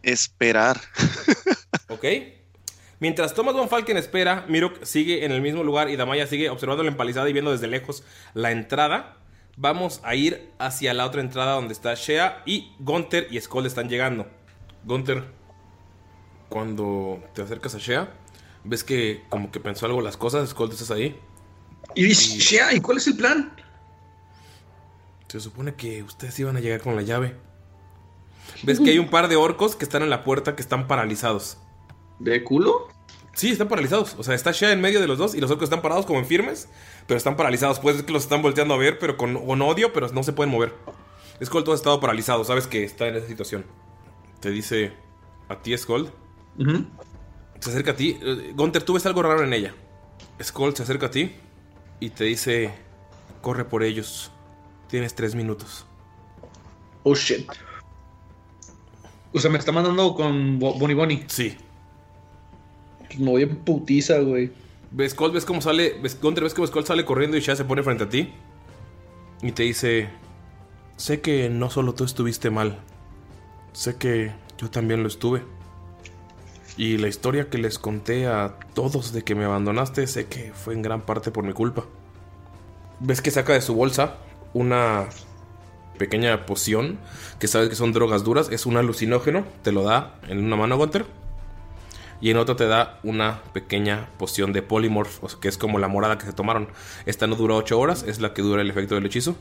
Esperar. 0.01 0.80
¿Ok? 1.89 2.06
Mientras 3.00 3.34
Thomas 3.34 3.56
Von 3.56 3.70
Falken 3.70 3.96
espera, 3.96 4.46
Mirok 4.50 4.84
sigue 4.84 5.24
en 5.24 5.32
el 5.32 5.42
mismo 5.42 5.64
lugar 5.64 5.90
y 5.90 5.96
Damaya 5.96 6.28
sigue 6.28 6.50
observando 6.50 6.84
la 6.84 6.90
empalizada 6.90 7.30
y 7.30 7.34
viendo 7.34 7.52
desde 7.52 7.68
lejos 7.68 8.04
la 8.34 8.52
entrada. 8.52 9.18
Vamos 9.56 10.02
a 10.04 10.16
ir 10.16 10.52
hacia 10.60 10.94
la 10.94 11.06
otra 11.06 11.22
entrada 11.22 11.54
donde 11.54 11.74
está 11.74 11.94
Shea 11.94 12.44
y 12.46 12.74
Gunther 12.80 13.28
y 13.32 13.40
Skull 13.40 13.66
están 13.66 13.88
llegando. 13.88 14.28
Gunther, 14.84 15.24
cuando 16.50 17.24
te 17.34 17.42
acercas 17.42 17.76
a 17.76 17.78
Shea, 17.78 18.14
ves 18.66 18.84
que 18.84 19.24
como 19.30 19.50
que 19.50 19.62
pensó 19.62 19.86
algo 19.86 20.02
las 20.02 20.18
cosas, 20.18 20.50
Skull, 20.50 20.68
¿tú 20.68 20.74
estás 20.74 20.92
ahí? 20.92 21.18
Y 21.96 22.04
dice, 22.04 22.38
Shea, 22.38 22.74
¿y 22.74 22.82
cuál 22.82 22.98
es 22.98 23.08
el 23.08 23.16
plan? 23.16 23.54
Se 25.30 25.40
supone 25.40 25.76
que 25.76 26.04
ustedes 26.04 26.38
iban 26.40 26.58
a 26.58 26.60
llegar 26.60 26.82
con 26.82 26.96
la 26.96 27.02
llave. 27.02 27.36
Ves 28.64 28.80
que 28.80 28.90
hay 28.90 29.00
un 29.00 29.10
par 29.10 29.30
de 29.30 29.38
orcos 29.38 29.76
que 29.76 29.86
están 29.86 30.04
en 30.04 30.10
la 30.10 30.24
puerta 30.24 30.56
que 30.56 30.62
están 30.62 30.88
paralizados. 30.88 31.58
¿De 32.20 32.44
culo? 32.44 32.88
Sí, 33.34 33.52
están 33.52 33.68
paralizados. 33.70 34.16
O 34.18 34.24
sea, 34.24 34.36
está 34.36 34.52
Shea 34.52 34.72
en 34.74 34.82
medio 34.82 35.00
de 35.00 35.08
los 35.08 35.18
dos 35.18 35.34
y 35.36 35.40
los 35.40 35.50
orcos 35.50 35.66
están 35.66 35.82
parados 35.82 36.06
como 36.06 36.20
en 36.20 36.26
firmes, 36.26 36.68
pero 37.08 37.18
están 37.18 37.38
paralizados. 37.38 37.80
Puedes 37.80 38.00
ver 38.00 38.06
que 38.06 38.14
los 38.14 38.24
están 38.24 38.41
volteando 38.41 38.74
a 38.74 38.78
ver, 38.78 39.00
pero 39.00 39.16
con, 39.18 39.46
con 39.46 39.62
odio, 39.62 39.94
pero 39.94 40.10
no 40.10 40.24
se 40.24 40.34
pueden 40.34 40.52
mover. 40.52 40.76
Skull, 41.44 41.64
tú 41.64 41.72
has 41.72 41.80
estado 41.80 42.00
paralizado, 42.02 42.44
sabes 42.44 42.68
que 42.68 42.84
está 42.84 43.08
en 43.08 43.16
esa 43.16 43.28
situación. 43.28 43.66
Te 44.41 44.50
dice 44.52 44.91
a 45.48 45.56
ti, 45.62 45.78
Skull. 45.78 46.10
Se 47.62 47.70
acerca 47.70 47.91
a 47.91 47.96
ti. 47.96 48.20
Eh, 48.22 48.52
Gunther, 48.56 48.84
tú 48.84 48.94
ves 48.94 49.06
algo 49.06 49.24
raro 49.24 49.44
en 49.44 49.54
ella. 49.54 49.74
Skull 50.41 50.76
se 50.76 50.84
acerca 50.84 51.06
a 51.06 51.12
ti 51.12 51.34
y 52.02 52.10
te 52.10 52.26
dice: 52.26 52.74
Corre 53.41 53.64
por 53.64 53.84
ellos. 53.84 54.32
Tienes 54.90 55.16
tres 55.16 55.36
minutos. 55.36 55.86
Oh 57.04 57.16
shit. 57.16 57.50
O 59.32 59.40
sea, 59.40 59.50
me 59.52 59.60
está 59.60 59.72
mandando 59.72 60.14
con 60.16 60.60
Bo- 60.60 60.74
Bonnie 60.78 60.96
Bonnie. 60.96 61.24
Sí. 61.28 61.56
Me 63.18 63.31
voy 63.31 63.44
en 63.44 63.56
putiza, 63.57 64.19
güey. 64.19 64.52
Ves, 64.91 65.11
Skull, 65.11 65.31
ves 65.31 65.45
cómo 65.45 65.61
sale. 65.61 65.98
Ves, 66.02 66.19
Gunther, 66.19 66.44
ves 66.44 66.53
cómo 66.53 66.68
Skull 66.68 66.86
sale 66.86 67.06
corriendo 67.06 67.38
y 67.38 67.41
Shea 67.41 67.56
se 67.56 67.65
pone 67.65 67.84
frente 67.84 68.03
a 68.06 68.10
ti. 68.10 68.34
Y 69.41 69.52
te 69.52 69.64
dice: 69.64 70.10
Sé 70.98 71.22
que 71.22 71.49
no 71.49 71.69
solo 71.69 71.94
tú 71.94 72.03
estuviste 72.03 72.49
mal. 72.49 72.80
Sé 73.73 73.95
que 73.98 74.31
yo 74.57 74.69
también 74.69 75.02
lo 75.02 75.07
estuve. 75.07 75.44
Y 76.77 76.98
la 76.98 77.07
historia 77.07 77.49
que 77.49 77.57
les 77.57 77.77
conté 77.77 78.27
a 78.27 78.57
todos 78.73 79.11
de 79.11 79.23
que 79.23 79.36
me 79.36 79.44
abandonaste, 79.44 80.07
sé 80.07 80.27
que 80.27 80.53
fue 80.53 80.73
en 80.73 80.81
gran 80.81 81.02
parte 81.02 81.31
por 81.31 81.44
mi 81.44 81.53
culpa. 81.53 81.86
Ves 82.99 83.22
que 83.22 83.31
saca 83.31 83.53
de 83.53 83.61
su 83.61 83.76
bolsa 83.76 84.15
una 84.53 85.07
pequeña 85.98 86.45
poción 86.45 86.98
que 87.38 87.48
sabes 87.48 87.69
que 87.69 87.76
son 87.76 87.91
drogas 87.94 88.23
duras. 88.23 88.49
Es 88.52 88.65
un 88.65 88.77
alucinógeno. 88.77 89.45
Te 89.61 89.72
lo 89.72 89.84
da 89.84 90.19
en 90.27 90.44
una 90.44 90.56
mano, 90.56 90.77
Gunter. 90.77 91.06
Y 92.22 92.32
en 92.32 92.38
otra 92.38 92.56
te 92.56 92.68
da 92.68 93.00
una 93.04 93.41
pequeña 93.54 94.10
poción 94.18 94.52
de 94.52 94.62
polymorph, 94.62 95.36
que 95.36 95.48
es 95.48 95.58
como 95.58 95.80
la 95.80 95.88
morada 95.88 96.18
que 96.18 96.26
se 96.26 96.34
tomaron. 96.34 96.68
Esta 97.06 97.28
no 97.28 97.36
dura 97.36 97.56
8 97.56 97.80
horas, 97.80 98.04
es 98.04 98.20
la 98.20 98.34
que 98.34 98.41
dura 98.41 98.62
el 98.62 98.70
efecto 98.70 98.96
del 98.96 99.06
hechizo. 99.06 99.36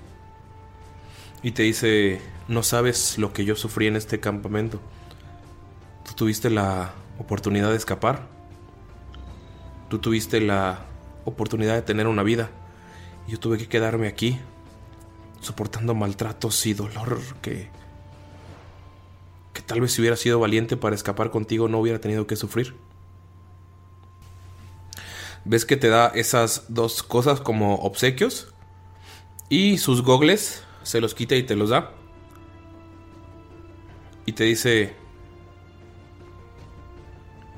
Y 1.42 1.52
te 1.52 1.64
dice, 1.64 2.20
no 2.46 2.62
sabes 2.62 3.18
lo 3.18 3.32
que 3.32 3.44
yo 3.44 3.56
sufrí 3.56 3.86
en 3.86 3.96
este 3.96 4.20
campamento. 4.20 4.80
Tú 6.04 6.12
tuviste 6.14 6.50
la 6.50 6.92
oportunidad 7.18 7.70
de 7.70 7.76
escapar. 7.76 8.26
Tú 9.88 9.98
tuviste 9.98 10.40
la 10.40 10.80
oportunidad 11.24 11.74
de 11.74 11.82
tener 11.82 12.06
una 12.06 12.22
vida. 12.22 12.50
Y 13.26 13.32
yo 13.32 13.40
tuve 13.40 13.58
que 13.58 13.68
quedarme 13.68 14.06
aquí, 14.06 14.38
soportando 15.40 15.94
maltratos 15.94 16.64
y 16.66 16.74
dolor 16.74 17.20
que... 17.42 17.70
que 19.58 19.64
tal 19.64 19.80
vez 19.80 19.90
si 19.90 20.00
hubiera 20.00 20.16
sido 20.16 20.38
valiente 20.38 20.76
para 20.76 20.94
escapar 20.94 21.32
contigo 21.32 21.66
no 21.66 21.80
hubiera 21.80 22.00
tenido 22.00 22.28
que 22.28 22.36
sufrir. 22.36 22.76
Ves 25.44 25.64
que 25.64 25.76
te 25.76 25.88
da 25.88 26.06
esas 26.14 26.66
dos 26.68 27.02
cosas 27.02 27.40
como 27.40 27.74
obsequios. 27.74 28.54
Y 29.48 29.78
sus 29.78 30.02
gogles 30.02 30.62
se 30.84 31.00
los 31.00 31.12
quita 31.12 31.34
y 31.34 31.42
te 31.42 31.56
los 31.56 31.70
da. 31.70 31.90
Y 34.26 34.32
te 34.32 34.44
dice... 34.44 34.94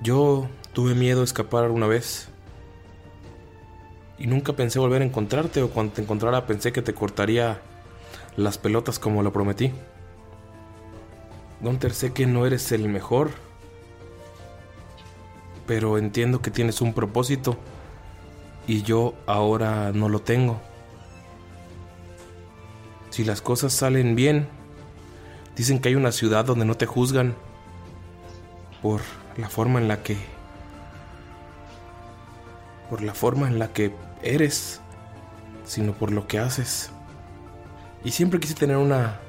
Yo 0.02 0.48
tuve 0.72 0.94
miedo 0.94 1.18
de 1.18 1.26
escapar 1.26 1.70
una 1.70 1.86
vez. 1.86 2.30
Y 4.16 4.26
nunca 4.26 4.54
pensé 4.54 4.78
volver 4.78 5.02
a 5.02 5.04
encontrarte 5.04 5.60
o 5.60 5.68
cuando 5.68 5.92
te 5.92 6.00
encontrara 6.00 6.46
pensé 6.46 6.72
que 6.72 6.80
te 6.80 6.94
cortaría 6.94 7.60
las 8.36 8.56
pelotas 8.56 8.98
como 8.98 9.22
lo 9.22 9.34
prometí. 9.34 9.70
Gunter, 11.60 11.92
sé 11.92 12.12
que 12.12 12.26
no 12.26 12.46
eres 12.46 12.72
el 12.72 12.88
mejor, 12.88 13.30
pero 15.66 15.98
entiendo 15.98 16.40
que 16.40 16.50
tienes 16.50 16.80
un 16.80 16.94
propósito 16.94 17.58
y 18.66 18.82
yo 18.82 19.14
ahora 19.26 19.92
no 19.92 20.08
lo 20.08 20.20
tengo. 20.20 20.60
Si 23.10 23.24
las 23.24 23.42
cosas 23.42 23.72
salen 23.72 24.14
bien, 24.14 24.48
dicen 25.56 25.80
que 25.80 25.90
hay 25.90 25.94
una 25.96 26.12
ciudad 26.12 26.44
donde 26.44 26.64
no 26.64 26.76
te 26.76 26.86
juzgan 26.86 27.34
por 28.80 29.00
la 29.36 29.48
forma 29.48 29.80
en 29.80 29.88
la 29.88 30.02
que 30.02 30.16
por 32.88 33.02
la 33.02 33.14
forma 33.14 33.46
en 33.46 33.58
la 33.58 33.72
que 33.72 33.94
eres, 34.22 34.80
sino 35.64 35.92
por 35.92 36.10
lo 36.10 36.26
que 36.26 36.38
haces. 36.38 36.90
Y 38.02 38.10
siempre 38.10 38.40
quise 38.40 38.54
tener 38.54 38.76
una 38.76 39.20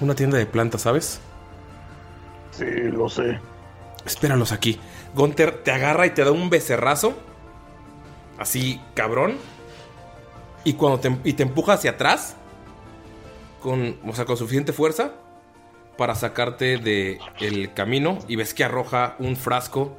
una 0.00 0.14
tienda 0.14 0.38
de 0.38 0.46
plantas, 0.46 0.82
¿sabes? 0.82 1.20
Sí, 2.52 2.64
lo 2.64 3.08
sé. 3.08 3.38
Espéralos 4.04 4.52
aquí. 4.52 4.78
Gunter 5.14 5.62
te 5.62 5.72
agarra 5.72 6.06
y 6.06 6.10
te 6.10 6.24
da 6.24 6.32
un 6.32 6.50
becerrazo. 6.50 7.14
Así, 8.38 8.80
cabrón. 8.94 9.36
Y 10.64 10.74
cuando 10.74 11.00
te, 11.00 11.16
y 11.24 11.32
te 11.34 11.42
empuja 11.42 11.74
hacia 11.74 11.92
atrás. 11.92 12.36
con, 13.60 13.98
o 14.06 14.14
sea, 14.14 14.24
con 14.24 14.36
suficiente 14.36 14.72
fuerza 14.72 15.12
para 15.96 16.14
sacarte 16.14 16.78
de 16.78 17.18
el 17.40 17.72
camino 17.72 18.18
y 18.28 18.36
ves 18.36 18.54
que 18.54 18.64
arroja 18.64 19.16
un 19.18 19.36
frasco 19.36 19.96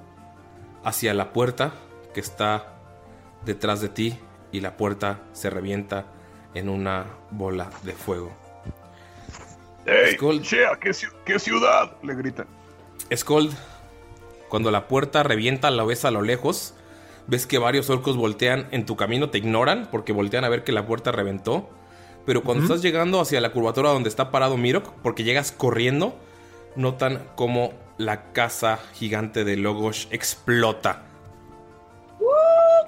hacia 0.84 1.14
la 1.14 1.34
puerta 1.34 1.74
que 2.14 2.20
está 2.20 2.78
detrás 3.46 3.82
de 3.82 3.90
ti 3.90 4.20
y 4.52 4.62
la 4.62 4.78
puerta 4.78 5.22
se 5.34 5.50
revienta 5.50 6.06
en 6.54 6.70
una 6.70 7.06
bola 7.32 7.70
de 7.84 7.94
fuego. 7.94 8.47
¡Ey! 9.88 10.18
¿qué, 10.18 10.90
ciu- 10.92 11.14
qué 11.26 11.40
ciudad! 11.40 11.94
Le 12.04 12.14
gritan. 12.14 12.46
Skold, 13.16 13.54
cuando 14.50 14.70
la 14.70 14.88
puerta 14.88 15.24
revienta, 15.24 15.72
la 15.72 15.84
ves 15.84 16.06
a 16.06 16.12
lo 16.12 16.22
lejos. 16.22 16.74
Ves 17.28 17.46
que 17.48 17.58
varios 17.58 17.90
orcos 17.90 18.16
voltean 18.16 18.68
en 18.72 18.86
tu 18.86 18.96
camino, 18.96 19.30
te 19.30 19.38
ignoran 19.38 19.88
porque 19.92 20.14
voltean 20.14 20.44
a 20.44 20.50
ver 20.50 20.64
que 20.64 20.72
la 20.72 20.86
puerta 20.86 21.12
reventó. 21.12 21.70
Pero 22.26 22.44
cuando 22.44 22.64
estás 22.64 22.82
llegando 22.82 23.22
hacia 23.22 23.40
la 23.42 23.52
curvatura 23.52 23.90
donde 23.92 24.10
está 24.10 24.32
parado 24.32 24.58
Mirok, 24.58 24.92
porque 25.02 25.24
llegas 25.24 25.52
corriendo, 25.54 26.18
notan 26.76 27.26
como 27.36 27.74
la 27.98 28.32
casa 28.34 28.80
gigante 28.94 29.46
de 29.46 29.56
Logos 29.56 30.08
explota. 30.12 31.04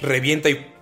Revienta 0.02 0.50
y 0.50 0.74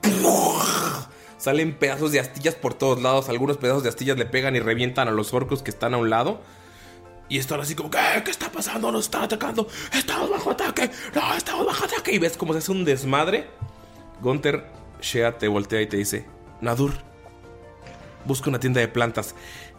salen 1.37 1.75
pedazos 1.75 2.11
de 2.11 2.19
astillas 2.19 2.55
por 2.55 2.73
todos 2.73 3.01
lados. 3.01 3.29
Algunos 3.29 3.57
pedazos 3.57 3.83
de 3.83 3.89
astillas 3.89 4.17
le 4.17 4.25
pegan 4.25 4.55
y 4.55 4.59
revientan 4.59 5.07
a 5.07 5.11
los 5.11 5.33
orcos 5.33 5.63
que 5.63 5.71
están 5.71 5.93
a 5.93 5.97
un 5.97 6.09
lado. 6.09 6.41
Y 7.29 7.37
están 7.39 7.59
así 7.59 7.75
como, 7.75 7.91
¿qué? 7.91 7.99
¿Qué 8.23 8.31
está 8.31 8.49
pasando? 8.51 8.91
Nos 8.91 9.05
están 9.05 9.23
atacando. 9.23 9.67
Estamos 9.93 10.29
bajo 10.29 10.51
ataque. 10.51 10.89
No, 11.13 11.33
estamos 11.35 11.65
bajo 11.65 11.85
ataque. 11.85 12.13
Y 12.13 12.19
ves 12.19 12.37
cómo 12.37 12.53
se 12.53 12.59
hace 12.59 12.71
un 12.71 12.85
desmadre. 12.85 13.47
Gunther, 14.21 14.65
Shea 15.01 15.37
te 15.37 15.47
voltea 15.47 15.81
y 15.81 15.87
te 15.87 15.97
dice, 15.97 16.25
Nadur, 16.61 16.93
busca 18.25 18.49
una 18.49 18.59
tienda 18.59 18.79
de 18.79 18.87
plantas. 18.87 19.35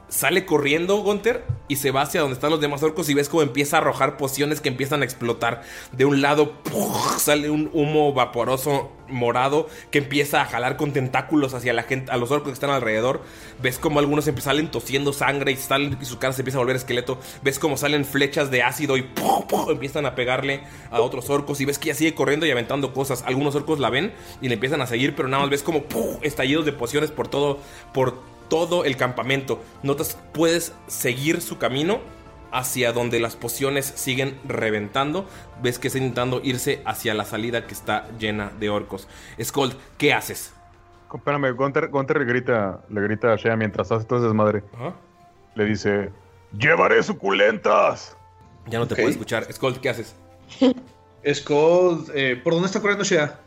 Sale 0.09 0.47
corriendo 0.47 0.97
Gunther 0.99 1.45
y 1.69 1.77
se 1.77 1.91
va 1.91 2.03
hacia 2.03 2.23
donde 2.23 2.35
están 2.35 2.51
los 2.51 2.61
demás 2.61 2.83
orcos 2.83 3.11
y 3.11 3.15
ves 3.15 3.29
cómo 3.29 3.43
empieza 3.43 3.77
a 3.77 3.81
arrojar 3.81 4.17
pociones 4.17 4.63
que 4.63 4.71
empiezan 4.71 5.03
a 5.03 5.05
explotar. 5.05 5.63
De 5.93 6.07
un 6.07 6.23
lado 6.23 6.55
sale 7.19 7.51
un 7.51 7.71
humo 7.75 8.15
vaporoso 8.15 8.91
morado 9.09 9.69
que 9.91 9.99
empieza 9.99 10.41
a 10.41 10.47
jalar 10.47 10.77
con 10.79 10.93
tentáculos 10.93 11.53
hacia 11.53 11.73
la 11.73 11.83
gente, 11.83 12.11
a 12.11 12.17
los 12.17 12.31
orcos 12.31 12.49
que 12.49 12.55
están 12.55 12.71
alrededor. 12.71 13.23
Ves 13.63 13.79
como 13.79 13.99
algunos 13.99 14.25
salen 14.39 14.71
tosiendo 14.71 15.13
sangre 15.13 15.53
y, 15.53 15.57
su 16.05 16.19
cara 16.19 16.33
se 16.33 16.41
empieza 16.41 16.59
a 16.59 16.61
volver 16.61 16.77
esqueleto. 16.77 17.19
Ves 17.43 17.59
como 17.59 17.77
salen 17.77 18.07
flechas 18.07 18.51
de 18.51 18.63
ácido 18.63 18.97
y 18.97 19.07
empiezan 19.69 20.07
a 20.07 20.15
pegarle 20.15 20.63
a 20.91 21.01
otros 21.01 21.29
orcos. 21.29 21.61
Y 21.61 21.67
ves 21.67 21.79
que 21.79 21.91
ella 21.91 21.99
sigue 21.99 22.15
corriendo 22.15 22.47
y 22.47 22.51
aventando 22.51 22.95
cosas. 22.95 23.25
Algunos 23.27 23.55
orcos 23.55 23.79
la 23.79 23.91
ven 23.91 24.13
y 24.41 24.49
le 24.49 24.55
empiezan 24.55 24.81
a 24.81 24.87
seguir, 24.87 25.15
pero 25.15 25.29
nada 25.29 25.43
más 25.43 25.51
ves 25.51 25.63
como 25.63 25.85
estallidos 26.23 26.65
de 26.65 26.73
pociones 26.73 27.11
por 27.11 27.29
todo, 27.29 27.59
por 27.93 28.38
todo 28.49 28.85
el 28.85 28.97
campamento. 28.97 29.63
Notas, 29.83 30.19
puedes 30.33 30.75
seguir 30.87 31.41
su 31.41 31.59
camino 31.59 32.01
hacia 32.51 32.93
donde 32.93 33.21
las 33.21 33.37
pociones 33.37 33.87
siguen 33.87 34.39
reventando. 34.47 35.27
Ves 35.63 35.79
que 35.79 35.89
está 35.89 35.99
intentando 35.99 36.41
irse 36.43 36.83
hacia 36.85 37.15
la 37.15 37.25
salida 37.25 37.67
que 37.67 37.75
está 37.75 38.09
llena 38.19 38.51
de 38.59 38.71
orcos. 38.71 39.09
Skold, 39.41 39.75
¿qué 39.97 40.15
haces? 40.15 40.55
Espérame, 41.13 41.55
Gunter, 41.55 41.89
Gunter 41.89 42.19
le 42.19 42.25
grita, 42.27 42.81
le 42.91 43.01
grita 43.01 43.33
a 43.33 43.37
Shea 43.37 43.57
mientras 43.57 43.91
hace 43.91 44.05
todo 44.05 44.19
ese 44.19 44.27
desmadre. 44.27 44.63
Le 45.55 45.65
dice, 45.65 46.11
¡Llevaré 46.57 47.03
suculentas! 47.03 48.17
Ya 48.67 48.79
no 48.79 48.87
te 48.87 48.95
puedo 48.95 49.09
escuchar. 49.09 49.51
Skold, 49.53 49.81
¿qué 49.81 49.89
haces? 49.89 50.15
Skull, 51.35 52.07
eh, 52.15 52.41
¿por 52.43 52.53
dónde 52.53 52.67
está 52.67 52.81
corriendo 52.81 53.05
Shea? 53.05 53.41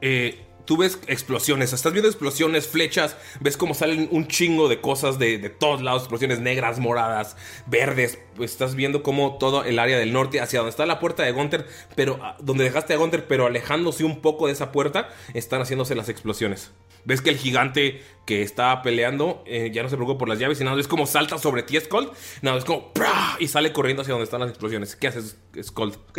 Eh, 0.00 0.45
tú 0.66 0.76
ves 0.76 0.98
explosiones, 1.06 1.72
estás 1.72 1.92
viendo 1.92 2.08
explosiones, 2.08 2.66
flechas, 2.66 3.16
ves 3.40 3.56
como 3.56 3.72
salen 3.74 4.08
un 4.10 4.28
chingo 4.28 4.68
de 4.68 4.80
cosas 4.80 5.18
de, 5.18 5.38
de 5.38 5.48
todos 5.48 5.80
lados, 5.82 6.02
explosiones 6.02 6.40
negras, 6.40 6.78
moradas, 6.78 7.36
verdes, 7.66 8.18
pues 8.34 8.50
estás 8.52 8.74
viendo 8.74 9.02
como 9.02 9.38
todo 9.38 9.64
el 9.64 9.78
área 9.78 9.98
del 9.98 10.12
norte, 10.12 10.40
hacia 10.40 10.58
donde 10.58 10.70
está 10.70 10.84
la 10.84 11.00
puerta 11.00 11.22
de 11.22 11.32
Gunter, 11.32 11.66
pero 11.94 12.18
ah, 12.20 12.36
donde 12.40 12.64
dejaste 12.64 12.92
a 12.92 12.96
Gunter, 12.98 13.26
pero 13.26 13.46
alejándose 13.46 14.04
un 14.04 14.20
poco 14.20 14.46
de 14.48 14.52
esa 14.52 14.72
puerta, 14.72 15.08
están 15.32 15.62
haciéndose 15.62 15.94
las 15.94 16.08
explosiones. 16.08 16.72
Ves 17.04 17.20
que 17.22 17.30
el 17.30 17.36
gigante 17.38 18.02
que 18.26 18.42
está 18.42 18.82
peleando 18.82 19.44
eh, 19.46 19.70
ya 19.72 19.84
no 19.84 19.88
se 19.88 19.94
preocupa 19.96 20.18
por 20.18 20.28
las 20.28 20.40
llaves 20.40 20.60
y 20.60 20.64
nada, 20.64 20.74
ves 20.76 20.88
como 20.88 21.06
salta 21.06 21.38
sobre 21.38 21.62
ti, 21.62 21.78
Skull, 21.78 22.10
nada, 22.42 22.58
es 22.58 22.64
como 22.64 22.92
¡prah! 22.92 23.36
y 23.38 23.46
sale 23.46 23.72
corriendo 23.72 24.02
hacia 24.02 24.12
donde 24.12 24.24
están 24.24 24.40
las 24.40 24.48
explosiones. 24.50 24.96
¿Qué 24.96 25.06
haces, 25.06 25.38
Skull? 25.62 25.92
Ok. 26.10 26.18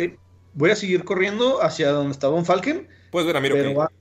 Voy 0.54 0.70
a 0.70 0.76
seguir 0.76 1.04
corriendo 1.04 1.62
hacia 1.62 1.90
donde 1.90 2.12
estaba 2.12 2.34
un 2.34 2.46
Falcon. 2.46 2.88
Puedes 3.10 3.26
ver 3.26 3.36
a 3.36 3.40
Miro 3.40 3.54
pero, 3.54 3.68
que- 3.68 3.74
va- 3.76 3.92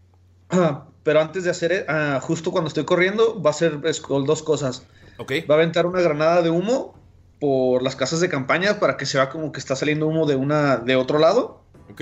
pero 1.04 1.22
antes 1.22 1.44
de 1.44 1.50
hacer, 1.50 1.86
ah, 1.88 2.20
justo 2.22 2.52
cuando 2.52 2.68
estoy 2.68 2.86
corriendo, 2.86 3.42
va 3.42 3.50
a 3.50 3.54
hacer 3.54 3.80
dos 3.82 4.44
cosas. 4.44 4.86
Ok. 5.18 5.34
Va 5.50 5.56
a 5.56 5.58
aventar 5.58 5.86
una 5.86 6.02
granada 6.02 6.42
de 6.42 6.50
humo 6.50 6.96
por 7.40 7.84
las 7.84 7.96
casas 7.96 8.20
de 8.20 8.30
campaña 8.30 8.80
para 8.80 8.98
que 8.98 9.06
se 9.06 9.18
vea 9.18 9.30
como 9.30 9.52
que 9.52 9.60
está 9.60 9.76
saliendo 9.76 10.08
humo 10.08 10.26
de 10.26 10.36
una 10.36 10.78
de 10.78 10.96
otro 10.96 11.20
lado. 11.20 11.62
Ok. 11.92 12.02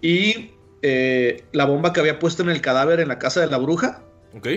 Y 0.00 0.52
eh, 0.82 1.44
la 1.52 1.64
bomba 1.64 1.92
que 1.92 2.00
había 2.00 2.18
puesto 2.18 2.42
en 2.42 2.50
el 2.50 2.60
cadáver 2.60 3.00
en 3.00 3.08
la 3.08 3.18
casa 3.18 3.40
de 3.40 3.46
la 3.48 3.58
bruja. 3.58 4.02
Ok. 4.36 4.48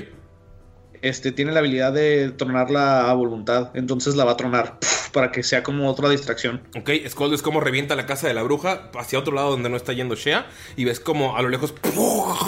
Este 1.02 1.32
tiene 1.32 1.54
la 1.54 1.60
habilidad 1.60 1.94
de 1.94 2.32
tronarla 2.32 3.10
a 3.10 3.14
voluntad. 3.14 3.72
Entonces 3.74 4.16
la 4.16 4.26
va 4.26 4.34
a 4.34 4.38
tronar 4.38 4.78
para 5.12 5.32
que 5.32 5.44
sea 5.44 5.64
como 5.64 5.90
otra 5.90 6.10
distracción. 6.10 6.62
Ok, 6.78 6.92
Skull 7.08 7.34
es 7.34 7.42
como 7.42 7.60
revienta 7.60 7.96
la 7.96 8.06
casa 8.06 8.28
de 8.28 8.34
la 8.34 8.44
bruja 8.44 8.90
hacia 8.98 9.20
otro 9.20 9.34
lado 9.34 9.52
donde 9.52 9.70
no 9.70 9.78
está 9.78 9.94
yendo 9.94 10.16
Shea 10.16 10.48
y 10.76 10.86
ves 10.86 11.00
como 11.00 11.38
a 11.38 11.42
lo 11.42 11.50
lejos 11.50 11.74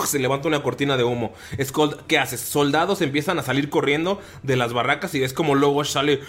se 0.08 0.20
levanta 0.20 0.48
una 0.48 0.64
cortina 0.64 0.98
de 0.98 1.04
humo. 1.04 1.34
Skull, 1.62 1.98
¿qué 2.08 2.18
haces? 2.18 2.42
Soldados 2.42 3.02
empiezan 3.02 3.40
a 3.40 3.44
salir 3.44 3.70
corriendo 3.70 4.22
de 4.44 4.56
las 4.56 4.74
barracas 4.74 5.14
y 5.16 5.20
ves 5.20 5.34
como 5.34 5.56
Logos 5.56 5.92
sale 5.92 6.14
¡Eh, 6.14 6.20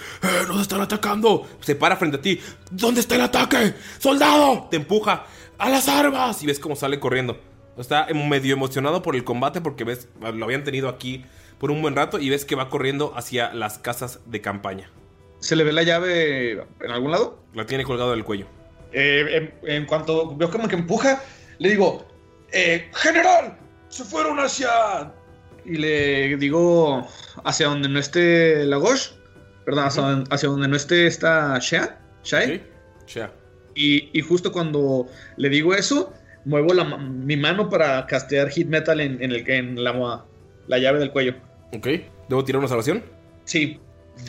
nos 0.49 0.63
están 0.63 0.81
atacando! 0.81 1.47
Se 1.61 1.75
para 1.75 1.97
frente 1.97 2.17
a 2.19 2.23
ti. 2.23 2.41
¿Dónde 2.71 3.01
está 3.01 3.17
el 3.17 3.23
ataque? 3.23 3.75
¡Soldado! 3.99 4.69
Te 4.71 4.77
empuja 4.77 5.27
¡A 5.59 5.69
las 5.69 5.89
armas! 5.89 6.43
Y 6.43 6.47
ves 6.47 6.59
cómo 6.59 6.75
sale 6.75 6.99
corriendo. 6.99 7.39
Está 7.79 8.09
medio 8.13 8.55
emocionado 8.55 9.03
por 9.03 9.15
el 9.15 9.25
combate 9.25 9.61
porque 9.61 9.85
ves, 9.85 10.09
lo 10.21 10.45
habían 10.45 10.65
tenido 10.65 10.89
aquí 10.89 11.25
por 11.59 11.71
un 11.71 11.81
buen 11.81 11.95
rato 11.95 12.19
y 12.19 12.29
ves 12.31 12.45
que 12.45 12.57
va 12.57 12.69
corriendo 12.69 13.13
hacia 13.17 13.53
las 13.55 13.79
casas 13.79 14.21
de 14.27 14.41
campaña. 14.41 14.91
¿Se 15.43 15.56
le 15.56 15.64
ve 15.64 15.73
la 15.73 15.82
llave 15.82 16.52
en 16.52 16.90
algún 16.90 17.10
lado? 17.10 17.43
La 17.52 17.66
tiene 17.66 17.82
colgado 17.82 18.12
del 18.12 18.23
cuello. 18.23 18.47
Eh, 18.93 19.51
en, 19.62 19.70
en 19.70 19.86
cuanto 19.86 20.36
veo 20.36 20.48
como 20.48 20.69
que 20.69 20.77
empuja, 20.77 21.20
le 21.59 21.70
digo, 21.70 22.06
eh, 22.52 22.89
general, 22.94 23.59
se 23.89 24.05
fueron 24.05 24.39
hacia... 24.39 25.12
Y 25.64 25.78
le 25.78 26.36
digo, 26.36 27.06
hacia 27.43 27.66
donde 27.66 27.89
no 27.89 27.98
esté 27.98 28.64
Lagos, 28.66 29.19
perdón, 29.64 29.86
hacia, 29.86 30.02
donde, 30.02 30.35
hacia 30.35 30.48
donde 30.48 30.69
no 30.69 30.77
esté 30.77 31.06
esta 31.09 31.59
Shea, 31.59 32.01
Shea. 32.23 32.60
Shea. 33.06 33.32
Y, 33.74 34.10
y 34.16 34.20
justo 34.20 34.52
cuando 34.52 35.06
le 35.36 35.48
digo 35.48 35.74
eso, 35.74 36.12
muevo 36.44 36.73
la 36.73 36.85
mi 36.85 37.36
mano 37.36 37.69
para 37.69 38.06
castear 38.06 38.48
Hit 38.51 38.69
Metal 38.69 39.01
en, 39.01 39.23
en 39.23 39.32
el, 39.32 39.48
en 39.51 39.82
la, 39.82 40.24
la 40.69 40.78
llave 40.78 41.01
del 41.01 41.10
cuello. 41.10 41.35
Ok. 41.73 41.89
¿Debo 42.28 42.44
tirar 42.44 42.60
una 42.60 42.69
salvación? 42.69 43.02
Sí. 43.44 43.81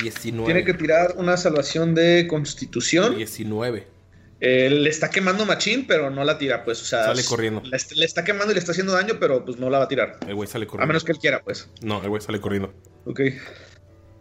19. 0.01 0.45
Tiene 0.51 0.65
que 0.65 0.73
tirar 0.73 1.15
una 1.17 1.37
salvación 1.37 1.93
de 1.95 2.27
constitución. 2.29 3.15
19. 3.15 3.87
Eh, 4.45 4.69
le 4.69 4.89
está 4.89 5.09
quemando 5.09 5.45
machín, 5.45 5.85
pero 5.87 6.09
no 6.09 6.23
la 6.25 6.37
tira, 6.37 6.65
pues. 6.65 6.81
O 6.81 6.85
sea, 6.85 7.05
Sale 7.05 7.23
corriendo. 7.23 7.61
Le, 7.61 7.77
est- 7.77 7.93
le 7.93 8.05
está 8.05 8.23
quemando 8.25 8.51
y 8.51 8.55
le 8.55 8.59
está 8.59 8.71
haciendo 8.73 8.91
daño, 8.93 9.15
pero 9.19 9.45
pues 9.45 9.57
no 9.57 9.69
la 9.69 9.77
va 9.79 9.85
a 9.85 9.87
tirar. 9.87 10.17
El 10.27 10.35
güey 10.35 10.49
sale 10.49 10.67
corriendo. 10.67 10.83
A 10.83 10.87
menos 10.87 11.03
que 11.03 11.13
él 11.13 11.17
quiera, 11.19 11.41
pues. 11.41 11.69
No, 11.81 12.01
el 12.03 12.09
güey 12.09 12.21
sale 12.21 12.41
corriendo. 12.41 12.73
Ok. 13.05 13.21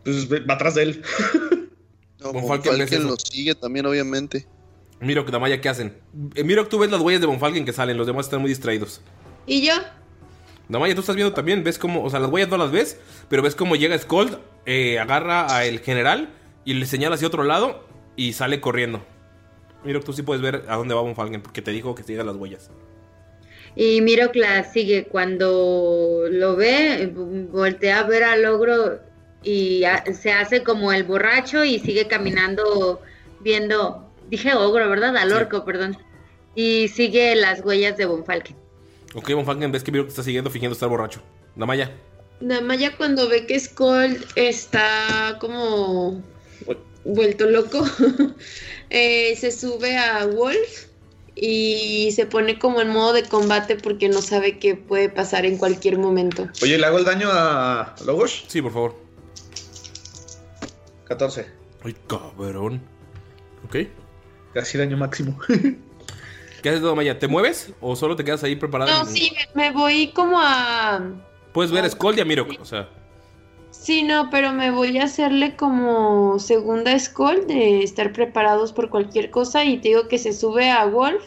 Pues 0.04 0.28
va 0.30 0.54
atrás 0.54 0.74
de 0.76 0.82
él. 0.84 1.02
No, 2.20 2.32
Von 2.32 2.42
Von 2.42 2.48
Falken 2.48 2.72
ves 2.72 2.80
Falken 2.82 2.98
eso. 3.00 3.08
lo 3.08 3.16
sigue 3.16 3.54
también, 3.56 3.84
obviamente. 3.86 4.46
Miro, 5.00 5.24
Damaya, 5.24 5.60
¿qué 5.60 5.68
hacen? 5.68 5.96
Eh, 6.36 6.44
Miro, 6.44 6.68
tú 6.68 6.78
ves 6.78 6.88
las 6.90 7.00
huellas 7.00 7.20
de 7.20 7.26
Bonfalken 7.26 7.64
que 7.64 7.72
salen, 7.72 7.96
los 7.96 8.06
demás 8.06 8.26
están 8.26 8.40
muy 8.40 8.48
distraídos. 8.48 9.00
¿Y 9.46 9.66
yo? 9.66 9.72
Damaya, 10.68 10.94
tú 10.94 11.00
estás 11.00 11.16
viendo 11.16 11.34
también, 11.34 11.64
ves 11.64 11.76
como, 11.78 12.04
o 12.04 12.10
sea, 12.10 12.20
las 12.20 12.30
huellas 12.30 12.48
no 12.48 12.56
las 12.56 12.70
ves, 12.70 12.96
pero 13.28 13.42
ves 13.42 13.56
como 13.56 13.74
llega 13.74 13.98
Skold, 13.98 14.38
eh, 14.66 14.98
agarra 14.98 15.54
a 15.54 15.64
el 15.64 15.80
general 15.80 16.30
y 16.64 16.74
le 16.74 16.86
señala 16.86 17.14
hacia 17.16 17.28
otro 17.28 17.44
lado 17.44 17.84
y 18.16 18.32
sale 18.32 18.60
corriendo. 18.60 19.02
Miro, 19.84 20.00
tú 20.00 20.12
sí 20.12 20.22
puedes 20.22 20.42
ver 20.42 20.64
a 20.68 20.76
dónde 20.76 20.94
va 20.94 21.00
Bonfalken 21.00 21.42
porque 21.42 21.62
te 21.62 21.70
dijo 21.72 21.94
que 21.94 22.02
siga 22.04 22.22
las 22.24 22.36
huellas. 22.36 22.70
Y 23.74 24.00
miro 24.02 24.30
que 24.32 24.40
la 24.40 24.62
sigue. 24.64 25.04
Cuando 25.06 26.24
lo 26.30 26.56
ve, 26.56 27.10
voltea 27.50 28.00
a 28.00 28.02
ver 28.04 28.22
al 28.24 28.44
ogro 28.44 29.00
y 29.42 29.84
a- 29.84 30.04
se 30.14 30.32
hace 30.32 30.62
como 30.62 30.92
el 30.92 31.04
borracho 31.04 31.64
y 31.64 31.78
sigue 31.78 32.06
caminando 32.06 33.00
viendo. 33.40 34.08
Dije 34.28 34.54
ogro, 34.54 34.88
¿verdad? 34.88 35.16
Al 35.16 35.32
orco, 35.32 35.64
perdón. 35.64 35.96
Y 36.54 36.88
sigue 36.88 37.34
las 37.34 37.60
huellas 37.64 37.96
de 37.96 38.04
Bonfalken. 38.06 38.56
Ok, 39.14 39.32
Bonfalken, 39.32 39.72
ves 39.72 39.82
que 39.82 39.90
Miro 39.90 40.04
te 40.04 40.10
está 40.10 40.22
siguiendo 40.22 40.50
fingiendo 40.50 40.74
estar 40.74 40.88
borracho. 40.88 41.20
Damaya, 41.56 41.90
Damaya 42.42 42.96
cuando 42.96 43.28
ve 43.28 43.46
que 43.46 43.58
Skull 43.58 44.18
está 44.34 45.36
como 45.40 46.20
vuelto 47.04 47.46
loco, 47.46 47.84
eh, 48.90 49.36
se 49.36 49.52
sube 49.52 49.96
a 49.96 50.26
Wolf 50.26 50.86
y 51.36 52.10
se 52.12 52.26
pone 52.26 52.58
como 52.58 52.80
en 52.80 52.88
modo 52.88 53.12
de 53.12 53.22
combate 53.22 53.76
porque 53.76 54.08
no 54.08 54.20
sabe 54.20 54.58
qué 54.58 54.74
puede 54.74 55.08
pasar 55.08 55.46
en 55.46 55.56
cualquier 55.56 55.98
momento. 55.98 56.48
Oye, 56.62 56.78
¿le 56.78 56.86
hago 56.86 56.98
el 56.98 57.04
daño 57.04 57.28
a 57.30 57.94
Logos? 58.04 58.44
Sí, 58.48 58.60
por 58.60 58.72
favor. 58.72 58.96
14. 61.04 61.46
Ay, 61.84 61.96
cabrón. 62.08 62.82
Ok. 63.64 63.76
Casi 64.52 64.78
daño 64.78 64.96
máximo. 64.96 65.38
¿Qué 66.62 66.68
haces, 66.68 66.82
Damaya? 66.82 67.18
¿Te 67.20 67.28
mueves 67.28 67.72
o 67.80 67.94
solo 67.94 68.16
te 68.16 68.24
quedas 68.24 68.42
ahí 68.42 68.56
preparado? 68.56 68.90
No, 68.90 69.10
sí, 69.10 69.32
me, 69.54 69.70
me 69.70 69.70
voy 69.72 70.12
como 70.12 70.40
a... 70.40 71.00
Puedes 71.52 71.70
ver 71.70 71.84
a 71.84 71.90
Skull 71.90 72.18
y 72.18 72.20
a 72.20 72.24
Mirok, 72.24 72.60
o 72.60 72.64
sea. 72.64 72.88
Sí, 73.70 74.02
no, 74.02 74.28
pero 74.30 74.52
me 74.52 74.70
voy 74.70 74.98
a 74.98 75.04
hacerle 75.04 75.56
como 75.56 76.38
segunda 76.38 76.98
scroll 76.98 77.46
de 77.46 77.82
estar 77.82 78.12
preparados 78.12 78.72
por 78.72 78.90
cualquier 78.90 79.30
cosa 79.30 79.64
y 79.64 79.78
te 79.78 79.88
digo 79.88 80.08
que 80.08 80.18
se 80.18 80.32
sube 80.32 80.70
a 80.70 80.84
Wolf 80.84 81.24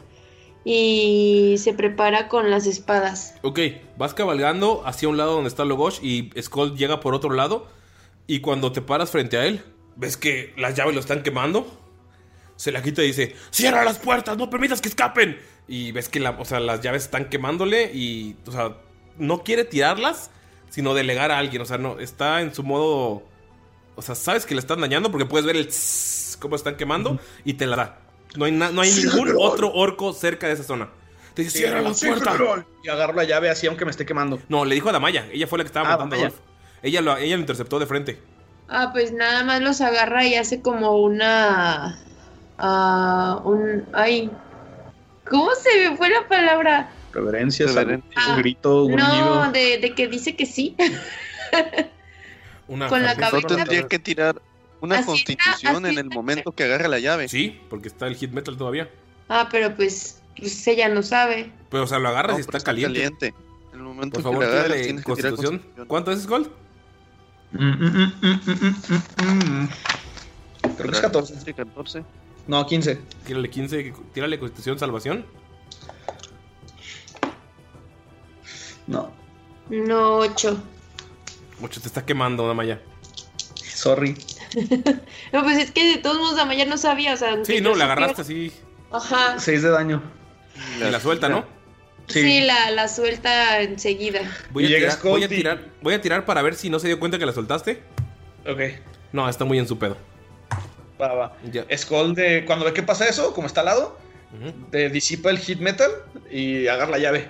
y 0.64 1.56
se 1.58 1.74
prepara 1.74 2.28
con 2.28 2.50
las 2.52 2.66
espadas. 2.66 3.36
Ok, 3.42 3.60
vas 3.98 4.14
cabalgando 4.14 4.84
hacia 4.86 5.10
un 5.10 5.18
lado 5.18 5.34
donde 5.34 5.50
está 5.50 5.66
Logosh 5.66 6.00
y 6.04 6.30
Skull 6.40 6.76
llega 6.76 7.00
por 7.00 7.14
otro 7.14 7.32
lado. 7.32 7.68
Y 8.28 8.40
cuando 8.40 8.72
te 8.72 8.82
paras 8.82 9.12
frente 9.12 9.38
a 9.38 9.46
él, 9.46 9.62
ves 9.96 10.18
que 10.18 10.54
las 10.58 10.76
llaves 10.76 10.96
lo 10.96 11.00
están 11.00 11.24
quemando. 11.24 11.68
Se 12.56 12.72
la 12.72 12.82
quita 12.82 13.04
y 13.04 13.08
dice: 13.08 13.36
¡Cierra 13.52 13.84
las 13.84 14.00
puertas! 14.00 14.38
¡No 14.38 14.50
permitas 14.50 14.82
que 14.82 14.90
escapen! 14.90 15.38
Y 15.68 15.92
ves 15.92 16.10
que 16.10 16.20
la, 16.20 16.32
o 16.32 16.46
sea, 16.46 16.60
las 16.60 16.82
llaves 16.82 17.04
están 17.04 17.30
quemándole 17.30 17.92
y, 17.94 18.36
o 18.48 18.52
sea, 18.52 18.78
no 19.18 19.44
quiere 19.44 19.64
tirarlas, 19.66 20.32
sino 20.70 20.94
delegar 20.94 21.32
a 21.32 21.38
alguien. 21.38 21.62
O 21.62 21.66
sea, 21.66 21.78
no, 21.78 22.00
está 22.00 22.42
en 22.42 22.54
su 22.54 22.64
modo. 22.64 23.24
O 23.96 24.02
sea, 24.02 24.16
sabes 24.16 24.46
que 24.46 24.56
le 24.56 24.60
están 24.60 24.82
dañando 24.82 25.12
porque 25.12 25.26
puedes 25.26 25.46
ver 25.46 25.56
el 25.56 25.68
tss, 25.68 26.38
cómo 26.40 26.56
están 26.56 26.76
quemando 26.76 27.20
y 27.44 27.54
te 27.54 27.66
la 27.66 27.76
da. 27.76 28.00
No 28.36 28.46
hay, 28.46 28.52
no 28.52 28.82
hay 28.82 28.92
ningún 28.92 29.34
otro 29.40 29.72
orco 29.74 30.12
cerca 30.12 30.48
de 30.48 30.54
esa 30.54 30.64
zona. 30.64 30.90
Te 31.34 31.44
dice: 31.44 31.60
¡Cierra 31.60 31.82
la 31.82 31.92
puerta! 31.92 32.66
Y 32.84 32.90
agarro 32.90 33.14
la 33.14 33.24
llave 33.24 33.50
así 33.50 33.68
aunque 33.68 33.86
me 33.86 33.92
esté 33.92 34.06
quemando. 34.06 34.40
No, 34.50 34.66
le 34.66 34.76
dijo 34.76 34.90
a 34.90 34.92
Damaya. 34.92 35.28
Ella 35.32 35.48
fue 35.48 35.58
la 35.58 35.64
que 35.64 35.68
estaba 35.68 35.88
Ah, 35.88 35.92
matando 35.94 36.16
a. 36.16 36.20
Wolf. 36.20 36.36
Ella 36.84 37.02
lo, 37.02 37.18
ella 37.18 37.36
lo 37.36 37.42
interceptó 37.42 37.80
de 37.80 37.86
frente. 37.86 38.22
Ah, 38.68 38.90
pues 38.94 39.12
nada 39.14 39.44
más 39.44 39.62
los 39.62 39.80
agarra 39.82 40.26
y 40.26 40.36
hace 40.36 40.62
como 40.62 40.98
una... 40.98 42.00
ah, 42.58 43.42
un... 43.44 43.86
Ay... 43.94 44.32
¿Cómo 45.30 45.50
se 45.56 45.90
me 45.90 45.98
fue 45.98 46.10
la 46.10 46.28
palabra? 46.28 46.90
Reverencia, 47.16 47.66
Reverencia. 47.68 48.12
Ah, 48.16 48.36
grito, 48.38 48.88
No, 48.90 48.96
gruñido. 48.96 49.52
de, 49.52 49.78
de 49.80 49.96
que 49.96 50.08
dice 50.08 50.36
que 50.36 50.46
sí. 50.46 50.76
Una 52.68 52.88
Con 52.90 53.04
la 53.04 53.14
No 53.14 53.20
cabeza. 53.20 53.48
tendría 53.48 53.88
que 53.88 54.00
tirar 54.00 54.42
una 54.82 54.98
Así 54.98 55.06
constitución 55.06 55.76
está, 55.78 55.90
en 55.90 55.98
el 55.98 56.06
está. 56.08 56.14
momento 56.16 56.52
que 56.52 56.64
agarre 56.64 56.88
la 56.90 57.00
llave. 57.00 57.28
Sí, 57.28 57.60
porque 57.70 57.88
está 57.88 58.08
el 58.08 58.16
hit 58.16 58.32
metal 58.32 58.58
todavía. 58.58 58.90
Ah, 59.30 59.48
pero 59.52 59.74
pues, 59.76 60.22
pues 60.38 60.68
ella 60.68 60.90
no 60.90 61.02
sabe. 61.04 61.52
Pero, 61.70 61.84
o 61.84 61.88
sea, 61.88 62.00
lo 62.00 62.10
agarras 62.10 62.34
No, 62.34 62.40
y 62.40 62.44
pero 62.44 62.58
está, 62.58 62.66
caliente. 62.72 63.34
En 63.72 63.80
el 63.80 63.84
momento 63.86 64.22
Por 64.22 64.24
favor, 64.24 64.40
que 64.46 64.52
tirar 64.52 65.04
constitución. 65.04 65.04
constitución. 65.60 65.86
¿Cuánto 65.88 66.12
es 66.12 66.28
Gold? 66.28 66.50
Mm, 67.52 67.66
mm, 67.66 68.14
mm. 69.24 69.70
Creo 70.78 70.90
que 70.90 70.96
es 70.96 71.02
14. 71.02 71.40
Sí, 71.46 71.54
14. 71.54 72.04
No, 72.48 72.66
15. 72.66 73.00
Tírale 73.26 73.50
15, 73.50 73.94
tírale 74.14 74.40
constitución, 74.40 74.78
salvación. 74.80 75.26
No, 78.88 79.12
No, 79.70 80.18
ocho. 80.18 80.62
Mucho 81.60 81.80
te 81.82 81.88
está 81.88 82.06
quemando, 82.06 82.48
Damaya. 82.48 82.80
sorry. 83.56 84.16
No, 85.34 85.44
pues 85.44 85.58
es 85.58 85.72
que 85.72 85.96
de 85.96 85.98
todos 85.98 86.18
modos 86.18 86.40
Amaya 86.40 86.66
no 86.66 86.78
sabía, 86.78 87.14
o 87.14 87.18
sea... 87.18 87.44
Sí, 87.44 87.60
no, 87.60 87.70
la 87.70 87.86
supiera- 87.86 87.86
agarraste 87.94 88.22
así. 88.22 88.52
Ajá. 88.92 89.36
6 89.38 89.62
de 89.64 89.70
daño. 89.70 90.02
Y 90.78 90.90
la 90.90 91.00
suelta, 91.02 91.28
¿no? 91.28 91.44
Sí, 92.08 92.42
la, 92.42 92.72
la 92.72 92.88
suelta 92.88 93.60
enseguida. 93.62 94.22
Voy 94.52 94.66
a, 94.66 94.68
tirar, 94.78 95.00
voy 95.04 95.24
a 95.24 95.28
tirar, 95.28 95.66
voy 95.82 95.94
a 95.96 96.02
tirar 96.02 96.24
para 96.26 96.42
ver 96.42 96.56
si 96.56 96.70
no 96.70 96.80
se 96.80 96.88
dio 96.88 97.00
cuenta 97.00 97.18
que 97.20 97.26
la 97.26 97.34
soltaste. 97.34 97.82
Ok. 98.48 98.60
No, 99.12 99.28
está 99.28 99.44
muy 99.44 99.58
en 99.60 99.68
su 99.68 99.78
pedo. 99.80 99.98
Va, 101.02 101.14
va. 101.14 101.38
Ya. 101.52 101.66
Skull 101.76 102.14
de. 102.14 102.46
Cuando 102.46 102.64
ve 102.64 102.74
que 102.74 102.84
pasa 102.84 103.08
eso, 103.10 103.34
como 103.34 103.48
está 103.48 103.62
al 103.62 103.66
lado, 103.66 103.98
te 104.72 104.90
disipa 104.90 105.32
el 105.32 105.40
hit 105.40 105.60
metal 105.60 105.92
y 106.32 106.68
agarra 106.68 106.92
la 106.92 107.00
llave. 107.00 107.30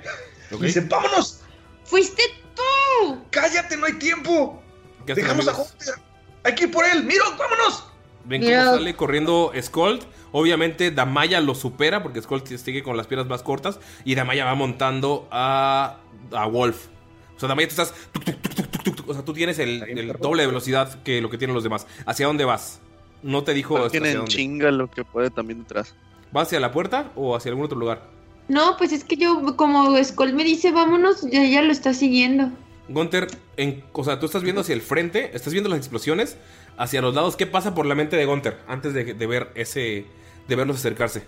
Ok. 0.52 0.61
Y 0.61 0.65
dice: 0.65 0.82
¡Vámonos! 0.82 1.40
¡Fuiste 1.85 2.23
tú! 2.55 3.23
¡Cállate, 3.29 3.77
no 3.77 3.85
hay 3.85 3.93
tiempo! 3.93 4.61
¿Qué 5.05 5.13
hacen, 5.13 5.23
Dejamos 5.23 5.47
a 5.47 5.51
amigos? 5.51 5.71
Hunter. 5.71 5.95
Hay 6.43 6.55
que 6.55 6.63
ir 6.65 6.71
por 6.71 6.85
él. 6.85 7.03
¡Miro, 7.03 7.23
vámonos! 7.37 7.85
Ven 8.25 8.41
cómo 8.41 8.53
sale 8.53 8.95
corriendo 8.95 9.51
Skull. 9.61 9.99
Obviamente 10.31 10.91
Damaya 10.91 11.39
lo 11.39 11.55
supera 11.55 12.03
porque 12.03 12.21
Skull 12.21 12.43
sigue 12.45 12.83
con 12.83 12.97
las 12.97 13.07
piernas 13.07 13.27
más 13.27 13.43
cortas. 13.43 13.79
Y 14.03 14.15
Damaya 14.15 14.45
va 14.45 14.55
montando 14.55 15.27
a, 15.31 15.97
a 16.31 16.45
Wolf. 16.47 16.87
O 17.35 17.39
sea, 17.39 17.47
Damaya 17.49 17.67
tú 17.67 17.71
estás... 17.71 17.93
tuc, 18.11 18.23
tuc, 18.23 18.35
tuc, 18.41 18.53
tuc, 18.53 18.67
tuc, 18.67 18.83
tuc, 18.83 18.95
tuc. 18.95 19.09
O 19.09 19.13
sea, 19.13 19.23
tú 19.23 19.33
tienes 19.33 19.59
el, 19.59 20.15
doble 20.19 20.43
de 20.43 20.47
velocidad 20.47 21.01
que 21.03 21.21
lo 21.21 21.29
que 21.29 21.37
tienen 21.37 21.53
los 21.53 21.63
demás. 21.63 21.85
¿Hacia 22.05 22.27
dónde 22.27 22.45
vas? 22.45 22.79
No 23.21 23.43
te 23.43 23.53
dijo 23.53 23.89
Tienen 23.89 24.25
chinga 24.25 24.71
lo 24.71 24.89
que 24.89 25.03
puede 25.03 25.29
también 25.29 25.59
detrás. 25.59 25.95
¿Vas 26.31 26.47
hacia 26.47 26.59
la 26.59 26.71
puerta 26.71 27.11
o 27.15 27.35
hacia 27.35 27.49
algún 27.49 27.65
otro 27.65 27.77
lugar? 27.77 28.15
No, 28.47 28.77
pues 28.77 28.91
es 28.91 29.03
que 29.03 29.17
yo, 29.17 29.55
como 29.55 30.01
Skull 30.03 30.34
me 30.34 30.43
dice, 30.43 30.72
vámonos, 30.72 31.22
ya, 31.30 31.43
ya 31.43 31.61
lo 31.61 31.72
está 31.72 31.93
siguiendo. 31.93 32.51
Gunter, 32.88 33.27
en, 33.57 33.84
o 33.93 34.03
sea, 34.03 34.19
tú 34.19 34.27
estás 34.27 34.43
viendo 34.43 34.61
hacia 34.61 34.73
el 34.76 34.81
frente, 34.81 35.35
estás 35.35 35.51
viendo 35.51 35.69
las 35.69 35.80
explosiones, 35.80 36.38
hacia 36.77 37.01
los 37.01 37.15
lados. 37.15 37.35
¿Qué 37.35 37.47
pasa 37.47 37.73
por 37.73 37.88
la 37.88 37.95
mente 37.95 38.15
de 38.15 38.26
Gunter 38.26 38.59
antes 38.67 38.93
de, 38.93 39.15
de 39.15 39.27
ver 39.27 39.51
ese, 39.55 40.05
de 40.47 40.55
verlos 40.55 40.77
acercarse? 40.77 41.23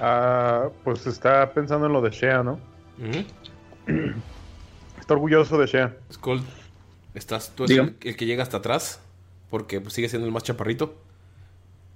Ah, 0.00 0.68
pues 0.84 1.06
está 1.06 1.52
pensando 1.52 1.86
en 1.86 1.92
lo 1.92 2.00
de 2.00 2.10
Shea, 2.10 2.42
¿no? 2.42 2.58
Está 4.98 5.14
orgulloso 5.14 5.58
de 5.58 5.66
Shea. 5.66 5.96
Skull, 6.12 6.40
estás 7.14 7.52
tú 7.54 7.64
es 7.64 7.70
Dígame. 7.70 7.94
el, 8.00 8.08
el 8.08 8.16
que 8.16 8.24
llega 8.24 8.42
hasta 8.42 8.56
atrás, 8.58 9.00
porque 9.50 9.80
pues, 9.80 9.92
sigue 9.92 10.08
siendo 10.08 10.26
el 10.26 10.32
más 10.32 10.44
chaparrito. 10.44 10.94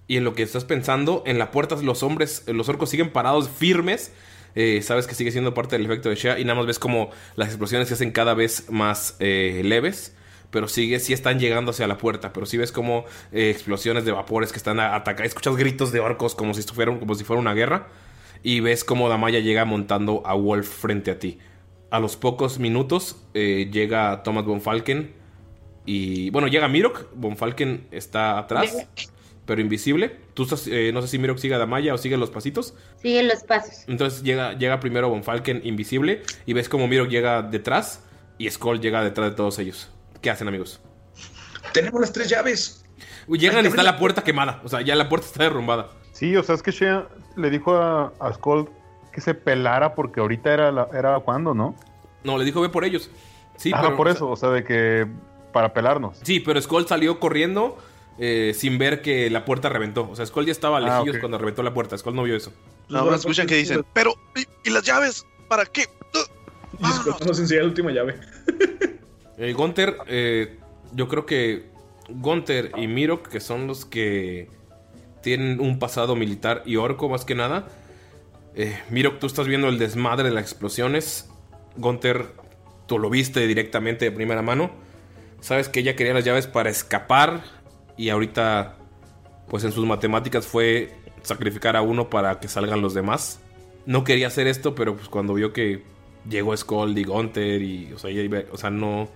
Y 0.08 0.16
en 0.16 0.24
lo 0.24 0.34
que 0.34 0.42
estás 0.42 0.64
pensando, 0.64 1.22
en 1.26 1.38
la 1.38 1.50
puerta 1.50 1.76
los 1.82 2.02
hombres, 2.02 2.44
los 2.46 2.68
orcos 2.68 2.90
siguen 2.90 3.10
parados 3.10 3.48
firmes. 3.48 4.12
Eh, 4.54 4.80
sabes 4.82 5.06
que 5.06 5.14
sigue 5.14 5.32
siendo 5.32 5.52
parte 5.52 5.76
del 5.76 5.84
efecto 5.84 6.08
de 6.08 6.14
Shea 6.14 6.38
y 6.38 6.44
nada 6.44 6.54
más 6.54 6.66
ves 6.66 6.78
como 6.78 7.10
las 7.34 7.48
explosiones 7.48 7.88
se 7.88 7.94
hacen 7.94 8.12
cada 8.12 8.34
vez 8.34 8.70
más 8.70 9.16
eh, 9.18 9.62
leves. 9.64 10.14
Pero 10.50 10.68
sigue, 10.68 11.00
sí 11.00 11.12
están 11.12 11.40
llegando 11.40 11.72
hacia 11.72 11.88
la 11.88 11.98
puerta. 11.98 12.32
Pero 12.32 12.46
sí 12.46 12.56
ves 12.56 12.70
como 12.70 13.04
eh, 13.32 13.50
explosiones 13.50 14.04
de 14.04 14.12
vapores 14.12 14.52
que 14.52 14.58
están 14.58 14.78
atacando. 14.78 15.24
Escuchas 15.24 15.56
gritos 15.56 15.90
de 15.90 16.00
orcos 16.00 16.36
como 16.36 16.54
si, 16.54 16.60
estuvieran, 16.60 17.00
como 17.00 17.14
si 17.16 17.24
fuera 17.24 17.40
una 17.40 17.52
guerra. 17.52 17.88
Y 18.44 18.60
ves 18.60 18.84
como 18.84 19.08
Damaya 19.08 19.40
llega 19.40 19.64
montando 19.64 20.22
a 20.24 20.34
Wolf 20.34 20.68
frente 20.68 21.10
a 21.10 21.18
ti. 21.18 21.38
A 21.90 21.98
los 21.98 22.16
pocos 22.16 22.60
minutos 22.60 23.16
llega 23.34 24.22
Thomas 24.22 24.44
von 24.44 24.60
Falken. 24.60 25.12
Y 25.84 26.30
bueno, 26.30 26.46
llega 26.46 26.68
Mirok. 26.68 27.08
Von 27.14 27.36
Falken 27.36 27.88
está 27.90 28.38
atrás, 28.38 28.86
pero 29.46 29.60
invisible. 29.60 30.16
Tú 30.34 30.42
estás, 30.42 30.66
eh, 30.66 30.90
no 30.92 31.00
sé 31.00 31.08
si 31.08 31.18
Mirok 31.18 31.38
sigue 31.38 31.54
a 31.54 31.58
Damaya 31.58 31.94
o 31.94 31.98
sigue 31.98 32.16
los 32.16 32.30
pasitos. 32.30 32.74
Sigue 33.00 33.22
los 33.22 33.44
pasos. 33.44 33.84
Entonces 33.86 34.22
llega, 34.22 34.52
llega 34.54 34.80
primero 34.80 35.08
Von 35.08 35.24
Falken 35.24 35.60
invisible. 35.64 36.22
Y 36.44 36.52
ves 36.52 36.68
como 36.68 36.88
Mirok 36.88 37.08
llega 37.08 37.42
detrás. 37.42 38.02
Y 38.38 38.50
Skull 38.50 38.80
llega 38.80 39.02
detrás 39.02 39.30
de 39.30 39.36
todos 39.36 39.58
ellos. 39.58 39.88
¿Qué 40.20 40.30
hacen, 40.30 40.48
amigos? 40.48 40.80
Tenemos 41.72 42.00
las 42.00 42.12
tres 42.12 42.28
llaves. 42.28 42.84
Llegan 43.28 43.64
y 43.64 43.68
está 43.68 43.82
la 43.82 43.98
puerta 43.98 44.22
quemada. 44.22 44.60
O 44.64 44.68
sea, 44.68 44.82
ya 44.82 44.94
la 44.94 45.08
puerta 45.08 45.26
está 45.26 45.44
derrumbada. 45.44 45.90
Sí, 46.12 46.36
o 46.36 46.42
sea, 46.42 46.54
es 46.54 46.62
que 46.62 46.70
Shea 46.70 47.06
le 47.36 47.50
dijo 47.50 47.74
a, 47.74 48.12
a 48.20 48.32
Skull 48.32 48.68
que 49.12 49.20
se 49.20 49.34
pelara 49.34 49.94
porque 49.94 50.20
ahorita 50.20 50.52
era, 50.52 50.72
la, 50.72 50.88
era 50.92 51.18
cuando, 51.20 51.54
¿no? 51.54 51.74
No, 52.24 52.36
le 52.36 52.44
dijo 52.44 52.60
ve 52.60 52.68
por 52.68 52.84
ellos. 52.84 53.10
Sí, 53.56 53.70
ah, 53.74 53.80
pero, 53.82 53.96
por 53.96 54.08
o 54.08 54.10
sea, 54.10 54.16
eso, 54.16 54.30
o 54.30 54.36
sea, 54.36 54.50
de 54.50 54.64
que 54.64 55.06
para 55.52 55.72
pelarnos. 55.72 56.18
Sí, 56.22 56.40
pero 56.40 56.60
Skull 56.60 56.86
salió 56.86 57.18
corriendo 57.18 57.78
eh, 58.18 58.52
sin 58.54 58.78
ver 58.78 59.02
que 59.02 59.28
la 59.30 59.44
puerta 59.44 59.68
reventó. 59.68 60.08
O 60.10 60.16
sea, 60.16 60.24
Skull 60.26 60.46
ya 60.46 60.52
estaba 60.52 60.78
Ah, 60.78 60.80
lejillos 60.80 61.18
cuando 61.20 61.38
reventó 61.38 61.62
la 61.62 61.74
puerta. 61.74 61.96
Skull 61.98 62.14
no 62.14 62.22
vio 62.22 62.36
eso. 62.36 62.52
Nada 62.88 63.04
más 63.04 63.20
escuchan 63.20 63.46
que 63.46 63.56
dicen, 63.56 63.84
pero, 63.92 64.14
¿y, 64.36 64.46
y 64.68 64.72
las 64.72 64.82
llaves? 64.84 65.26
¿Para 65.48 65.66
qué? 65.66 65.86
Uh, 66.14 66.86
Y 66.86 66.92
Skull 66.92 67.26
nos 67.26 67.38
enseña 67.38 67.60
la 67.62 67.66
última 67.68 67.90
llave. 67.92 68.18
Eh, 69.38 69.52
Gunter, 69.52 69.98
eh, 70.06 70.56
yo 70.94 71.08
creo 71.08 71.26
que 71.26 71.66
Gunter 72.08 72.72
y 72.78 72.86
Mirok, 72.86 73.28
que 73.28 73.38
son 73.40 73.66
los 73.66 73.84
que 73.84 74.48
tienen 75.22 75.60
un 75.60 75.78
pasado 75.78 76.16
militar 76.16 76.62
y 76.64 76.76
orco 76.76 77.10
más 77.10 77.26
que 77.26 77.34
nada. 77.34 77.68
Eh, 78.54 78.80
Mirok, 78.88 79.18
tú 79.18 79.26
estás 79.26 79.46
viendo 79.46 79.68
el 79.68 79.78
desmadre 79.78 80.30
de 80.30 80.34
las 80.34 80.42
explosiones. 80.44 81.28
Gunter, 81.76 82.28
tú 82.86 82.98
lo 82.98 83.10
viste 83.10 83.46
directamente 83.46 84.06
de 84.06 84.10
primera 84.10 84.40
mano. 84.40 84.70
Sabes 85.42 85.68
que 85.68 85.80
ella 85.80 85.96
quería 85.96 86.14
las 86.14 86.24
llaves 86.24 86.46
para 86.46 86.70
escapar 86.70 87.42
y 87.96 88.08
ahorita, 88.10 88.76
pues 89.48 89.64
en 89.64 89.72
sus 89.72 89.86
matemáticas 89.86 90.46
fue 90.46 90.94
sacrificar 91.22 91.76
a 91.76 91.82
uno 91.82 92.08
para 92.10 92.38
que 92.40 92.48
salgan 92.48 92.80
los 92.82 92.94
demás. 92.94 93.40
No 93.86 94.04
quería 94.04 94.26
hacer 94.28 94.46
esto, 94.46 94.74
pero 94.74 94.96
pues 94.96 95.08
cuando 95.08 95.34
vio 95.34 95.52
que 95.52 95.82
llegó 96.28 96.56
Skull 96.56 96.96
y 96.98 97.04
Gunter 97.04 97.62
y, 97.62 97.92
o 97.92 97.98
sea, 97.98 98.10
iba- 98.10 98.42
o 98.52 98.56
sea, 98.56 98.70
no, 98.70 99.08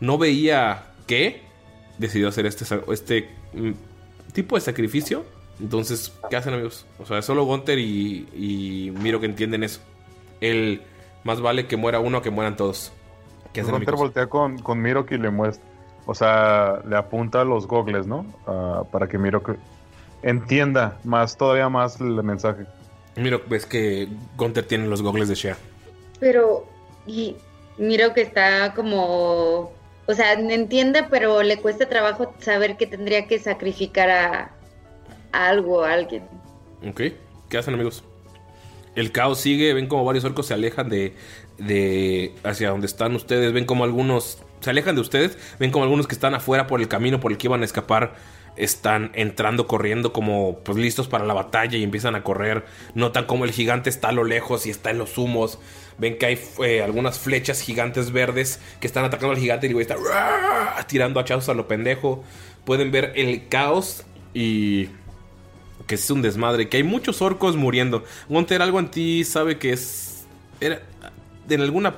no 0.00 0.18
veía 0.18 0.86
qué, 1.06 1.42
decidió 1.98 2.28
hacer 2.28 2.46
este, 2.46 2.64
este 2.92 3.28
mm, 3.52 3.72
tipo 4.32 4.54
de 4.56 4.62
sacrificio. 4.62 5.24
Entonces, 5.60 6.12
¿qué 6.30 6.36
hacen 6.36 6.54
amigos? 6.54 6.86
O 6.98 7.04
sea, 7.04 7.20
solo 7.20 7.44
Gunter 7.44 7.78
y, 7.78 8.26
y 8.34 8.90
Miro 8.98 9.20
que 9.20 9.26
entienden 9.26 9.62
eso. 9.62 9.80
El 10.40 10.80
más 11.22 11.42
vale 11.42 11.66
que 11.66 11.76
muera 11.76 12.00
uno 12.00 12.22
que 12.22 12.30
mueran 12.30 12.56
todos. 12.56 12.92
¿Qué 13.52 13.60
hacen 13.60 13.72
Gunter 13.74 13.90
amigos? 13.90 14.00
voltea 14.08 14.26
con, 14.28 14.58
con 14.62 14.80
Mirok 14.80 15.12
y 15.12 15.18
le 15.18 15.28
muestra. 15.28 15.68
O 16.10 16.14
sea, 16.16 16.82
le 16.88 16.96
apunta 16.96 17.44
los 17.44 17.68
gogles, 17.68 18.04
¿no? 18.04 18.26
Ah, 18.44 18.82
para 18.90 19.06
que 19.06 19.16
Miro 19.16 19.44
que 19.44 19.54
entienda 20.24 20.98
más, 21.04 21.36
todavía 21.36 21.68
más 21.68 22.00
el 22.00 22.20
mensaje. 22.24 22.66
Miro, 23.14 23.40
ves 23.48 23.64
que 23.64 24.08
Gunter 24.36 24.66
tiene 24.66 24.88
los 24.88 25.02
gogles 25.02 25.28
de 25.28 25.36
Shea. 25.36 25.56
Pero, 26.18 26.66
y 27.06 27.36
miro 27.78 28.12
que 28.12 28.22
está 28.22 28.74
como, 28.74 29.70
o 30.06 30.12
sea, 30.12 30.32
entiende, 30.32 31.06
pero 31.08 31.44
le 31.44 31.60
cuesta 31.60 31.88
trabajo 31.88 32.34
saber 32.40 32.76
que 32.76 32.88
tendría 32.88 33.28
que 33.28 33.38
sacrificar 33.38 34.10
a, 34.10 34.50
a 35.30 35.48
algo, 35.48 35.84
a 35.84 35.92
alguien. 35.92 36.24
Ok, 36.88 37.02
¿qué 37.48 37.56
hacen 37.56 37.74
amigos? 37.74 38.02
El 38.96 39.12
caos 39.12 39.38
sigue, 39.38 39.72
ven 39.74 39.86
como 39.86 40.04
varios 40.04 40.24
orcos 40.24 40.46
se 40.46 40.54
alejan 40.54 40.88
de, 40.88 41.14
de 41.58 42.34
hacia 42.42 42.70
donde 42.70 42.86
están 42.86 43.14
ustedes, 43.14 43.52
ven 43.52 43.64
como 43.64 43.84
algunos 43.84 44.42
se 44.60 44.70
alejan 44.70 44.94
de 44.94 45.00
ustedes, 45.00 45.38
ven 45.58 45.70
como 45.70 45.84
algunos 45.84 46.06
que 46.06 46.14
están 46.14 46.34
afuera 46.34 46.66
por 46.66 46.80
el 46.80 46.88
camino 46.88 47.20
por 47.20 47.32
el 47.32 47.38
que 47.38 47.46
iban 47.46 47.62
a 47.62 47.64
escapar 47.64 48.14
están 48.56 49.10
entrando 49.14 49.66
corriendo 49.66 50.12
como 50.12 50.58
pues 50.58 50.76
listos 50.76 51.08
para 51.08 51.24
la 51.24 51.34
batalla 51.34 51.78
y 51.78 51.82
empiezan 51.82 52.14
a 52.14 52.22
correr, 52.22 52.64
notan 52.94 53.24
como 53.24 53.44
el 53.44 53.52
gigante 53.52 53.90
está 53.90 54.08
a 54.08 54.12
lo 54.12 54.24
lejos 54.24 54.66
y 54.66 54.70
está 54.70 54.90
en 54.90 54.98
los 54.98 55.16
humos, 55.18 55.58
ven 55.98 56.18
que 56.18 56.26
hay 56.26 56.40
eh, 56.64 56.82
algunas 56.82 57.18
flechas 57.18 57.60
gigantes 57.60 58.12
verdes 58.12 58.60
que 58.80 58.86
están 58.86 59.04
atacando 59.04 59.32
al 59.32 59.38
gigante 59.38 59.66
y 59.66 59.78
está 59.78 59.96
tirando 60.86 61.20
hachazos 61.20 61.48
a 61.48 61.54
lo 61.54 61.68
pendejo, 61.68 62.22
pueden 62.64 62.90
ver 62.90 63.12
el 63.16 63.48
caos 63.48 64.04
y 64.34 64.88
que 65.86 65.94
es 65.96 66.10
un 66.10 66.22
desmadre, 66.22 66.68
que 66.68 66.76
hay 66.76 66.84
muchos 66.84 67.20
orcos 67.20 67.56
muriendo. 67.56 68.04
Gunter, 68.28 68.62
algo 68.62 68.78
en 68.78 68.90
ti 68.90 69.24
sabe 69.24 69.58
que 69.58 69.72
es. 69.72 70.24
Era, 70.60 70.82
en 71.48 71.60
alguna 71.62 71.96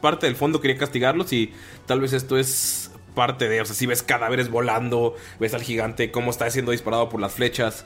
parte 0.00 0.26
del 0.26 0.36
fondo 0.36 0.60
quería 0.60 0.76
castigarlos 0.78 1.32
y 1.32 1.52
tal 1.86 2.00
vez 2.00 2.12
esto 2.12 2.38
es 2.38 2.90
parte 3.14 3.48
de. 3.48 3.60
O 3.60 3.64
sea, 3.64 3.74
si 3.74 3.86
ves 3.86 4.02
cadáveres 4.02 4.50
volando, 4.50 5.14
ves 5.38 5.54
al 5.54 5.62
gigante 5.62 6.10
cómo 6.10 6.30
está 6.30 6.48
siendo 6.50 6.72
disparado 6.72 7.08
por 7.08 7.20
las 7.20 7.32
flechas, 7.34 7.84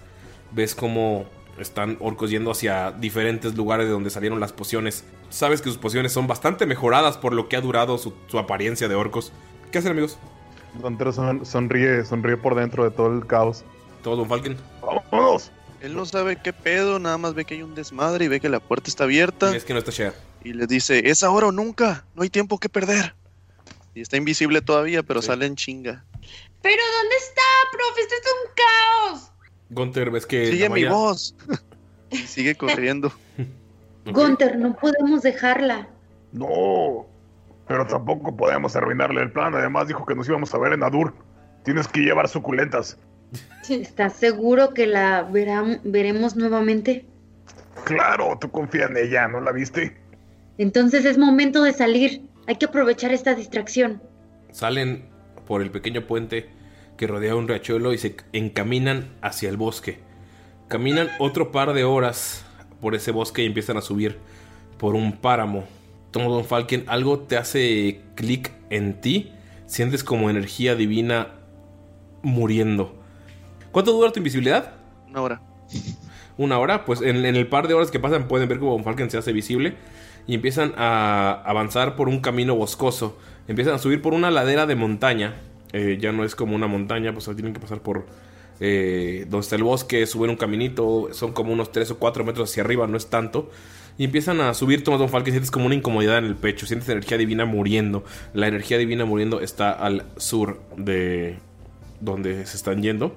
ves 0.52 0.74
cómo 0.74 1.26
están 1.58 1.96
orcos 2.00 2.30
yendo 2.30 2.50
hacia 2.50 2.90
diferentes 2.92 3.54
lugares 3.54 3.86
de 3.86 3.92
donde 3.92 4.10
salieron 4.10 4.40
las 4.40 4.52
pociones. 4.52 5.04
Sabes 5.30 5.60
que 5.62 5.68
sus 5.68 5.78
pociones 5.78 6.12
son 6.12 6.26
bastante 6.26 6.66
mejoradas 6.66 7.16
por 7.16 7.32
lo 7.32 7.48
que 7.48 7.56
ha 7.56 7.60
durado 7.60 7.96
su, 7.98 8.12
su 8.26 8.38
apariencia 8.38 8.88
de 8.88 8.94
orcos. 8.94 9.32
¿Qué 9.70 9.78
hacen, 9.78 9.92
amigos? 9.92 10.18
Gunter 10.80 11.12
son- 11.12 11.46
sonríe, 11.46 12.04
sonríe 12.04 12.36
por 12.36 12.54
dentro 12.56 12.82
de 12.84 12.90
todo 12.90 13.12
el 13.16 13.26
caos. 13.26 13.64
¿Todo, 14.02 14.16
Don 14.16 14.28
Falken? 14.28 14.56
¡Vámonos! 14.82 15.50
Él 15.80 15.94
no 15.94 16.06
sabe 16.06 16.36
qué 16.42 16.52
pedo, 16.52 16.98
nada 16.98 17.18
más 17.18 17.34
ve 17.34 17.44
que 17.44 17.54
hay 17.54 17.62
un 17.62 17.74
desmadre 17.74 18.24
y 18.24 18.28
ve 18.28 18.40
que 18.40 18.48
la 18.48 18.58
puerta 18.58 18.88
está 18.90 19.04
abierta. 19.04 19.54
Es 19.54 19.64
que 19.64 19.72
no 19.74 19.78
está 19.78 19.92
Shea. 19.92 20.12
Y 20.44 20.52
le 20.52 20.66
dice, 20.66 21.08
es 21.10 21.22
ahora 21.22 21.46
o 21.48 21.52
nunca, 21.52 22.04
no 22.14 22.22
hay 22.22 22.30
tiempo 22.30 22.58
que 22.58 22.68
perder. 22.68 23.14
Y 23.94 24.00
está 24.02 24.16
invisible 24.16 24.60
todavía, 24.60 25.02
pero 25.02 25.22
sale 25.22 25.46
en 25.46 25.56
chinga. 25.56 26.04
Pero 26.62 26.82
¿dónde 27.00 27.16
está, 27.16 27.42
profe? 27.72 28.00
Esto 28.02 28.14
es 28.14 28.32
un 28.32 28.54
caos. 28.56 29.32
Gunter, 29.70 30.10
ves 30.10 30.26
que. 30.26 30.46
Sigue 30.50 30.68
mi 30.68 30.84
voz. 30.84 31.34
y 32.10 32.18
sigue 32.18 32.54
corriendo. 32.56 33.12
Gunter, 34.06 34.58
no 34.58 34.76
podemos 34.76 35.22
dejarla. 35.22 35.88
No, 36.32 37.06
pero 37.66 37.86
tampoco 37.86 38.36
podemos 38.36 38.74
arruinarle 38.76 39.22
el 39.22 39.32
plan. 39.32 39.54
Además 39.54 39.88
dijo 39.88 40.04
que 40.04 40.14
nos 40.14 40.28
íbamos 40.28 40.52
a 40.54 40.58
ver 40.58 40.72
en 40.72 40.82
Adur. 40.82 41.14
Tienes 41.64 41.88
que 41.88 42.00
llevar 42.00 42.28
suculentas. 42.28 42.98
¿Estás 43.68 44.14
seguro 44.14 44.74
que 44.74 44.86
la 44.86 45.22
verá- 45.30 45.80
veremos 45.84 46.36
nuevamente? 46.36 47.06
Claro, 47.84 48.36
tú 48.40 48.50
confía 48.50 48.84
en 48.86 48.96
ella, 48.96 49.26
¿no 49.28 49.40
la 49.40 49.52
viste? 49.52 49.96
Entonces 50.58 51.04
es 51.04 51.18
momento 51.18 51.62
de 51.62 51.72
salir. 51.72 52.22
Hay 52.46 52.56
que 52.56 52.66
aprovechar 52.66 53.12
esta 53.12 53.34
distracción. 53.34 54.02
Salen 54.52 55.08
por 55.46 55.62
el 55.62 55.70
pequeño 55.70 56.06
puente 56.06 56.48
que 56.96 57.06
rodea 57.06 57.34
un 57.34 57.48
riachuelo 57.48 57.92
y 57.92 57.98
se 57.98 58.16
encaminan 58.32 59.14
hacia 59.20 59.48
el 59.48 59.56
bosque. 59.56 59.98
Caminan 60.68 61.08
otro 61.18 61.50
par 61.50 61.72
de 61.72 61.84
horas 61.84 62.44
por 62.80 62.94
ese 62.94 63.10
bosque 63.10 63.42
y 63.42 63.46
empiezan 63.46 63.76
a 63.76 63.80
subir 63.80 64.18
por 64.78 64.94
un 64.94 65.12
páramo. 65.12 65.64
Tomo 66.10 66.32
Don 66.32 66.44
Falken, 66.44 66.84
algo 66.86 67.20
te 67.20 67.36
hace 67.36 68.00
clic 68.14 68.52
en 68.70 69.00
ti. 69.00 69.32
Sientes 69.66 70.04
como 70.04 70.30
energía 70.30 70.76
divina 70.76 71.32
muriendo. 72.22 72.94
¿Cuánto 73.72 73.92
dura 73.92 74.12
tu 74.12 74.20
invisibilidad? 74.20 74.74
Una 75.08 75.22
hora. 75.22 75.42
Una 76.36 76.58
hora, 76.58 76.84
pues 76.84 77.00
en, 77.00 77.24
en 77.24 77.36
el 77.36 77.48
par 77.48 77.66
de 77.66 77.74
horas 77.74 77.90
que 77.90 77.98
pasan 77.98 78.28
pueden 78.28 78.48
ver 78.48 78.58
cómo 78.58 78.72
Von 78.72 78.84
Falken 78.84 79.10
se 79.10 79.18
hace 79.18 79.32
visible 79.32 79.74
y 80.26 80.34
empiezan 80.34 80.74
a 80.76 81.42
avanzar 81.44 81.96
por 81.96 82.08
un 82.08 82.20
camino 82.20 82.54
boscoso. 82.54 83.18
Empiezan 83.48 83.74
a 83.74 83.78
subir 83.78 84.00
por 84.00 84.14
una 84.14 84.30
ladera 84.30 84.66
de 84.66 84.74
montaña. 84.74 85.34
Eh, 85.72 85.98
ya 86.00 86.12
no 86.12 86.24
es 86.24 86.34
como 86.34 86.54
una 86.54 86.66
montaña, 86.66 87.12
pues 87.12 87.24
tienen 87.24 87.52
que 87.52 87.60
pasar 87.60 87.80
por 87.80 88.06
eh, 88.60 89.26
donde 89.28 89.42
está 89.42 89.56
el 89.56 89.64
bosque, 89.64 90.06
suben 90.06 90.30
un 90.30 90.36
caminito, 90.36 91.08
son 91.12 91.32
como 91.32 91.52
unos 91.52 91.72
3 91.72 91.90
o 91.90 91.98
4 91.98 92.24
metros 92.24 92.50
hacia 92.50 92.62
arriba, 92.62 92.86
no 92.86 92.96
es 92.96 93.08
tanto. 93.08 93.50
Y 93.96 94.04
empiezan 94.04 94.40
a 94.40 94.54
subir 94.54 94.82
Thomas 94.82 95.00
Von 95.00 95.08
Falken, 95.08 95.32
sientes 95.32 95.50
como 95.50 95.66
una 95.66 95.74
incomodidad 95.74 96.18
en 96.18 96.24
el 96.24 96.36
pecho, 96.36 96.66
sientes 96.66 96.88
energía 96.88 97.16
divina 97.16 97.44
muriendo. 97.44 98.04
La 98.32 98.48
energía 98.48 98.78
divina 98.78 99.04
muriendo 99.04 99.40
está 99.40 99.70
al 99.72 100.06
sur 100.16 100.60
de 100.76 101.38
donde 102.00 102.44
se 102.46 102.56
están 102.56 102.82
yendo 102.82 103.14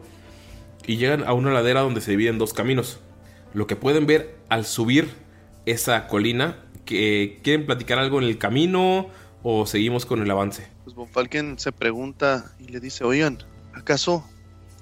y 0.85 0.97
llegan 0.97 1.23
a 1.25 1.33
una 1.33 1.51
ladera 1.51 1.81
donde 1.81 2.01
se 2.01 2.11
dividen 2.11 2.37
dos 2.37 2.53
caminos. 2.53 2.99
Lo 3.53 3.67
que 3.67 3.75
pueden 3.75 4.05
ver 4.05 4.35
al 4.49 4.65
subir 4.65 5.09
esa 5.65 6.07
colina, 6.07 6.57
que 6.87 7.39
quieren 7.43 7.67
platicar 7.67 7.99
algo 7.99 8.17
en 8.17 8.23
el 8.23 8.39
camino 8.39 9.09
o 9.43 9.67
seguimos 9.67 10.07
con 10.07 10.23
el 10.23 10.31
avance. 10.31 10.67
Pues 10.83 10.95
Von 10.95 11.07
Falken 11.07 11.59
se 11.59 11.71
pregunta 11.71 12.55
y 12.59 12.69
le 12.69 12.79
dice, 12.79 13.03
oigan, 13.03 13.37
¿acaso 13.73 14.25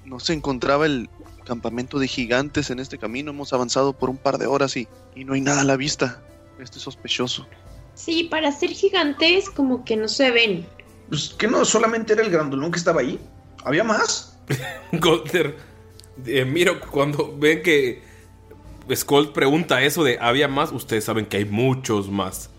no 0.06 0.18
se 0.18 0.32
encontraba 0.32 0.86
el 0.86 1.10
campamento 1.44 1.98
de 1.98 2.08
gigantes 2.08 2.70
en 2.70 2.78
este 2.78 2.96
camino? 2.96 3.32
Hemos 3.32 3.52
avanzado 3.52 3.92
por 3.92 4.08
un 4.08 4.16
par 4.16 4.38
de 4.38 4.46
horas 4.46 4.76
y, 4.78 4.88
y 5.14 5.24
no 5.24 5.34
hay 5.34 5.42
nada 5.42 5.60
a 5.60 5.64
la 5.64 5.76
vista. 5.76 6.22
Esto 6.58 6.78
es 6.78 6.84
sospechoso. 6.84 7.46
Sí, 7.94 8.24
para 8.24 8.52
ser 8.52 8.70
gigantes 8.70 9.50
como 9.50 9.84
que 9.84 9.96
no 9.96 10.08
se 10.08 10.30
ven. 10.30 10.66
Pues 11.08 11.34
que 11.38 11.48
no 11.48 11.64
solamente 11.64 12.14
era 12.14 12.22
el 12.22 12.30
grandulón 12.30 12.70
que 12.70 12.78
estaba 12.78 13.00
ahí. 13.00 13.18
¿Había 13.64 13.84
más? 13.84 14.38
Gunter, 14.92 15.56
eh, 16.24 16.44
miro 16.44 16.80
cuando 16.80 17.36
ven 17.36 17.62
que 17.62 18.02
Skull 18.94 19.32
pregunta 19.32 19.82
eso 19.82 20.04
de 20.04 20.18
había 20.20 20.48
más, 20.48 20.72
ustedes 20.72 21.04
saben 21.04 21.26
que 21.26 21.38
hay 21.38 21.44
muchos 21.44 22.10
más. 22.10 22.50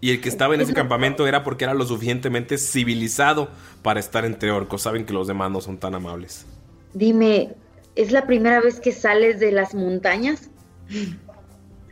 Y 0.00 0.10
el 0.10 0.20
que 0.20 0.28
estaba 0.28 0.54
en 0.54 0.60
ese 0.60 0.74
campamento 0.74 1.26
era 1.26 1.42
porque 1.42 1.64
era 1.64 1.74
lo 1.74 1.84
suficientemente 1.86 2.58
civilizado 2.58 3.50
para 3.82 3.98
estar 3.98 4.24
entre 4.24 4.50
orcos. 4.50 4.82
Saben 4.82 5.06
que 5.06 5.12
los 5.12 5.26
demás 5.26 5.50
no 5.50 5.60
son 5.60 5.78
tan 5.78 5.94
amables. 5.94 6.44
Dime, 6.92 7.54
¿es 7.94 8.12
la 8.12 8.26
primera 8.26 8.60
vez 8.60 8.78
que 8.78 8.92
sales 8.92 9.40
de 9.40 9.52
las 9.52 9.74
montañas? 9.74 10.50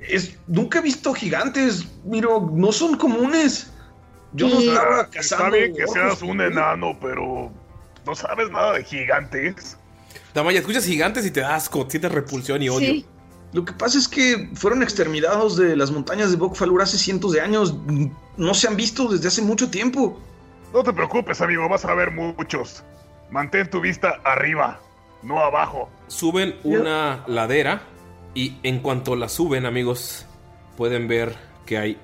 Es, 0.06 0.38
nunca 0.46 0.80
he 0.80 0.82
visto 0.82 1.14
gigantes. 1.14 1.86
Miro, 2.05 2.51
no 2.52 2.72
son 2.72 2.96
comunes. 2.96 3.72
Yo 4.34 4.48
no 4.48 4.60
estaba 4.60 5.09
cazando. 5.09 5.56
Está 5.56 5.56
bien 5.56 5.74
que 5.74 5.86
seas 5.88 6.22
un 6.22 6.40
enano, 6.40 6.96
pero 7.01 7.51
no 8.06 8.14
sabes 8.14 8.51
nada 8.51 8.74
de 8.74 8.84
gigantes. 8.84 9.78
Damaya, 10.34 10.59
escuchas 10.59 10.84
gigantes 10.84 11.24
y 11.24 11.30
te 11.30 11.40
das 11.40 11.64
asco, 11.64 11.86
sientes 11.88 12.12
repulsión 12.12 12.62
y 12.62 12.68
odio. 12.68 12.92
Sí. 12.92 13.06
Lo 13.55 13.64
que 13.64 13.72
pasa 13.72 13.98
es 13.98 14.09
que 14.09 14.51
fueron 14.55 14.82
exterminados 14.82 15.56
de 15.56 15.76
las 15.76 15.93
montañas 15.93 16.32
de 16.32 16.36
Bokfalur 16.36 16.82
hace 16.82 16.98
cientos 16.98 17.31
de 17.31 17.40
años. 17.40 17.72
No 18.36 18.52
se 18.52 18.66
han 18.66 18.74
visto 18.74 19.06
desde 19.06 19.28
hace 19.28 19.43
mucho 19.43 19.70
tiempo. 19.70 20.20
No 20.72 20.82
te 20.82 20.93
preocupes, 20.93 21.40
amigo, 21.40 21.68
vas 21.68 21.85
a 21.85 21.94
ver 21.94 22.10
muchos. 22.10 22.82
Mantén 23.31 23.70
tu 23.70 23.81
vista 23.81 24.20
arriba, 24.24 24.81
no 25.22 25.39
abajo. 25.39 25.89
Suben 26.09 26.56
una 26.64 27.22
ladera 27.28 27.82
y 28.35 28.56
en 28.64 28.81
cuanto 28.81 29.14
la 29.14 29.28
suben, 29.28 29.66
amigos, 29.66 30.26
pueden 30.76 31.06
ver 31.06 31.36
que 31.64 31.78
hay 31.78 31.98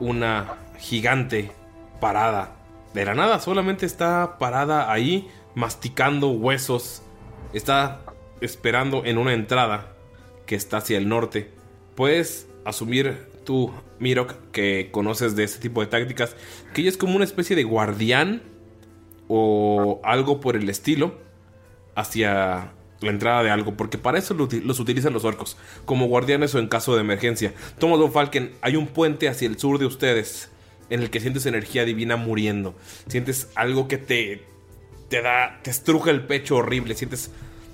una 0.00 0.56
gigante 0.80 1.52
parada. 2.00 2.56
De 2.92 3.04
la 3.04 3.14
nada, 3.14 3.38
solamente 3.38 3.86
está 3.86 4.36
parada 4.40 4.90
ahí, 4.90 5.30
masticando 5.54 6.30
huesos. 6.30 7.02
Está 7.52 8.00
esperando 8.40 9.04
en 9.04 9.18
una 9.18 9.32
entrada 9.32 9.95
que 10.46 10.54
está 10.54 10.78
hacia 10.78 10.98
el 10.98 11.08
norte. 11.08 11.50
Puedes 11.94 12.46
asumir 12.64 13.28
tú, 13.44 13.72
Mirok, 14.00 14.34
que 14.52 14.90
conoces 14.90 15.36
de 15.36 15.44
este 15.44 15.60
tipo 15.60 15.80
de 15.80 15.86
tácticas, 15.86 16.36
que 16.74 16.82
ella 16.82 16.90
es 16.90 16.96
como 16.96 17.16
una 17.16 17.24
especie 17.24 17.56
de 17.56 17.64
guardián 17.64 18.42
o 19.28 20.00
algo 20.04 20.40
por 20.40 20.56
el 20.56 20.68
estilo 20.68 21.18
hacia 21.94 22.72
la 23.00 23.10
entrada 23.10 23.42
de 23.42 23.50
algo, 23.50 23.74
porque 23.76 23.98
para 23.98 24.18
eso 24.18 24.34
los 24.34 24.80
utilizan 24.80 25.12
los 25.12 25.24
orcos, 25.24 25.56
como 25.84 26.06
guardianes 26.06 26.54
o 26.54 26.58
en 26.58 26.68
caso 26.68 26.94
de 26.94 27.02
emergencia. 27.02 27.52
Toma 27.78 27.96
Don 27.96 28.12
Falken, 28.12 28.52
hay 28.60 28.76
un 28.76 28.86
puente 28.86 29.28
hacia 29.28 29.48
el 29.48 29.58
sur 29.58 29.78
de 29.78 29.86
ustedes 29.86 30.50
en 30.88 31.02
el 31.02 31.10
que 31.10 31.20
sientes 31.20 31.46
energía 31.46 31.84
divina 31.84 32.16
muriendo. 32.16 32.74
Sientes 33.08 33.50
algo 33.54 33.88
que 33.88 33.98
te 33.98 34.44
te 35.08 35.22
da 35.22 35.60
te 35.62 35.70
estruja 35.70 36.10
el 36.10 36.26
pecho 36.26 36.56
horrible, 36.56 36.94
sientes 36.94 37.30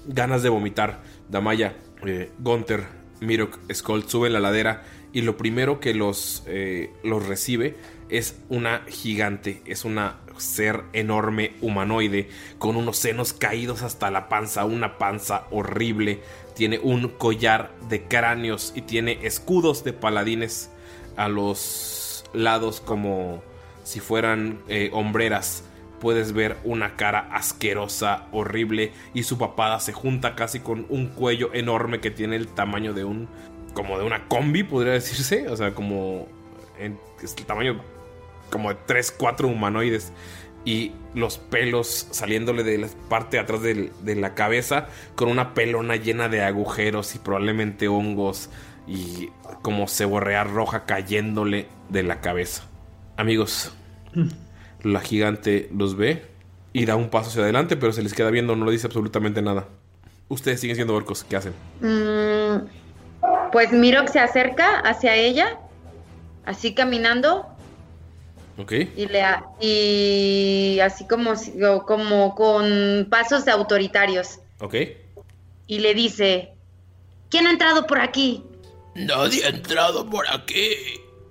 ganas 0.07 0.43
de 0.43 0.49
vomitar. 0.49 1.03
Damaya, 1.29 1.77
eh, 2.05 2.31
Gunter, 2.39 2.87
Mirok, 3.21 3.59
Skull 3.73 4.09
suben 4.09 4.33
la 4.33 4.41
ladera 4.41 4.85
y 5.13 5.23
lo 5.23 5.37
primero 5.37 5.81
que 5.81 5.95
los, 5.95 6.43
eh, 6.47 6.91
los 7.05 7.27
recibe 7.27 7.77
es 8.09 8.37
una 8.49 8.83
gigante, 8.89 9.63
es 9.67 9.85
una 9.85 10.19
ser 10.37 10.83
enorme 10.93 11.53
humanoide 11.61 12.29
con 12.59 12.77
unos 12.77 12.99
senos 12.99 13.33
caídos 13.33 13.83
hasta 13.83 14.11
la 14.11 14.29
panza, 14.29 14.65
una 14.65 14.99
panza 14.99 15.47
horrible, 15.51 16.21
tiene 16.55 16.79
un 16.79 17.09
collar 17.09 17.71
de 17.89 18.05
cráneos 18.05 18.73
y 18.75 18.83
tiene 18.83 19.19
escudos 19.23 19.85
de 19.85 19.93
paladines 19.93 20.71
a 21.17 21.29
los 21.29 22.25
lados 22.33 22.81
como 22.81 23.43
si 23.85 24.01
fueran 24.01 24.61
eh, 24.69 24.91
hombreras. 24.93 25.65
Puedes 26.03 26.33
ver 26.33 26.57
una 26.65 26.97
cara 26.97 27.29
asquerosa, 27.31 28.27
horrible 28.33 28.91
y 29.15 29.23
su 29.23 29.39
papada 29.39 29.79
se 29.79 29.93
junta 29.93 30.35
casi 30.35 30.59
con 30.59 30.85
un 30.89 31.07
cuello 31.07 31.55
enorme 31.55 32.01
que 32.01 32.11
tiene 32.11 32.35
el 32.35 32.49
tamaño 32.49 32.93
de 32.93 33.05
un 33.05 33.29
como 33.73 33.97
de 34.01 34.05
una 34.05 34.27
combi, 34.27 34.65
podría 34.65 34.95
decirse, 34.95 35.49
o 35.49 35.57
sea, 35.57 35.75
como 35.75 36.27
en, 36.77 36.99
es 37.23 37.37
el 37.39 37.47
tamaño 37.47 37.81
como 38.51 38.71
de 38.71 38.79
3, 38.85 39.15
4 39.17 39.47
humanoides. 39.47 40.13
Y 40.65 40.91
los 41.15 41.39
pelos 41.39 42.09
saliéndole 42.11 42.65
de 42.65 42.79
la 42.79 42.89
parte 43.09 43.37
de 43.37 43.43
atrás 43.45 43.63
de 43.63 44.15
la 44.17 44.35
cabeza 44.35 44.89
con 45.15 45.29
una 45.29 45.55
pelona 45.55 45.95
llena 45.95 46.29
de 46.29 46.43
agujeros 46.43 47.15
y 47.15 47.21
probablemente 47.21 47.87
hongos 47.87 48.51
y 48.89 49.31
como 49.63 49.87
ceborrea 49.87 50.43
roja 50.43 50.85
cayéndole 50.85 51.69
de 51.91 52.03
la 52.03 52.21
cabeza. 52.21 52.65
Amigos, 53.17 53.73
la 54.83 55.01
gigante 55.01 55.69
los 55.77 55.97
ve 55.97 56.23
y 56.73 56.85
da 56.87 56.97
un 56.97 57.09
paso 57.11 57.31
hacia 57.31 57.43
adelante, 57.43 57.77
pero 57.77 57.93
se 57.93 58.03
les 58.03 58.15
queda 58.15 58.31
viendo, 58.31 58.57
no 58.57 58.65
le 58.67 58.73
dice 58.73 58.87
absolutamente 58.87 59.43
nada. 59.43 59.69
Ustedes 60.29 60.61
siguen 60.61 60.77
siendo 60.77 60.95
orcos, 60.95 61.25
¿qué 61.25 61.37
hacen? 61.37 61.53
Mm, 61.81 62.67
pues 63.53 63.73
Mirok 63.73 64.09
se 64.09 64.19
acerca 64.21 64.79
hacia 64.81 65.15
ella, 65.15 65.59
así 66.47 66.75
caminando, 66.75 67.47
¿Ok? 68.59 68.73
y 68.97 69.07
le 69.07 69.23
ha- 69.23 69.45
y 69.61 70.79
así 70.83 71.07
como, 71.07 71.33
como 71.87 72.35
con 72.35 73.07
pasos 73.11 73.47
autoritarios. 73.49 74.41
¿Ok? 74.61 74.75
Y 75.67 75.79
le 75.81 75.95
dice, 75.95 76.53
¿quién 77.31 77.47
ha 77.47 77.51
entrado 77.51 77.87
por 77.87 78.01
aquí? 78.01 78.43
Nadie 78.95 79.45
ha 79.45 79.49
entrado 79.49 80.09
por 80.09 80.27
aquí. 80.31 80.71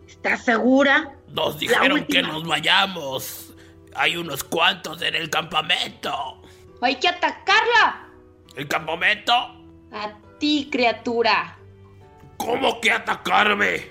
¿Estás 0.08 0.44
segura? 0.46 1.16
Nos 1.34 1.60
dijeron 1.60 2.06
que 2.06 2.22
nos 2.22 2.46
vayamos. 2.46 3.54
Hay 3.96 4.16
unos 4.18 4.44
cuantos 4.44 5.02
en 5.02 5.16
el 5.16 5.30
campamento. 5.30 6.42
Hay 6.82 6.96
que 6.96 7.08
atacarla. 7.08 8.08
¿El 8.56 8.68
campamento? 8.68 9.34
A 9.92 10.14
ti, 10.40 10.68
criatura. 10.72 11.58
¿Cómo 12.38 12.82
que 12.82 12.92
atacarme? 12.92 13.88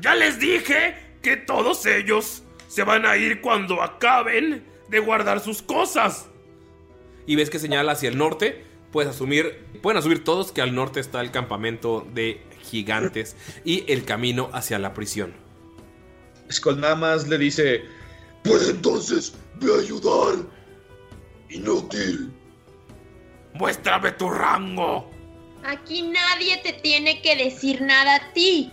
Ya 0.00 0.14
les 0.14 0.38
dije 0.38 0.96
que 1.22 1.36
todos 1.36 1.84
ellos 1.86 2.42
se 2.68 2.82
van 2.82 3.04
a 3.06 3.16
ir 3.16 3.40
cuando 3.40 3.82
acaben 3.82 4.66
de 4.88 4.98
guardar 4.98 5.40
sus 5.40 5.62
cosas. 5.62 6.28
y 7.26 7.36
ves 7.36 7.50
que 7.50 7.60
señala 7.60 7.92
hacia 7.92 8.08
el 8.08 8.18
norte, 8.18 8.64
puedes 8.90 9.10
asumir, 9.10 9.64
pueden 9.80 9.98
asumir 9.98 10.24
todos 10.24 10.50
que 10.50 10.60
al 10.60 10.74
norte 10.74 10.98
está 10.98 11.20
el 11.20 11.30
campamento 11.30 12.04
de 12.12 12.42
gigantes 12.62 13.36
y 13.64 13.84
el 13.92 14.04
camino 14.04 14.50
hacia 14.52 14.78
la 14.80 14.92
prisión. 14.92 15.41
Skull 16.50 16.80
nada 16.80 16.96
más 16.96 17.28
le 17.28 17.38
dice: 17.38 17.84
Pues 18.44 18.68
entonces, 18.68 19.34
ve 19.60 19.72
a 19.74 19.80
ayudar. 19.80 20.34
Inútil. 21.50 22.32
Muéstrame 23.54 24.12
tu 24.12 24.30
rango. 24.30 25.10
Aquí 25.64 26.02
nadie 26.02 26.56
te 26.58 26.72
tiene 26.72 27.22
que 27.22 27.36
decir 27.36 27.82
nada 27.82 28.16
a 28.16 28.32
ti. 28.32 28.72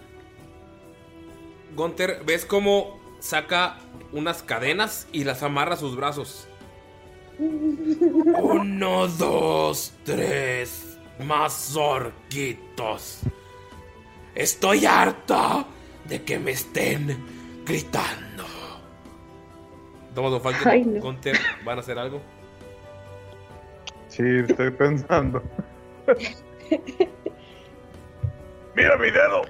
Gunther, 1.76 2.24
ves 2.26 2.46
cómo 2.46 3.00
saca 3.20 3.78
unas 4.12 4.42
cadenas 4.42 5.08
y 5.12 5.24
las 5.24 5.44
amarra 5.44 5.76
a 5.76 5.78
sus 5.78 5.96
brazos. 5.96 6.48
Uno, 7.40 9.08
dos, 9.08 9.94
tres. 10.04 10.98
Más 11.20 11.76
orquitos. 11.76 13.20
Estoy 14.36 14.86
harta 14.86 15.66
de 16.06 16.24
que 16.24 16.40
me 16.40 16.52
estén 16.52 17.39
gritando. 17.70 18.46
Todos 20.16 20.42
Falcon, 20.42 20.68
Ay, 20.68 20.84
no. 20.84 21.02
Gunther, 21.02 21.38
¿van 21.64 21.78
a 21.78 21.82
hacer 21.82 21.98
algo? 21.98 22.22
Sí, 24.08 24.24
estoy 24.48 24.72
pensando. 24.72 25.42
¡Mira 28.76 28.98
mi 28.98 29.12
dedo! 29.12 29.42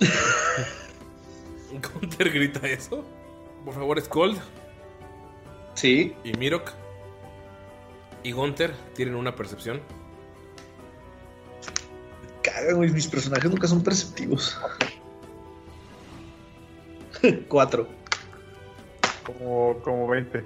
Gunther 2.00 2.32
grita 2.32 2.66
eso. 2.66 3.04
Por 3.64 3.74
favor, 3.74 4.00
Skold. 4.00 4.38
Sí. 5.74 6.16
Y 6.24 6.32
Mirok. 6.34 6.72
Y 8.22 8.32
Gunther 8.32 8.74
tienen 8.94 9.14
una 9.14 9.36
percepción. 9.36 9.80
Cagan, 12.42 12.76
güey, 12.76 12.90
mis 12.90 13.06
personajes 13.06 13.50
nunca 13.50 13.68
son 13.68 13.84
perceptivos. 13.84 14.58
Cuatro. 17.48 17.86
Como, 19.24 19.78
como 19.82 20.08
20. 20.08 20.44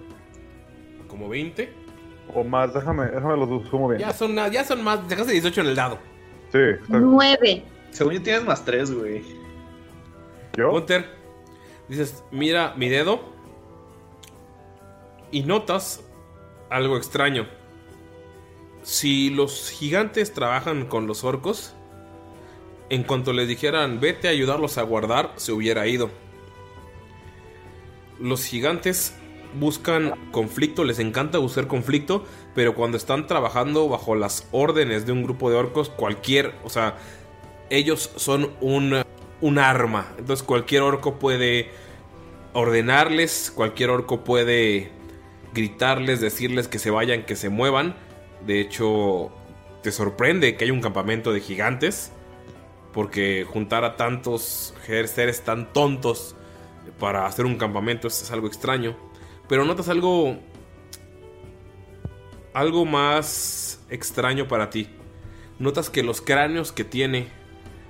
¿Como 1.08 1.28
20? 1.28 1.84
O 2.34 2.42
más, 2.42 2.72
déjame, 2.72 3.06
déjame 3.06 3.36
los 3.36 3.68
sumo 3.68 3.88
bien. 3.88 4.00
Ya 4.00 4.12
son, 4.12 4.34
ya 4.34 4.64
son 4.64 4.82
más. 4.82 5.06
Dejaste 5.08 5.32
18 5.32 5.60
en 5.60 5.66
el 5.66 5.74
dado. 5.74 5.98
Sí, 6.50 6.58
está 6.58 6.98
Nueve. 6.98 7.62
Según 7.90 8.14
yo 8.14 8.22
tienes 8.22 8.44
más 8.44 8.64
tres, 8.64 8.90
güey. 8.90 9.22
¿Yo? 10.56 10.70
Gunther, 10.70 11.04
dices, 11.88 12.24
mira 12.30 12.74
mi 12.76 12.88
dedo. 12.88 13.20
Y 15.30 15.42
notas 15.42 16.04
algo 16.70 16.96
extraño. 16.96 17.46
Si 18.82 19.30
los 19.30 19.70
gigantes 19.70 20.32
trabajan 20.32 20.86
con 20.86 21.06
los 21.06 21.24
orcos, 21.24 21.74
en 22.90 23.02
cuanto 23.02 23.32
les 23.32 23.48
dijeran 23.48 24.00
vete 24.00 24.28
a 24.28 24.30
ayudarlos 24.30 24.78
a 24.78 24.82
guardar, 24.82 25.32
se 25.36 25.52
hubiera 25.52 25.86
ido. 25.86 26.10
Los 28.20 28.44
gigantes 28.44 29.14
buscan 29.58 30.14
conflicto, 30.30 30.84
les 30.84 30.98
encanta 30.98 31.38
buscar 31.38 31.66
conflicto, 31.66 32.24
pero 32.54 32.74
cuando 32.74 32.96
están 32.96 33.26
trabajando 33.26 33.88
bajo 33.88 34.14
las 34.14 34.46
órdenes 34.52 35.06
de 35.06 35.12
un 35.12 35.22
grupo 35.22 35.50
de 35.50 35.56
orcos, 35.56 35.90
cualquier, 35.90 36.54
o 36.64 36.70
sea, 36.70 36.96
ellos 37.70 38.10
son 38.16 38.50
un, 38.60 39.02
un 39.40 39.58
arma. 39.58 40.12
Entonces 40.18 40.44
cualquier 40.44 40.82
orco 40.82 41.18
puede 41.18 41.70
ordenarles, 42.52 43.52
cualquier 43.54 43.90
orco 43.90 44.24
puede 44.24 44.90
gritarles, 45.52 46.20
decirles 46.20 46.68
que 46.68 46.78
se 46.78 46.90
vayan, 46.90 47.24
que 47.24 47.36
se 47.36 47.48
muevan. 47.48 47.96
De 48.46 48.60
hecho, 48.60 49.32
te 49.82 49.92
sorprende 49.92 50.56
que 50.56 50.64
haya 50.64 50.72
un 50.72 50.80
campamento 50.80 51.32
de 51.32 51.40
gigantes, 51.40 52.12
porque 52.92 53.44
juntar 53.48 53.84
a 53.84 53.96
tantos 53.96 54.74
seres 54.86 55.42
tan 55.42 55.72
tontos 55.72 56.36
para 56.98 57.26
hacer 57.26 57.44
un 57.44 57.56
campamento 57.56 58.08
es, 58.08 58.22
es 58.22 58.30
algo 58.30 58.46
extraño. 58.46 58.96
Pero 59.48 59.64
notas 59.64 59.88
algo... 59.88 60.38
Algo 62.52 62.84
más 62.84 63.80
extraño 63.90 64.46
para 64.46 64.70
ti. 64.70 64.88
Notas 65.58 65.90
que 65.90 66.02
los 66.02 66.20
cráneos 66.20 66.70
que 66.70 66.84
tiene 66.84 67.28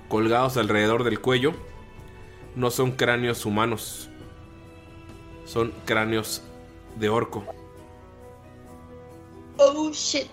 colgados 0.08 0.56
alrededor 0.56 1.04
del 1.04 1.20
cuello 1.20 1.52
no 2.54 2.70
son 2.70 2.92
cráneos 2.92 3.44
humanos. 3.44 4.08
Son 5.44 5.72
cráneos 5.84 6.42
de 6.96 7.08
orco. 7.08 7.44
Oh 9.58 9.90
shit. 9.92 10.28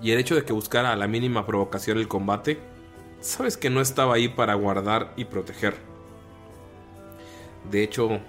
Y 0.00 0.12
el 0.12 0.18
hecho 0.18 0.34
de 0.34 0.44
que 0.44 0.52
buscara 0.52 0.92
a 0.92 0.96
la 0.96 1.06
mínima 1.06 1.46
provocación 1.46 1.98
el 1.98 2.08
combate, 2.08 2.58
sabes 3.20 3.56
que 3.56 3.68
no 3.68 3.80
estaba 3.80 4.14
ahí 4.14 4.28
para 4.28 4.54
guardar 4.54 5.12
y 5.16 5.26
proteger. 5.26 5.89
De 7.70 7.82
hecho, 7.82 8.20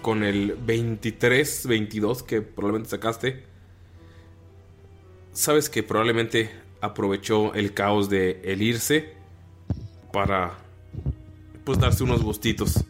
con 0.00 0.24
el 0.24 0.58
23-22 0.66 2.22
que 2.22 2.42
probablemente 2.42 2.90
sacaste, 2.90 3.44
sabes 5.32 5.70
que 5.70 5.82
probablemente 5.82 6.50
aprovechó 6.80 7.54
el 7.54 7.74
caos 7.74 8.10
de 8.10 8.40
el 8.44 8.62
irse 8.62 9.14
para 10.12 10.58
pues 11.64 11.78
darse 11.78 12.02
unos 12.02 12.22
gustitos. 12.22 12.84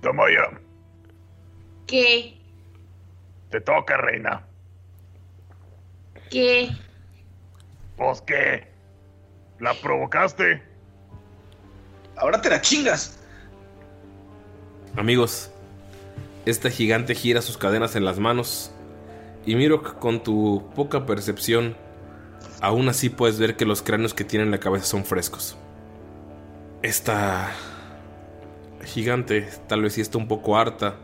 Tomoya, 0.00 0.60
¿Qué? 1.86 2.42
te 3.50 3.60
toca, 3.60 3.98
reina. 3.98 4.44
¿Qué? 6.30 6.70
¿Pues 7.96 8.22
qué? 8.22 8.66
¿La 9.60 9.74
provocaste? 9.74 10.62
Ahora 12.16 12.40
te 12.40 12.48
la 12.50 12.60
chingas. 12.60 13.21
Amigos, 14.94 15.50
esta 16.44 16.68
gigante 16.68 17.14
gira 17.14 17.40
sus 17.40 17.56
cadenas 17.56 17.96
en 17.96 18.04
las 18.04 18.18
manos 18.18 18.72
y 19.46 19.56
Mirok 19.56 19.98
con 19.98 20.22
tu 20.22 20.68
poca 20.74 21.06
percepción, 21.06 21.76
aún 22.60 22.90
así 22.90 23.08
puedes 23.08 23.38
ver 23.38 23.56
que 23.56 23.64
los 23.64 23.80
cráneos 23.80 24.12
que 24.12 24.24
tiene 24.24 24.44
en 24.44 24.50
la 24.50 24.60
cabeza 24.60 24.84
son 24.84 25.06
frescos. 25.06 25.56
esta 26.82 27.52
gigante 28.84 29.48
tal 29.66 29.80
vez 29.82 29.94
sí 29.94 30.02
está 30.02 30.18
un 30.18 30.28
poco 30.28 30.58
harta 30.58 30.96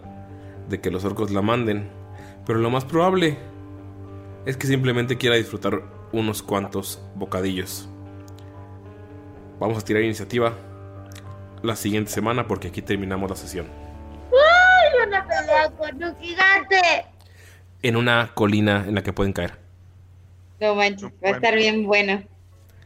de 0.69 0.83
que 0.83 0.91
los 0.91 1.07
orcos 1.07 1.31
la 1.31 1.41
manden, 1.41 1.89
pero 2.45 2.59
lo 2.59 2.69
más 2.69 2.85
probable 2.85 3.39
es 4.45 4.59
que 4.59 4.67
simplemente 4.67 5.17
quiera 5.17 5.37
disfrutar 5.37 5.83
unos 6.13 6.43
cuantos 6.43 7.01
bocadillos. 7.15 7.89
Vamos 9.59 9.79
a 9.79 9.85
tirar 9.85 10.03
iniciativa 10.03 10.53
la 11.63 11.77
siguiente 11.77 12.11
semana 12.11 12.47
porque 12.47 12.69
aquí 12.69 12.83
terminamos 12.83 13.31
la 13.31 13.37
sesión. 13.37 13.67
¡Ay, 14.33 15.07
una 15.09 15.27
pelea 15.27 15.71
con 15.71 16.03
un 16.03 16.17
gigante! 16.19 16.81
En 17.83 17.97
una 17.97 18.31
colina 18.35 18.85
en 18.87 18.95
la 18.95 19.03
que 19.03 19.13
pueden 19.13 19.33
caer. 19.33 19.55
No 20.61 20.75
manches, 20.75 21.11
va 21.25 21.29
a 21.29 21.33
estar 21.33 21.55
bien 21.55 21.87
bueno. 21.87 22.23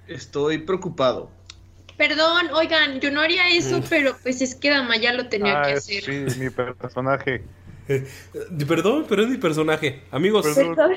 Estoy 0.07 0.59
preocupado. 0.59 1.31
Perdón, 1.97 2.49
oigan, 2.55 3.01
yo 3.01 3.11
no 3.11 3.21
haría 3.21 3.49
eso, 3.49 3.79
Mm. 3.79 3.85
pero 3.89 4.17
pues 4.23 4.43
es 4.43 4.55
que 4.55 4.71
Damaya 4.71 5.13
lo 5.13 5.29
tenía 5.29 5.61
Ah, 5.61 5.67
que 5.67 5.73
es- 5.73 5.79
hacer. 5.79 6.31
sí, 6.33 6.41
mi 6.41 6.51
personaje. 6.51 7.45
Perdón, 8.69 9.07
pero 9.09 9.23
es 9.23 9.29
mi 9.29 9.39
personaje. 9.39 10.03
Amigos, 10.11 10.47
Perdón. 10.55 10.95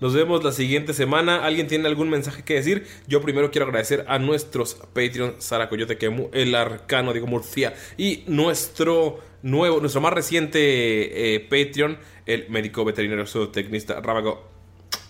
Nos 0.00 0.14
vemos 0.14 0.44
la 0.44 0.52
siguiente 0.52 0.92
semana. 0.92 1.44
¿Alguien 1.44 1.66
tiene 1.66 1.86
algún 1.88 2.10
mensaje 2.10 2.42
que 2.42 2.54
decir? 2.54 2.86
Yo 3.06 3.22
primero 3.22 3.50
quiero 3.50 3.66
agradecer 3.66 4.04
a 4.08 4.18
nuestros 4.18 4.74
Patreon, 4.74 5.36
Sara 5.38 5.68
Coyote 5.68 5.96
Kemu, 5.96 6.28
el 6.32 6.54
Arcano 6.54 7.12
Diego 7.12 7.26
Murcia 7.26 7.74
y 7.96 8.22
nuestro 8.26 9.20
nuevo, 9.42 9.80
nuestro 9.80 10.00
más 10.00 10.12
reciente 10.12 11.34
eh, 11.34 11.40
Patreon, 11.40 11.98
el 12.26 12.48
médico 12.50 12.84
veterinario 12.84 13.26
zootecnista 13.26 14.00
Rábago. 14.00 14.56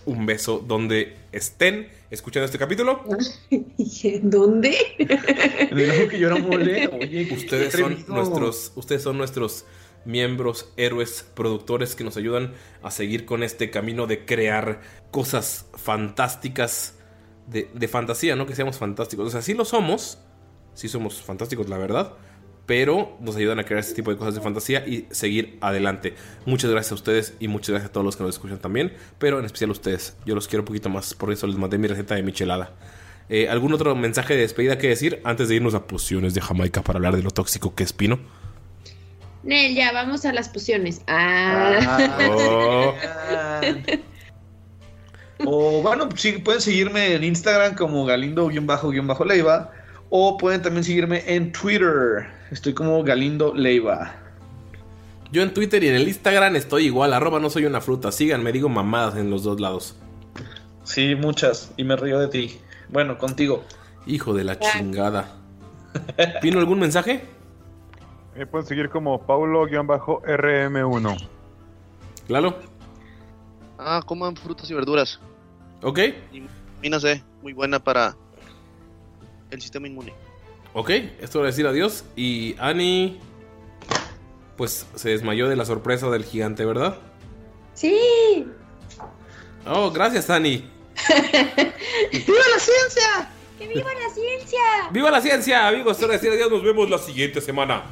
Un 0.05 0.25
beso 0.25 0.63
donde 0.65 1.15
estén 1.33 1.89
escuchando 2.09 2.45
este 2.45 2.57
capítulo. 2.57 3.03
¿Dónde? 4.21 4.77
Me 5.73 5.83
dijo 5.83 6.07
que 6.07 6.17
yo 6.17 6.27
era 6.27 6.37
mole. 6.37 6.87
Oye, 6.87 7.27
Ustedes 7.33 7.73
son 7.73 8.05
nuestros, 8.07 8.71
ustedes 8.75 9.01
son 9.01 9.17
nuestros 9.17 9.65
miembros, 10.07 10.73
héroes, 10.77 11.29
productores 11.35 11.95
que 11.95 12.03
nos 12.03 12.17
ayudan 12.17 12.53
a 12.81 12.89
seguir 12.89 13.25
con 13.25 13.43
este 13.43 13.69
camino 13.69 14.07
de 14.07 14.25
crear 14.25 14.81
cosas 15.11 15.67
fantásticas 15.75 16.95
de, 17.45 17.69
de 17.73 17.87
fantasía, 17.87 18.35
no 18.35 18.47
que 18.47 18.55
seamos 18.55 18.77
fantásticos. 18.77 19.27
O 19.27 19.29
sea, 19.29 19.41
sí 19.41 19.53
lo 19.53 19.65
somos, 19.65 20.17
sí 20.73 20.87
somos 20.87 21.21
fantásticos, 21.21 21.69
la 21.69 21.77
verdad, 21.77 22.13
pero 22.65 23.17
nos 23.19 23.35
ayudan 23.35 23.59
a 23.59 23.65
crear 23.65 23.79
este 23.79 23.95
tipo 23.95 24.11
de 24.11 24.17
cosas 24.17 24.35
de 24.35 24.41
fantasía 24.41 24.87
y 24.87 25.07
seguir 25.11 25.57
adelante. 25.61 26.15
Muchas 26.45 26.71
gracias 26.71 26.93
a 26.93 26.95
ustedes 26.95 27.33
y 27.39 27.47
muchas 27.47 27.71
gracias 27.71 27.89
a 27.89 27.93
todos 27.93 28.05
los 28.05 28.15
que 28.15 28.23
nos 28.23 28.35
escuchan 28.35 28.59
también, 28.59 28.93
pero 29.19 29.39
en 29.39 29.45
especial 29.45 29.69
a 29.69 29.73
ustedes. 29.73 30.15
Yo 30.25 30.35
los 30.35 30.47
quiero 30.47 30.61
un 30.61 30.67
poquito 30.67 30.89
más, 30.89 31.13
por 31.13 31.31
eso 31.31 31.47
les 31.47 31.57
mandé 31.57 31.77
mi 31.77 31.87
receta 31.87 32.15
de 32.15 32.23
michelada. 32.23 32.73
Eh, 33.29 33.49
¿Algún 33.49 33.73
otro 33.73 33.93
mensaje 33.95 34.35
de 34.35 34.41
despedida 34.41 34.77
que 34.77 34.87
decir 34.87 35.19
antes 35.25 35.49
de 35.49 35.55
irnos 35.55 35.73
a 35.73 35.85
pociones 35.85 36.33
de 36.33 36.39
Jamaica 36.39 36.81
para 36.81 36.97
hablar 36.97 37.15
de 37.15 37.23
lo 37.23 37.31
tóxico 37.31 37.75
que 37.75 37.83
es 37.83 37.91
Pino? 37.91 38.19
Nel, 39.47 39.73
ya, 39.73 39.91
vamos 39.93 40.25
a 40.25 40.33
las 40.33 40.49
pociones. 40.49 41.01
Ah. 41.07 42.09
Oh. 42.29 42.93
O 45.45 45.83
bueno, 45.83 46.09
sí, 46.15 46.31
pueden 46.33 46.61
seguirme 46.61 47.13
en 47.13 47.23
Instagram 47.23 47.75
como 47.75 48.05
Galindo-Leiva. 48.05 49.71
O 50.09 50.35
pueden 50.37 50.63
también 50.63 50.83
seguirme 50.83 51.23
en 51.27 51.51
Twitter. 51.51 52.27
Estoy 52.49 52.73
como 52.73 53.03
Galindo 53.03 53.53
Leiva. 53.53 54.15
Yo 55.31 55.43
en 55.43 55.53
Twitter 55.53 55.83
y 55.83 55.89
en 55.89 55.95
el 55.95 56.07
Instagram 56.07 56.55
estoy 56.55 56.85
igual, 56.85 57.13
arroba 57.13 57.39
no 57.39 57.51
soy 57.51 57.65
una 57.65 57.81
fruta. 57.81 58.11
Síganme, 58.11 58.51
digo 58.51 58.67
mamadas 58.67 59.15
en 59.15 59.29
los 59.29 59.43
dos 59.43 59.61
lados. 59.61 59.95
Sí, 60.83 61.13
muchas. 61.15 61.71
Y 61.77 61.83
me 61.83 61.95
río 61.97 62.17
de 62.19 62.29
ti. 62.29 62.59
Bueno, 62.89 63.17
contigo. 63.17 63.63
Hijo 64.05 64.33
de 64.33 64.43
la 64.43 64.57
chingada. 64.57 65.35
¿Pino 66.41 66.59
algún 66.59 66.79
mensaje? 66.79 67.36
Me 68.37 68.45
pueden 68.45 68.67
seguir 68.67 68.89
como 68.89 69.25
Paulo-RM1. 69.25 71.27
Lalo. 72.27 72.55
Ah, 73.79 74.01
coman 74.05 74.35
frutas 74.35 74.69
y 74.69 74.75
verduras. 74.75 75.19
Ok. 75.81 75.99
Y 76.31 76.41
vitamina 76.41 76.99
C, 76.99 77.23
muy 77.41 77.53
buena 77.53 77.83
para 77.83 78.15
el 79.49 79.59
sistema 79.59 79.87
inmune. 79.87 80.13
Ok, 80.73 80.91
esto 81.19 81.39
va 81.39 81.45
a 81.45 81.47
decir 81.47 81.65
adiós. 81.65 82.05
Y 82.15 82.55
Annie. 82.59 83.19
Pues 84.55 84.85
se 84.95 85.09
desmayó 85.09 85.49
de 85.49 85.55
la 85.55 85.65
sorpresa 85.65 86.09
del 86.09 86.23
gigante, 86.23 86.63
¿verdad? 86.63 86.97
Sí. 87.73 88.45
Oh, 89.65 89.91
gracias, 89.91 90.29
Annie. 90.29 90.63
¡Viva 92.11 92.43
la 92.53 92.59
ciencia! 92.59 93.29
¡Que 93.57 93.67
viva 93.67 93.89
la 93.93 94.13
ciencia! 94.13 94.59
¡Viva 94.91 95.11
la 95.11 95.21
ciencia, 95.21 95.67
amigos! 95.67 95.93
Esto 95.93 96.07
va 96.07 96.13
a 96.13 96.17
decir 96.17 96.31
adiós. 96.31 96.51
Nos 96.51 96.63
vemos 96.63 96.89
la 96.89 96.97
siguiente 96.97 97.41
semana. 97.41 97.83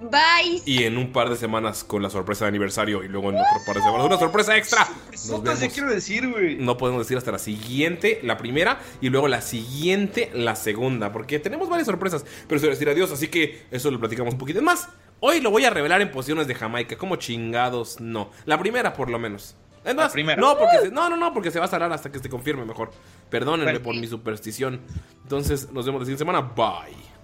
Bye. 0.00 0.62
Y 0.64 0.84
en 0.84 0.96
un 0.96 1.12
par 1.12 1.28
de 1.28 1.36
semanas 1.36 1.82
con 1.82 2.02
la 2.02 2.10
sorpresa 2.10 2.44
de 2.44 2.50
aniversario. 2.50 3.02
Y 3.02 3.08
luego 3.08 3.30
en 3.30 3.36
otro 3.36 3.46
par 3.66 3.76
de 3.76 3.82
semanas 3.82 4.06
una 4.06 4.18
sorpresa 4.18 4.56
extra. 4.56 4.86
Nos 5.10 5.20
Sotas, 5.20 5.54
ya 5.56 5.60
vemos. 5.62 5.74
quiero 5.74 5.90
decir, 5.90 6.28
güey. 6.30 6.56
No 6.56 6.76
podemos 6.76 7.00
decir 7.02 7.16
hasta 7.18 7.32
la 7.32 7.38
siguiente, 7.38 8.20
la 8.22 8.36
primera, 8.36 8.78
y 9.00 9.08
luego 9.10 9.26
la 9.28 9.40
siguiente, 9.40 10.30
la 10.34 10.54
segunda, 10.56 11.12
porque 11.12 11.38
tenemos 11.40 11.68
varias 11.68 11.86
sorpresas, 11.86 12.24
pero 12.46 12.60
se 12.60 12.66
va 12.66 12.72
a 12.72 12.74
decir 12.74 12.88
adiós, 12.88 13.10
así 13.10 13.28
que 13.28 13.62
eso 13.70 13.90
lo 13.90 13.98
platicamos 13.98 14.34
un 14.34 14.38
poquito 14.38 14.60
Es 14.60 14.64
más. 14.64 14.88
Hoy 15.20 15.40
lo 15.40 15.50
voy 15.50 15.64
a 15.64 15.70
revelar 15.70 16.00
en 16.00 16.12
pociones 16.12 16.46
de 16.46 16.54
Jamaica, 16.54 16.96
como 16.96 17.16
chingados, 17.16 18.00
no. 18.00 18.30
La 18.44 18.56
primera, 18.58 18.92
por 18.92 19.10
lo 19.10 19.18
menos. 19.18 19.56
Es 19.84 19.94
más, 19.96 20.12
primera. 20.12 20.40
no, 20.40 20.56
porque 20.56 20.78
se- 20.80 20.90
no, 20.92 21.08
no, 21.10 21.16
no, 21.16 21.32
porque 21.34 21.50
se 21.50 21.58
va 21.58 21.64
a 21.64 21.68
salar 21.68 21.90
hasta 21.92 22.12
que 22.12 22.20
se 22.20 22.28
confirme 22.28 22.64
mejor. 22.64 22.92
Perdónenme 23.30 23.80
por 23.80 23.96
mi 23.96 24.06
superstición. 24.06 24.80
Entonces, 25.24 25.72
nos 25.72 25.86
vemos 25.86 26.02
la 26.02 26.04
siguiente 26.04 26.20
semana. 26.20 26.40
Bye. 26.40 27.17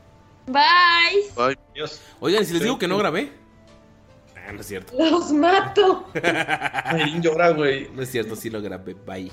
Bye. 0.47 1.31
Bye. 1.37 1.59
Adiós. 1.73 2.01
Oigan, 2.21 2.45
si 2.45 2.53
les 2.53 2.62
digo 2.62 2.79
que 2.79 2.89
no 2.89 2.99
grabé. 2.99 3.33
Ah, 4.47 4.53
no 4.53 4.61
es 4.61 4.66
cierto. 4.66 4.93
Los 4.97 5.33
mato. 5.33 6.07
Mayrin 6.93 7.23
llora, 7.23 7.51
güey. 7.51 7.89
No 7.95 8.03
es 8.03 8.11
cierto, 8.11 8.37
sí 8.37 8.51
lo 8.51 8.61
grabé. 8.61 8.95
Bye. 8.95 9.33